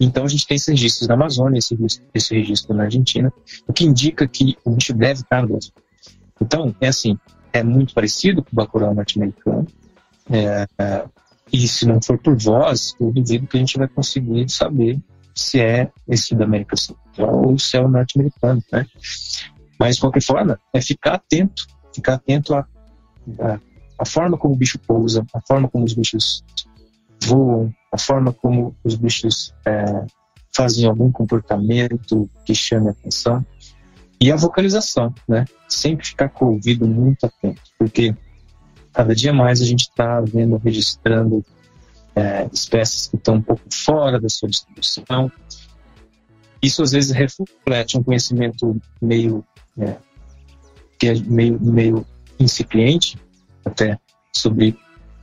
Então 0.00 0.24
a 0.24 0.28
gente 0.28 0.46
tem 0.46 0.56
esses 0.56 0.68
registros 0.68 1.08
na 1.08 1.14
Amazônia, 1.14 1.58
esse, 1.58 1.76
esse 2.14 2.34
registro 2.34 2.74
na 2.74 2.84
Argentina, 2.84 3.32
o 3.66 3.72
que 3.72 3.84
indica 3.84 4.26
que 4.28 4.56
o 4.64 4.70
bicho 4.70 4.94
deve 4.94 5.20
estar 5.20 5.42
no 5.42 5.48
Brasil. 5.48 5.72
Então, 6.40 6.74
é 6.80 6.88
assim, 6.88 7.18
é 7.52 7.62
muito 7.62 7.92
parecido 7.92 8.42
com 8.42 8.50
o 8.52 8.54
bacurau 8.54 8.94
norte-americano, 8.94 9.66
é, 10.30 10.66
e 11.52 11.66
se 11.66 11.86
não 11.86 12.00
for 12.00 12.18
por 12.18 12.36
voz, 12.36 12.94
eu 13.00 13.10
duvido 13.10 13.46
que 13.46 13.56
a 13.56 13.60
gente 13.60 13.78
vai 13.78 13.88
conseguir 13.88 14.48
saber 14.48 15.00
se 15.34 15.60
é 15.60 15.90
esse 16.06 16.34
da 16.34 16.44
América 16.44 16.76
Central 16.76 17.42
ou 17.46 17.58
se 17.58 17.76
é 17.76 17.80
o 17.80 17.88
norte-americano, 17.88 18.62
né? 18.72 18.86
Mas, 19.78 19.94
de 19.94 20.00
qualquer 20.00 20.22
forma, 20.22 20.60
é 20.74 20.80
ficar 20.80 21.14
atento, 21.14 21.66
ficar 21.94 22.14
atento 22.14 22.54
à, 22.54 22.66
à, 23.40 23.60
à 23.98 24.04
forma 24.04 24.36
como 24.36 24.54
o 24.54 24.56
bicho 24.56 24.78
pousa, 24.80 25.24
a 25.32 25.40
forma 25.40 25.68
como 25.68 25.84
os 25.84 25.94
bichos 25.94 26.44
voam, 27.22 27.72
a 27.92 27.98
forma 27.98 28.32
como 28.32 28.74
os 28.84 28.94
bichos 28.94 29.54
é, 29.66 30.04
fazem 30.54 30.86
algum 30.86 31.10
comportamento 31.10 32.28
que 32.44 32.54
chame 32.54 32.88
a 32.88 32.90
atenção. 32.90 33.44
E 34.20 34.32
a 34.32 34.36
vocalização, 34.36 35.14
né? 35.28 35.44
Sempre 35.68 36.06
ficar 36.06 36.28
com 36.28 36.46
o 36.46 36.52
ouvido 36.54 36.86
muito 36.86 37.24
atento, 37.24 37.62
porque 37.78 38.14
cada 38.92 39.14
dia 39.14 39.32
mais 39.32 39.60
a 39.60 39.64
gente 39.64 39.82
está 39.82 40.20
vendo, 40.20 40.56
registrando 40.56 41.44
é, 42.16 42.48
espécies 42.52 43.06
que 43.06 43.16
estão 43.16 43.36
um 43.36 43.42
pouco 43.42 43.62
fora 43.72 44.20
da 44.20 44.28
sua 44.28 44.48
distribuição. 44.48 45.30
Isso 46.60 46.82
às 46.82 46.90
vezes 46.90 47.12
reflete 47.12 47.96
um 47.96 48.02
conhecimento 48.02 48.76
meio 49.00 49.44
é, 49.78 49.96
é 51.06 51.14
meio, 51.26 51.60
meio 51.60 52.06
incipiente, 52.40 53.16
até 53.64 53.96
sobre 54.32 54.76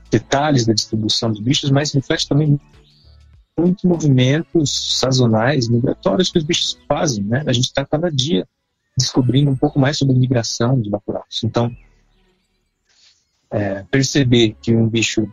detalhes 0.10 0.66
da 0.66 0.74
distribuição 0.74 1.32
dos 1.32 1.40
bichos, 1.40 1.72
mas 1.72 1.94
reflete 1.94 2.28
também 2.28 2.60
muitos 3.58 3.84
movimentos 3.84 5.00
sazonais, 5.00 5.70
migratórios 5.70 6.30
que 6.30 6.38
os 6.38 6.44
bichos 6.44 6.78
fazem. 6.88 7.24
Né? 7.24 7.44
A 7.46 7.54
gente 7.54 7.66
está 7.66 7.86
cada 7.86 8.12
dia 8.12 8.48
descobrindo 8.98 9.52
um 9.52 9.56
pouco 9.56 9.80
mais 9.80 9.98
sobre 9.98 10.16
a 10.16 10.20
migração 10.20 10.80
de 10.80 10.90
bacurau's. 10.90 11.44
Então, 11.44 11.76
é, 13.52 13.84
perceber 13.84 14.56
que 14.62 14.76
um 14.76 14.88
bicho 14.88 15.32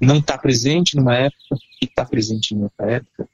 não 0.00 0.18
está 0.18 0.38
presente 0.38 0.96
numa 0.96 1.14
época 1.14 1.56
e 1.82 1.86
está 1.86 2.04
presente 2.04 2.54
em 2.54 2.62
outra 2.62 2.90
época, 2.90 3.28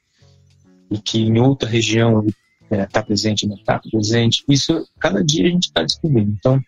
e 0.89 0.97
que 0.99 1.19
em 1.19 1.39
outra 1.39 1.67
região 1.67 2.25
está 2.25 2.75
é, 2.75 2.85
tá 2.85 3.03
presente, 3.03 3.47
não 3.47 3.55
está 3.55 3.79
presente. 3.79 4.43
Isso, 4.47 4.87
cada 4.99 5.23
dia 5.23 5.47
a 5.47 5.49
gente 5.49 5.67
está 5.67 5.83
descobrindo. 5.83 6.31
Então, 6.31 6.61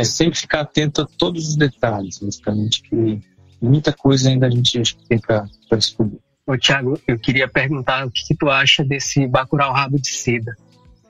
é 0.00 0.04
sempre 0.04 0.38
ficar 0.38 0.60
atento 0.60 1.02
a 1.02 1.06
todos 1.06 1.48
os 1.48 1.56
detalhes, 1.56 2.18
basicamente, 2.18 2.82
que 2.82 3.20
muita 3.60 3.92
coisa 3.92 4.30
ainda 4.30 4.46
a 4.46 4.50
gente 4.50 4.96
tem 5.08 5.18
para 5.18 5.46
descobrir. 5.72 6.18
Ô, 6.46 6.56
Tiago, 6.56 6.98
eu 7.06 7.18
queria 7.18 7.46
perguntar 7.46 8.06
o 8.06 8.10
que, 8.10 8.26
que, 8.28 8.34
tu 8.34 8.48
acha 8.48 8.82
desse 8.82 9.26
bacurau 9.26 9.72
rabo 9.72 9.98
de 10.00 10.08
seda. 10.08 10.56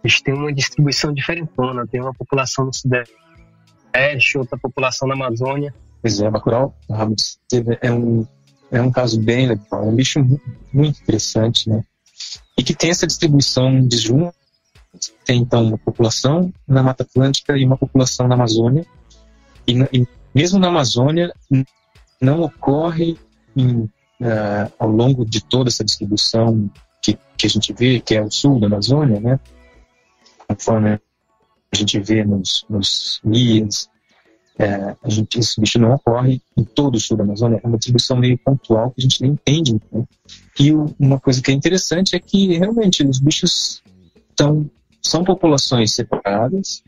Eles 0.03 0.21
têm 0.21 0.35
uma 0.35 0.53
distribuição 0.53 1.15
diferentona, 1.15 1.87
tem 1.87 2.01
uma 2.01 2.13
população 2.13 2.67
no 2.67 2.75
sudeste, 2.75 4.37
outra 4.37 4.59
população 4.59 5.07
na 5.07 5.15
Amazônia. 5.15 5.73
Pois 6.03 6.21
é, 6.21 6.31
bacurau 6.31 6.75
rabo 6.91 7.15
de 7.15 7.23
seda 7.51 7.79
é 7.81 7.93
um, 7.93 8.27
é 8.73 8.83
um 8.83 8.91
caso 8.91 9.21
bem 9.21 9.47
legal, 9.47 9.85
é 9.85 9.87
um 9.87 9.95
bicho 9.95 10.19
muito 10.73 11.01
interessante, 11.01 11.69
né? 11.69 11.85
e 12.61 12.63
que 12.63 12.75
tem 12.75 12.91
essa 12.91 13.07
distribuição 13.07 13.87
disjunta. 13.87 14.35
Tem 15.25 15.41
então 15.41 15.65
uma 15.65 15.79
população 15.79 16.53
na 16.67 16.83
Mata 16.83 17.05
Atlântica 17.05 17.57
e 17.57 17.65
uma 17.65 17.77
população 17.77 18.27
na 18.27 18.35
Amazônia. 18.35 18.85
E, 19.67 19.73
e 19.93 20.07
mesmo 20.35 20.59
na 20.59 20.69
Amazônia, 20.69 21.33
não 22.21 22.43
ocorre 22.43 23.17
em, 23.57 23.83
uh, 23.83 24.73
ao 24.79 24.89
longo 24.89 25.25
de 25.25 25.43
toda 25.45 25.69
essa 25.69 25.85
distribuição 25.85 26.71
que, 27.03 27.19
que, 27.37 27.47
a 27.47 27.51
gente 27.51 27.73
vê, 27.73 28.01
que 28.01 28.15
é 28.15 28.23
o 28.23 28.31
sul 28.31 28.59
da 28.61 28.67
Amazônia, 28.67 29.21
né? 29.21 29.41
conforme 30.49 31.01
a 31.73 31.77
gente 31.77 32.01
vê 32.01 32.25
nos, 32.25 32.65
nos 32.69 33.21
guias, 33.25 33.89
é, 34.59 34.95
a 35.03 35.09
gente, 35.09 35.39
esse 35.39 35.59
bicho 35.61 35.79
não 35.79 35.95
ocorre 35.95 36.43
em 36.57 36.65
todo 36.65 36.97
o 36.97 37.01
sul 37.01 37.17
da 37.17 37.25
Amazônia, 37.25 37.61
é 37.63 37.67
uma 37.67 37.79
distribuição 37.79 38.17
meio 38.17 38.37
pontual 38.39 38.91
que 38.91 39.01
a 39.01 39.03
gente 39.03 39.23
nem 39.23 39.33
entende. 39.33 39.81
Né? 39.91 40.05
E 40.59 40.73
uma 40.99 41.19
coisa 41.19 41.41
que 41.41 41.51
é 41.51 41.55
interessante 41.55 42.15
é 42.15 42.21
que 42.21 42.59
realmente 42.59 43.03
os 43.03 43.21
bichos 43.21 43.83
estão 44.29 44.71
são 45.03 45.25
populações 45.25 45.95
separadas 45.95 46.83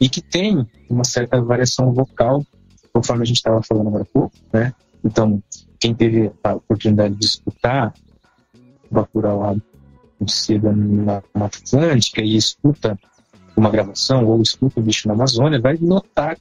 e 0.00 0.08
que 0.08 0.20
têm 0.20 0.66
uma 0.88 1.04
certa 1.04 1.40
variação 1.40 1.92
vocal, 1.92 2.44
conforme 2.92 3.22
a 3.22 3.26
gente 3.26 3.36
estava 3.36 3.62
falando 3.62 3.88
agora 3.88 4.02
há 4.02 4.12
pouco, 4.12 4.34
né? 4.52 4.72
Então, 5.04 5.42
quem 5.78 5.94
teve 5.94 6.32
a 6.42 6.54
oportunidade 6.54 7.14
de 7.14 7.24
escutar 7.24 7.94
o 8.90 8.94
Bacurau 8.94 9.40
lá 9.40 9.56
Seda 10.26 10.72
na 10.72 11.22
Mata 11.32 11.58
Atlântica 11.58 12.20
e 12.20 12.36
escuta 12.36 12.98
uma 13.56 13.70
gravação 13.70 14.24
ou 14.24 14.42
escuta 14.42 14.80
o 14.80 14.82
bicho 14.82 15.06
na 15.06 15.14
Amazônia, 15.14 15.60
vai 15.60 15.76
notar 15.80 16.36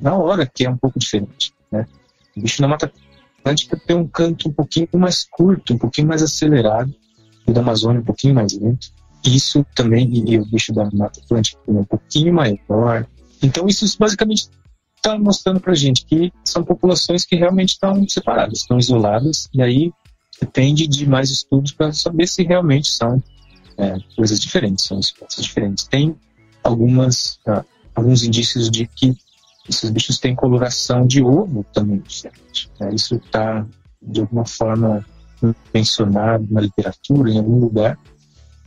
na 0.00 0.14
hora 0.14 0.46
que 0.46 0.64
é 0.64 0.70
um 0.70 0.76
pouco 0.76 0.98
diferente, 0.98 1.52
né? 1.70 1.86
O 2.36 2.40
bicho 2.40 2.62
na 2.62 2.68
Mata 2.68 2.90
Atlântica 3.40 3.76
tem 3.86 3.96
um 3.96 4.06
canto 4.06 4.48
um 4.48 4.52
pouquinho 4.52 4.88
mais 4.94 5.24
curto, 5.24 5.74
um 5.74 5.78
pouquinho 5.78 6.08
mais 6.08 6.22
acelerado, 6.22 6.94
e 7.46 7.52
da 7.52 7.60
Amazônia 7.60 8.00
um 8.00 8.04
pouquinho 8.04 8.34
mais 8.34 8.52
lento. 8.58 8.88
Isso 9.24 9.64
também, 9.74 10.10
e 10.26 10.38
o 10.38 10.46
bicho 10.46 10.72
da 10.72 10.88
Mata 10.92 11.20
Atlântica 11.20 11.60
é 11.68 11.70
um 11.70 11.84
pouquinho 11.84 12.32
maior. 12.32 13.06
Então, 13.42 13.66
isso 13.66 13.86
basicamente 13.98 14.48
está 14.96 15.18
mostrando 15.18 15.60
para 15.60 15.74
gente 15.74 16.04
que 16.04 16.32
são 16.44 16.62
populações 16.62 17.24
que 17.24 17.36
realmente 17.36 17.70
estão 17.70 18.06
separadas, 18.08 18.60
estão 18.60 18.78
isoladas, 18.78 19.48
e 19.52 19.62
aí 19.62 19.92
depende 20.40 20.86
de 20.86 21.06
mais 21.06 21.30
estudos 21.30 21.72
para 21.72 21.92
saber 21.92 22.26
se 22.26 22.42
realmente 22.42 22.88
são 22.88 23.22
é, 23.76 23.96
coisas 24.16 24.40
diferentes, 24.40 24.84
são 24.84 24.98
espécies 24.98 25.44
diferentes. 25.44 25.84
Tem 25.84 26.14
algumas, 26.62 27.38
uh, 27.46 27.64
alguns 27.94 28.22
indícios 28.22 28.70
de 28.70 28.86
que 28.86 29.16
esses 29.68 29.90
bichos 29.90 30.18
têm 30.18 30.34
coloração 30.34 31.06
de 31.06 31.22
ovo 31.22 31.64
também 31.72 31.98
diferente. 32.00 32.70
Né? 32.78 32.94
Isso 32.94 33.16
está, 33.16 33.66
de 34.02 34.20
alguma 34.20 34.44
forma, 34.44 35.04
mencionado 35.72 36.46
na 36.50 36.60
literatura, 36.60 37.30
em 37.30 37.38
algum 37.38 37.60
lugar, 37.60 37.98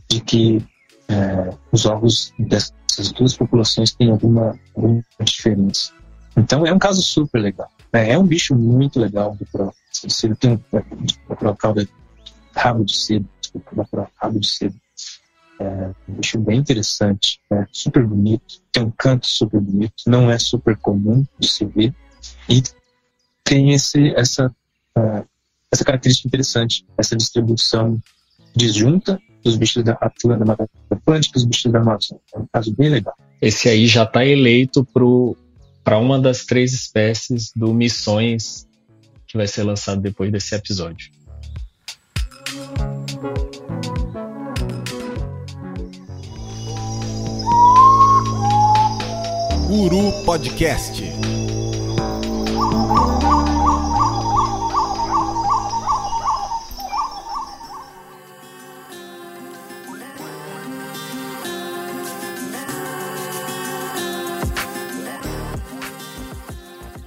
de 0.08 0.20
que 0.20 0.64
é, 1.08 1.54
os 1.72 1.86
ovos 1.86 2.32
dessas 2.38 3.12
duas 3.12 3.36
populações 3.36 3.92
têm 3.92 4.10
alguma, 4.10 4.58
alguma 4.74 5.02
diferença. 5.22 5.92
Então 6.36 6.66
é 6.66 6.72
um 6.72 6.78
caso 6.78 7.02
super 7.02 7.40
legal. 7.40 7.70
Né? 7.92 8.10
É 8.10 8.18
um 8.18 8.26
bicho 8.26 8.54
muito 8.54 8.98
legal 8.98 9.34
do 9.36 9.46
Pro. 9.46 9.72
Ele 10.22 10.34
tem 10.34 10.52
um 10.52 11.54
cauda 11.56 11.86
rabo 12.54 12.84
de 12.84 12.96
cedo, 12.96 13.28
desculpa, 13.40 14.10
rabo 14.16 14.40
de 14.40 14.48
cedo. 14.48 14.74
É 15.60 15.90
um 16.08 16.14
bicho 16.14 16.38
bem 16.40 16.58
interessante, 16.58 17.40
né? 17.48 17.64
super 17.72 18.04
bonito, 18.04 18.60
tem 18.72 18.82
um 18.82 18.90
canto 18.90 19.26
super 19.26 19.60
bonito, 19.60 19.94
não 20.06 20.28
é 20.28 20.36
super 20.36 20.76
comum 20.76 21.24
de 21.38 21.48
se 21.48 21.64
ver 21.64 21.94
e 22.48 22.60
tem 23.44 23.72
esse, 23.72 24.12
essa, 24.16 24.48
uh, 24.98 25.24
essa 25.70 25.84
característica 25.84 26.26
interessante, 26.26 26.84
essa 26.98 27.14
distribuição 27.16 28.02
disjunta 28.56 29.20
dos 29.44 29.56
bichos 29.56 29.84
da 29.84 29.92
Atlântica, 29.92 30.36
da 30.38 30.44
Mata 30.44 30.70
Atlântica, 30.90 31.38
os 31.38 31.44
bichos 31.44 31.70
da 31.70 31.80
Amazônia. 31.80 32.22
É 32.34 32.38
um 32.38 32.46
caso 32.52 32.74
bem 32.74 32.88
legal. 32.88 33.14
Esse 33.40 33.68
aí 33.68 33.86
já 33.86 34.04
está 34.04 34.24
eleito 34.24 34.86
para 35.84 35.98
uma 35.98 36.18
das 36.18 36.46
três 36.46 36.72
espécies 36.72 37.52
do 37.54 37.72
Missões 37.74 38.66
que 39.26 39.36
vai 39.36 39.46
ser 39.46 39.64
lançado 39.64 40.00
depois 40.00 40.32
desse 40.32 40.54
episódio. 40.54 41.10
Guru 49.68 50.12
Podcast. 50.24 51.23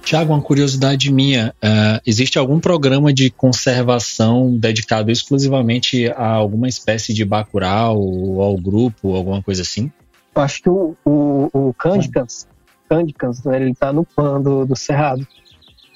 Tiago, 0.08 0.32
uma 0.32 0.40
curiosidade 0.40 1.12
minha: 1.12 1.54
uh, 1.62 2.00
existe 2.06 2.38
algum 2.38 2.58
programa 2.58 3.12
de 3.12 3.28
conservação 3.28 4.56
dedicado 4.56 5.10
exclusivamente 5.10 6.08
a 6.12 6.28
alguma 6.28 6.66
espécie 6.66 7.12
de 7.12 7.26
bacurau 7.26 8.00
ou 8.00 8.40
ao 8.40 8.56
grupo, 8.56 9.14
alguma 9.14 9.42
coisa 9.42 9.60
assim? 9.60 9.92
Eu 10.34 10.40
acho 10.40 10.62
que 10.62 10.70
o, 10.70 10.96
o, 11.04 11.50
o 11.52 11.74
Cândicas, 11.74 12.48
Cândicas 12.88 13.44
né, 13.44 13.60
ele 13.60 13.72
está 13.72 13.92
no 13.92 14.02
plano 14.02 14.42
do, 14.42 14.64
do 14.64 14.74
Cerrado. 14.74 15.28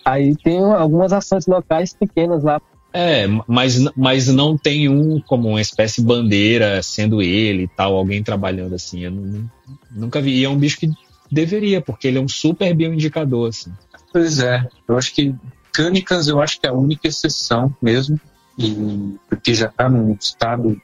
Aí 0.04 0.36
tem 0.36 0.60
algumas 0.60 1.10
ações 1.14 1.46
locais 1.46 1.94
pequenas 1.94 2.44
lá. 2.44 2.60
É, 2.92 3.26
mas, 3.46 3.82
mas 3.96 4.28
não 4.28 4.58
tem 4.58 4.90
um 4.90 5.22
como 5.22 5.48
uma 5.48 5.60
espécie 5.62 6.02
bandeira, 6.02 6.82
sendo 6.82 7.22
ele 7.22 7.62
e 7.62 7.68
tal, 7.68 7.96
alguém 7.96 8.22
trabalhando 8.22 8.74
assim. 8.74 9.04
Eu 9.04 9.10
não, 9.10 9.50
nunca 9.90 10.20
vi. 10.20 10.38
E 10.38 10.44
é 10.44 10.50
um 10.50 10.58
bicho 10.58 10.78
que 10.78 10.90
deveria, 11.30 11.80
porque 11.80 12.08
ele 12.08 12.18
é 12.18 12.20
um 12.20 12.28
super 12.28 12.74
bioindicador, 12.74 13.48
assim. 13.48 13.72
Pois 14.12 14.38
é, 14.40 14.68
eu 14.86 14.96
acho 14.96 15.14
que 15.14 15.34
Cânicas 15.72 16.28
eu 16.28 16.40
acho 16.40 16.60
que 16.60 16.66
é 16.66 16.70
a 16.70 16.74
única 16.74 17.08
exceção 17.08 17.74
mesmo, 17.80 18.20
e, 18.58 19.16
porque 19.28 19.54
já 19.54 19.68
está 19.68 19.88
num 19.88 20.12
estado 20.12 20.80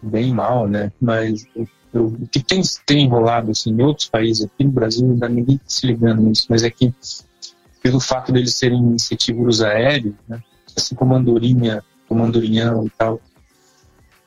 bem 0.00 0.32
mal, 0.32 0.68
né? 0.68 0.92
Mas 1.00 1.44
o 1.92 2.28
que 2.28 2.40
tem, 2.40 2.62
tem 2.86 3.04
enrolado 3.04 3.50
assim, 3.50 3.70
em 3.70 3.82
outros 3.82 4.08
países, 4.08 4.44
aqui 4.44 4.62
no 4.62 4.70
Brasil, 4.70 5.16
dá 5.16 5.28
ninguém 5.28 5.60
se 5.66 5.86
ligando 5.86 6.22
nisso, 6.22 6.46
mas 6.48 6.62
é 6.62 6.70
que 6.70 6.94
pelo 7.82 7.98
fato 7.98 8.30
deles 8.30 8.54
serem 8.54 8.78
insetívoros 8.78 9.62
aéreos, 9.62 10.14
né? 10.28 10.40
assim 10.76 10.94
como 10.94 11.14
andorinha, 11.14 11.82
como 12.08 12.24
andorinhão 12.24 12.86
e 12.86 12.90
tal, 12.90 13.20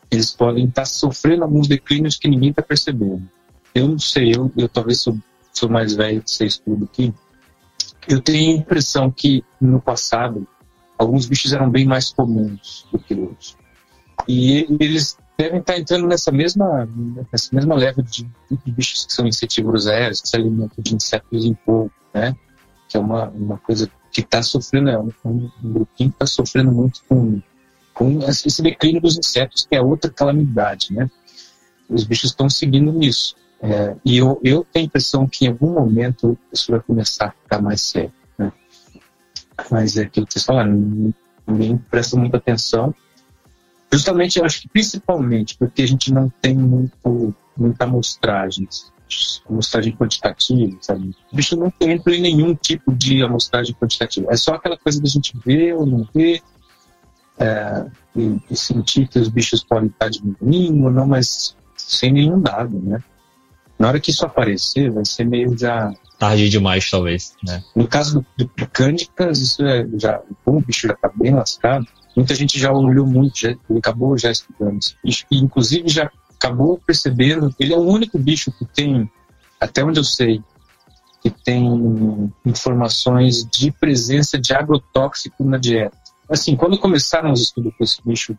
eles 0.09 0.31
podem 0.31 0.65
estar 0.65 0.81
tá 0.81 0.85
sofrendo 0.85 1.43
alguns 1.43 1.67
declínios 1.67 2.17
que 2.17 2.27
ninguém 2.27 2.49
está 2.49 2.61
percebendo. 2.61 3.23
Eu 3.73 3.87
não 3.87 3.99
sei, 3.99 4.35
eu, 4.35 4.51
eu 4.57 4.67
talvez 4.67 4.99
sou, 4.99 5.17
sou 5.53 5.69
mais 5.69 5.93
velho 5.93 6.21
que 6.21 6.31
vocês 6.31 6.57
tudo 6.57 6.83
aqui, 6.83 7.13
eu 8.07 8.21
tenho 8.21 8.55
a 8.55 8.59
impressão 8.59 9.11
que 9.11 9.43
no 9.59 9.81
passado 9.81 10.47
alguns 10.97 11.25
bichos 11.25 11.53
eram 11.53 11.69
bem 11.69 11.85
mais 11.85 12.11
comuns 12.11 12.87
do 12.91 12.99
que 12.99 13.13
hoje. 13.13 13.55
E 14.27 14.67
eles 14.79 15.17
devem 15.37 15.59
estar 15.59 15.77
entrando 15.77 16.07
nessa 16.07 16.31
mesma, 16.31 16.87
nessa 17.31 17.49
mesma 17.53 17.75
leva 17.75 18.03
de, 18.03 18.29
de 18.49 18.71
bichos 18.71 19.05
que 19.05 19.13
são 19.13 19.25
insetívoros 19.25 19.87
aéreos, 19.87 20.21
que 20.21 20.29
se 20.29 20.35
alimentam 20.35 20.75
de 20.77 20.95
insetos 20.95 21.45
em 21.45 21.53
polvo, 21.53 21.91
né? 22.13 22.35
Que 22.87 22.97
é 22.97 22.99
uma, 22.99 23.29
uma 23.29 23.57
coisa 23.57 23.89
que 24.11 24.21
está 24.21 24.43
sofrendo, 24.43 24.89
é 24.89 24.99
um, 24.99 25.09
um 25.25 25.49
grupinho 25.63 26.09
que 26.09 26.15
está 26.15 26.27
sofrendo 26.27 26.71
muito 26.71 27.01
com, 27.07 27.41
com 27.93 28.19
esse 28.27 28.61
declínio 28.61 29.01
dos 29.01 29.17
insetos, 29.17 29.65
que 29.65 29.75
é 29.75 29.81
outra 29.81 30.11
calamidade, 30.11 30.93
né? 30.93 31.09
Os 31.89 32.03
bichos 32.03 32.29
estão 32.29 32.49
seguindo 32.49 32.91
nisso. 32.91 33.35
É, 33.61 33.95
e 34.03 34.17
eu, 34.17 34.39
eu 34.43 34.65
tenho 34.71 34.85
a 34.85 34.87
impressão 34.87 35.27
que 35.27 35.45
em 35.45 35.49
algum 35.49 35.73
momento 35.73 36.37
isso 36.51 36.71
vai 36.71 36.79
começar 36.79 37.27
a 37.27 37.31
ficar 37.31 37.61
mais 37.61 37.81
sério. 37.81 38.11
Né? 38.37 38.51
Mas 39.69 39.97
é 39.97 40.03
aquilo 40.03 40.25
que 40.25 40.33
vocês 40.33 40.45
falaram, 40.45 41.13
ninguém 41.47 41.77
presta 41.77 42.17
muita 42.17 42.37
atenção. 42.37 42.93
Justamente, 43.93 44.39
eu 44.39 44.45
acho 44.45 44.61
que 44.61 44.69
principalmente 44.69 45.57
porque 45.57 45.83
a 45.83 45.87
gente 45.87 46.11
não 46.11 46.29
tem 46.41 46.55
muito, 46.55 47.35
muita 47.55 47.83
amostragem, 47.83 48.67
amostragem 49.47 49.95
quantitativa, 49.95 50.77
sabe? 50.81 51.13
O 51.31 51.35
bicho 51.35 51.55
não 51.55 51.71
entra 51.81 52.15
em 52.15 52.21
nenhum 52.21 52.55
tipo 52.55 52.93
de 52.95 53.21
amostragem 53.21 53.75
quantitativa. 53.75 54.31
É 54.31 54.37
só 54.37 54.55
aquela 54.55 54.77
coisa 54.77 54.99
da 54.99 55.07
gente 55.07 55.37
ver 55.45 55.75
ou 55.75 55.85
não 55.85 56.07
ver, 56.15 56.41
é, 57.37 57.85
e, 58.15 58.39
e, 58.49 58.55
sentir 58.55 59.07
que 59.07 59.19
os 59.19 59.27
bichos 59.27 59.63
podem 59.63 59.89
estar 59.89 60.09
diminuindo 60.09 60.85
ou 60.85 60.91
não, 60.91 61.07
mas 61.07 61.55
sem 61.75 62.11
nenhum 62.11 62.39
dado, 62.39 62.79
né? 62.79 63.03
Na 63.81 63.87
hora 63.87 63.99
que 63.99 64.11
isso 64.11 64.23
aparecer, 64.23 64.91
vai 64.91 65.03
ser 65.03 65.25
meio 65.25 65.57
já. 65.57 65.91
Tarde 66.19 66.47
demais, 66.49 66.87
talvez. 66.87 67.33
Né? 67.43 67.63
No 67.75 67.87
caso 67.87 68.23
do, 68.37 68.45
do 68.45 69.31
isso 69.31 69.65
é 69.65 69.87
já. 69.97 70.21
Como 70.45 70.59
o 70.59 70.61
bicho 70.61 70.87
já 70.87 70.93
está 70.93 71.09
bem 71.15 71.33
lascado, 71.33 71.87
muita 72.15 72.35
gente 72.35 72.59
já 72.59 72.71
olhou 72.71 73.07
muito, 73.07 73.39
já, 73.39 73.49
ele 73.49 73.79
acabou 73.79 74.15
já 74.15 74.29
estudando 74.29 74.77
esse 74.77 74.95
bicho, 75.03 75.25
e 75.31 75.37
inclusive 75.39 75.89
já 75.89 76.11
acabou 76.35 76.79
percebendo. 76.85 77.51
Ele 77.59 77.73
é 77.73 77.75
o 77.75 77.81
único 77.81 78.19
bicho 78.19 78.51
que 78.51 78.65
tem, 78.65 79.09
até 79.59 79.83
onde 79.83 79.99
eu 79.99 80.03
sei, 80.03 80.43
que 81.23 81.31
tem 81.31 82.31
informações 82.45 83.43
de 83.49 83.71
presença 83.71 84.37
de 84.37 84.53
agrotóxico 84.53 85.43
na 85.43 85.57
dieta. 85.57 85.97
Assim, 86.29 86.55
quando 86.55 86.77
começaram 86.77 87.31
os 87.31 87.41
estudos 87.41 87.73
com 87.75 87.83
esse 87.83 87.99
bicho 88.05 88.37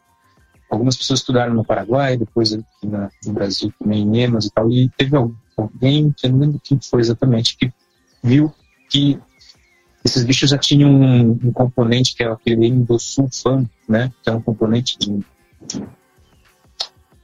algumas 0.73 0.97
pessoas 0.97 1.21
estudaram 1.21 1.53
no 1.53 1.65
Paraguai, 1.65 2.17
depois 2.17 2.57
na, 2.83 3.11
no 3.27 3.33
Brasil 3.33 3.73
também, 3.79 4.01
em 4.01 4.07
Minas 4.07 4.47
e 4.47 4.51
tal, 4.51 4.71
e 4.71 4.89
teve 4.97 5.15
alguém, 5.15 6.15
eu 6.23 6.31
não 6.31 6.39
lembro 6.39 6.61
quem 6.65 6.81
foi 6.81 7.01
exatamente, 7.01 7.59
que 7.59 7.71
viu 8.23 8.51
que 8.89 9.21
esses 10.03 10.25
bichos 10.25 10.49
já 10.49 10.57
tinham 10.57 10.91
um, 10.91 11.31
um 11.45 11.53
componente 11.53 12.17
que 12.17 12.23
é 12.23 12.27
aquele 12.27 12.67
endosulfano, 12.67 13.69
né, 13.87 14.11
que 14.23 14.31
é 14.31 14.33
um 14.33 14.41
componente 14.41 14.99
de, 14.99 15.21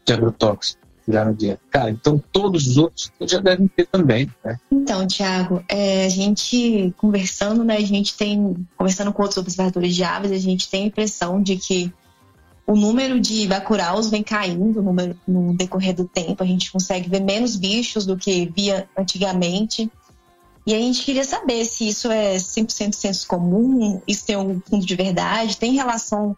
de 0.05 0.13
agrotóxico. 0.13 0.87
já 1.09 1.25
no 1.25 1.35
dia. 1.35 1.59
Cara, 1.71 1.91
então 1.91 2.23
todos 2.31 2.67
os 2.67 2.77
outros 2.77 3.11
já 3.23 3.41
devem 3.41 3.67
ter 3.67 3.87
também, 3.87 4.31
né? 4.45 4.61
Então, 4.71 5.07
Tiago, 5.07 5.65
é, 5.69 6.05
a 6.05 6.09
gente 6.11 6.95
conversando, 6.99 7.65
né, 7.65 7.79
a 7.79 7.81
gente 7.81 8.15
tem, 8.15 8.55
conversando 8.77 9.11
com 9.11 9.23
outros 9.23 9.39
observadores 9.39 9.95
de 9.95 10.05
aves, 10.05 10.31
a 10.31 10.39
gente 10.39 10.69
tem 10.69 10.85
a 10.85 10.87
impressão 10.89 11.43
de 11.43 11.57
que 11.57 11.91
o 12.69 12.77
número 12.77 13.19
de 13.19 13.47
bacuraus 13.47 14.11
vem 14.11 14.23
caindo 14.23 14.83
no, 14.83 14.95
no 15.27 15.55
decorrer 15.55 15.95
do 15.95 16.05
tempo, 16.05 16.43
a 16.43 16.47
gente 16.47 16.71
consegue 16.71 17.09
ver 17.09 17.21
menos 17.21 17.57
bichos 17.57 18.05
do 18.05 18.15
que 18.15 18.45
via 18.55 18.87
antigamente. 18.95 19.91
E 20.67 20.75
a 20.75 20.79
gente 20.79 21.03
queria 21.03 21.25
saber 21.25 21.65
se 21.65 21.89
isso 21.89 22.13
é 22.13 22.37
100% 22.37 22.93
senso 22.93 23.27
comum, 23.27 24.03
isso 24.07 24.27
tem 24.27 24.37
um 24.37 24.61
fundo 24.61 24.85
de 24.85 24.95
verdade, 24.95 25.57
tem 25.57 25.73
relação 25.73 26.37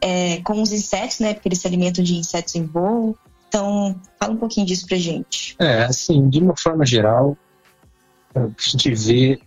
é, 0.00 0.40
com 0.42 0.62
os 0.62 0.72
insetos, 0.72 1.18
né? 1.18 1.34
Porque 1.34 1.48
eles 1.48 1.58
se 1.58 1.66
alimentam 1.66 2.04
de 2.04 2.14
insetos 2.14 2.54
em 2.54 2.64
voo. 2.64 3.18
Então, 3.48 4.00
fala 4.20 4.32
um 4.32 4.36
pouquinho 4.36 4.66
disso 4.66 4.86
pra 4.86 4.96
gente. 4.96 5.56
É, 5.58 5.82
assim, 5.82 6.28
de 6.28 6.38
uma 6.38 6.56
forma 6.56 6.86
geral, 6.86 7.36
o 8.32 8.48
que 8.50 8.64
a 8.64 8.70
gente 8.70 8.94
vê 8.94 9.40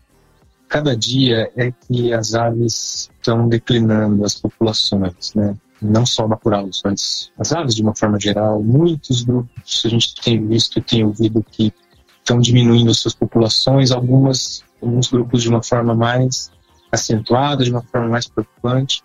cada 0.68 0.94
dia 0.94 1.50
é 1.56 1.72
que 1.72 2.12
as 2.12 2.34
aves 2.34 3.10
estão 3.16 3.48
declinando 3.48 4.26
as 4.26 4.36
populações, 4.36 5.34
né? 5.34 5.56
Não 5.82 6.06
só 6.06 6.28
bacuraulos, 6.28 6.82
mas 6.84 7.32
as 7.38 7.52
aves 7.52 7.76
de 7.76 7.84
uma 7.84 7.96
forma 7.96 8.20
geral. 8.20 8.62
Muitos 8.64 9.24
grupos 9.24 9.84
a 9.86 9.90
gente 9.90 10.16
tem 10.16 10.46
visto 10.48 10.80
e 10.80 10.82
tem 10.82 11.04
ouvido 11.04 11.44
que 11.44 11.72
estão 12.20 12.40
diminuindo 12.40 12.94
suas 12.94 13.14
populações, 13.14 13.92
algumas, 13.92 14.64
alguns 14.82 15.08
grupos 15.08 15.44
de 15.44 15.50
uma 15.50 15.64
forma 15.64 15.96
mais 15.96 16.52
acentuada, 16.92 17.64
de 17.64 17.72
uma 17.72 17.84
forma 17.84 18.10
mais 18.10 18.28
preocupante. 18.28 19.04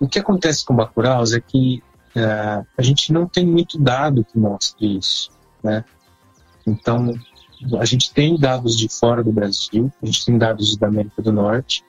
O 0.00 0.08
que 0.08 0.18
acontece 0.18 0.64
com 0.64 0.74
bacuraus 0.74 1.32
é 1.32 1.40
que 1.40 1.82
uh, 2.16 2.66
a 2.76 2.82
gente 2.82 3.12
não 3.12 3.26
tem 3.26 3.46
muito 3.46 3.78
dado 3.78 4.24
que 4.24 4.38
mostre 4.38 4.98
isso, 4.98 5.30
né? 5.62 5.84
Então, 6.66 7.14
a 7.78 7.84
gente 7.84 8.12
tem 8.12 8.38
dados 8.38 8.76
de 8.76 8.88
fora 8.88 9.22
do 9.22 9.32
Brasil, 9.32 9.92
a 10.02 10.06
gente 10.06 10.24
tem 10.24 10.38
dados 10.38 10.76
da 10.76 10.86
América 10.86 11.22
do 11.22 11.32
Norte, 11.32 11.84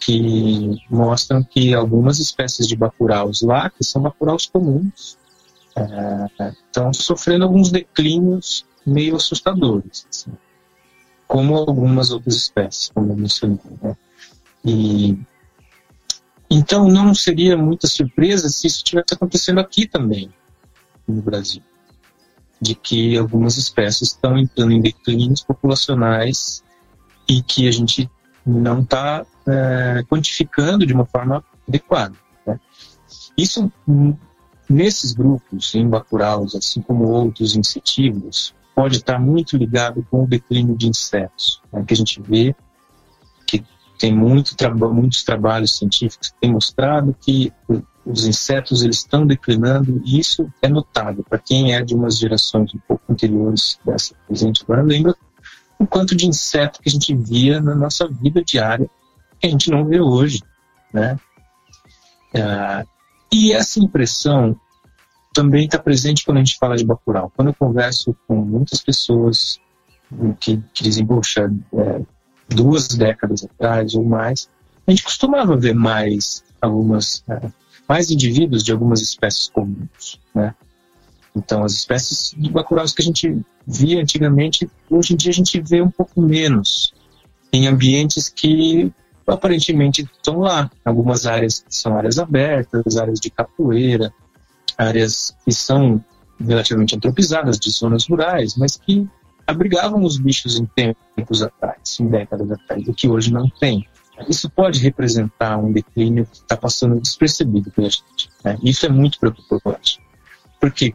que 0.00 0.76
mostram 0.88 1.42
que 1.42 1.74
algumas 1.74 2.18
espécies 2.18 2.66
de 2.66 2.76
bacuraus 2.76 3.42
lá, 3.42 3.68
que 3.70 3.84
são 3.84 4.02
bacuraus 4.02 4.46
comuns, 4.46 5.18
uh, 5.76 6.54
estão 6.66 6.92
sofrendo 6.92 7.44
alguns 7.44 7.70
declínios 7.70 8.64
meio 8.86 9.16
assustadores, 9.16 10.06
assim, 10.08 10.32
como 11.26 11.56
algumas 11.56 12.10
outras 12.10 12.36
espécies, 12.36 12.90
como 12.94 13.12
eu 13.12 13.16
mencionei. 13.16 13.58
Né? 13.82 13.96
E, 14.64 15.18
então 16.50 16.88
não 16.88 17.14
seria 17.14 17.56
muita 17.56 17.86
surpresa 17.86 18.48
se 18.48 18.66
isso 18.66 18.78
estivesse 18.78 19.14
acontecendo 19.14 19.60
aqui 19.60 19.86
também, 19.86 20.32
no 21.06 21.20
Brasil, 21.20 21.62
de 22.60 22.74
que 22.74 23.18
algumas 23.18 23.58
espécies 23.58 24.12
estão 24.12 24.38
entrando 24.38 24.72
em 24.72 24.80
declínios 24.80 25.42
populacionais 25.42 26.62
e 27.28 27.42
que 27.42 27.68
a 27.68 27.70
gente 27.70 28.10
não 28.46 28.80
está 28.80 29.26
é, 29.48 30.04
quantificando 30.08 30.86
de 30.86 30.92
uma 30.92 31.06
forma 31.06 31.44
adequada. 31.66 32.14
Né? 32.46 32.58
Isso, 33.36 33.72
nesses 34.68 35.12
grupos, 35.12 35.74
em 35.74 35.88
bacuraus, 35.88 36.54
assim 36.54 36.82
como 36.82 37.08
outros 37.08 37.56
insetívoros, 37.56 38.54
pode 38.74 38.98
estar 38.98 39.18
muito 39.18 39.56
ligado 39.56 40.06
com 40.08 40.22
o 40.22 40.26
declínio 40.26 40.76
de 40.76 40.88
insetos, 40.88 41.60
né, 41.72 41.82
que 41.84 41.94
a 41.94 41.96
gente 41.96 42.22
vê 42.22 42.54
que 43.44 43.64
tem 43.98 44.14
muito 44.14 44.54
traba 44.54 44.88
muitos 44.88 45.24
trabalhos 45.24 45.76
científicos 45.76 46.30
que 46.30 46.40
têm 46.40 46.52
mostrado 46.52 47.16
que 47.20 47.52
os 48.06 48.24
insetos 48.24 48.82
eles 48.82 48.98
estão 48.98 49.26
declinando 49.26 50.00
e 50.04 50.20
isso 50.20 50.48
é 50.62 50.68
notável 50.68 51.24
para 51.28 51.38
quem 51.38 51.74
é 51.74 51.82
de 51.82 51.92
umas 51.92 52.16
gerações 52.16 52.72
um 52.72 52.78
pouco 52.86 53.02
anteriores 53.10 53.80
dessa 53.84 54.14
presente 54.28 54.62
agora 54.62 54.82
lembra 54.82 55.16
o 55.76 55.84
quanto 55.84 56.14
de 56.14 56.26
inseto 56.26 56.80
que 56.80 56.88
a 56.88 56.92
gente 56.92 57.12
via 57.16 57.60
na 57.60 57.74
nossa 57.74 58.06
vida 58.06 58.44
diária 58.44 58.88
que 59.38 59.46
a 59.46 59.50
gente 59.50 59.70
não 59.70 59.84
vê 59.84 60.00
hoje, 60.00 60.42
né? 60.92 61.18
Ah, 62.34 62.84
e 63.32 63.52
essa 63.52 63.78
impressão 63.78 64.58
também 65.32 65.66
está 65.66 65.78
presente 65.78 66.24
quando 66.24 66.38
a 66.38 66.44
gente 66.44 66.56
fala 66.58 66.76
de 66.76 66.84
Bacurau. 66.84 67.32
Quando 67.34 67.48
eu 67.48 67.54
converso 67.54 68.16
com 68.26 68.36
muitas 68.36 68.82
pessoas 68.82 69.60
que, 70.40 70.60
que 70.72 70.82
dizem, 70.82 71.06
poxa, 71.06 71.52
é, 71.74 72.00
duas 72.48 72.88
décadas 72.88 73.44
atrás 73.44 73.94
ou 73.94 74.04
mais, 74.04 74.48
a 74.86 74.90
gente 74.90 75.02
costumava 75.02 75.56
ver 75.56 75.74
mais 75.74 76.42
algumas, 76.60 77.22
é, 77.28 77.50
mais 77.88 78.10
indivíduos 78.10 78.64
de 78.64 78.72
algumas 78.72 79.00
espécies 79.00 79.48
comuns, 79.48 80.20
né? 80.34 80.54
Então, 81.36 81.62
as 81.62 81.72
espécies 81.74 82.34
de 82.36 82.50
bacuraus 82.50 82.92
que 82.92 83.02
a 83.02 83.04
gente 83.04 83.40
via 83.66 84.00
antigamente, 84.00 84.68
hoje 84.90 85.12
em 85.12 85.16
dia 85.16 85.30
a 85.30 85.34
gente 85.34 85.60
vê 85.60 85.80
um 85.80 85.90
pouco 85.90 86.20
menos 86.20 86.92
em 87.52 87.68
ambientes 87.68 88.28
que 88.28 88.92
aparentemente 89.30 90.02
estão 90.02 90.40
lá. 90.40 90.70
Algumas 90.84 91.26
áreas 91.26 91.64
são 91.68 91.96
áreas 91.96 92.18
abertas, 92.18 92.96
áreas 92.96 93.20
de 93.20 93.30
capoeira, 93.30 94.12
áreas 94.76 95.34
que 95.44 95.52
são 95.52 96.02
relativamente 96.40 96.94
antropizadas, 96.96 97.58
de 97.58 97.70
zonas 97.70 98.06
rurais, 98.06 98.56
mas 98.56 98.76
que 98.76 99.08
abrigavam 99.46 100.02
os 100.04 100.18
bichos 100.18 100.58
em 100.58 100.66
tempos 100.66 101.42
atrás, 101.42 101.98
em 101.98 102.06
décadas 102.06 102.50
atrás, 102.52 102.86
o 102.86 102.94
que 102.94 103.08
hoje 103.08 103.32
não 103.32 103.48
tem. 103.48 103.86
Isso 104.28 104.50
pode 104.50 104.80
representar 104.80 105.56
um 105.56 105.72
declínio 105.72 106.26
que 106.26 106.36
está 106.36 106.56
passando 106.56 107.00
despercebido 107.00 107.70
pela 107.70 107.88
gente. 107.88 108.28
Né? 108.44 108.58
Isso 108.62 108.84
é 108.84 108.88
muito 108.88 109.18
preocupante, 109.18 110.00
porque 110.60 110.94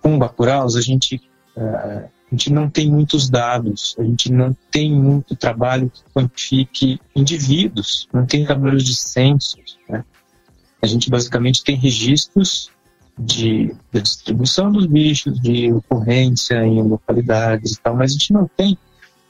com 0.00 0.18
Bacuraus 0.18 0.76
a 0.76 0.80
gente, 0.80 1.16
uh, 1.56 2.08
a 2.30 2.34
gente 2.34 2.52
não 2.52 2.68
tem 2.68 2.90
muitos 2.90 3.30
dados, 3.30 3.96
a 3.98 4.02
gente 4.02 4.30
não 4.30 4.54
tem 4.70 4.92
muito 4.92 5.34
trabalho 5.34 5.90
que 5.90 6.02
quantifique 6.12 7.00
indivíduos, 7.16 8.06
não 8.12 8.26
tem 8.26 8.44
trabalhos 8.44 8.84
de 8.84 8.94
censos. 8.94 9.78
Né? 9.88 10.04
A 10.82 10.86
gente 10.86 11.08
basicamente 11.08 11.64
tem 11.64 11.74
registros 11.74 12.70
de, 13.18 13.74
de 13.90 14.02
distribuição 14.02 14.70
dos 14.70 14.84
bichos, 14.84 15.40
de 15.40 15.72
ocorrência 15.72 16.64
em 16.66 16.82
localidades 16.82 17.72
e 17.72 17.80
tal, 17.80 17.96
mas 17.96 18.10
a 18.10 18.14
gente 18.14 18.32
não 18.32 18.46
tem 18.46 18.76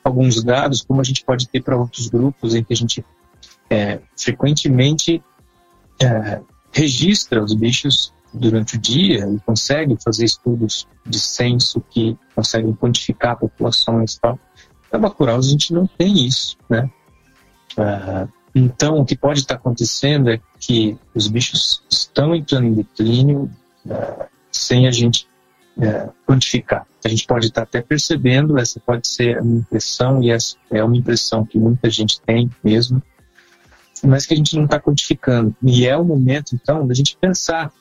alguns 0.03 0.43
dados 0.43 0.83
como 0.83 1.01
a 1.01 1.05
gente 1.05 1.25
pode 1.25 1.49
ter 1.49 1.63
para 1.63 1.77
outros 1.77 2.09
grupos 2.09 2.55
em 2.55 2.65
que 2.65 2.73
a 2.73 2.77
gente 2.77 3.05
é, 3.71 4.01
frequentemente 4.17 5.23
é, 6.03 6.41
registra 6.73 7.43
os 7.43 7.55
bichos 7.55 8.13
durante 8.33 8.77
o 8.77 8.79
dia 8.79 9.29
e 9.29 9.41
consegue 9.41 9.97
fazer 10.03 10.25
estudos 10.25 10.87
de 11.07 11.19
censo 11.19 11.81
que 11.91 12.17
conseguem 12.35 12.73
quantificar 12.75 13.39
populações 13.39 14.15
e 14.15 14.21
tal. 14.21 14.39
Na 14.93 14.99
Bacurau 14.99 15.39
a 15.39 15.43
gente 15.43 15.73
não 15.73 15.87
tem 15.87 16.27
isso, 16.27 16.57
né? 16.69 16.91
Uh, 17.77 18.29
então, 18.55 18.99
o 18.99 19.05
que 19.05 19.17
pode 19.17 19.41
estar 19.41 19.55
acontecendo 19.55 20.31
é 20.31 20.41
que 20.59 20.99
os 21.15 21.29
bichos 21.29 21.83
estão 21.89 22.35
entrando 22.35 22.67
em 22.67 22.75
declínio, 22.75 23.51
sem 24.51 24.87
a 24.87 24.91
gente 24.91 25.29
é, 25.81 26.09
quantificar. 26.27 26.87
A 27.05 27.09
gente 27.09 27.27
pode 27.27 27.47
estar 27.47 27.63
até 27.63 27.81
percebendo, 27.81 28.59
essa 28.59 28.81
pode 28.81 29.07
ser 29.07 29.41
uma 29.41 29.59
impressão, 29.59 30.23
e 30.23 30.31
essa 30.31 30.57
é 30.71 30.83
uma 30.83 30.97
impressão 30.97 31.45
que 31.45 31.59
muita 31.59 31.89
gente 31.89 32.21
tem 32.23 32.51
mesmo, 32.63 33.03
mas 34.03 34.27
que 34.27 34.35
a 34.35 34.37
gente 34.37 34.57
não 34.57 34.65
está 34.65 34.81
quantificando. 34.81 35.55
E 35.63 35.87
é 35.87 35.97
o 35.97 36.05
momento, 36.05 36.55
então, 36.55 36.87
da 36.87 36.95
gente 36.95 37.17
pensar 37.17 37.73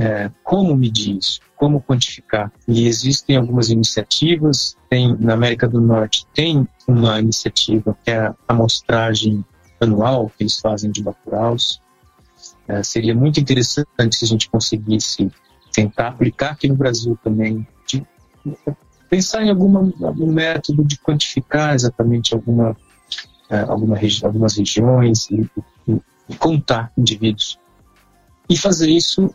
é, 0.00 0.30
como 0.42 0.74
medir 0.74 1.18
isso, 1.18 1.40
como 1.56 1.82
quantificar. 1.82 2.50
E 2.66 2.86
existem 2.86 3.36
algumas 3.36 3.68
iniciativas, 3.68 4.76
tem 4.88 5.14
na 5.18 5.34
América 5.34 5.68
do 5.68 5.80
Norte 5.80 6.26
tem 6.34 6.66
uma 6.88 7.20
iniciativa 7.20 7.96
que 8.02 8.10
é 8.10 8.26
a 8.26 8.34
amostragem 8.48 9.44
anual 9.78 10.30
que 10.30 10.42
eles 10.42 10.58
fazem 10.58 10.90
de 10.90 11.02
bacuraus, 11.02 11.80
é, 12.66 12.82
seria 12.82 13.14
muito 13.14 13.38
interessante 13.38 14.16
se 14.16 14.24
a 14.24 14.28
gente 14.28 14.48
conseguisse 14.48 15.30
tentar 15.72 16.08
aplicar 16.08 16.52
aqui 16.52 16.68
no 16.68 16.76
Brasil 16.76 17.18
também, 17.22 17.66
de, 17.86 18.06
pensar 19.08 19.42
em 19.42 19.50
alguma, 19.50 19.80
algum 20.02 20.32
método 20.32 20.84
de 20.84 20.98
quantificar 20.98 21.74
exatamente 21.74 22.32
alguma, 22.32 22.76
é, 23.50 23.60
alguma 23.60 23.96
regi 23.96 24.24
algumas 24.24 24.56
regiões 24.56 25.28
e, 25.30 25.50
e, 25.88 26.00
e, 26.28 26.34
contar 26.36 26.92
indivíduos. 26.96 27.58
E 28.48 28.56
fazer 28.56 28.88
isso 28.88 29.34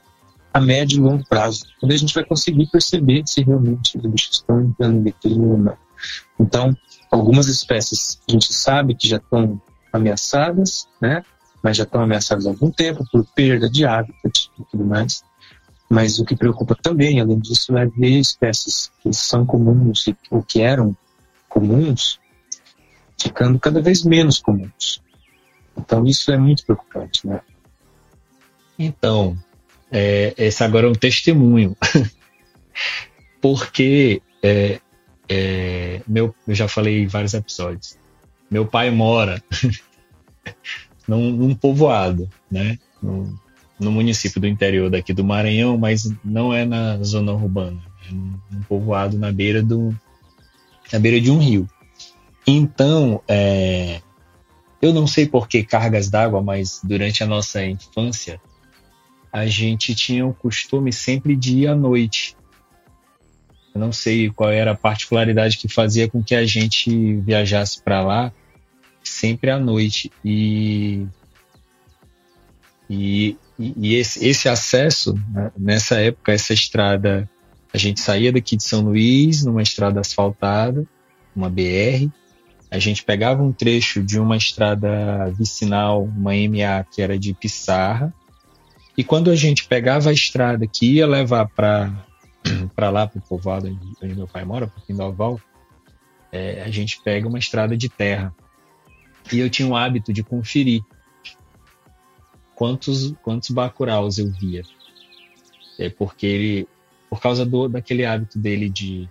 a 0.55 0.61
médio 0.61 0.99
e 0.99 1.01
longo 1.01 1.27
prazo, 1.27 1.65
quando 1.81 1.91
a 1.91 1.97
gente 1.97 2.13
vai 2.13 2.23
conseguir 2.23 2.65
perceber 2.67 3.23
se 3.25 3.43
realmente 3.43 3.97
os 3.97 4.05
bichos 4.05 4.37
estão 4.37 4.61
entrando 4.61 4.99
em 4.99 5.03
declínio 5.03 5.49
ou 5.49 5.57
não. 5.57 5.77
Então, 6.39 6.73
algumas 7.11 7.47
espécies 7.47 8.21
a 8.29 8.31
gente 8.31 8.53
sabe 8.53 8.95
que 8.95 9.05
já 9.05 9.17
estão 9.17 9.61
ameaçadas, 9.91 10.87
né? 11.01 11.25
mas 11.61 11.75
já 11.75 11.83
estão 11.83 12.01
ameaçados 12.01 12.47
há 12.47 12.51
algum 12.51 12.71
tempo 12.71 13.03
por 13.11 13.25
perda 13.35 13.69
de 13.69 13.85
hábitat 13.85 14.49
e 14.57 14.63
tudo 14.71 14.85
mais. 14.85 15.25
Mas 15.89 16.19
o 16.19 16.25
que 16.25 16.37
preocupa 16.37 16.73
também, 16.81 17.19
além 17.19 17.39
disso, 17.39 17.77
é 17.77 17.85
ver 17.87 18.17
espécies 18.17 18.89
que 19.01 19.11
são 19.11 19.45
comuns 19.45 20.05
ou 20.31 20.41
que 20.41 20.61
eram 20.61 20.95
comuns 21.49 22.17
ficando 23.21 23.59
cada 23.59 23.81
vez 23.81 24.05
menos 24.05 24.39
comuns. 24.39 25.01
Então 25.77 26.05
isso 26.05 26.31
é 26.31 26.37
muito 26.37 26.65
preocupante, 26.65 27.27
né? 27.27 27.41
Então, 28.79 29.37
é, 29.97 30.33
esse 30.37 30.61
agora 30.61 30.87
é 30.87 30.89
um 30.89 30.93
testemunho. 30.93 31.75
porque 33.41 34.21
é, 34.43 34.81
é, 35.29 36.01
meu, 36.05 36.35
eu 36.45 36.53
já 36.53 36.67
falei 36.67 37.03
em 37.03 37.07
vários 37.07 37.33
episódios. 37.33 37.97
Meu 38.51 38.65
pai 38.65 38.91
mora 38.91 39.41
num, 41.07 41.31
num, 41.31 41.55
povoado, 41.55 42.29
né? 42.51 42.77
No, 43.01 43.39
no, 43.79 43.91
município 43.91 44.41
do 44.41 44.47
interior 44.47 44.89
daqui 44.89 45.13
do 45.13 45.23
Maranhão, 45.23 45.77
mas 45.77 46.11
não 46.25 46.53
é 46.53 46.65
na 46.65 47.01
zona 47.01 47.31
urbana. 47.31 47.81
É 48.05 48.11
num, 48.11 48.39
num 48.51 48.61
povoado 48.63 49.17
na 49.17 49.31
beira 49.31 49.63
do 49.63 49.97
na 50.91 50.99
beira 50.99 51.21
de 51.21 51.31
um 51.31 51.37
rio. 51.37 51.69
Então, 52.45 53.21
é, 53.29 54.01
eu 54.81 54.93
não 54.93 55.07
sei 55.07 55.25
por 55.25 55.47
que 55.47 55.63
cargas 55.63 56.09
d'água, 56.09 56.43
mas 56.43 56.81
durante 56.83 57.23
a 57.23 57.25
nossa 57.25 57.65
infância 57.65 58.41
a 59.35 59.47
gente 59.47 59.93
tinha 59.93 60.25
o 60.25 60.33
costume 60.33 60.93
sempre 60.93 61.35
de 61.35 61.59
ir 61.59 61.67
à 61.67 61.75
noite 61.75 62.35
eu 63.75 63.79
não 63.79 63.91
sei 63.91 64.29
qual 64.29 64.49
era 64.49 64.71
a 64.71 64.77
particularidade 64.77 65.57
que 65.57 65.67
fazia 65.67 66.07
com 66.07 66.23
que 66.23 66.33
a 66.33 66.45
gente 66.45 67.17
viajasse 67.17 67.81
para 67.81 68.01
lá 68.01 68.31
sempre 69.03 69.51
à 69.51 69.59
noite. 69.59 70.09
E, 70.23 71.05
e, 72.89 73.37
e 73.59 73.95
esse, 73.95 74.25
esse, 74.25 74.47
acesso, 74.47 75.13
né, 75.29 75.51
nessa 75.57 75.99
época, 75.99 76.31
essa 76.31 76.53
estrada, 76.53 77.29
a 77.73 77.77
gente 77.77 77.99
saía 77.99 78.31
daqui 78.31 78.55
de 78.55 78.63
São 78.63 78.81
Luís, 78.81 79.43
numa 79.43 79.61
estrada 79.61 79.99
asfaltada, 79.99 80.87
uma 81.35 81.49
BR, 81.49 82.09
a 82.71 82.79
gente 82.79 83.03
pegava 83.03 83.43
um 83.43 83.51
trecho 83.51 84.01
de 84.01 84.17
uma 84.17 84.37
estrada 84.37 85.29
vicinal, 85.37 86.03
uma 86.03 86.31
MA, 86.31 86.85
que 86.89 87.01
era 87.01 87.19
de 87.19 87.33
Pissarra, 87.33 88.13
e 88.97 89.03
quando 89.03 89.29
a 89.29 89.35
gente 89.35 89.67
pegava 89.67 90.09
a 90.09 90.13
estrada 90.13 90.65
que 90.67 90.93
ia 90.93 91.07
levar 91.07 91.47
para 91.47 91.91
para 92.75 92.89
lá, 92.89 93.07
para 93.07 93.19
o 93.19 93.21
povoado 93.21 93.67
onde 94.01 94.15
meu 94.15 94.27
pai 94.27 94.45
mora, 94.45 94.67
para 94.67 94.81
Pindoval, 94.81 95.39
é, 96.31 96.61
a 96.63 96.69
gente 96.69 97.01
pega 97.01 97.27
uma 97.27 97.39
estrada 97.39 97.75
de 97.75 97.89
terra. 97.89 98.33
E 99.31 99.39
eu 99.39 99.49
tinha 99.49 99.67
o 99.67 99.75
hábito 99.75 100.13
de 100.13 100.23
conferir 100.23 100.83
quantos, 102.53 103.13
quantos 103.23 103.49
bacuraus 103.49 104.17
eu 104.17 104.31
via. 104.31 104.63
É 105.79 105.89
porque 105.89 106.25
ele, 106.25 106.67
por 107.09 107.19
causa 107.19 107.45
do, 107.45 107.67
daquele 107.67 108.05
hábito 108.05 108.37
dele 108.37 108.69
de 108.69 109.09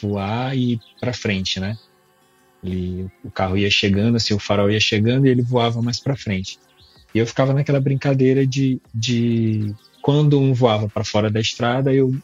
voar 0.00 0.56
e 0.56 0.80
para 1.00 1.12
frente, 1.12 1.58
né? 1.58 1.76
Ele, 2.62 3.10
o 3.24 3.30
carro 3.30 3.56
ia 3.56 3.70
chegando, 3.70 4.16
assim, 4.16 4.34
o 4.34 4.38
farol 4.38 4.70
ia 4.70 4.80
chegando 4.80 5.26
e 5.26 5.30
ele 5.30 5.42
voava 5.42 5.82
mais 5.82 5.98
para 5.98 6.16
frente. 6.16 6.58
E 7.14 7.18
eu 7.18 7.26
ficava 7.26 7.52
naquela 7.52 7.80
brincadeira 7.80 8.46
de, 8.46 8.80
de 8.94 9.74
quando 10.00 10.38
um 10.38 10.52
voava 10.52 10.88
para 10.88 11.04
fora 11.04 11.30
da 11.30 11.40
estrada, 11.40 11.92
eu 11.92 12.14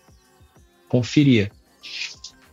conferia. 0.88 1.50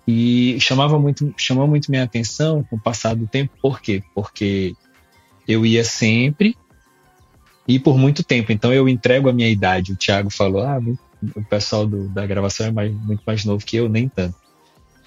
E 0.08 0.58
chamava 0.60 1.00
muito, 1.00 1.34
chamou 1.38 1.68
muito 1.68 1.90
minha 1.90 2.04
atenção 2.04 2.64
com 2.64 2.76
o 2.76 2.82
passar 2.82 3.16
do 3.16 3.28
tempo, 3.28 3.54
por 3.62 3.80
quê? 3.80 4.04
Porque 4.14 4.74
eu 5.48 5.66
ia 5.66 5.84
sempre 5.84 6.58
e 7.68 7.80
por 7.80 7.98
muito 7.98 8.24
tempo. 8.24 8.52
Então 8.52 8.74
eu 8.74 8.90
entrego 8.90 9.30
a 9.30 9.34
minha 9.34 9.50
idade. 9.50 9.94
O 9.94 9.96
Thiago 9.96 10.30
falou: 10.30 10.64
ah, 10.64 10.80
o 11.36 11.44
pessoal 11.44 11.88
do, 11.88 12.10
da 12.10 12.26
gravação 12.26 12.68
é 12.68 12.72
mais, 12.72 12.92
muito 12.94 13.24
mais 13.26 13.46
novo 13.46 13.66
que 13.66 13.78
eu, 13.78 13.88
nem 13.88 14.10
tanto. 14.10 14.36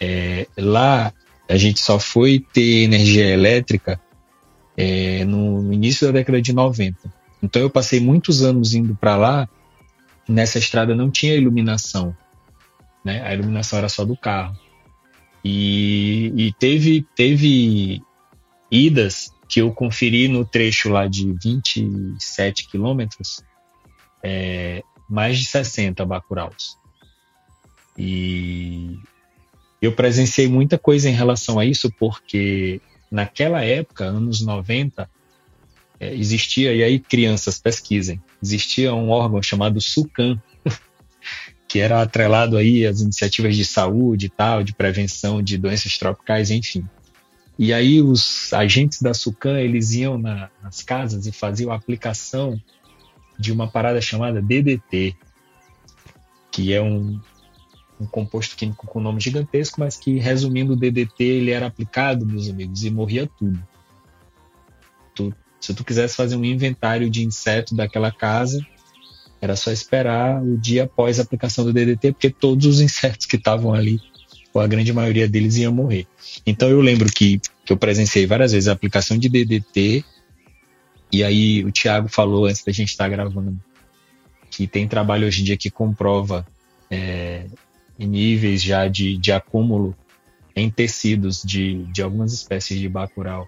É, 0.00 0.46
lá 0.56 1.12
a 1.48 1.56
gente 1.56 1.80
só 1.80 1.98
foi 1.98 2.44
ter 2.52 2.84
energia 2.84 3.26
elétrica 3.26 4.00
é, 4.76 5.24
no, 5.24 5.72
início 5.72 6.06
da 6.06 6.12
década 6.12 6.40
de 6.40 6.52
90. 6.52 6.96
Então 7.42 7.62
eu 7.62 7.70
passei 7.70 8.00
muitos 8.00 8.42
anos 8.42 8.74
indo 8.74 8.94
para 8.94 9.16
lá. 9.16 9.48
Nessa 10.28 10.58
estrada 10.58 10.94
não 10.94 11.10
tinha 11.10 11.34
iluminação 11.34 12.16
né? 13.06 13.22
A 13.22 13.32
iluminação 13.32 13.78
era 13.78 13.88
só 13.88 14.04
do 14.04 14.16
carro. 14.16 14.58
E, 15.44 16.32
e 16.36 16.52
teve, 16.54 17.06
teve 17.14 18.02
idas 18.68 19.32
que 19.48 19.60
eu 19.60 19.72
conferi 19.72 20.26
no 20.26 20.44
trecho 20.44 20.88
lá 20.88 21.06
de 21.06 21.32
27 21.40 22.66
quilômetros, 22.66 23.44
é, 24.24 24.82
mais 25.08 25.38
de 25.38 25.44
60 25.44 26.04
bacuraus. 26.04 26.76
E 27.96 28.98
eu 29.80 29.92
presenciei 29.92 30.48
muita 30.48 30.76
coisa 30.76 31.08
em 31.08 31.14
relação 31.14 31.60
a 31.60 31.64
isso, 31.64 31.88
porque 31.92 32.80
naquela 33.10 33.62
época, 33.64 34.04
anos 34.04 34.40
90, 34.40 35.08
é, 35.98 36.14
existia, 36.14 36.74
e 36.74 36.82
aí 36.82 36.98
crianças 36.98 37.58
pesquisem, 37.58 38.20
existia 38.42 38.94
um 38.94 39.10
órgão 39.10 39.42
chamado 39.42 39.80
SUCAM, 39.80 40.40
que 41.66 41.78
era 41.78 42.02
atrelado 42.02 42.56
aí 42.56 42.86
às 42.86 43.00
iniciativas 43.00 43.56
de 43.56 43.64
saúde 43.64 44.26
e 44.26 44.28
tal, 44.28 44.62
de 44.62 44.74
prevenção 44.74 45.42
de 45.42 45.56
doenças 45.56 45.96
tropicais, 45.96 46.50
enfim. 46.50 46.86
E 47.58 47.72
aí 47.72 48.02
os 48.02 48.52
agentes 48.52 49.00
da 49.00 49.14
SUCAM, 49.14 49.58
eles 49.58 49.92
iam 49.92 50.18
na, 50.18 50.50
nas 50.62 50.82
casas 50.82 51.26
e 51.26 51.32
faziam 51.32 51.72
a 51.72 51.76
aplicação 51.76 52.60
de 53.38 53.50
uma 53.50 53.66
parada 53.66 54.00
chamada 54.00 54.42
DDT, 54.42 55.16
que 56.50 56.72
é 56.72 56.82
um, 56.82 57.18
um 58.00 58.06
composto 58.06 58.56
químico 58.56 58.86
com 58.86 59.00
nome 59.00 59.20
gigantesco, 59.20 59.80
mas 59.80 59.96
que, 59.96 60.18
resumindo, 60.18 60.74
o 60.74 60.76
DDT 60.76 61.24
ele 61.24 61.50
era 61.50 61.66
aplicado, 61.66 62.26
meus 62.26 62.48
amigos, 62.48 62.84
e 62.84 62.90
morria 62.90 63.28
tudo. 63.38 63.58
Tu, 65.14 65.34
se 65.60 65.74
tu 65.74 65.84
quisesse 65.84 66.14
fazer 66.14 66.36
um 66.36 66.44
inventário 66.44 67.08
de 67.08 67.24
inseto 67.24 67.74
daquela 67.74 68.12
casa, 68.12 68.64
era 69.40 69.56
só 69.56 69.70
esperar 69.70 70.42
o 70.42 70.56
dia 70.56 70.84
após 70.84 71.18
a 71.18 71.22
aplicação 71.22 71.64
do 71.64 71.72
DDT, 71.72 72.12
porque 72.12 72.30
todos 72.30 72.66
os 72.66 72.80
insetos 72.80 73.26
que 73.26 73.36
estavam 73.36 73.72
ali, 73.72 74.00
ou 74.52 74.60
a 74.60 74.66
grande 74.66 74.92
maioria 74.92 75.28
deles, 75.28 75.56
iam 75.56 75.72
morrer. 75.72 76.06
Então 76.46 76.68
eu 76.68 76.80
lembro 76.80 77.10
que, 77.10 77.40
que 77.64 77.72
eu 77.72 77.76
presenciei 77.76 78.26
várias 78.26 78.52
vezes 78.52 78.68
a 78.68 78.72
aplicação 78.72 79.18
de 79.18 79.28
DDT, 79.28 80.04
e 81.12 81.24
aí 81.24 81.64
o 81.64 81.72
Thiago 81.72 82.08
falou 82.08 82.46
antes 82.46 82.64
da 82.64 82.72
gente 82.72 82.90
estar 82.90 83.08
gravando 83.08 83.58
que 84.50 84.66
tem 84.66 84.88
trabalho 84.88 85.26
hoje 85.26 85.42
em 85.42 85.44
dia 85.44 85.56
que 85.56 85.70
comprova 85.70 86.46
é, 86.90 87.46
níveis 87.98 88.62
já 88.62 88.88
de, 88.88 89.16
de 89.16 89.32
acúmulo 89.32 89.96
em 90.54 90.70
tecidos 90.70 91.42
de, 91.42 91.84
de 91.84 92.02
algumas 92.02 92.32
espécies 92.32 92.78
de 92.78 92.88
bacural 92.88 93.46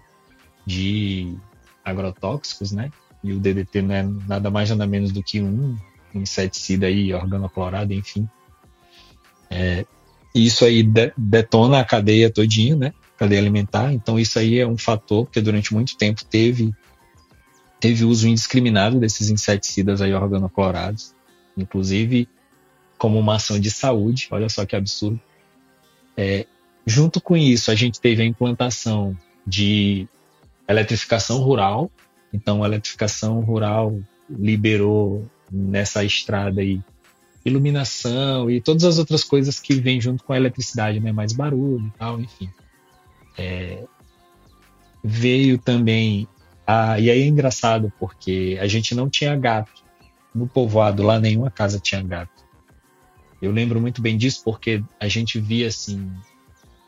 de 0.65 1.35
agrotóxicos, 1.83 2.71
né? 2.71 2.91
e 3.23 3.33
o 3.33 3.39
DDT 3.39 3.81
não 3.81 3.95
é 3.95 4.03
nada 4.27 4.49
mais 4.49 4.69
nada 4.69 4.87
menos 4.87 5.11
do 5.11 5.21
que 5.21 5.41
um 5.41 5.75
inseticida 6.13 6.87
aí, 6.87 7.13
organoclorado, 7.13 7.93
enfim. 7.93 8.27
É, 9.49 9.85
isso 10.33 10.65
aí 10.65 10.83
de, 10.83 11.11
detona 11.17 11.79
a 11.79 11.85
cadeia 11.85 12.31
todinha, 12.31 12.75
né? 12.75 12.93
Cadeia 13.17 13.39
alimentar. 13.39 13.93
Então 13.93 14.17
isso 14.17 14.39
aí 14.39 14.59
é 14.59 14.67
um 14.67 14.77
fator 14.77 15.25
porque 15.25 15.41
durante 15.41 15.73
muito 15.73 15.97
tempo 15.97 16.23
teve 16.25 16.73
teve 17.79 18.03
uso 18.03 18.27
indiscriminado 18.27 18.99
desses 18.99 19.29
inseticidas 19.29 20.01
aí 20.01 20.13
organoclorados, 20.13 21.15
inclusive 21.57 22.27
como 22.99 23.17
uma 23.17 23.37
ação 23.37 23.59
de 23.59 23.71
saúde. 23.71 24.27
Olha 24.29 24.47
só 24.47 24.63
que 24.63 24.75
absurdo. 24.75 25.19
É, 26.15 26.45
junto 26.85 27.19
com 27.19 27.35
isso, 27.35 27.71
a 27.71 27.75
gente 27.75 27.99
teve 27.99 28.21
a 28.21 28.25
implantação 28.25 29.17
de 29.47 30.07
eletrificação 30.67 31.39
rural, 31.39 31.89
então, 32.33 32.63
a 32.63 32.67
eletrificação 32.67 33.39
rural 33.41 33.97
liberou 34.29 35.27
nessa 35.51 36.03
estrada 36.03 36.61
aí 36.61 36.79
iluminação 37.43 38.51
e 38.51 38.61
todas 38.61 38.83
as 38.83 38.99
outras 38.99 39.23
coisas 39.23 39.59
que 39.59 39.73
vêm 39.73 39.99
junto 39.99 40.23
com 40.23 40.33
a 40.33 40.37
eletricidade, 40.37 40.99
né? 40.99 41.11
Mais 41.11 41.33
barulho 41.33 41.87
e 41.87 41.97
tal, 41.97 42.19
enfim. 42.19 42.49
É, 43.37 43.83
veio 45.03 45.57
também 45.57 46.27
e 46.99 47.09
aí 47.09 47.21
é 47.21 47.25
engraçado 47.25 47.91
porque 47.99 48.59
a 48.61 48.67
gente 48.67 48.93
não 48.93 49.09
tinha 49.09 49.35
gato 49.35 49.83
no 50.35 50.47
povoado 50.47 51.01
lá 51.01 51.19
nenhuma 51.19 51.49
casa 51.49 51.79
tinha 51.79 52.03
gato. 52.03 52.38
Eu 53.41 53.51
lembro 53.51 53.79
muito 53.79 54.01
bem 54.01 54.17
disso 54.17 54.41
porque 54.43 54.83
a 54.99 55.07
gente 55.07 55.39
via 55.39 55.67
assim 55.67 56.11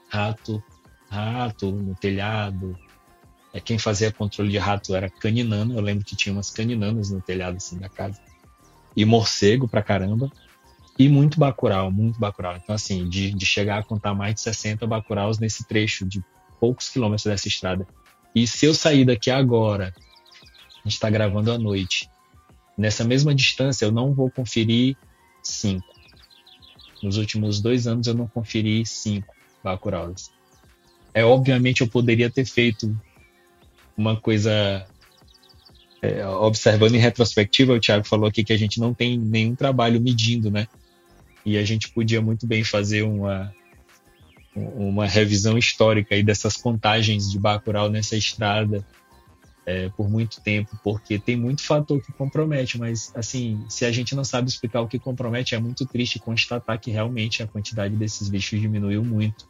rato, 0.10 0.62
rato 1.10 1.72
no 1.72 1.95
telhado, 1.95 2.78
é, 3.54 3.60
quem 3.60 3.78
fazia 3.78 4.12
controle 4.12 4.49
de 4.49 4.58
rato 4.58 4.95
era 4.95 5.10
caninano. 5.10 5.76
Eu 5.76 5.82
lembro 5.82 6.06
que 6.06 6.16
tinha 6.16 6.34
umas 6.34 6.49
caninanas 6.49 7.10
no 7.10 7.22
telhado 7.22 7.58
assim 7.58 7.78
da 7.78 7.89
casa. 7.89 8.20
E 8.95 9.06
morcego 9.06 9.68
pra 9.68 9.82
caramba. 9.82 10.32
E 10.97 11.08
muito 11.10 11.39
bacural, 11.39 11.91
muito 11.91 12.20
bacural. 12.20 12.58
Então, 12.58 12.76
assim, 12.76 13.08
de, 13.08 13.32
de 13.32 13.45
chegar 13.45 13.80
a 13.80 13.84
contar 13.84 14.14
mais 14.14 14.36
de 14.36 14.41
60 14.41 14.86
bacuraus 14.86 15.39
nesse 15.39 15.66
trecho 15.66 16.06
de 16.06 16.24
poucos 16.60 16.89
quilômetros 16.89 17.26
dessa 17.26 17.47
estrada. 17.47 17.88
E 18.36 18.45
se 18.45 18.66
eu 18.66 18.74
sair 18.74 19.06
daqui 19.06 19.32
agora, 19.32 19.93
a 19.95 20.84
gente 20.84 20.93
está 20.93 21.10
gravando 21.10 21.52
à 21.52 21.58
noite, 21.58 22.10
nessa 22.78 23.04
mesma 23.04 23.34
distância 23.34 23.86
eu 23.86 23.91
não 23.91 24.14
vou 24.14 24.30
conferir 24.30 24.95
cinco. 25.41 25.91
Nos 27.02 27.18
últimos 27.18 27.62
dois 27.62 27.88
anos 27.88 28.08
eu 28.08 28.14
não 28.14 28.28
conferi 28.28 28.86
cinco 28.86 29.34
bacuraus. 29.64 30.32
É 31.14 31.24
obviamente 31.24 31.82
eu 31.82 31.88
poderia 31.88 32.30
ter 32.30 32.45
feito 32.45 32.95
uma 33.97 34.16
coisa 34.16 34.86
é, 36.02 36.26
observando 36.26 36.95
em 36.95 36.99
retrospectiva, 36.99 37.74
o 37.74 37.80
Thiago 37.80 38.08
falou 38.08 38.28
aqui 38.28 38.43
que 38.43 38.54
a 38.54 38.58
gente 38.58 38.80
não 38.80 38.93
tem 38.93 39.18
nenhum 39.18 39.56
trabalho 39.56 40.02
medindo, 40.02 40.49
né? 40.49 40.68
e 41.45 41.58
a 41.58 41.64
gente 41.64 41.89
podia 41.89 42.22
muito 42.22 42.45
bem 42.45 42.64
fazer 42.64 43.04
uma, 43.04 43.54
uma 44.56 45.06
revisão 45.06 45.58
histórica 45.58 46.16
aí 46.16 46.24
dessas 46.24 46.56
contagens 46.56 47.30
de 47.30 47.39
Bacurau 47.39 47.89
nessa 47.89 48.16
estrada 48.16 48.86
é, 49.72 49.89
por 49.95 50.09
muito 50.09 50.41
tempo, 50.41 50.78
porque 50.84 51.17
tem 51.17 51.38
muito 51.38 51.63
fator 51.63 52.01
que 52.01 52.11
compromete, 52.11 52.78
mas 52.78 53.09
assim, 53.15 53.63
se 53.69 53.86
a 53.86 53.91
gente 53.91 54.13
não 54.13 54.24
sabe 54.26 54.49
explicar 54.49 54.82
o 54.82 54.88
que 54.88 54.99
compromete, 54.99 55.55
é 55.55 55.59
muito 55.59 55.86
triste 55.86 56.19
constatar 56.19 56.78
que 56.78 56.91
realmente 56.91 57.41
a 57.41 57.47
quantidade 57.47 57.95
desses 57.95 58.28
bichos 58.28 58.59
diminuiu 58.59 59.03
muito. 59.03 59.49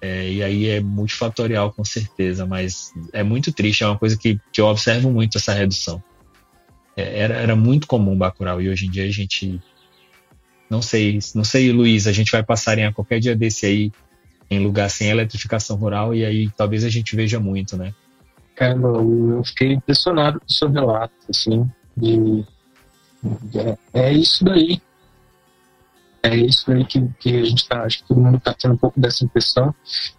É, 0.00 0.30
e 0.30 0.42
aí 0.42 0.68
é 0.68 0.80
multifatorial 0.80 1.72
com 1.72 1.84
certeza, 1.84 2.46
mas 2.46 2.92
é 3.12 3.22
muito 3.22 3.52
triste, 3.52 3.84
é 3.84 3.86
uma 3.86 3.98
coisa 3.98 4.16
que, 4.16 4.40
que 4.50 4.60
eu 4.60 4.66
observo 4.66 5.10
muito 5.10 5.36
essa 5.36 5.52
redução. 5.52 6.02
É, 6.96 7.20
era, 7.20 7.34
era 7.34 7.56
muito 7.56 7.86
comum 7.86 8.16
Bacurau 8.16 8.62
e 8.62 8.68
hoje 8.70 8.86
em 8.86 8.90
dia 8.90 9.04
a 9.04 9.10
gente 9.10 9.60
não 10.70 10.80
sei, 10.80 11.18
não 11.34 11.44
sei, 11.44 11.70
Luiz, 11.70 12.06
a 12.06 12.12
gente 12.12 12.32
vai 12.32 12.42
passar 12.42 12.78
em 12.78 12.90
qualquer 12.92 13.20
dia 13.20 13.36
desse 13.36 13.66
aí 13.66 13.92
em 14.50 14.58
lugar 14.58 14.88
sem 14.88 15.08
eletrificação 15.10 15.76
rural 15.76 16.14
e 16.14 16.24
aí 16.24 16.50
talvez 16.56 16.82
a 16.82 16.88
gente 16.88 17.14
veja 17.14 17.38
muito, 17.38 17.76
né? 17.76 17.92
Caramba, 18.54 18.88
eu 18.88 19.42
fiquei 19.44 19.72
impressionado 19.72 20.38
com 20.38 20.46
o 20.46 20.52
seu 20.52 20.70
relato, 20.70 21.14
assim, 21.28 21.68
de, 21.96 22.44
de 23.42 23.58
é, 23.58 23.78
é, 23.92 24.12
isso 24.12 24.44
daí. 24.44 24.80
É 26.22 26.36
isso 26.36 26.64
daí 26.66 26.84
que, 26.84 27.06
que 27.18 27.36
a 27.36 27.44
gente 27.44 27.62
está, 27.62 27.82
acho 27.82 27.98
que 27.98 28.08
todo 28.08 28.20
mundo 28.20 28.38
está 28.38 28.54
tendo 28.54 28.74
um 28.74 28.78
pouco 28.78 28.98
dessa 28.98 29.24
impressão. 29.24 29.74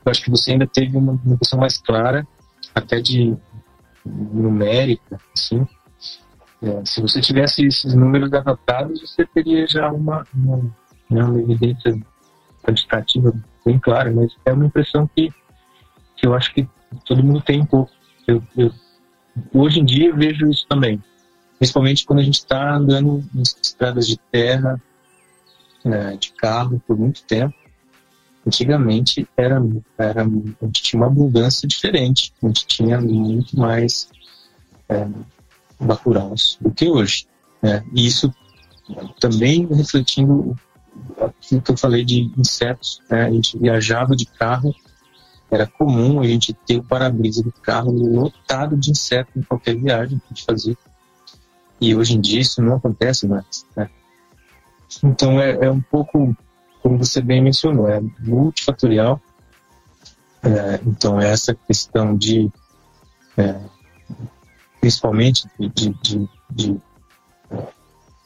Eu 0.06 0.12
acho 0.12 0.22
que 0.22 0.30
você 0.30 0.52
ainda 0.52 0.68
teve 0.68 0.98
uma, 0.98 1.14
impressão 1.26 1.60
mais 1.60 1.78
clara, 1.78 2.28
até 2.76 3.00
de 3.00 3.36
numérica, 4.06 5.20
assim. 5.34 5.66
É, 6.62 6.86
se 6.86 7.02
você 7.02 7.22
tivesse 7.22 7.66
esses 7.66 7.94
números 7.94 8.32
anotados, 8.34 9.02
você 9.02 9.26
teria 9.26 9.66
já 9.68 9.92
uma, 9.92 10.26
uma, 10.34 10.58
né, 11.10 11.24
uma 11.24 11.40
evidência 11.40 11.98
quantitativa 12.64 13.34
bem 13.66 13.80
clara, 13.80 14.12
mas 14.12 14.32
é 14.46 14.54
uma 14.54 14.66
impressão 14.66 15.10
que, 15.16 15.30
que 16.18 16.28
eu 16.28 16.34
acho 16.34 16.54
que 16.54 16.68
todo 17.06 17.24
mundo 17.24 17.42
tem 17.42 17.62
um 17.62 17.66
pouco. 17.66 17.92
Eu, 18.28 18.44
eu, 18.58 18.72
hoje 19.54 19.80
em 19.80 19.86
dia 19.86 20.10
eu 20.10 20.16
vejo 20.16 20.50
isso 20.50 20.66
também, 20.68 21.02
principalmente 21.58 22.06
quando 22.06 22.20
a 22.20 22.24
gente 22.24 22.40
está 22.40 22.76
andando 22.76 23.24
em 23.34 23.42
estradas 23.42 24.08
de 24.08 24.18
terra, 24.32 24.82
né, 25.84 26.18
de 26.18 26.32
carro 26.34 26.82
por 26.88 26.98
muito 26.98 27.24
tempo. 27.24 27.54
Antigamente 28.46 29.28
era, 29.36 29.62
era, 29.98 30.24
a 30.24 30.66
gente 30.66 30.84
tinha 30.84 31.00
uma 31.00 31.08
abundância 31.08 31.68
diferente, 31.68 32.32
a 32.44 32.48
gente 32.48 32.66
tinha 32.68 33.02
muito 33.02 33.58
mais 33.60 34.08
é, 34.88 35.08
bacurãos 35.80 36.58
do 36.62 36.72
que 36.72 36.88
hoje. 36.88 37.28
Né? 37.62 37.84
E 37.94 38.06
isso 38.06 38.32
também 39.20 39.66
refletindo 39.66 40.56
aquilo 41.20 41.62
que 41.62 41.72
eu 41.72 41.78
falei 41.78 42.06
de 42.06 42.32
insetos. 42.38 43.02
Né? 43.10 43.26
A 43.26 43.32
gente 43.32 43.58
viajava 43.58 44.16
de 44.16 44.26
carro 44.26 44.74
era 45.56 45.66
comum 45.66 46.20
a 46.20 46.28
gente 46.28 46.54
ter 46.54 46.78
o 46.78 46.84
para-brisa 46.84 47.42
do 47.42 47.52
carro 47.52 47.92
lotado 47.92 48.76
de 48.76 48.92
insetos 48.92 49.36
em 49.36 49.42
qualquer 49.42 49.76
viagem 49.76 50.20
que 50.20 50.26
a 50.26 50.30
gente 50.30 50.46
fazia. 50.46 50.78
E 51.80 51.96
hoje 51.96 52.16
em 52.16 52.22
dia 52.22 52.42
isso 52.42 52.62
não 52.62 52.76
acontece 52.76 53.28
mais. 53.28 53.66
Né? 53.76 53.90
Então 55.04 55.40
é, 55.40 55.66
é, 55.66 55.72
um 55.72 55.82
pouco, 55.82 56.36
como 56.82 56.98
você 56.98 57.22
bem 57.22 57.42
mencionou, 57.42 57.88
é 57.88 58.02
multifatorial. 58.20 59.22
É, 60.44 60.80
então 60.86 61.20
é 61.20 61.32
essa 61.32 61.56
questão 61.56 62.16
de, 62.16 62.52
é, 63.38 63.60
principalmente 64.80 65.48
de, 65.58 65.70
de, 65.70 65.90
de, 66.02 66.30
de 66.52 66.82
é, 67.50 67.68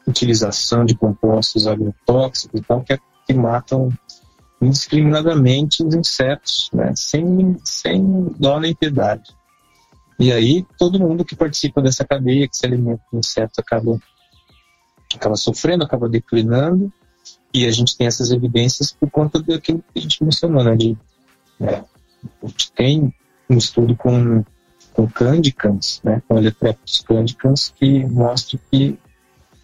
utilização 0.07 0.83
de 0.83 0.95
compostos 0.95 1.65
agrotóxicos 1.65 2.59
e 2.59 2.63
tal, 2.63 2.81
que, 2.81 2.93
é, 2.93 2.99
que 3.25 3.33
matam 3.33 3.89
indiscriminadamente 4.61 5.83
os 5.83 5.95
insetos, 5.95 6.69
né? 6.73 6.93
sem, 6.95 7.57
sem 7.63 8.03
dó 8.37 8.59
nem 8.59 8.75
piedade. 8.75 9.35
E 10.19 10.31
aí 10.33 10.65
todo 10.77 10.99
mundo 10.99 11.23
que 11.23 11.35
participa 11.35 11.81
dessa 11.81 12.05
cadeia, 12.05 12.47
que 12.47 12.57
se 12.57 12.65
alimenta 12.65 13.01
de 13.11 13.19
insetos, 13.19 13.57
acaba, 13.57 13.97
acaba 15.15 15.35
sofrendo, 15.35 15.83
acaba 15.83 16.09
declinando, 16.09 16.91
e 17.53 17.65
a 17.65 17.71
gente 17.71 17.97
tem 17.97 18.05
essas 18.05 18.31
evidências 18.31 18.91
por 18.91 19.09
conta 19.09 19.41
daquilo 19.41 19.83
que 19.93 19.99
a 19.99 20.01
gente 20.01 20.23
mencionou, 20.23 20.63
né? 20.63 20.75
De, 20.75 20.97
né? 21.59 21.83
A 22.43 22.47
gente 22.47 22.71
tem 22.73 23.13
um 23.49 23.57
estudo 23.57 23.95
com, 23.95 24.43
com 24.93 25.07
cândicans, 25.07 26.01
né? 26.03 26.21
com 26.27 26.37
eletrépticos 26.37 26.99
cândicans, 26.99 27.73
que 27.75 28.05
mostra 28.05 28.59
que 28.69 28.99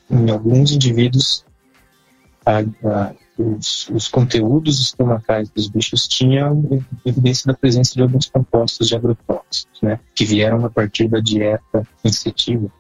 em 0.10 0.32
alguns 0.32 0.72
indivíduos 0.72 1.46
a, 2.46 2.60
a 2.60 3.14
os, 3.38 3.90
os 3.90 4.08
conteúdos 4.08 4.80
estomacais 4.80 5.50
dos 5.50 5.68
bichos 5.68 6.08
tinham 6.08 6.84
evidência 7.06 7.48
da 7.48 7.58
presença 7.58 7.94
de 7.94 8.02
alguns 8.02 8.28
compostos 8.28 8.88
de 8.88 8.96
agrotóxicos, 8.96 9.82
né, 9.82 10.00
que 10.14 10.26
vieram 10.26 10.66
a 10.66 10.70
partir 10.70 11.08
da 11.08 11.20
dieta 11.20 11.88
insetiva. 12.04 12.72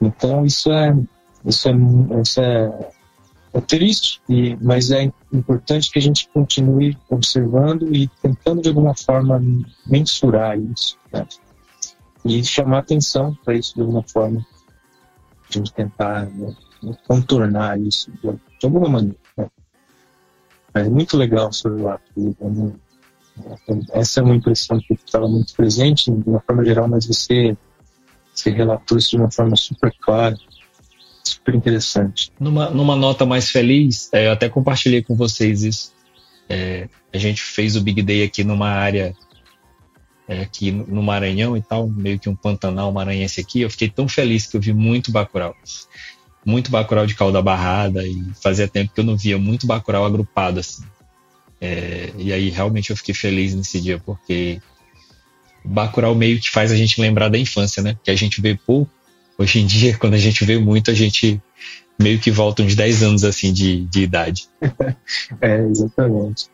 Então 0.00 0.44
isso 0.44 0.70
é 0.70 0.96
isso 1.44 1.68
é, 1.68 1.72
isso 2.20 2.40
é, 2.40 2.90
é 3.54 3.60
triste, 3.60 4.20
e, 4.28 4.56
mas 4.60 4.90
é 4.90 5.10
importante 5.32 5.90
que 5.90 5.98
a 5.98 6.02
gente 6.02 6.28
continue 6.28 6.98
observando 7.08 7.94
e 7.94 8.08
tentando 8.20 8.62
de 8.62 8.68
alguma 8.68 8.94
forma 8.96 9.40
mensurar 9.86 10.58
isso, 10.58 10.98
né, 11.12 11.26
e 12.24 12.44
chamar 12.44 12.78
atenção 12.78 13.36
para 13.44 13.54
isso 13.54 13.74
de 13.74 13.80
alguma 13.80 14.02
forma, 14.02 14.44
gente 15.48 15.72
tentar 15.72 16.26
né, 16.26 16.54
contornar 17.06 17.80
isso 17.80 18.10
de, 18.22 18.28
de 18.58 18.66
alguma 18.66 18.88
maneira. 18.88 19.16
Né? 19.36 19.48
É 20.74 20.84
muito 20.84 21.16
legal 21.16 21.48
o 21.48 21.52
seu 21.52 21.74
relato. 21.74 22.02
Essa 23.92 24.20
é 24.20 24.22
uma 24.22 24.36
impressão 24.36 24.78
que 24.78 24.94
estava 24.94 25.28
muito 25.28 25.54
presente 25.54 26.10
de 26.10 26.28
uma 26.28 26.40
forma 26.40 26.64
geral, 26.64 26.88
mas 26.88 27.06
você, 27.06 27.56
você 28.32 28.50
relatou 28.50 28.98
isso 28.98 29.10
de 29.10 29.16
uma 29.16 29.30
forma 29.30 29.56
super 29.56 29.92
clara, 30.00 30.36
super 31.24 31.54
interessante. 31.54 32.32
Numa, 32.38 32.70
numa 32.70 32.96
nota 32.96 33.24
mais 33.24 33.50
feliz, 33.50 34.10
é, 34.12 34.26
eu 34.26 34.32
até 34.32 34.48
compartilhei 34.48 35.02
com 35.02 35.14
vocês 35.14 35.62
isso. 35.62 35.92
É, 36.48 36.88
a 37.12 37.18
gente 37.18 37.42
fez 37.42 37.76
o 37.76 37.80
Big 37.80 38.02
Day 38.02 38.22
aqui 38.22 38.44
numa 38.44 38.68
área 38.68 39.14
é, 40.28 40.42
aqui 40.42 40.70
no 40.70 41.02
Maranhão 41.02 41.56
e 41.56 41.62
tal, 41.62 41.88
meio 41.88 42.18
que 42.18 42.28
um 42.28 42.36
Pantanal 42.36 42.92
maranhense 42.92 43.40
aqui. 43.40 43.60
Eu 43.60 43.70
fiquei 43.70 43.88
tão 43.88 44.08
feliz 44.08 44.46
que 44.46 44.56
eu 44.56 44.60
vi 44.60 44.72
muito 44.72 45.12
Bacurau 45.12 45.54
muito 46.46 46.70
Bacurau 46.70 47.04
de 47.04 47.16
cauda 47.16 47.42
barrada 47.42 48.06
e 48.06 48.24
fazia 48.40 48.68
tempo 48.68 48.94
que 48.94 49.00
eu 49.00 49.04
não 49.04 49.16
via 49.16 49.36
muito 49.36 49.66
Bacurau 49.66 50.06
agrupado 50.06 50.60
assim. 50.60 50.84
É, 51.60 52.12
e 52.16 52.32
aí 52.32 52.48
realmente 52.50 52.90
eu 52.90 52.96
fiquei 52.96 53.14
feliz 53.14 53.52
nesse 53.52 53.80
dia, 53.80 53.98
porque 53.98 54.62
Bacurau 55.64 56.14
meio 56.14 56.40
que 56.40 56.48
faz 56.48 56.70
a 56.70 56.76
gente 56.76 57.00
lembrar 57.00 57.28
da 57.28 57.36
infância, 57.36 57.82
né? 57.82 57.98
Que 58.04 58.12
a 58.12 58.14
gente 58.14 58.40
vê 58.40 58.54
pouco. 58.54 58.90
Hoje 59.36 59.58
em 59.58 59.66
dia, 59.66 59.96
quando 59.98 60.14
a 60.14 60.18
gente 60.18 60.44
vê 60.44 60.56
muito, 60.56 60.88
a 60.88 60.94
gente 60.94 61.42
meio 61.98 62.20
que 62.20 62.30
volta 62.30 62.62
uns 62.62 62.76
10 62.76 63.02
anos 63.02 63.24
assim 63.24 63.52
de, 63.52 63.84
de 63.86 64.02
idade. 64.02 64.48
é, 65.40 65.58
exatamente. 65.64 66.46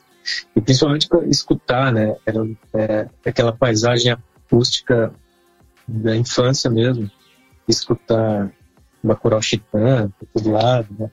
E 0.56 0.60
principalmente 0.60 1.06
escutar, 1.26 1.92
né? 1.92 2.16
Era, 2.24 2.48
é, 2.72 3.08
aquela 3.26 3.52
paisagem 3.52 4.10
acústica 4.10 5.12
da 5.86 6.16
infância 6.16 6.70
mesmo. 6.70 7.10
Escutar 7.68 8.50
Bacurau 9.02 9.42
Chitã, 9.42 10.10
por 10.18 10.28
todo 10.34 10.52
lado, 10.52 10.88
né? 10.98 11.10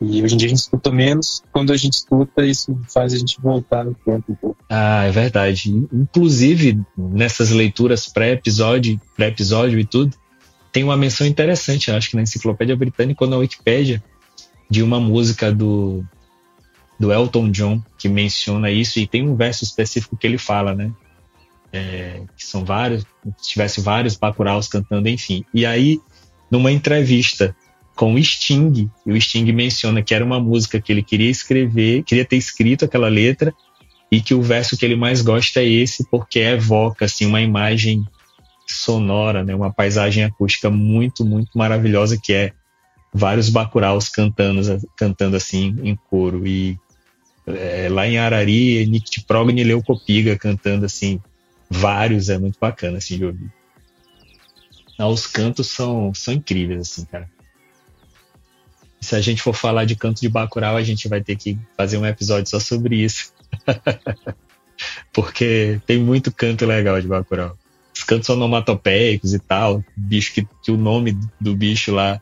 E 0.00 0.22
hoje 0.22 0.34
em 0.34 0.38
dia 0.38 0.46
a 0.46 0.50
gente 0.50 0.58
escuta 0.58 0.92
menos. 0.92 1.42
Quando 1.50 1.72
a 1.72 1.76
gente 1.76 1.94
escuta, 1.94 2.44
isso 2.44 2.78
faz 2.92 3.14
a 3.14 3.16
gente 3.16 3.40
voltar 3.40 3.84
no 3.84 3.94
tempo 3.94 4.32
um 4.32 4.34
pouco. 4.34 4.64
Ah, 4.68 5.04
é 5.04 5.10
verdade. 5.10 5.70
Inclusive, 5.92 6.80
nessas 6.96 7.50
leituras 7.50 8.06
pré-episódio, 8.06 9.00
pré-episódio 9.16 9.78
e 9.80 9.86
tudo, 9.86 10.14
tem 10.70 10.84
uma 10.84 10.96
menção 10.96 11.26
interessante, 11.26 11.90
acho 11.90 12.10
que 12.10 12.16
na 12.16 12.22
Enciclopédia 12.22 12.76
Britânica 12.76 13.24
ou 13.24 13.30
na 13.30 13.38
Wikipédia, 13.38 14.04
de 14.68 14.82
uma 14.82 15.00
música 15.00 15.50
do, 15.50 16.04
do 17.00 17.10
Elton 17.10 17.50
John 17.50 17.82
que 17.96 18.10
menciona 18.10 18.70
isso, 18.70 18.98
e 18.98 19.06
tem 19.06 19.26
um 19.26 19.34
verso 19.34 19.64
específico 19.64 20.16
que 20.16 20.26
ele 20.26 20.36
fala, 20.36 20.74
né? 20.74 20.92
É, 21.72 22.22
que 22.36 22.44
são 22.44 22.64
vários, 22.64 23.06
se 23.38 23.48
tivesse 23.48 23.80
vários 23.80 24.16
Bacuraus 24.16 24.68
cantando, 24.68 25.08
enfim. 25.08 25.44
E 25.54 25.64
aí 25.64 26.00
numa 26.50 26.70
entrevista 26.70 27.54
com 27.94 28.14
o 28.14 28.22
Sting, 28.22 28.90
e 29.06 29.12
o 29.12 29.20
Sting 29.20 29.50
menciona 29.52 30.02
que 30.02 30.14
era 30.14 30.24
uma 30.24 30.38
música 30.38 30.80
que 30.80 30.92
ele 30.92 31.02
queria 31.02 31.30
escrever, 31.30 32.02
queria 32.02 32.24
ter 32.24 32.36
escrito 32.36 32.84
aquela 32.84 33.08
letra, 33.08 33.54
e 34.12 34.20
que 34.20 34.34
o 34.34 34.42
verso 34.42 34.76
que 34.76 34.84
ele 34.84 34.96
mais 34.96 35.22
gosta 35.22 35.60
é 35.60 35.66
esse, 35.66 36.08
porque 36.10 36.38
evoca 36.40 37.06
assim, 37.06 37.26
uma 37.26 37.40
imagem 37.40 38.04
sonora, 38.66 39.44
né, 39.44 39.54
uma 39.54 39.72
paisagem 39.72 40.24
acústica 40.24 40.70
muito, 40.70 41.24
muito 41.24 41.56
maravilhosa, 41.56 42.18
que 42.22 42.32
é 42.32 42.52
vários 43.12 43.48
bacuraus 43.48 44.08
cantando, 44.08 44.60
cantando 44.96 45.36
assim 45.36 45.74
em 45.82 45.96
coro. 45.96 46.46
E 46.46 46.78
é, 47.46 47.88
lá 47.90 48.06
em 48.06 48.18
Arari, 48.18 48.84
Nick 48.86 49.24
Progni 49.24 49.62
e 49.62 49.64
Leucopiga 49.64 50.36
cantando 50.36 50.84
assim, 50.84 51.20
vários, 51.70 52.28
é 52.28 52.38
muito 52.38 52.58
bacana 52.60 52.98
assim 52.98 53.16
de 53.16 53.24
ouvir. 53.24 53.50
Ah, 54.98 55.08
os 55.08 55.26
cantos 55.26 55.68
são, 55.68 56.12
são 56.14 56.34
incríveis, 56.34 56.80
assim, 56.80 57.04
cara. 57.04 57.28
Se 59.00 59.14
a 59.14 59.20
gente 59.20 59.42
for 59.42 59.54
falar 59.54 59.84
de 59.84 59.94
canto 59.94 60.20
de 60.20 60.28
Bacurau, 60.28 60.76
a 60.76 60.82
gente 60.82 61.08
vai 61.08 61.22
ter 61.22 61.36
que 61.36 61.58
fazer 61.76 61.98
um 61.98 62.06
episódio 62.06 62.48
só 62.48 62.58
sobre 62.58 62.96
isso. 62.96 63.32
Porque 65.12 65.80
tem 65.86 65.98
muito 65.98 66.32
canto 66.32 66.66
legal 66.66 67.00
de 67.00 67.06
Bacurau. 67.06 67.56
Os 67.94 68.02
cantos 68.02 68.28
onomatopeicos 68.28 69.32
e 69.32 69.38
tal, 69.38 69.82
bicho 69.96 70.34
que, 70.34 70.46
que 70.62 70.70
o 70.70 70.76
nome 70.76 71.16
do 71.40 71.54
bicho 71.54 71.94
lá 71.94 72.20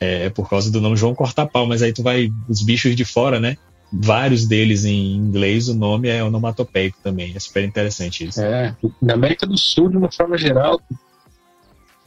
é, 0.00 0.26
é 0.26 0.30
por 0.30 0.48
causa 0.48 0.70
do 0.70 0.80
nome 0.80 0.96
João 0.96 1.14
Corta-Pau, 1.14 1.66
mas 1.66 1.82
aí 1.82 1.92
tu 1.92 2.02
vai, 2.02 2.30
os 2.48 2.62
bichos 2.62 2.96
de 2.96 3.04
fora, 3.04 3.38
né? 3.38 3.56
Vários 3.92 4.46
deles 4.46 4.84
em 4.84 5.14
inglês, 5.14 5.68
o 5.68 5.74
nome 5.74 6.08
é 6.08 6.22
onomatopeico 6.22 6.98
também. 7.02 7.32
É 7.34 7.38
super 7.38 7.62
interessante 7.64 8.26
isso. 8.26 8.40
É, 8.40 8.74
na 9.00 9.14
América 9.14 9.46
do 9.46 9.56
Sul, 9.56 9.88
de 9.88 9.96
uma 9.96 10.10
forma 10.10 10.36
geral, 10.36 10.80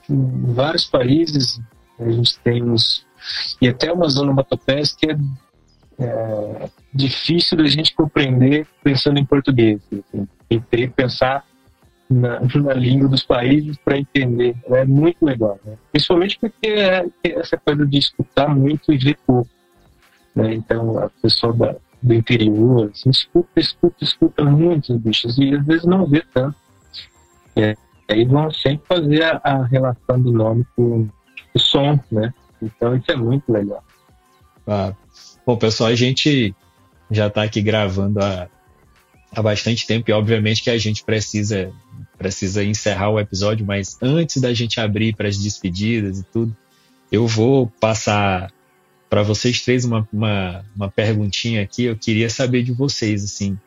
em 0.10 0.54
vários 0.54 0.86
países, 0.86 1.60
a 2.00 2.10
gente 2.10 2.40
tem 2.40 2.64
uns. 2.64 3.06
E 3.62 3.68
até 3.68 3.92
umas 3.92 4.18
onomatopeias 4.18 4.94
que 4.94 5.10
é, 5.10 5.18
é 6.00 6.70
difícil 6.94 7.58
da 7.58 7.66
gente 7.66 7.96
compreender 7.96 8.68
pensando 8.84 9.20
em 9.20 9.26
português. 9.26 9.82
Assim. 9.92 10.28
Tem 10.48 10.62
que 10.62 10.88
pensar 10.90 11.44
na, 12.10 12.40
na 12.40 12.74
língua 12.74 13.10
dos 13.10 13.24
países 13.24 13.78
para 13.78 13.98
entender. 13.98 14.56
É 14.66 14.86
muito 14.86 15.26
legal, 15.26 15.60
né? 15.66 15.78
Principalmente 15.92 16.40
porque 16.40 16.68
é, 16.68 17.06
é 17.24 17.40
essa 17.40 17.58
coisa 17.58 17.86
de 17.86 17.98
escutar 17.98 18.56
muito 18.56 18.94
e 18.94 18.98
ver 18.98 19.18
pouco. 19.26 19.50
Né? 20.36 20.54
Então, 20.54 20.98
a 21.00 21.10
pessoa 21.22 21.54
da, 21.54 21.76
do 22.02 22.14
interior 22.14 22.92
assim, 22.94 23.10
escuta, 23.10 23.60
escuta, 23.60 24.04
escuta 24.04 24.44
muitos 24.46 24.96
bichos 24.98 25.38
e 25.38 25.56
às 25.56 25.66
vezes 25.66 25.86
não 25.86 26.06
vê 26.06 26.24
tanto. 26.34 26.56
É, 27.56 27.76
aí 28.08 28.26
vão 28.26 28.52
sempre 28.52 28.86
fazer 28.88 29.24
a, 29.24 29.42
a, 29.44 29.66
relação 29.66 30.22
do 30.22 30.32
nome 30.32 30.66
com 30.76 31.08
o 31.54 31.60
som, 31.60 32.00
né? 32.12 32.34
Então, 32.62 32.96
isso 32.96 33.12
é 33.12 33.16
muito 33.16 33.52
legal. 33.52 33.84
Ah, 34.66 34.94
bom, 35.46 35.56
pessoal, 35.58 35.90
a 35.90 35.96
gente 35.96 36.56
já 37.10 37.28
está 37.28 37.44
aqui 37.44 37.62
gravando 37.62 38.20
há, 38.20 38.48
há 39.36 39.42
bastante 39.42 39.86
tempo 39.86 40.10
e 40.10 40.14
obviamente 40.14 40.64
que 40.64 40.70
a 40.70 40.78
gente 40.78 41.04
precisa 41.04 41.72
precisa 42.18 42.64
encerrar 42.64 43.12
o 43.12 43.20
episódio, 43.20 43.66
mas 43.66 43.98
antes 44.02 44.42
da 44.42 44.54
gente 44.54 44.80
abrir 44.80 45.16
para 45.16 45.28
as 45.28 45.38
despedidas 45.38 46.20
e 46.20 46.24
tudo, 46.24 46.56
eu 47.12 47.28
vou 47.28 47.68
passar 47.80 48.52
para 49.10 49.24
vocês 49.24 49.62
três 49.62 49.86
uma, 49.86 50.08
uma, 50.12 50.66
uma, 50.76 50.90
perguntinha 50.90 51.62
aqui. 51.62 51.84
Eu 51.84 51.96
queria 51.96 52.30
saber 52.30 52.64
de 52.64 52.74
vocês, 52.74 53.24
assim. 53.24 53.58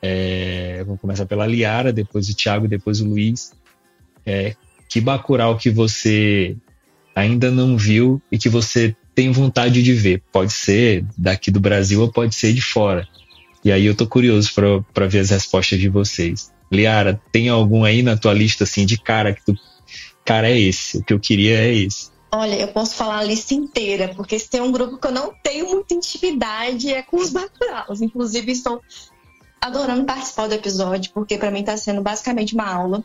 É, 0.00 0.82
vamos 0.84 1.00
começar 1.00 1.26
pela 1.26 1.46
Liara, 1.46 1.92
depois 1.92 2.28
o 2.28 2.34
Thiago, 2.34 2.66
depois 2.66 3.00
o 3.00 3.06
Luiz. 3.06 3.52
É, 4.24 4.54
que 4.88 5.00
Bacurau 5.00 5.56
que 5.56 5.70
você 5.70 6.56
ainda 7.14 7.50
não 7.50 7.76
viu 7.76 8.20
e 8.30 8.38
que 8.38 8.48
você 8.48 8.96
tem 9.14 9.30
vontade 9.30 9.82
de 9.82 9.92
ver? 9.92 10.22
Pode 10.32 10.52
ser 10.52 11.04
daqui 11.16 11.50
do 11.50 11.60
Brasil 11.60 12.00
ou 12.00 12.10
pode 12.10 12.34
ser 12.34 12.52
de 12.52 12.62
fora. 12.62 13.06
E 13.64 13.70
aí 13.70 13.86
eu 13.86 13.94
tô 13.94 14.06
curioso 14.06 14.50
para 14.92 15.06
ver 15.06 15.20
as 15.20 15.30
respostas 15.30 15.78
de 15.78 15.88
vocês. 15.88 16.52
Liara, 16.70 17.20
tem 17.30 17.48
algum 17.48 17.84
aí 17.84 18.02
na 18.02 18.16
tua 18.16 18.32
lista 18.32 18.64
assim 18.64 18.86
de 18.86 18.98
cara 18.98 19.32
que 19.32 19.44
tu. 19.44 19.54
Cara, 20.24 20.48
é 20.48 20.58
esse. 20.58 20.98
O 20.98 21.04
que 21.04 21.12
eu 21.12 21.20
queria 21.20 21.58
é 21.58 21.74
esse. 21.74 22.10
Olha, 22.34 22.54
eu 22.54 22.68
posso 22.68 22.94
falar 22.94 23.18
a 23.18 23.24
lista 23.24 23.52
inteira, 23.52 24.08
porque 24.16 24.38
se 24.38 24.48
tem 24.48 24.62
um 24.62 24.72
grupo 24.72 24.96
que 24.96 25.06
eu 25.06 25.12
não 25.12 25.34
tenho 25.42 25.68
muita 25.68 25.92
intimidade 25.92 26.90
é 26.90 27.02
com 27.02 27.18
os 27.18 27.30
Bacuraus. 27.30 28.00
Inclusive, 28.00 28.50
estou 28.50 28.80
adorando 29.60 30.04
participar 30.04 30.48
do 30.48 30.54
episódio, 30.54 31.12
porque 31.12 31.36
para 31.36 31.50
mim 31.50 31.60
está 31.60 31.76
sendo 31.76 32.00
basicamente 32.00 32.54
uma 32.54 32.66
aula. 32.66 33.04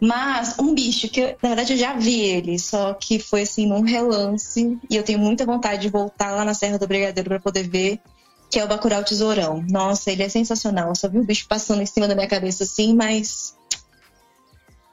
Mas 0.00 0.58
um 0.58 0.74
bicho 0.74 1.08
que, 1.08 1.36
na 1.42 1.48
verdade, 1.48 1.72
eu 1.72 1.78
já 1.78 1.94
vi 1.94 2.20
ele, 2.20 2.58
só 2.58 2.94
que 2.94 3.18
foi 3.18 3.42
assim 3.42 3.66
num 3.66 3.82
relance, 3.82 4.78
e 4.88 4.96
eu 4.96 5.02
tenho 5.02 5.18
muita 5.18 5.44
vontade 5.44 5.82
de 5.82 5.88
voltar 5.88 6.30
lá 6.32 6.44
na 6.44 6.54
Serra 6.54 6.78
do 6.78 6.86
Brigadeiro 6.86 7.28
para 7.28 7.40
poder 7.40 7.68
ver, 7.68 7.98
que 8.50 8.58
é 8.58 8.64
o 8.64 8.68
Bacurau 8.68 9.02
Tesourão. 9.02 9.64
Nossa, 9.68 10.10
ele 10.10 10.22
é 10.22 10.28
sensacional. 10.28 10.90
Eu 10.90 10.94
só 10.94 11.08
vi 11.08 11.18
o 11.18 11.24
bicho 11.24 11.46
passando 11.48 11.82
em 11.82 11.86
cima 11.86 12.06
da 12.06 12.14
minha 12.14 12.28
cabeça 12.28 12.62
assim, 12.62 12.94
mas 12.94 13.56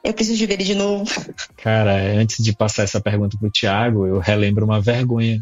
eu 0.02 0.12
preciso 0.12 0.38
de 0.38 0.46
ver 0.46 0.54
ele 0.54 0.64
de 0.64 0.74
novo. 0.74 1.04
Cara, 1.56 1.94
antes 2.16 2.42
de 2.44 2.52
passar 2.52 2.82
essa 2.82 3.00
pergunta 3.00 3.36
pro 3.38 3.50
Thiago, 3.50 4.06
eu 4.06 4.18
relembro 4.18 4.64
uma 4.64 4.80
vergonha. 4.80 5.40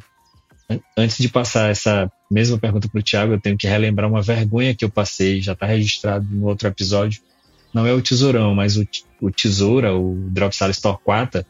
Antes 0.97 1.19
de 1.19 1.29
passar 1.29 1.71
essa 1.71 2.11
mesma 2.31 2.59
pergunta 2.59 2.89
pro 2.89 3.03
Thiago, 3.03 3.33
eu 3.33 3.41
tenho 3.41 3.57
que 3.57 3.67
relembrar 3.67 4.09
uma 4.09 4.23
vergonha 4.23 4.75
que 4.75 4.85
eu 4.85 4.91
passei, 4.91 5.41
já 5.41 5.55
tá 5.55 5.67
registrado 5.67 6.27
no 6.31 6.47
outro 6.47 6.69
episódio. 6.69 7.23
Não 7.75 7.87
é 7.87 7.93
o 7.93 8.01
Tesourão, 8.01 8.55
mas 8.55 8.77
o, 8.77 8.87
o 9.21 9.31
Tesoura, 9.31 9.95
o 9.95 10.15
Dropsalis 10.31 10.81
Torquata, 10.81 11.45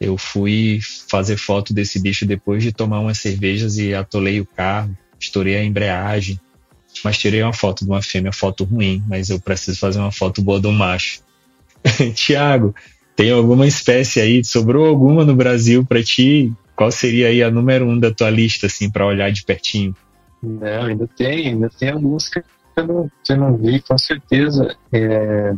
eu 0.00 0.18
fui 0.18 0.80
fazer 1.08 1.36
foto 1.36 1.72
desse 1.72 2.00
bicho 2.00 2.26
depois 2.26 2.62
de 2.62 2.72
tomar 2.72 2.98
umas 2.98 3.18
cervejas 3.18 3.78
e 3.78 3.94
atolei 3.94 4.40
o 4.40 4.46
carro 4.46 4.94
estourei 5.22 5.56
a 5.56 5.64
embreagem, 5.64 6.38
mas 7.04 7.18
tirei 7.18 7.42
uma 7.42 7.52
foto 7.52 7.84
de 7.84 7.90
uma 7.90 8.02
fêmea, 8.02 8.32
foto 8.32 8.64
ruim, 8.64 9.02
mas 9.08 9.30
eu 9.30 9.40
preciso 9.40 9.78
fazer 9.78 9.98
uma 9.98 10.12
foto 10.12 10.42
boa 10.42 10.60
do 10.60 10.72
macho. 10.72 11.20
Tiago, 12.14 12.74
tem 13.16 13.30
alguma 13.30 13.66
espécie 13.66 14.20
aí? 14.20 14.44
Sobrou 14.44 14.86
alguma 14.86 15.24
no 15.24 15.34
Brasil 15.34 15.84
para 15.84 16.02
ti? 16.02 16.52
Qual 16.74 16.90
seria 16.90 17.28
aí 17.28 17.42
a 17.42 17.50
número 17.50 17.86
um 17.86 17.98
da 17.98 18.12
tua 18.12 18.30
lista, 18.30 18.66
assim, 18.66 18.90
para 18.90 19.06
olhar 19.06 19.30
de 19.30 19.44
pertinho? 19.44 19.94
Não, 20.42 20.86
ainda 20.86 21.06
tem, 21.06 21.48
ainda 21.48 21.70
tem 21.70 21.90
alguns 21.90 22.28
que 22.28 22.42
eu 22.76 22.86
não, 22.86 23.10
que 23.24 23.32
eu 23.32 23.36
não 23.36 23.56
vi, 23.56 23.80
com 23.80 23.98
certeza. 23.98 24.76
É, 24.92 25.54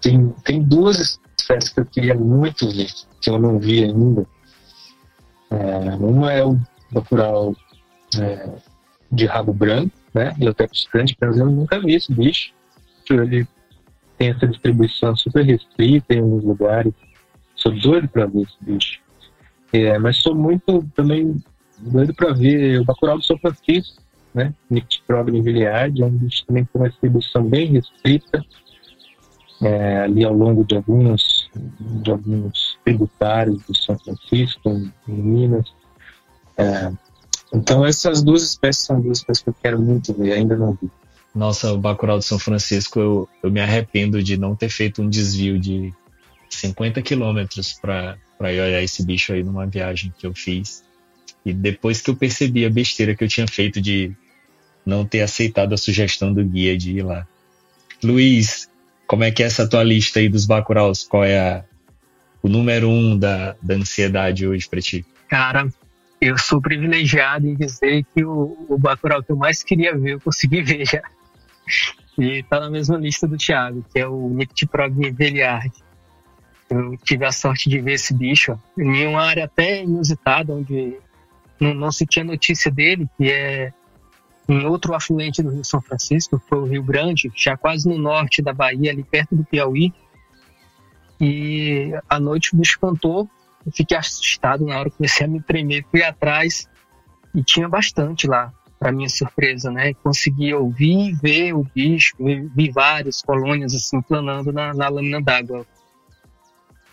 tem, 0.00 0.28
tem 0.44 0.62
duas 0.62 1.18
espécies 1.38 1.72
que 1.72 1.80
eu 1.80 1.86
queria 1.86 2.14
muito 2.14 2.68
ver, 2.70 2.88
que 3.20 3.30
eu 3.30 3.38
não 3.38 3.58
vi 3.58 3.84
ainda. 3.84 4.26
É, 5.50 5.94
uma 5.96 6.32
é 6.32 6.44
o 6.44 6.58
bacurau 6.90 7.54
é, 8.18 8.48
de 9.10 9.26
rabo 9.26 9.52
branco, 9.52 9.92
né? 10.12 10.34
E 10.38 10.48
até 10.48 10.66
grande, 10.92 11.16
mas 11.20 11.38
eu 11.38 11.46
nunca 11.46 11.80
vi 11.80 11.94
esse 11.94 12.12
bicho. 12.12 12.52
Ele 13.10 13.46
tem 14.16 14.30
essa 14.30 14.46
distribuição 14.46 15.14
super 15.16 15.44
restrita 15.44 16.14
em 16.14 16.20
alguns 16.20 16.44
lugares. 16.44 16.92
Sou 17.54 17.72
doido 17.72 18.08
para 18.08 18.26
ver 18.26 18.42
esse 18.42 18.56
bicho. 18.60 19.00
É, 19.72 19.98
mas 19.98 20.18
sou 20.18 20.34
muito 20.34 20.88
também 20.94 21.42
doido 21.78 22.14
para 22.14 22.32
ver 22.32 22.80
o 22.80 22.84
Bacurau 22.84 23.18
do 23.18 23.24
São 23.24 23.38
Francisco, 23.38 24.02
né? 24.34 24.52
Nyctiprogna 24.70 25.40
villiard, 25.42 26.02
é 26.02 26.04
um 26.04 26.10
bicho 26.10 26.44
também 26.46 26.64
com 26.64 26.80
uma 26.80 26.88
distribuição 26.88 27.44
bem 27.44 27.66
restrita. 27.66 28.44
É, 29.62 29.98
ali 29.98 30.24
ao 30.24 30.34
longo 30.34 30.64
de 30.64 30.74
alguns, 30.74 31.48
de 31.54 32.10
alguns 32.10 32.76
tributários 32.84 33.62
do 33.64 33.74
São 33.74 33.96
Francisco, 33.98 34.68
em, 34.68 34.92
em 35.08 35.14
Minas. 35.14 35.72
É, 36.58 36.92
então 37.54 37.86
essas 37.86 38.22
duas 38.22 38.42
espécies 38.42 38.84
são 38.84 39.00
duas 39.00 39.18
espécies 39.18 39.44
que 39.44 39.50
eu 39.50 39.54
quero 39.62 39.80
muito 39.80 40.12
ver, 40.12 40.32
ainda 40.32 40.56
não 40.56 40.72
vi. 40.72 40.90
Nossa, 41.34 41.72
o 41.72 41.78
Bacurau 41.78 42.18
de 42.18 42.24
São 42.24 42.38
Francisco, 42.38 43.00
eu, 43.00 43.28
eu 43.42 43.50
me 43.50 43.60
arrependo 43.60 44.22
de 44.22 44.36
não 44.36 44.54
ter 44.54 44.68
feito 44.68 45.00
um 45.00 45.08
desvio 45.08 45.58
de 45.58 45.92
50 46.48 47.00
quilômetros 47.02 47.72
para 47.72 48.18
ir 48.52 48.60
olhar 48.60 48.82
esse 48.82 49.04
bicho 49.04 49.32
aí 49.32 49.42
numa 49.42 49.66
viagem 49.66 50.12
que 50.18 50.26
eu 50.26 50.34
fiz. 50.34 50.84
E 51.44 51.52
depois 51.52 52.00
que 52.00 52.10
eu 52.10 52.16
percebi 52.16 52.64
a 52.64 52.70
besteira 52.70 53.14
que 53.14 53.22
eu 53.22 53.28
tinha 53.28 53.46
feito 53.46 53.80
de 53.80 54.14
não 54.84 55.04
ter 55.04 55.22
aceitado 55.22 55.72
a 55.72 55.76
sugestão 55.76 56.32
do 56.32 56.44
guia 56.44 56.76
de 56.76 56.98
ir 56.98 57.02
lá. 57.02 57.26
Luiz, 58.02 58.68
como 59.06 59.24
é 59.24 59.30
que 59.30 59.42
é 59.42 59.46
essa 59.46 59.68
tua 59.68 59.82
lista 59.82 60.18
aí 60.18 60.28
dos 60.28 60.46
Bacuraus? 60.46 61.04
Qual 61.04 61.24
é 61.24 61.38
a, 61.38 61.64
o 62.42 62.48
número 62.48 62.88
um 62.88 63.18
da, 63.18 63.56
da 63.62 63.74
ansiedade 63.74 64.46
hoje 64.46 64.68
para 64.68 64.80
ti? 64.80 65.04
Cara, 65.28 65.68
eu 66.20 66.38
sou 66.38 66.60
privilegiado 66.60 67.46
em 67.46 67.54
dizer 67.54 68.04
que 68.14 68.24
o, 68.24 68.66
o 68.68 68.78
Bacurau 68.78 69.22
que 69.22 69.32
eu 69.32 69.36
mais 69.36 69.62
queria 69.62 69.96
ver, 69.96 70.14
eu 70.14 70.20
consegui 70.20 70.60
ver 70.64 70.86
já. 70.86 71.02
E 72.18 72.42
tá 72.44 72.60
na 72.60 72.70
mesma 72.70 72.96
lista 72.96 73.26
do 73.26 73.36
Thiago, 73.36 73.84
que 73.92 73.98
é 73.98 74.06
o 74.06 74.28
Nyctiprogni 74.28 75.10
Veliard. 75.10 75.72
Eu 76.70 76.96
tive 76.98 77.24
a 77.24 77.32
sorte 77.32 77.68
de 77.68 77.80
ver 77.80 77.94
esse 77.94 78.14
bicho 78.14 78.58
em 78.78 79.06
uma 79.06 79.22
área 79.22 79.44
até 79.44 79.82
inusitada, 79.82 80.54
onde 80.54 80.96
não, 81.60 81.74
não 81.74 81.92
se 81.92 82.06
tinha 82.06 82.24
notícia 82.24 82.70
dele, 82.70 83.06
que 83.16 83.30
é 83.30 83.72
em 84.48 84.66
outro 84.66 84.94
afluente 84.94 85.42
do 85.42 85.50
Rio 85.50 85.64
São 85.64 85.80
Francisco, 85.80 86.42
foi 86.48 86.58
o 86.58 86.66
Rio 86.66 86.82
Grande, 86.82 87.30
já 87.34 87.56
quase 87.56 87.88
no 87.88 87.98
norte 87.98 88.42
da 88.42 88.52
Bahia, 88.52 88.90
ali 88.90 89.02
perto 89.02 89.34
do 89.34 89.44
Piauí. 89.44 89.92
E 91.20 91.92
à 92.08 92.20
noite 92.20 92.54
bicho 92.54 92.78
cantou 92.78 93.28
eu 93.66 93.72
fiquei 93.72 93.96
assustado 93.96 94.64
na 94.64 94.78
hora, 94.78 94.90
comecei 94.90 95.26
a 95.26 95.28
me 95.28 95.40
tremer, 95.40 95.84
fui 95.90 96.02
atrás 96.02 96.68
e 97.34 97.42
tinha 97.42 97.68
bastante 97.68 98.26
lá, 98.26 98.52
para 98.78 98.92
minha 98.92 99.08
surpresa, 99.08 99.70
né? 99.70 99.94
Consegui 99.94 100.52
ouvir 100.52 101.08
e 101.08 101.12
ver 101.14 101.54
o 101.54 101.64
bicho, 101.74 102.14
vi 102.18 102.70
várias 102.70 103.22
colônias 103.22 103.74
assim 103.74 104.02
planando 104.02 104.52
na, 104.52 104.74
na 104.74 104.88
lâmina 104.88 105.22
d'água. 105.22 105.66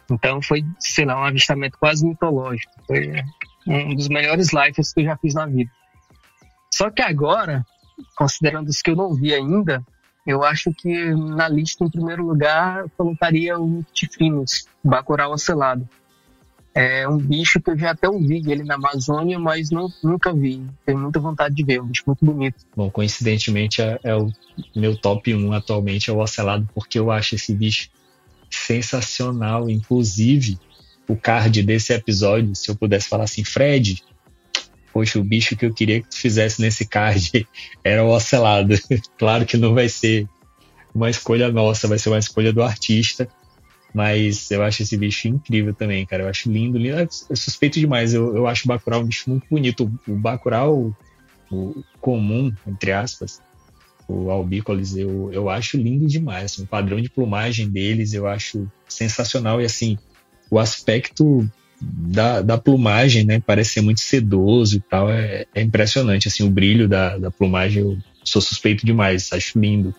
Então 0.10 0.42
foi, 0.42 0.64
sei 0.80 1.06
lá, 1.06 1.20
um 1.20 1.26
avistamento 1.26 1.78
quase 1.78 2.06
mitológico. 2.06 2.72
Foi 2.88 3.22
um 3.68 3.96
dos 3.96 4.08
melhores 4.08 4.52
lives 4.54 4.94
que 4.94 5.02
eu 5.02 5.06
já 5.06 5.18
fiz 5.18 5.34
na 5.34 5.46
vida. 5.46 5.72
Só 6.74 6.90
que 6.90 7.02
agora, 7.02 7.66
considerando 8.16 8.70
os 8.70 8.82
que 8.82 8.92
eu 8.92 8.96
não 8.96 9.14
vi 9.14 9.34
ainda, 9.34 9.84
eu 10.26 10.44
acho 10.44 10.72
que 10.74 11.14
na 11.14 11.48
lista, 11.48 11.84
em 11.84 11.90
primeiro 11.90 12.26
lugar, 12.26 12.86
colocaria 12.98 13.60
o 13.60 13.84
Ticfinus, 13.92 14.66
Bacurau 14.84 15.34
Ocelado 15.34 15.88
É 16.74 17.08
um 17.08 17.18
bicho 17.18 17.60
que 17.60 17.72
eu 17.72 17.78
já 17.78 17.92
até 17.92 18.08
ouvi 18.08 18.44
ele 18.48 18.64
na 18.64 18.76
Amazônia, 18.76 19.40
mas 19.40 19.72
não, 19.72 19.92
nunca 20.04 20.32
vi. 20.32 20.64
Tenho 20.86 21.00
muita 21.00 21.20
vontade 21.20 21.56
de 21.56 21.64
ver, 21.64 21.78
é 21.78 21.82
um 21.82 21.88
bicho 21.88 22.04
muito 22.06 22.24
bonito. 22.24 22.66
Bom, 22.76 22.90
coincidentemente 22.90 23.82
é, 23.82 24.00
é 24.04 24.16
o 24.16 24.32
meu 24.76 24.96
top 24.96 25.34
1 25.34 25.54
atualmente, 25.54 26.10
é 26.10 26.14
o 26.14 26.20
ocelado, 26.20 26.70
porque 26.74 27.00
eu 27.00 27.12
acho 27.12 27.36
esse 27.36 27.54
bicho 27.54 27.90
sensacional. 28.50 29.70
Inclusive, 29.70 30.60
o 31.08 31.16
card 31.16 31.64
desse 31.64 31.94
episódio, 31.94 32.56
se 32.56 32.70
eu 32.70 32.76
pudesse 32.76 33.10
falar 33.10 33.24
assim, 33.24 33.44
Fred, 33.44 34.04
poxa, 34.94 35.20
o 35.20 35.24
bicho 35.24 35.56
que 35.56 35.66
eu 35.66 35.74
queria 35.74 36.02
que 36.02 36.10
tu 36.10 36.18
fizesse 36.18 36.62
nesse 36.62 36.86
card 36.86 37.48
era 37.84 38.04
o 38.04 38.10
ocelado. 38.10 38.76
claro 39.18 39.46
que 39.46 39.58
não 39.58 39.74
vai 39.74 39.90
ser 39.90 40.28
uma 40.94 41.10
escolha 41.10 41.52
nossa, 41.52 41.88
vai 41.88 41.98
ser 41.98 42.10
uma 42.10 42.20
escolha 42.20 42.54
do 42.54 42.62
artista. 42.62 43.28
Mas 43.94 44.50
eu 44.52 44.64
acho 44.64 44.84
esse 44.84 44.96
bicho 44.96 45.28
incrível 45.28 45.74
também, 45.74 46.06
cara. 46.06 46.24
Eu 46.24 46.30
acho 46.30 46.50
lindo, 46.50 46.78
lindo. 46.78 46.98
É 46.98 47.08
suspeito 47.36 47.80
demais. 47.80 48.14
Eu, 48.14 48.36
eu 48.36 48.48
acho 48.48 48.64
o 48.66 48.68
Bacurau 48.68 49.02
um 49.02 49.06
bicho 49.06 49.30
muito 49.30 49.46
bonito. 49.50 49.92
O, 50.08 50.16
Bacurau, 50.16 50.96
o 51.52 51.84
comum, 52.00 52.54
entre 52.66 52.94
aspas, 52.94 53.42
o 54.08 54.32
albícolis, 54.32 54.96
eu, 54.96 55.32
eu 55.34 55.50
acho 55.50 55.76
lindo 55.76 56.08
demais. 56.08 56.46
Assim, 56.46 56.64
o 56.64 56.68
padrão 56.68 57.02
de 57.02 57.10
plumagem 57.10 57.70
deles 57.70 58.14
eu 58.14 58.28
acho 58.28 58.66
sensacional. 58.88 59.62
E 59.62 59.66
assim, 59.66 59.98
o 60.50 60.58
aspecto 60.58 61.50
da, 61.82 62.42
da 62.42 62.58
plumagem, 62.58 63.26
né? 63.26 63.42
Parece 63.46 63.72
ser 63.72 63.82
muito 63.82 64.02
sedoso 64.02 64.78
e 64.78 64.80
tal. 64.82 65.10
É, 65.10 65.46
é 65.54 65.62
impressionante, 65.62 66.28
assim, 66.28 66.44
o 66.44 66.50
brilho 66.50 66.88
da, 66.88 67.18
da 67.18 67.32
plumagem. 67.32 67.84
Eu 67.84 67.98
sou 68.24 68.42
suspeito 68.42 68.86
demais. 68.86 69.32
Acho 69.34 69.60
lindo. 69.60 69.94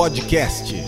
Podcast. 0.00 0.79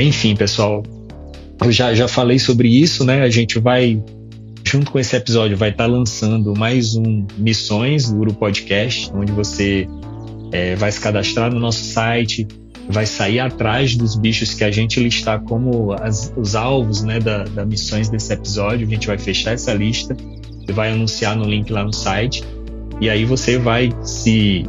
Enfim, 0.00 0.34
pessoal, 0.34 0.82
eu 1.62 1.70
já, 1.70 1.94
já 1.94 2.08
falei 2.08 2.38
sobre 2.38 2.68
isso, 2.68 3.04
né? 3.04 3.22
A 3.22 3.28
gente 3.28 3.58
vai, 3.58 4.02
junto 4.64 4.90
com 4.90 4.98
esse 4.98 5.14
episódio, 5.14 5.56
vai 5.56 5.68
estar 5.68 5.84
tá 5.84 5.90
lançando 5.90 6.56
mais 6.56 6.94
um 6.96 7.26
Missões 7.36 8.08
do 8.08 8.16
Guru 8.16 8.34
Podcast, 8.34 9.10
onde 9.14 9.30
você 9.30 9.86
é, 10.52 10.74
vai 10.74 10.90
se 10.90 10.98
cadastrar 11.00 11.52
no 11.52 11.60
nosso 11.60 11.84
site, 11.84 12.48
vai 12.88 13.04
sair 13.04 13.40
atrás 13.40 13.94
dos 13.94 14.16
bichos 14.16 14.54
que 14.54 14.64
a 14.64 14.70
gente 14.70 14.98
listar 14.98 15.42
como 15.42 15.92
as, 15.92 16.32
os 16.34 16.54
alvos 16.54 17.02
né, 17.02 17.20
da, 17.20 17.44
da 17.44 17.66
missões 17.66 18.08
desse 18.08 18.32
episódio. 18.32 18.86
A 18.86 18.90
gente 18.90 19.06
vai 19.06 19.18
fechar 19.18 19.52
essa 19.52 19.74
lista 19.74 20.16
e 20.66 20.72
vai 20.72 20.92
anunciar 20.92 21.36
no 21.36 21.44
link 21.44 21.70
lá 21.70 21.84
no 21.84 21.92
site. 21.92 22.42
E 23.02 23.10
aí 23.10 23.26
você 23.26 23.58
vai 23.58 23.90
se, 24.02 24.64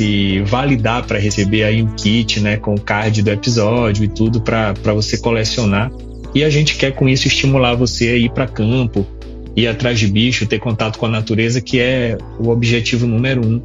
se 0.00 0.40
validar 0.46 1.06
para 1.06 1.18
receber 1.18 1.62
aí 1.62 1.82
um 1.82 1.94
kit 1.94 2.40
né, 2.40 2.56
com 2.56 2.74
o 2.74 2.80
card 2.80 3.22
do 3.22 3.30
episódio 3.30 4.02
e 4.02 4.08
tudo 4.08 4.40
para 4.40 4.72
você 4.94 5.18
colecionar. 5.18 5.92
E 6.34 6.42
a 6.42 6.48
gente 6.48 6.76
quer 6.76 6.92
com 6.92 7.06
isso 7.06 7.28
estimular 7.28 7.74
você 7.74 8.08
a 8.08 8.16
ir 8.16 8.30
para 8.30 8.46
campo, 8.46 9.06
ir 9.54 9.66
atrás 9.66 9.98
de 9.98 10.06
bicho, 10.06 10.46
ter 10.46 10.58
contato 10.58 10.98
com 10.98 11.04
a 11.04 11.08
natureza, 11.10 11.60
que 11.60 11.78
é 11.78 12.16
o 12.38 12.48
objetivo 12.48 13.06
número 13.06 13.46
um 13.46 13.60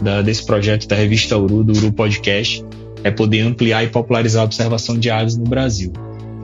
da, 0.00 0.22
desse 0.22 0.46
projeto 0.46 0.86
da 0.86 0.94
revista 0.94 1.36
Uru, 1.36 1.64
do 1.64 1.72
Uru 1.72 1.92
Podcast, 1.92 2.64
é 3.02 3.10
poder 3.10 3.40
ampliar 3.40 3.82
e 3.82 3.88
popularizar 3.88 4.42
a 4.42 4.44
observação 4.44 4.96
de 4.96 5.10
aves 5.10 5.36
no 5.36 5.44
Brasil. 5.44 5.92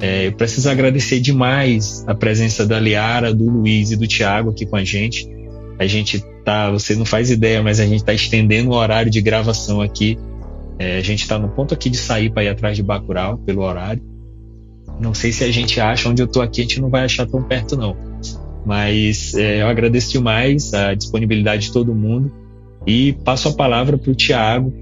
É, 0.01 0.27
eu 0.27 0.33
preciso 0.33 0.69
agradecer 0.69 1.21
demais 1.21 2.03
a 2.09 2.15
presença 2.15 2.67
da 2.67 2.81
Liara, 2.81 3.33
do 3.33 3.49
Luiz 3.49 3.93
e 3.93 3.97
do 3.97 4.07
Tiago 4.07 4.51
aqui 4.51 4.67
com 4.67 4.75
a 4.75 4.83
gente. 4.83 5.29
A 5.79 5.87
gente 5.87 6.25
tá, 6.49 6.71
você 6.71 6.95
não 6.95 7.05
faz 7.05 7.31
ideia, 7.31 7.63
mas 7.63 7.79
a 7.79 7.85
gente 7.85 7.99
está 7.99 8.15
estendendo 8.15 8.71
o 8.71 8.75
horário 8.75 9.11
de 9.11 9.21
gravação 9.21 9.83
aqui. 9.83 10.19
É, 10.79 10.97
a 10.97 11.03
gente 11.03 11.21
está 11.21 11.39
no 11.39 11.51
ponto 11.51 11.75
aqui 11.75 11.91
de 11.91 11.99
sair 11.99 12.31
para 12.31 12.45
ir 12.45 12.49
atrás 12.49 12.75
de 12.75 12.83
Bacurau 12.83 13.37
pelo 13.37 13.61
horário. 13.61 14.03
Não 14.99 15.13
sei 15.13 15.31
se 15.31 15.45
a 15.45 15.53
gente 15.53 15.79
acha 15.79 16.09
onde 16.09 16.23
eu 16.23 16.27
estou 16.27 16.41
aqui, 16.41 16.63
a 16.63 16.65
gente 16.65 16.81
não 16.81 16.89
vai 16.89 17.05
achar 17.05 17.27
tão 17.27 17.43
perto 17.43 17.77
não. 17.77 17.95
Mas 18.65 19.35
é, 19.35 19.61
eu 19.61 19.69
agradeço 19.69 20.11
demais 20.11 20.73
a 20.73 20.95
disponibilidade 20.95 21.67
de 21.67 21.73
todo 21.73 21.95
mundo. 21.95 22.33
E 22.87 23.13
passo 23.13 23.49
a 23.49 23.53
palavra 23.53 23.99
para 23.99 24.11
o 24.11 24.15
Tiago. 24.15 24.73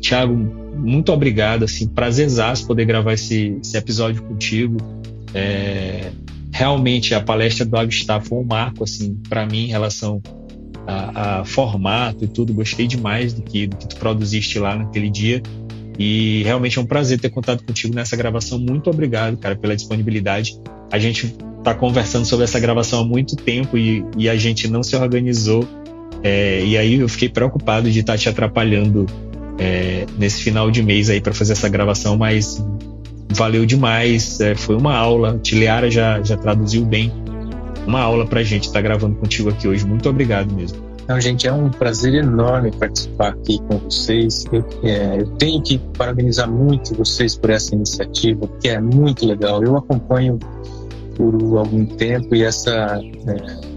Tiago, 0.00 0.32
muito 0.76 1.12
obrigado, 1.12 1.64
assim, 1.64 1.88
prazerzaço 1.88 2.68
poder 2.68 2.84
gravar 2.84 3.14
esse, 3.14 3.58
esse 3.60 3.76
episódio 3.76 4.22
contigo. 4.22 4.76
É, 5.34 6.12
realmente 6.52 7.16
a 7.16 7.20
palestra 7.20 7.66
do 7.66 7.76
Avistar 7.76 8.22
foi 8.22 8.38
um 8.38 8.44
marco, 8.44 8.84
assim, 8.84 9.20
para 9.28 9.44
mim 9.44 9.64
em 9.64 9.68
relação 9.68 10.22
a, 10.86 11.40
a, 11.40 11.44
formato 11.44 12.24
e 12.24 12.28
tudo. 12.28 12.52
Gostei 12.54 12.86
demais 12.86 13.32
do 13.32 13.42
que, 13.42 13.66
do 13.66 13.76
que 13.76 13.88
tu 13.88 13.96
produziste 13.96 14.58
lá 14.58 14.76
naquele 14.76 15.10
dia. 15.10 15.42
E 15.98 16.42
realmente 16.44 16.78
é 16.78 16.82
um 16.82 16.86
prazer 16.86 17.18
ter 17.18 17.30
contado 17.30 17.64
contigo 17.64 17.94
nessa 17.94 18.16
gravação. 18.16 18.58
Muito 18.58 18.90
obrigado, 18.90 19.36
cara, 19.36 19.56
pela 19.56 19.74
disponibilidade. 19.74 20.58
A 20.92 20.98
gente 20.98 21.34
está 21.58 21.74
conversando 21.74 22.24
sobre 22.24 22.44
essa 22.44 22.60
gravação 22.60 23.00
há 23.00 23.04
muito 23.04 23.34
tempo 23.34 23.76
e, 23.76 24.04
e 24.16 24.28
a 24.28 24.36
gente 24.36 24.68
não 24.68 24.82
se 24.82 24.94
organizou 24.94 25.66
é, 26.22 26.64
e 26.64 26.76
aí 26.76 26.94
eu 26.94 27.08
fiquei 27.08 27.28
preocupado 27.28 27.90
de 27.90 28.00
estar 28.00 28.14
tá 28.14 28.18
te 28.18 28.28
atrapalhando 28.28 29.06
é, 29.58 30.06
nesse 30.18 30.42
final 30.42 30.70
de 30.70 30.82
mês 30.82 31.10
aí 31.10 31.20
para 31.20 31.32
fazer 31.32 31.52
essa 31.52 31.68
gravação, 31.68 32.16
mas 32.16 32.64
valeu 33.30 33.64
demais. 33.66 34.40
É, 34.40 34.54
foi 34.54 34.76
uma 34.76 34.94
aula. 34.96 35.38
Tileara 35.42 35.90
já, 35.90 36.22
já 36.22 36.36
traduziu 36.36 36.84
bem. 36.84 37.12
Uma 37.86 38.00
aula 38.00 38.26
para 38.26 38.40
a 38.40 38.44
gente 38.44 38.64
estar 38.64 38.74
tá 38.74 38.82
gravando 38.82 39.16
contigo 39.16 39.50
aqui 39.50 39.66
hoje. 39.66 39.86
Muito 39.86 40.08
obrigado 40.08 40.52
mesmo. 40.54 40.86
Então, 41.02 41.20
gente, 41.20 41.46
é 41.46 41.52
um 41.52 41.70
prazer 41.70 42.14
enorme 42.14 42.72
participar 42.72 43.28
aqui 43.28 43.60
com 43.68 43.78
vocês. 43.78 44.44
Eu, 44.50 44.64
é, 44.82 45.20
eu, 45.20 45.26
tenho 45.36 45.62
que 45.62 45.78
parabenizar 45.96 46.50
muito 46.50 46.94
vocês 46.96 47.36
por 47.36 47.50
essa 47.50 47.76
iniciativa, 47.76 48.48
que 48.60 48.68
é 48.68 48.80
muito 48.80 49.24
legal. 49.24 49.62
Eu 49.62 49.76
acompanho 49.76 50.36
por 51.16 51.58
algum 51.58 51.86
tempo 51.86 52.34
e 52.34 52.42
essa 52.42 53.00
é, 53.28 53.76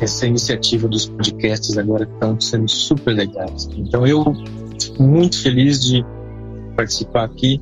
essa 0.00 0.26
iniciativa 0.26 0.86
dos 0.86 1.06
podcasts 1.06 1.76
agora 1.76 2.04
estão 2.04 2.38
sendo 2.40 2.68
super 2.68 3.12
legais. 3.12 3.68
Então 3.76 4.06
eu 4.06 4.24
fico 4.80 5.02
muito 5.02 5.42
feliz 5.42 5.82
de 5.82 6.04
participar 6.76 7.24
aqui, 7.24 7.60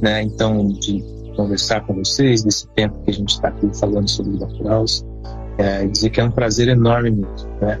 né? 0.00 0.22
Então 0.22 0.68
de 0.68 1.02
conversar 1.34 1.80
com 1.82 1.94
vocês 1.94 2.42
desse 2.42 2.66
tempo 2.68 2.98
que 3.04 3.10
a 3.10 3.14
gente 3.14 3.30
está 3.30 3.48
aqui 3.48 3.68
falando 3.78 4.08
sobre 4.08 4.38
Bacuraus, 4.38 5.04
é, 5.58 5.86
dizer 5.86 6.10
que 6.10 6.20
é 6.20 6.24
um 6.24 6.30
prazer 6.30 6.68
enorme 6.68 7.10
mesmo, 7.10 7.48
né? 7.60 7.78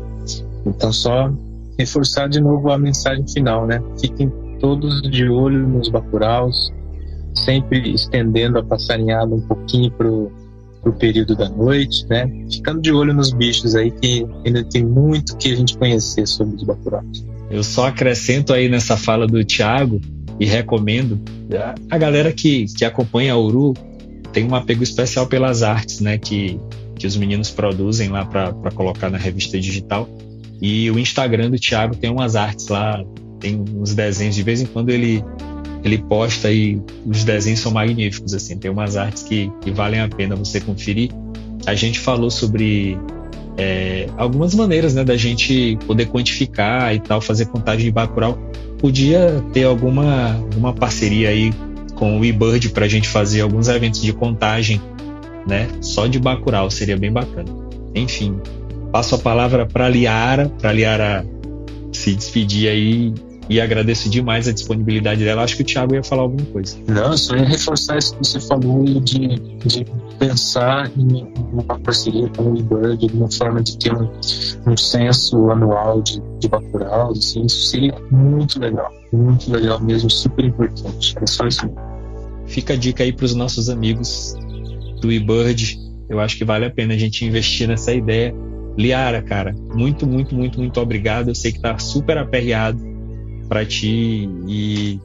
Então 0.66 0.92
só 0.92 1.32
reforçar 1.78 2.28
de 2.28 2.40
novo 2.40 2.70
a 2.70 2.78
mensagem 2.78 3.26
final, 3.28 3.66
né? 3.66 3.82
Fiquem 4.00 4.32
todos 4.60 5.02
de 5.02 5.28
olho 5.28 5.68
nos 5.68 5.88
Bacuraus, 5.88 6.72
sempre 7.34 7.94
estendendo 7.94 8.58
a 8.58 8.64
passarinhada 8.64 9.34
um 9.34 9.40
pouquinho 9.40 9.90
pro 9.90 10.32
pro 10.84 10.92
período 10.92 11.34
da 11.34 11.48
noite, 11.48 12.06
né? 12.08 12.30
Ficando 12.52 12.82
de 12.82 12.92
olho 12.92 13.14
nos 13.14 13.32
bichos 13.32 13.74
aí 13.74 13.90
que 13.90 14.26
ainda 14.44 14.62
tem 14.62 14.84
muito 14.84 15.34
que 15.38 15.50
a 15.50 15.56
gente 15.56 15.76
conhecer 15.78 16.26
sobre 16.28 16.56
os 16.56 16.62
bacurau's. 16.62 17.26
Eu 17.50 17.64
só 17.64 17.86
acrescento 17.86 18.52
aí 18.52 18.68
nessa 18.68 18.96
fala 18.96 19.26
do 19.26 19.42
Thiago 19.44 20.00
e 20.38 20.46
recomendo 20.46 21.20
a 21.90 21.98
galera 21.98 22.32
que, 22.32 22.66
que 22.76 22.84
acompanha 22.84 23.32
a 23.32 23.38
Uru 23.38 23.74
tem 24.32 24.44
um 24.44 24.54
apego 24.54 24.82
especial 24.82 25.26
pelas 25.26 25.62
artes, 25.62 26.00
né? 26.00 26.18
Que, 26.18 26.58
que 26.96 27.06
os 27.06 27.16
meninos 27.16 27.50
produzem 27.50 28.08
lá 28.08 28.24
para 28.24 28.70
colocar 28.74 29.08
na 29.08 29.18
revista 29.18 29.58
digital. 29.58 30.08
E 30.60 30.90
o 30.90 30.98
Instagram 30.98 31.50
do 31.50 31.58
Thiago 31.58 31.94
tem 31.94 32.10
umas 32.10 32.34
artes 32.34 32.68
lá, 32.68 33.02
tem 33.38 33.62
uns 33.76 33.94
desenhos. 33.94 34.34
De 34.34 34.42
vez 34.42 34.60
em 34.60 34.66
quando 34.66 34.90
ele 34.90 35.22
ele 35.84 35.98
posta 35.98 36.50
e 36.50 36.80
os 37.04 37.24
desenhos 37.24 37.60
são 37.60 37.70
magníficos, 37.70 38.32
assim, 38.32 38.56
tem 38.56 38.70
umas 38.70 38.96
artes 38.96 39.22
que, 39.22 39.52
que 39.60 39.70
valem 39.70 40.00
a 40.00 40.08
pena 40.08 40.34
você 40.34 40.58
conferir. 40.58 41.10
A 41.66 41.74
gente 41.74 42.00
falou 42.00 42.30
sobre 42.30 42.98
é, 43.56 44.08
algumas 44.16 44.54
maneiras, 44.54 44.94
né, 44.94 45.04
da 45.04 45.16
gente 45.16 45.78
poder 45.86 46.06
quantificar 46.06 46.94
e 46.94 47.00
tal, 47.00 47.20
fazer 47.20 47.46
contagem 47.46 47.86
de 47.86 47.90
Bacurau. 47.90 48.38
Podia 48.78 49.42
ter 49.52 49.64
alguma, 49.64 50.34
alguma 50.34 50.72
parceria 50.72 51.30
aí 51.30 51.52
com 51.94 52.18
o 52.18 52.24
eBird 52.24 52.70
para 52.70 52.84
a 52.84 52.88
gente 52.88 53.08
fazer 53.08 53.40
alguns 53.40 53.68
eventos 53.68 54.02
de 54.02 54.12
contagem, 54.12 54.80
né, 55.46 55.68
só 55.80 56.06
de 56.06 56.18
Bacurau, 56.18 56.70
seria 56.70 56.96
bem 56.96 57.12
bacana. 57.12 57.48
Enfim, 57.94 58.40
passo 58.92 59.14
a 59.14 59.18
palavra 59.18 59.66
para 59.66 59.88
Liara, 59.88 60.48
para 60.60 60.72
Liara 60.72 61.24
se 61.92 62.14
despedir 62.14 62.68
aí 62.68 63.14
e 63.48 63.60
agradeço 63.60 64.08
demais 64.08 64.48
a 64.48 64.52
disponibilidade 64.52 65.22
dela. 65.24 65.42
Acho 65.42 65.56
que 65.56 65.62
o 65.62 65.64
Thiago 65.64 65.94
ia 65.94 66.02
falar 66.02 66.22
alguma 66.22 66.46
coisa. 66.46 66.76
Não, 66.88 67.16
só 67.16 67.36
ia 67.36 67.44
reforçar 67.44 67.98
isso 67.98 68.16
que 68.16 68.26
você 68.26 68.40
falou 68.40 68.84
de, 69.00 69.38
de 69.64 69.86
pensar 70.18 70.90
em 70.96 71.26
uma 71.52 71.78
parceria 71.78 72.28
com 72.36 72.52
o 72.52 72.58
eBird, 72.58 73.06
de 73.06 73.14
uma 73.14 73.30
forma 73.30 73.62
de 73.62 73.76
ter 73.78 73.92
um, 73.94 74.08
um 74.66 74.76
censo 74.76 75.50
anual 75.50 76.02
de, 76.02 76.22
de 76.38 76.48
Bacurau, 76.48 77.12
assim, 77.12 77.44
isso 77.44 77.66
seria 77.66 77.94
muito 78.10 78.58
legal, 78.58 78.92
muito 79.12 79.50
legal 79.52 79.80
mesmo, 79.80 80.10
super 80.10 80.44
importante. 80.44 81.14
É 81.20 81.26
só 81.26 81.46
isso 81.46 81.66
mesmo. 81.66 81.94
Fica 82.46 82.74
a 82.74 82.76
dica 82.76 83.02
aí 83.02 83.12
para 83.12 83.24
os 83.24 83.34
nossos 83.34 83.68
amigos 83.68 84.36
do 85.00 85.10
eBird. 85.10 85.78
Eu 86.08 86.20
acho 86.20 86.36
que 86.36 86.44
vale 86.44 86.66
a 86.66 86.70
pena 86.70 86.94
a 86.94 86.98
gente 86.98 87.24
investir 87.24 87.66
nessa 87.66 87.92
ideia. 87.92 88.34
Liara, 88.76 89.22
cara, 89.22 89.54
muito, 89.74 90.06
muito, 90.06 90.34
muito, 90.34 90.58
muito 90.58 90.80
obrigado. 90.80 91.28
Eu 91.28 91.34
sei 91.34 91.52
que 91.52 91.60
tá 91.60 91.78
super 91.78 92.18
aperreado 92.18 92.93
para 93.48 93.64
ti 93.64 94.28
e 94.48 95.00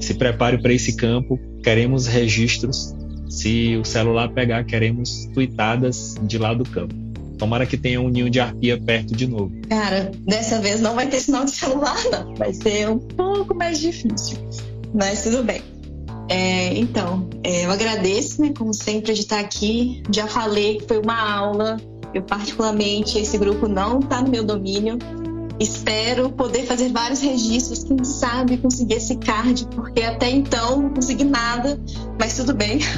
se 0.00 0.14
prepare 0.14 0.58
para 0.58 0.72
esse 0.72 0.96
campo. 0.96 1.38
Queremos 1.62 2.06
registros. 2.06 2.94
Se 3.28 3.76
o 3.76 3.84
celular 3.84 4.30
pegar, 4.30 4.64
queremos 4.64 5.26
tweetadas 5.34 6.16
de 6.22 6.38
lá 6.38 6.54
do 6.54 6.64
campo. 6.64 6.94
Tomara 7.38 7.66
que 7.66 7.76
tenha 7.76 8.00
um 8.00 8.08
ninho 8.08 8.28
de 8.28 8.40
arpia 8.40 8.80
perto 8.80 9.14
de 9.14 9.26
novo. 9.26 9.52
Cara, 9.68 10.10
dessa 10.26 10.60
vez 10.60 10.80
não 10.80 10.94
vai 10.94 11.06
ter 11.06 11.20
sinal 11.20 11.44
de 11.44 11.52
celular, 11.52 11.96
não. 12.10 12.34
Vai 12.34 12.52
ser 12.52 12.88
um 12.88 12.98
pouco 12.98 13.54
mais 13.54 13.78
difícil. 13.78 14.38
Mas 14.92 15.22
tudo 15.22 15.44
bem. 15.44 15.62
É, 16.28 16.76
então, 16.76 17.28
é, 17.42 17.64
eu 17.64 17.70
agradeço, 17.70 18.42
né, 18.42 18.52
como 18.56 18.74
sempre, 18.74 19.14
de 19.14 19.20
estar 19.20 19.38
aqui. 19.38 20.02
Já 20.12 20.26
falei 20.26 20.78
que 20.78 20.86
foi 20.86 20.98
uma 20.98 21.18
aula. 21.18 21.76
Eu, 22.12 22.22
particularmente, 22.22 23.18
esse 23.18 23.38
grupo 23.38 23.68
não 23.68 24.00
está 24.00 24.20
no 24.20 24.30
meu 24.30 24.44
domínio. 24.44 24.98
Espero 25.60 26.30
poder 26.30 26.64
fazer 26.64 26.90
vários 26.90 27.20
registros, 27.20 27.82
quem 27.84 28.02
sabe 28.04 28.58
conseguir 28.58 28.94
esse 28.94 29.16
card, 29.16 29.66
porque 29.74 30.02
até 30.02 30.30
então 30.30 30.82
não 30.82 30.90
consegui 30.90 31.24
nada, 31.24 31.80
mas 32.18 32.36
tudo 32.36 32.54
bem. 32.54 32.78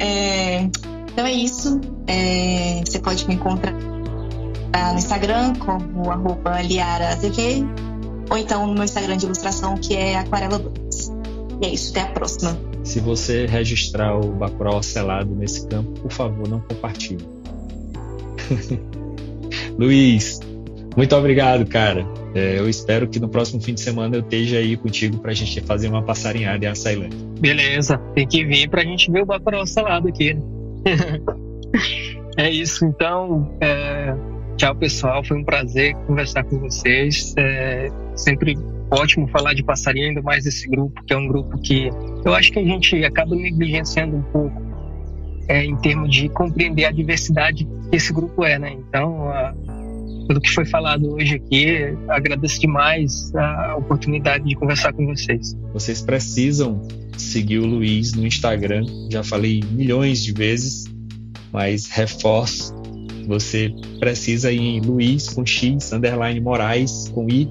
É, 0.00 0.68
então 1.12 1.24
é 1.24 1.32
isso. 1.32 1.80
É, 2.08 2.82
você 2.84 2.98
pode 2.98 3.26
me 3.28 3.34
encontrar 3.34 3.72
no 3.72 4.98
Instagram 4.98 5.54
como 5.54 6.10
arroba 6.10 6.60
liarazv 6.62 7.64
ou 8.30 8.38
então 8.38 8.66
no 8.66 8.74
meu 8.74 8.84
Instagram 8.84 9.16
de 9.16 9.26
ilustração 9.26 9.76
que 9.76 9.94
é 9.94 10.16
aquarela 10.18 10.58
2. 10.58 11.12
E 11.62 11.66
é 11.66 11.68
isso, 11.72 11.90
até 11.90 12.02
a 12.02 12.06
próxima. 12.06 12.58
Se 12.82 13.00
você 13.00 13.46
registrar 13.46 14.18
o 14.18 14.32
Bacurau 14.32 14.82
selado 14.82 15.34
nesse 15.34 15.66
campo, 15.66 16.00
por 16.00 16.10
favor, 16.10 16.48
não 16.48 16.60
compartilhe. 16.60 17.26
Luiz, 19.78 20.40
muito 20.96 21.14
obrigado, 21.16 21.66
cara. 21.66 22.06
É, 22.34 22.58
eu 22.58 22.68
espero 22.68 23.08
que 23.08 23.18
no 23.18 23.28
próximo 23.28 23.60
fim 23.60 23.74
de 23.74 23.80
semana 23.80 24.16
eu 24.16 24.20
esteja 24.20 24.58
aí 24.58 24.76
contigo 24.76 25.18
para 25.18 25.30
a 25.30 25.34
gente 25.34 25.60
fazer 25.60 25.88
uma 25.88 26.02
passarinhada 26.02 26.64
em 26.64 26.68
Açailândia. 26.68 27.18
Beleza, 27.40 27.98
tem 28.14 28.26
que 28.26 28.44
vir 28.44 28.68
para 28.68 28.82
a 28.82 28.84
gente 28.84 29.10
ver 29.10 29.22
o 29.22 29.26
Bacurau 29.26 29.66
salado 29.66 30.08
aqui. 30.08 30.34
Né? 30.34 30.42
é 32.36 32.50
isso, 32.50 32.84
então. 32.84 33.56
É... 33.60 34.14
Tchau, 34.56 34.74
pessoal. 34.76 35.24
Foi 35.24 35.36
um 35.36 35.44
prazer 35.44 35.94
conversar 36.06 36.44
com 36.44 36.58
vocês. 36.60 37.34
É 37.36 37.90
sempre 38.14 38.56
ótimo 38.90 39.26
falar 39.28 39.54
de 39.54 39.62
passarinho, 39.62 40.08
ainda 40.08 40.22
mais 40.22 40.44
desse 40.44 40.68
grupo, 40.68 41.02
que 41.04 41.12
é 41.12 41.16
um 41.16 41.26
grupo 41.26 41.58
que 41.58 41.90
eu 42.24 42.34
acho 42.34 42.52
que 42.52 42.58
a 42.58 42.64
gente 42.64 43.04
acaba 43.04 43.34
negligenciando 43.34 44.16
um 44.16 44.22
pouco 44.22 44.62
é, 45.48 45.64
em 45.64 45.76
termos 45.76 46.14
de 46.14 46.28
compreender 46.28 46.84
a 46.84 46.90
diversidade 46.90 47.66
que 47.90 47.96
esse 47.96 48.12
grupo 48.12 48.44
é, 48.44 48.58
né? 48.58 48.72
Então, 48.72 49.28
a, 49.28 49.54
pelo 50.26 50.40
que 50.40 50.50
foi 50.50 50.64
falado 50.64 51.14
hoje 51.14 51.36
aqui. 51.36 51.96
Agradeço 52.08 52.60
demais 52.60 53.34
a 53.34 53.76
oportunidade 53.76 54.44
de 54.44 54.54
conversar 54.54 54.92
com 54.92 55.06
vocês. 55.06 55.54
Vocês 55.72 56.02
precisam 56.02 56.80
seguir 57.16 57.58
o 57.58 57.66
Luiz 57.66 58.14
no 58.14 58.26
Instagram. 58.26 58.84
Já 59.10 59.22
falei 59.22 59.62
milhões 59.70 60.22
de 60.22 60.32
vezes, 60.32 60.84
mas 61.52 61.86
reforço. 61.86 62.74
Você 63.26 63.72
precisa 63.98 64.52
ir 64.52 64.60
em 64.60 64.80
Luiz 64.80 65.28
com 65.28 65.46
X, 65.46 65.92
underline 65.92 66.40
Moraes 66.40 67.08
com 67.14 67.28
I, 67.30 67.48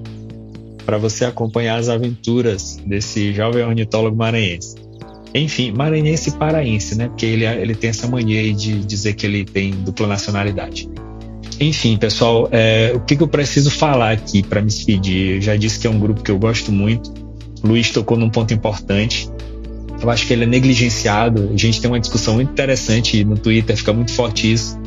para 0.84 0.98
você 0.98 1.24
acompanhar 1.24 1.76
as 1.76 1.88
aventuras 1.88 2.76
desse 2.86 3.32
jovem 3.32 3.64
ornitólogo 3.64 4.16
maranhense. 4.16 4.76
Enfim, 5.34 5.72
maranhense 5.72 6.30
e 6.30 6.32
paraense, 6.32 6.96
né? 6.96 7.08
Porque 7.08 7.26
ele, 7.26 7.44
ele 7.44 7.74
tem 7.74 7.90
essa 7.90 8.06
mania 8.06 8.54
de 8.54 8.78
dizer 8.84 9.14
que 9.14 9.26
ele 9.26 9.44
tem 9.44 9.72
dupla 9.72 10.06
nacionalidade. 10.06 10.88
Enfim, 11.60 11.96
pessoal, 11.96 12.48
é, 12.50 12.92
o 12.94 13.00
que, 13.00 13.16
que, 13.16 13.22
eu 13.22 13.28
preciso 13.28 13.70
falar 13.70 14.12
aqui 14.12 14.42
para 14.42 14.60
me 14.60 14.66
despedir? 14.66 15.36
Eu 15.36 15.40
já 15.40 15.56
disse 15.56 15.78
que 15.78 15.86
é 15.86 15.90
um 15.90 15.98
grupo 15.98 16.22
que 16.22 16.30
eu 16.30 16.38
gosto 16.38 16.72
muito. 16.72 17.12
O 17.62 17.68
Luiz 17.68 17.90
tocou 17.90 18.16
num 18.16 18.28
ponto 18.28 18.52
importante. 18.52 19.30
Eu 20.02 20.10
acho 20.10 20.26
que 20.26 20.32
ele 20.32 20.44
é 20.44 20.46
negligenciado. 20.46 21.50
A 21.52 21.56
gente 21.56 21.80
tem 21.80 21.90
uma 21.90 22.00
discussão 22.00 22.34
muito 22.34 22.50
interessante 22.50 23.24
no 23.24 23.38
Twitter, 23.38 23.76
fica 23.76 23.92
muito 23.92 24.12
forte 24.12 24.52
isso. 24.52 24.78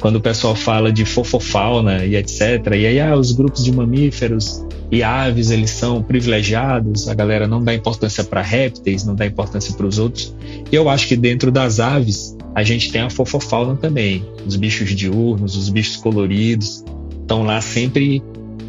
Quando 0.00 0.16
o 0.16 0.20
pessoal 0.20 0.54
fala 0.54 0.92
de 0.92 1.04
fofofauna 1.04 2.04
e 2.04 2.16
etc. 2.16 2.66
E 2.74 2.86
aí, 2.86 3.00
ah, 3.00 3.16
os 3.16 3.32
grupos 3.32 3.64
de 3.64 3.72
mamíferos 3.72 4.64
e 4.90 5.02
aves, 5.02 5.50
eles 5.50 5.70
são 5.70 6.02
privilegiados. 6.02 7.08
A 7.08 7.14
galera 7.14 7.46
não 7.46 7.62
dá 7.62 7.74
importância 7.74 8.24
para 8.24 8.42
répteis, 8.42 9.04
não 9.04 9.14
dá 9.14 9.26
importância 9.26 9.72
para 9.74 9.86
os 9.86 9.98
outros. 9.98 10.34
E 10.70 10.74
eu 10.74 10.88
acho 10.88 11.06
que 11.06 11.16
dentro 11.16 11.50
das 11.50 11.80
aves, 11.80 12.36
a 12.54 12.62
gente 12.62 12.90
tem 12.90 13.00
a 13.00 13.10
fofofauna 13.10 13.76
também. 13.76 14.24
Os 14.46 14.56
bichos 14.56 14.90
diurnos, 14.90 15.56
os 15.56 15.68
bichos 15.68 15.96
coloridos, 15.96 16.84
estão 17.20 17.42
lá 17.42 17.60
sempre 17.60 18.22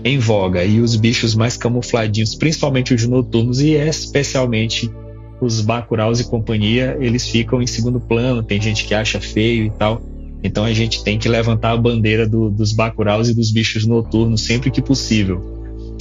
em 0.03 0.19
voga. 0.19 0.63
E 0.63 0.79
os 0.79 0.95
bichos 0.95 1.35
mais 1.35 1.57
camufladinhos, 1.57 2.35
principalmente 2.35 2.93
os 2.93 3.05
noturnos 3.07 3.61
e 3.61 3.71
especialmente 3.71 4.91
os 5.39 5.61
bacuraus 5.61 6.19
e 6.19 6.25
companhia, 6.25 6.95
eles 6.99 7.27
ficam 7.27 7.61
em 7.61 7.67
segundo 7.67 7.99
plano. 7.99 8.43
Tem 8.43 8.61
gente 8.61 8.85
que 8.85 8.93
acha 8.93 9.19
feio 9.19 9.65
e 9.65 9.69
tal. 9.71 10.01
Então 10.43 10.63
a 10.63 10.73
gente 10.73 11.03
tem 11.03 11.17
que 11.17 11.27
levantar 11.27 11.71
a 11.71 11.77
bandeira 11.77 12.27
do, 12.27 12.49
dos 12.49 12.71
bacuraus 12.71 13.29
e 13.29 13.33
dos 13.33 13.51
bichos 13.51 13.85
noturnos 13.85 14.41
sempre 14.41 14.69
que 14.69 14.81
possível. 14.81 15.41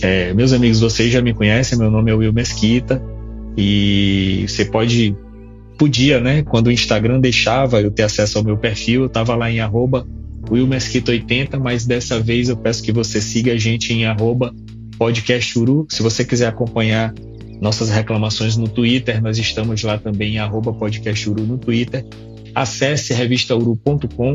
É, 0.02 0.32
meus 0.32 0.52
amigos, 0.52 0.80
vocês 0.80 1.12
já 1.12 1.20
me 1.20 1.34
conhecem, 1.34 1.78
meu 1.78 1.90
nome 1.90 2.10
é 2.10 2.14
Will 2.14 2.32
Mesquita 2.32 3.02
e 3.56 4.46
você 4.48 4.64
pode 4.64 5.14
podia, 5.80 6.20
né? 6.20 6.42
Quando 6.42 6.66
o 6.66 6.70
Instagram 6.70 7.20
deixava 7.20 7.80
eu 7.80 7.90
ter 7.90 8.02
acesso 8.02 8.36
ao 8.36 8.44
meu 8.44 8.58
perfil, 8.58 9.00
eu 9.00 9.06
estava 9.06 9.34
lá 9.34 9.50
em 9.50 9.60
arroba 9.60 10.06
willmesquita80, 10.50 11.58
mas 11.58 11.86
dessa 11.86 12.20
vez 12.20 12.50
eu 12.50 12.56
peço 12.58 12.82
que 12.82 12.92
você 12.92 13.18
siga 13.18 13.54
a 13.54 13.56
gente 13.56 13.90
em 13.90 14.04
arroba 14.04 14.54
podcasturu. 14.98 15.86
Se 15.88 16.02
você 16.02 16.22
quiser 16.22 16.48
acompanhar 16.48 17.14
nossas 17.62 17.88
reclamações 17.88 18.58
no 18.58 18.68
Twitter, 18.68 19.22
nós 19.22 19.38
estamos 19.38 19.82
lá 19.82 19.96
também 19.96 20.34
em 20.34 20.38
arroba 20.38 20.70
podcasturu 20.70 21.44
no 21.44 21.56
Twitter. 21.56 22.04
Acesse 22.54 23.14
revistauru.com 23.14 24.34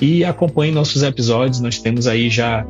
e 0.00 0.24
acompanhe 0.24 0.70
nossos 0.70 1.02
episódios. 1.02 1.58
Nós 1.58 1.80
temos 1.80 2.06
aí 2.06 2.30
já 2.30 2.64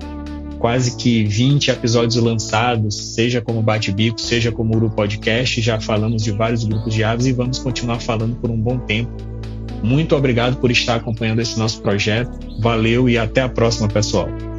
quase 0.65 0.97
que 0.97 1.25
20 1.25 1.73
episódios 1.73 2.17
lançados, 2.17 3.15
seja 3.15 3.43
como 3.43 3.61
Bate-Bico, 3.61 4.19
seja 4.19 4.51
como 4.51 4.75
Uru 4.75 4.89
Podcast. 4.89 5.61
Já 5.61 5.79
falamos 5.79 6.23
de 6.23 6.31
vários 6.31 6.65
grupos 6.65 6.95
de 6.95 7.05
aves 7.05 7.27
e 7.27 7.35
vamos 7.35 7.59
continuar 7.59 8.01
falando 8.01 8.35
por 8.37 8.51
um 8.51 8.57
bom 8.57 8.79
tempo. 8.79 9.13
Muito 9.83 10.17
obrigado 10.17 10.57
por 10.57 10.71
estar 10.71 10.95
acompanhando 10.95 11.43
esse 11.43 11.59
nosso 11.59 11.83
projeto. 11.83 12.31
Valeu 12.61 13.11
e 13.11 13.19
até 13.19 13.43
a 13.43 13.49
próxima, 13.51 13.89
pessoal. 13.89 14.54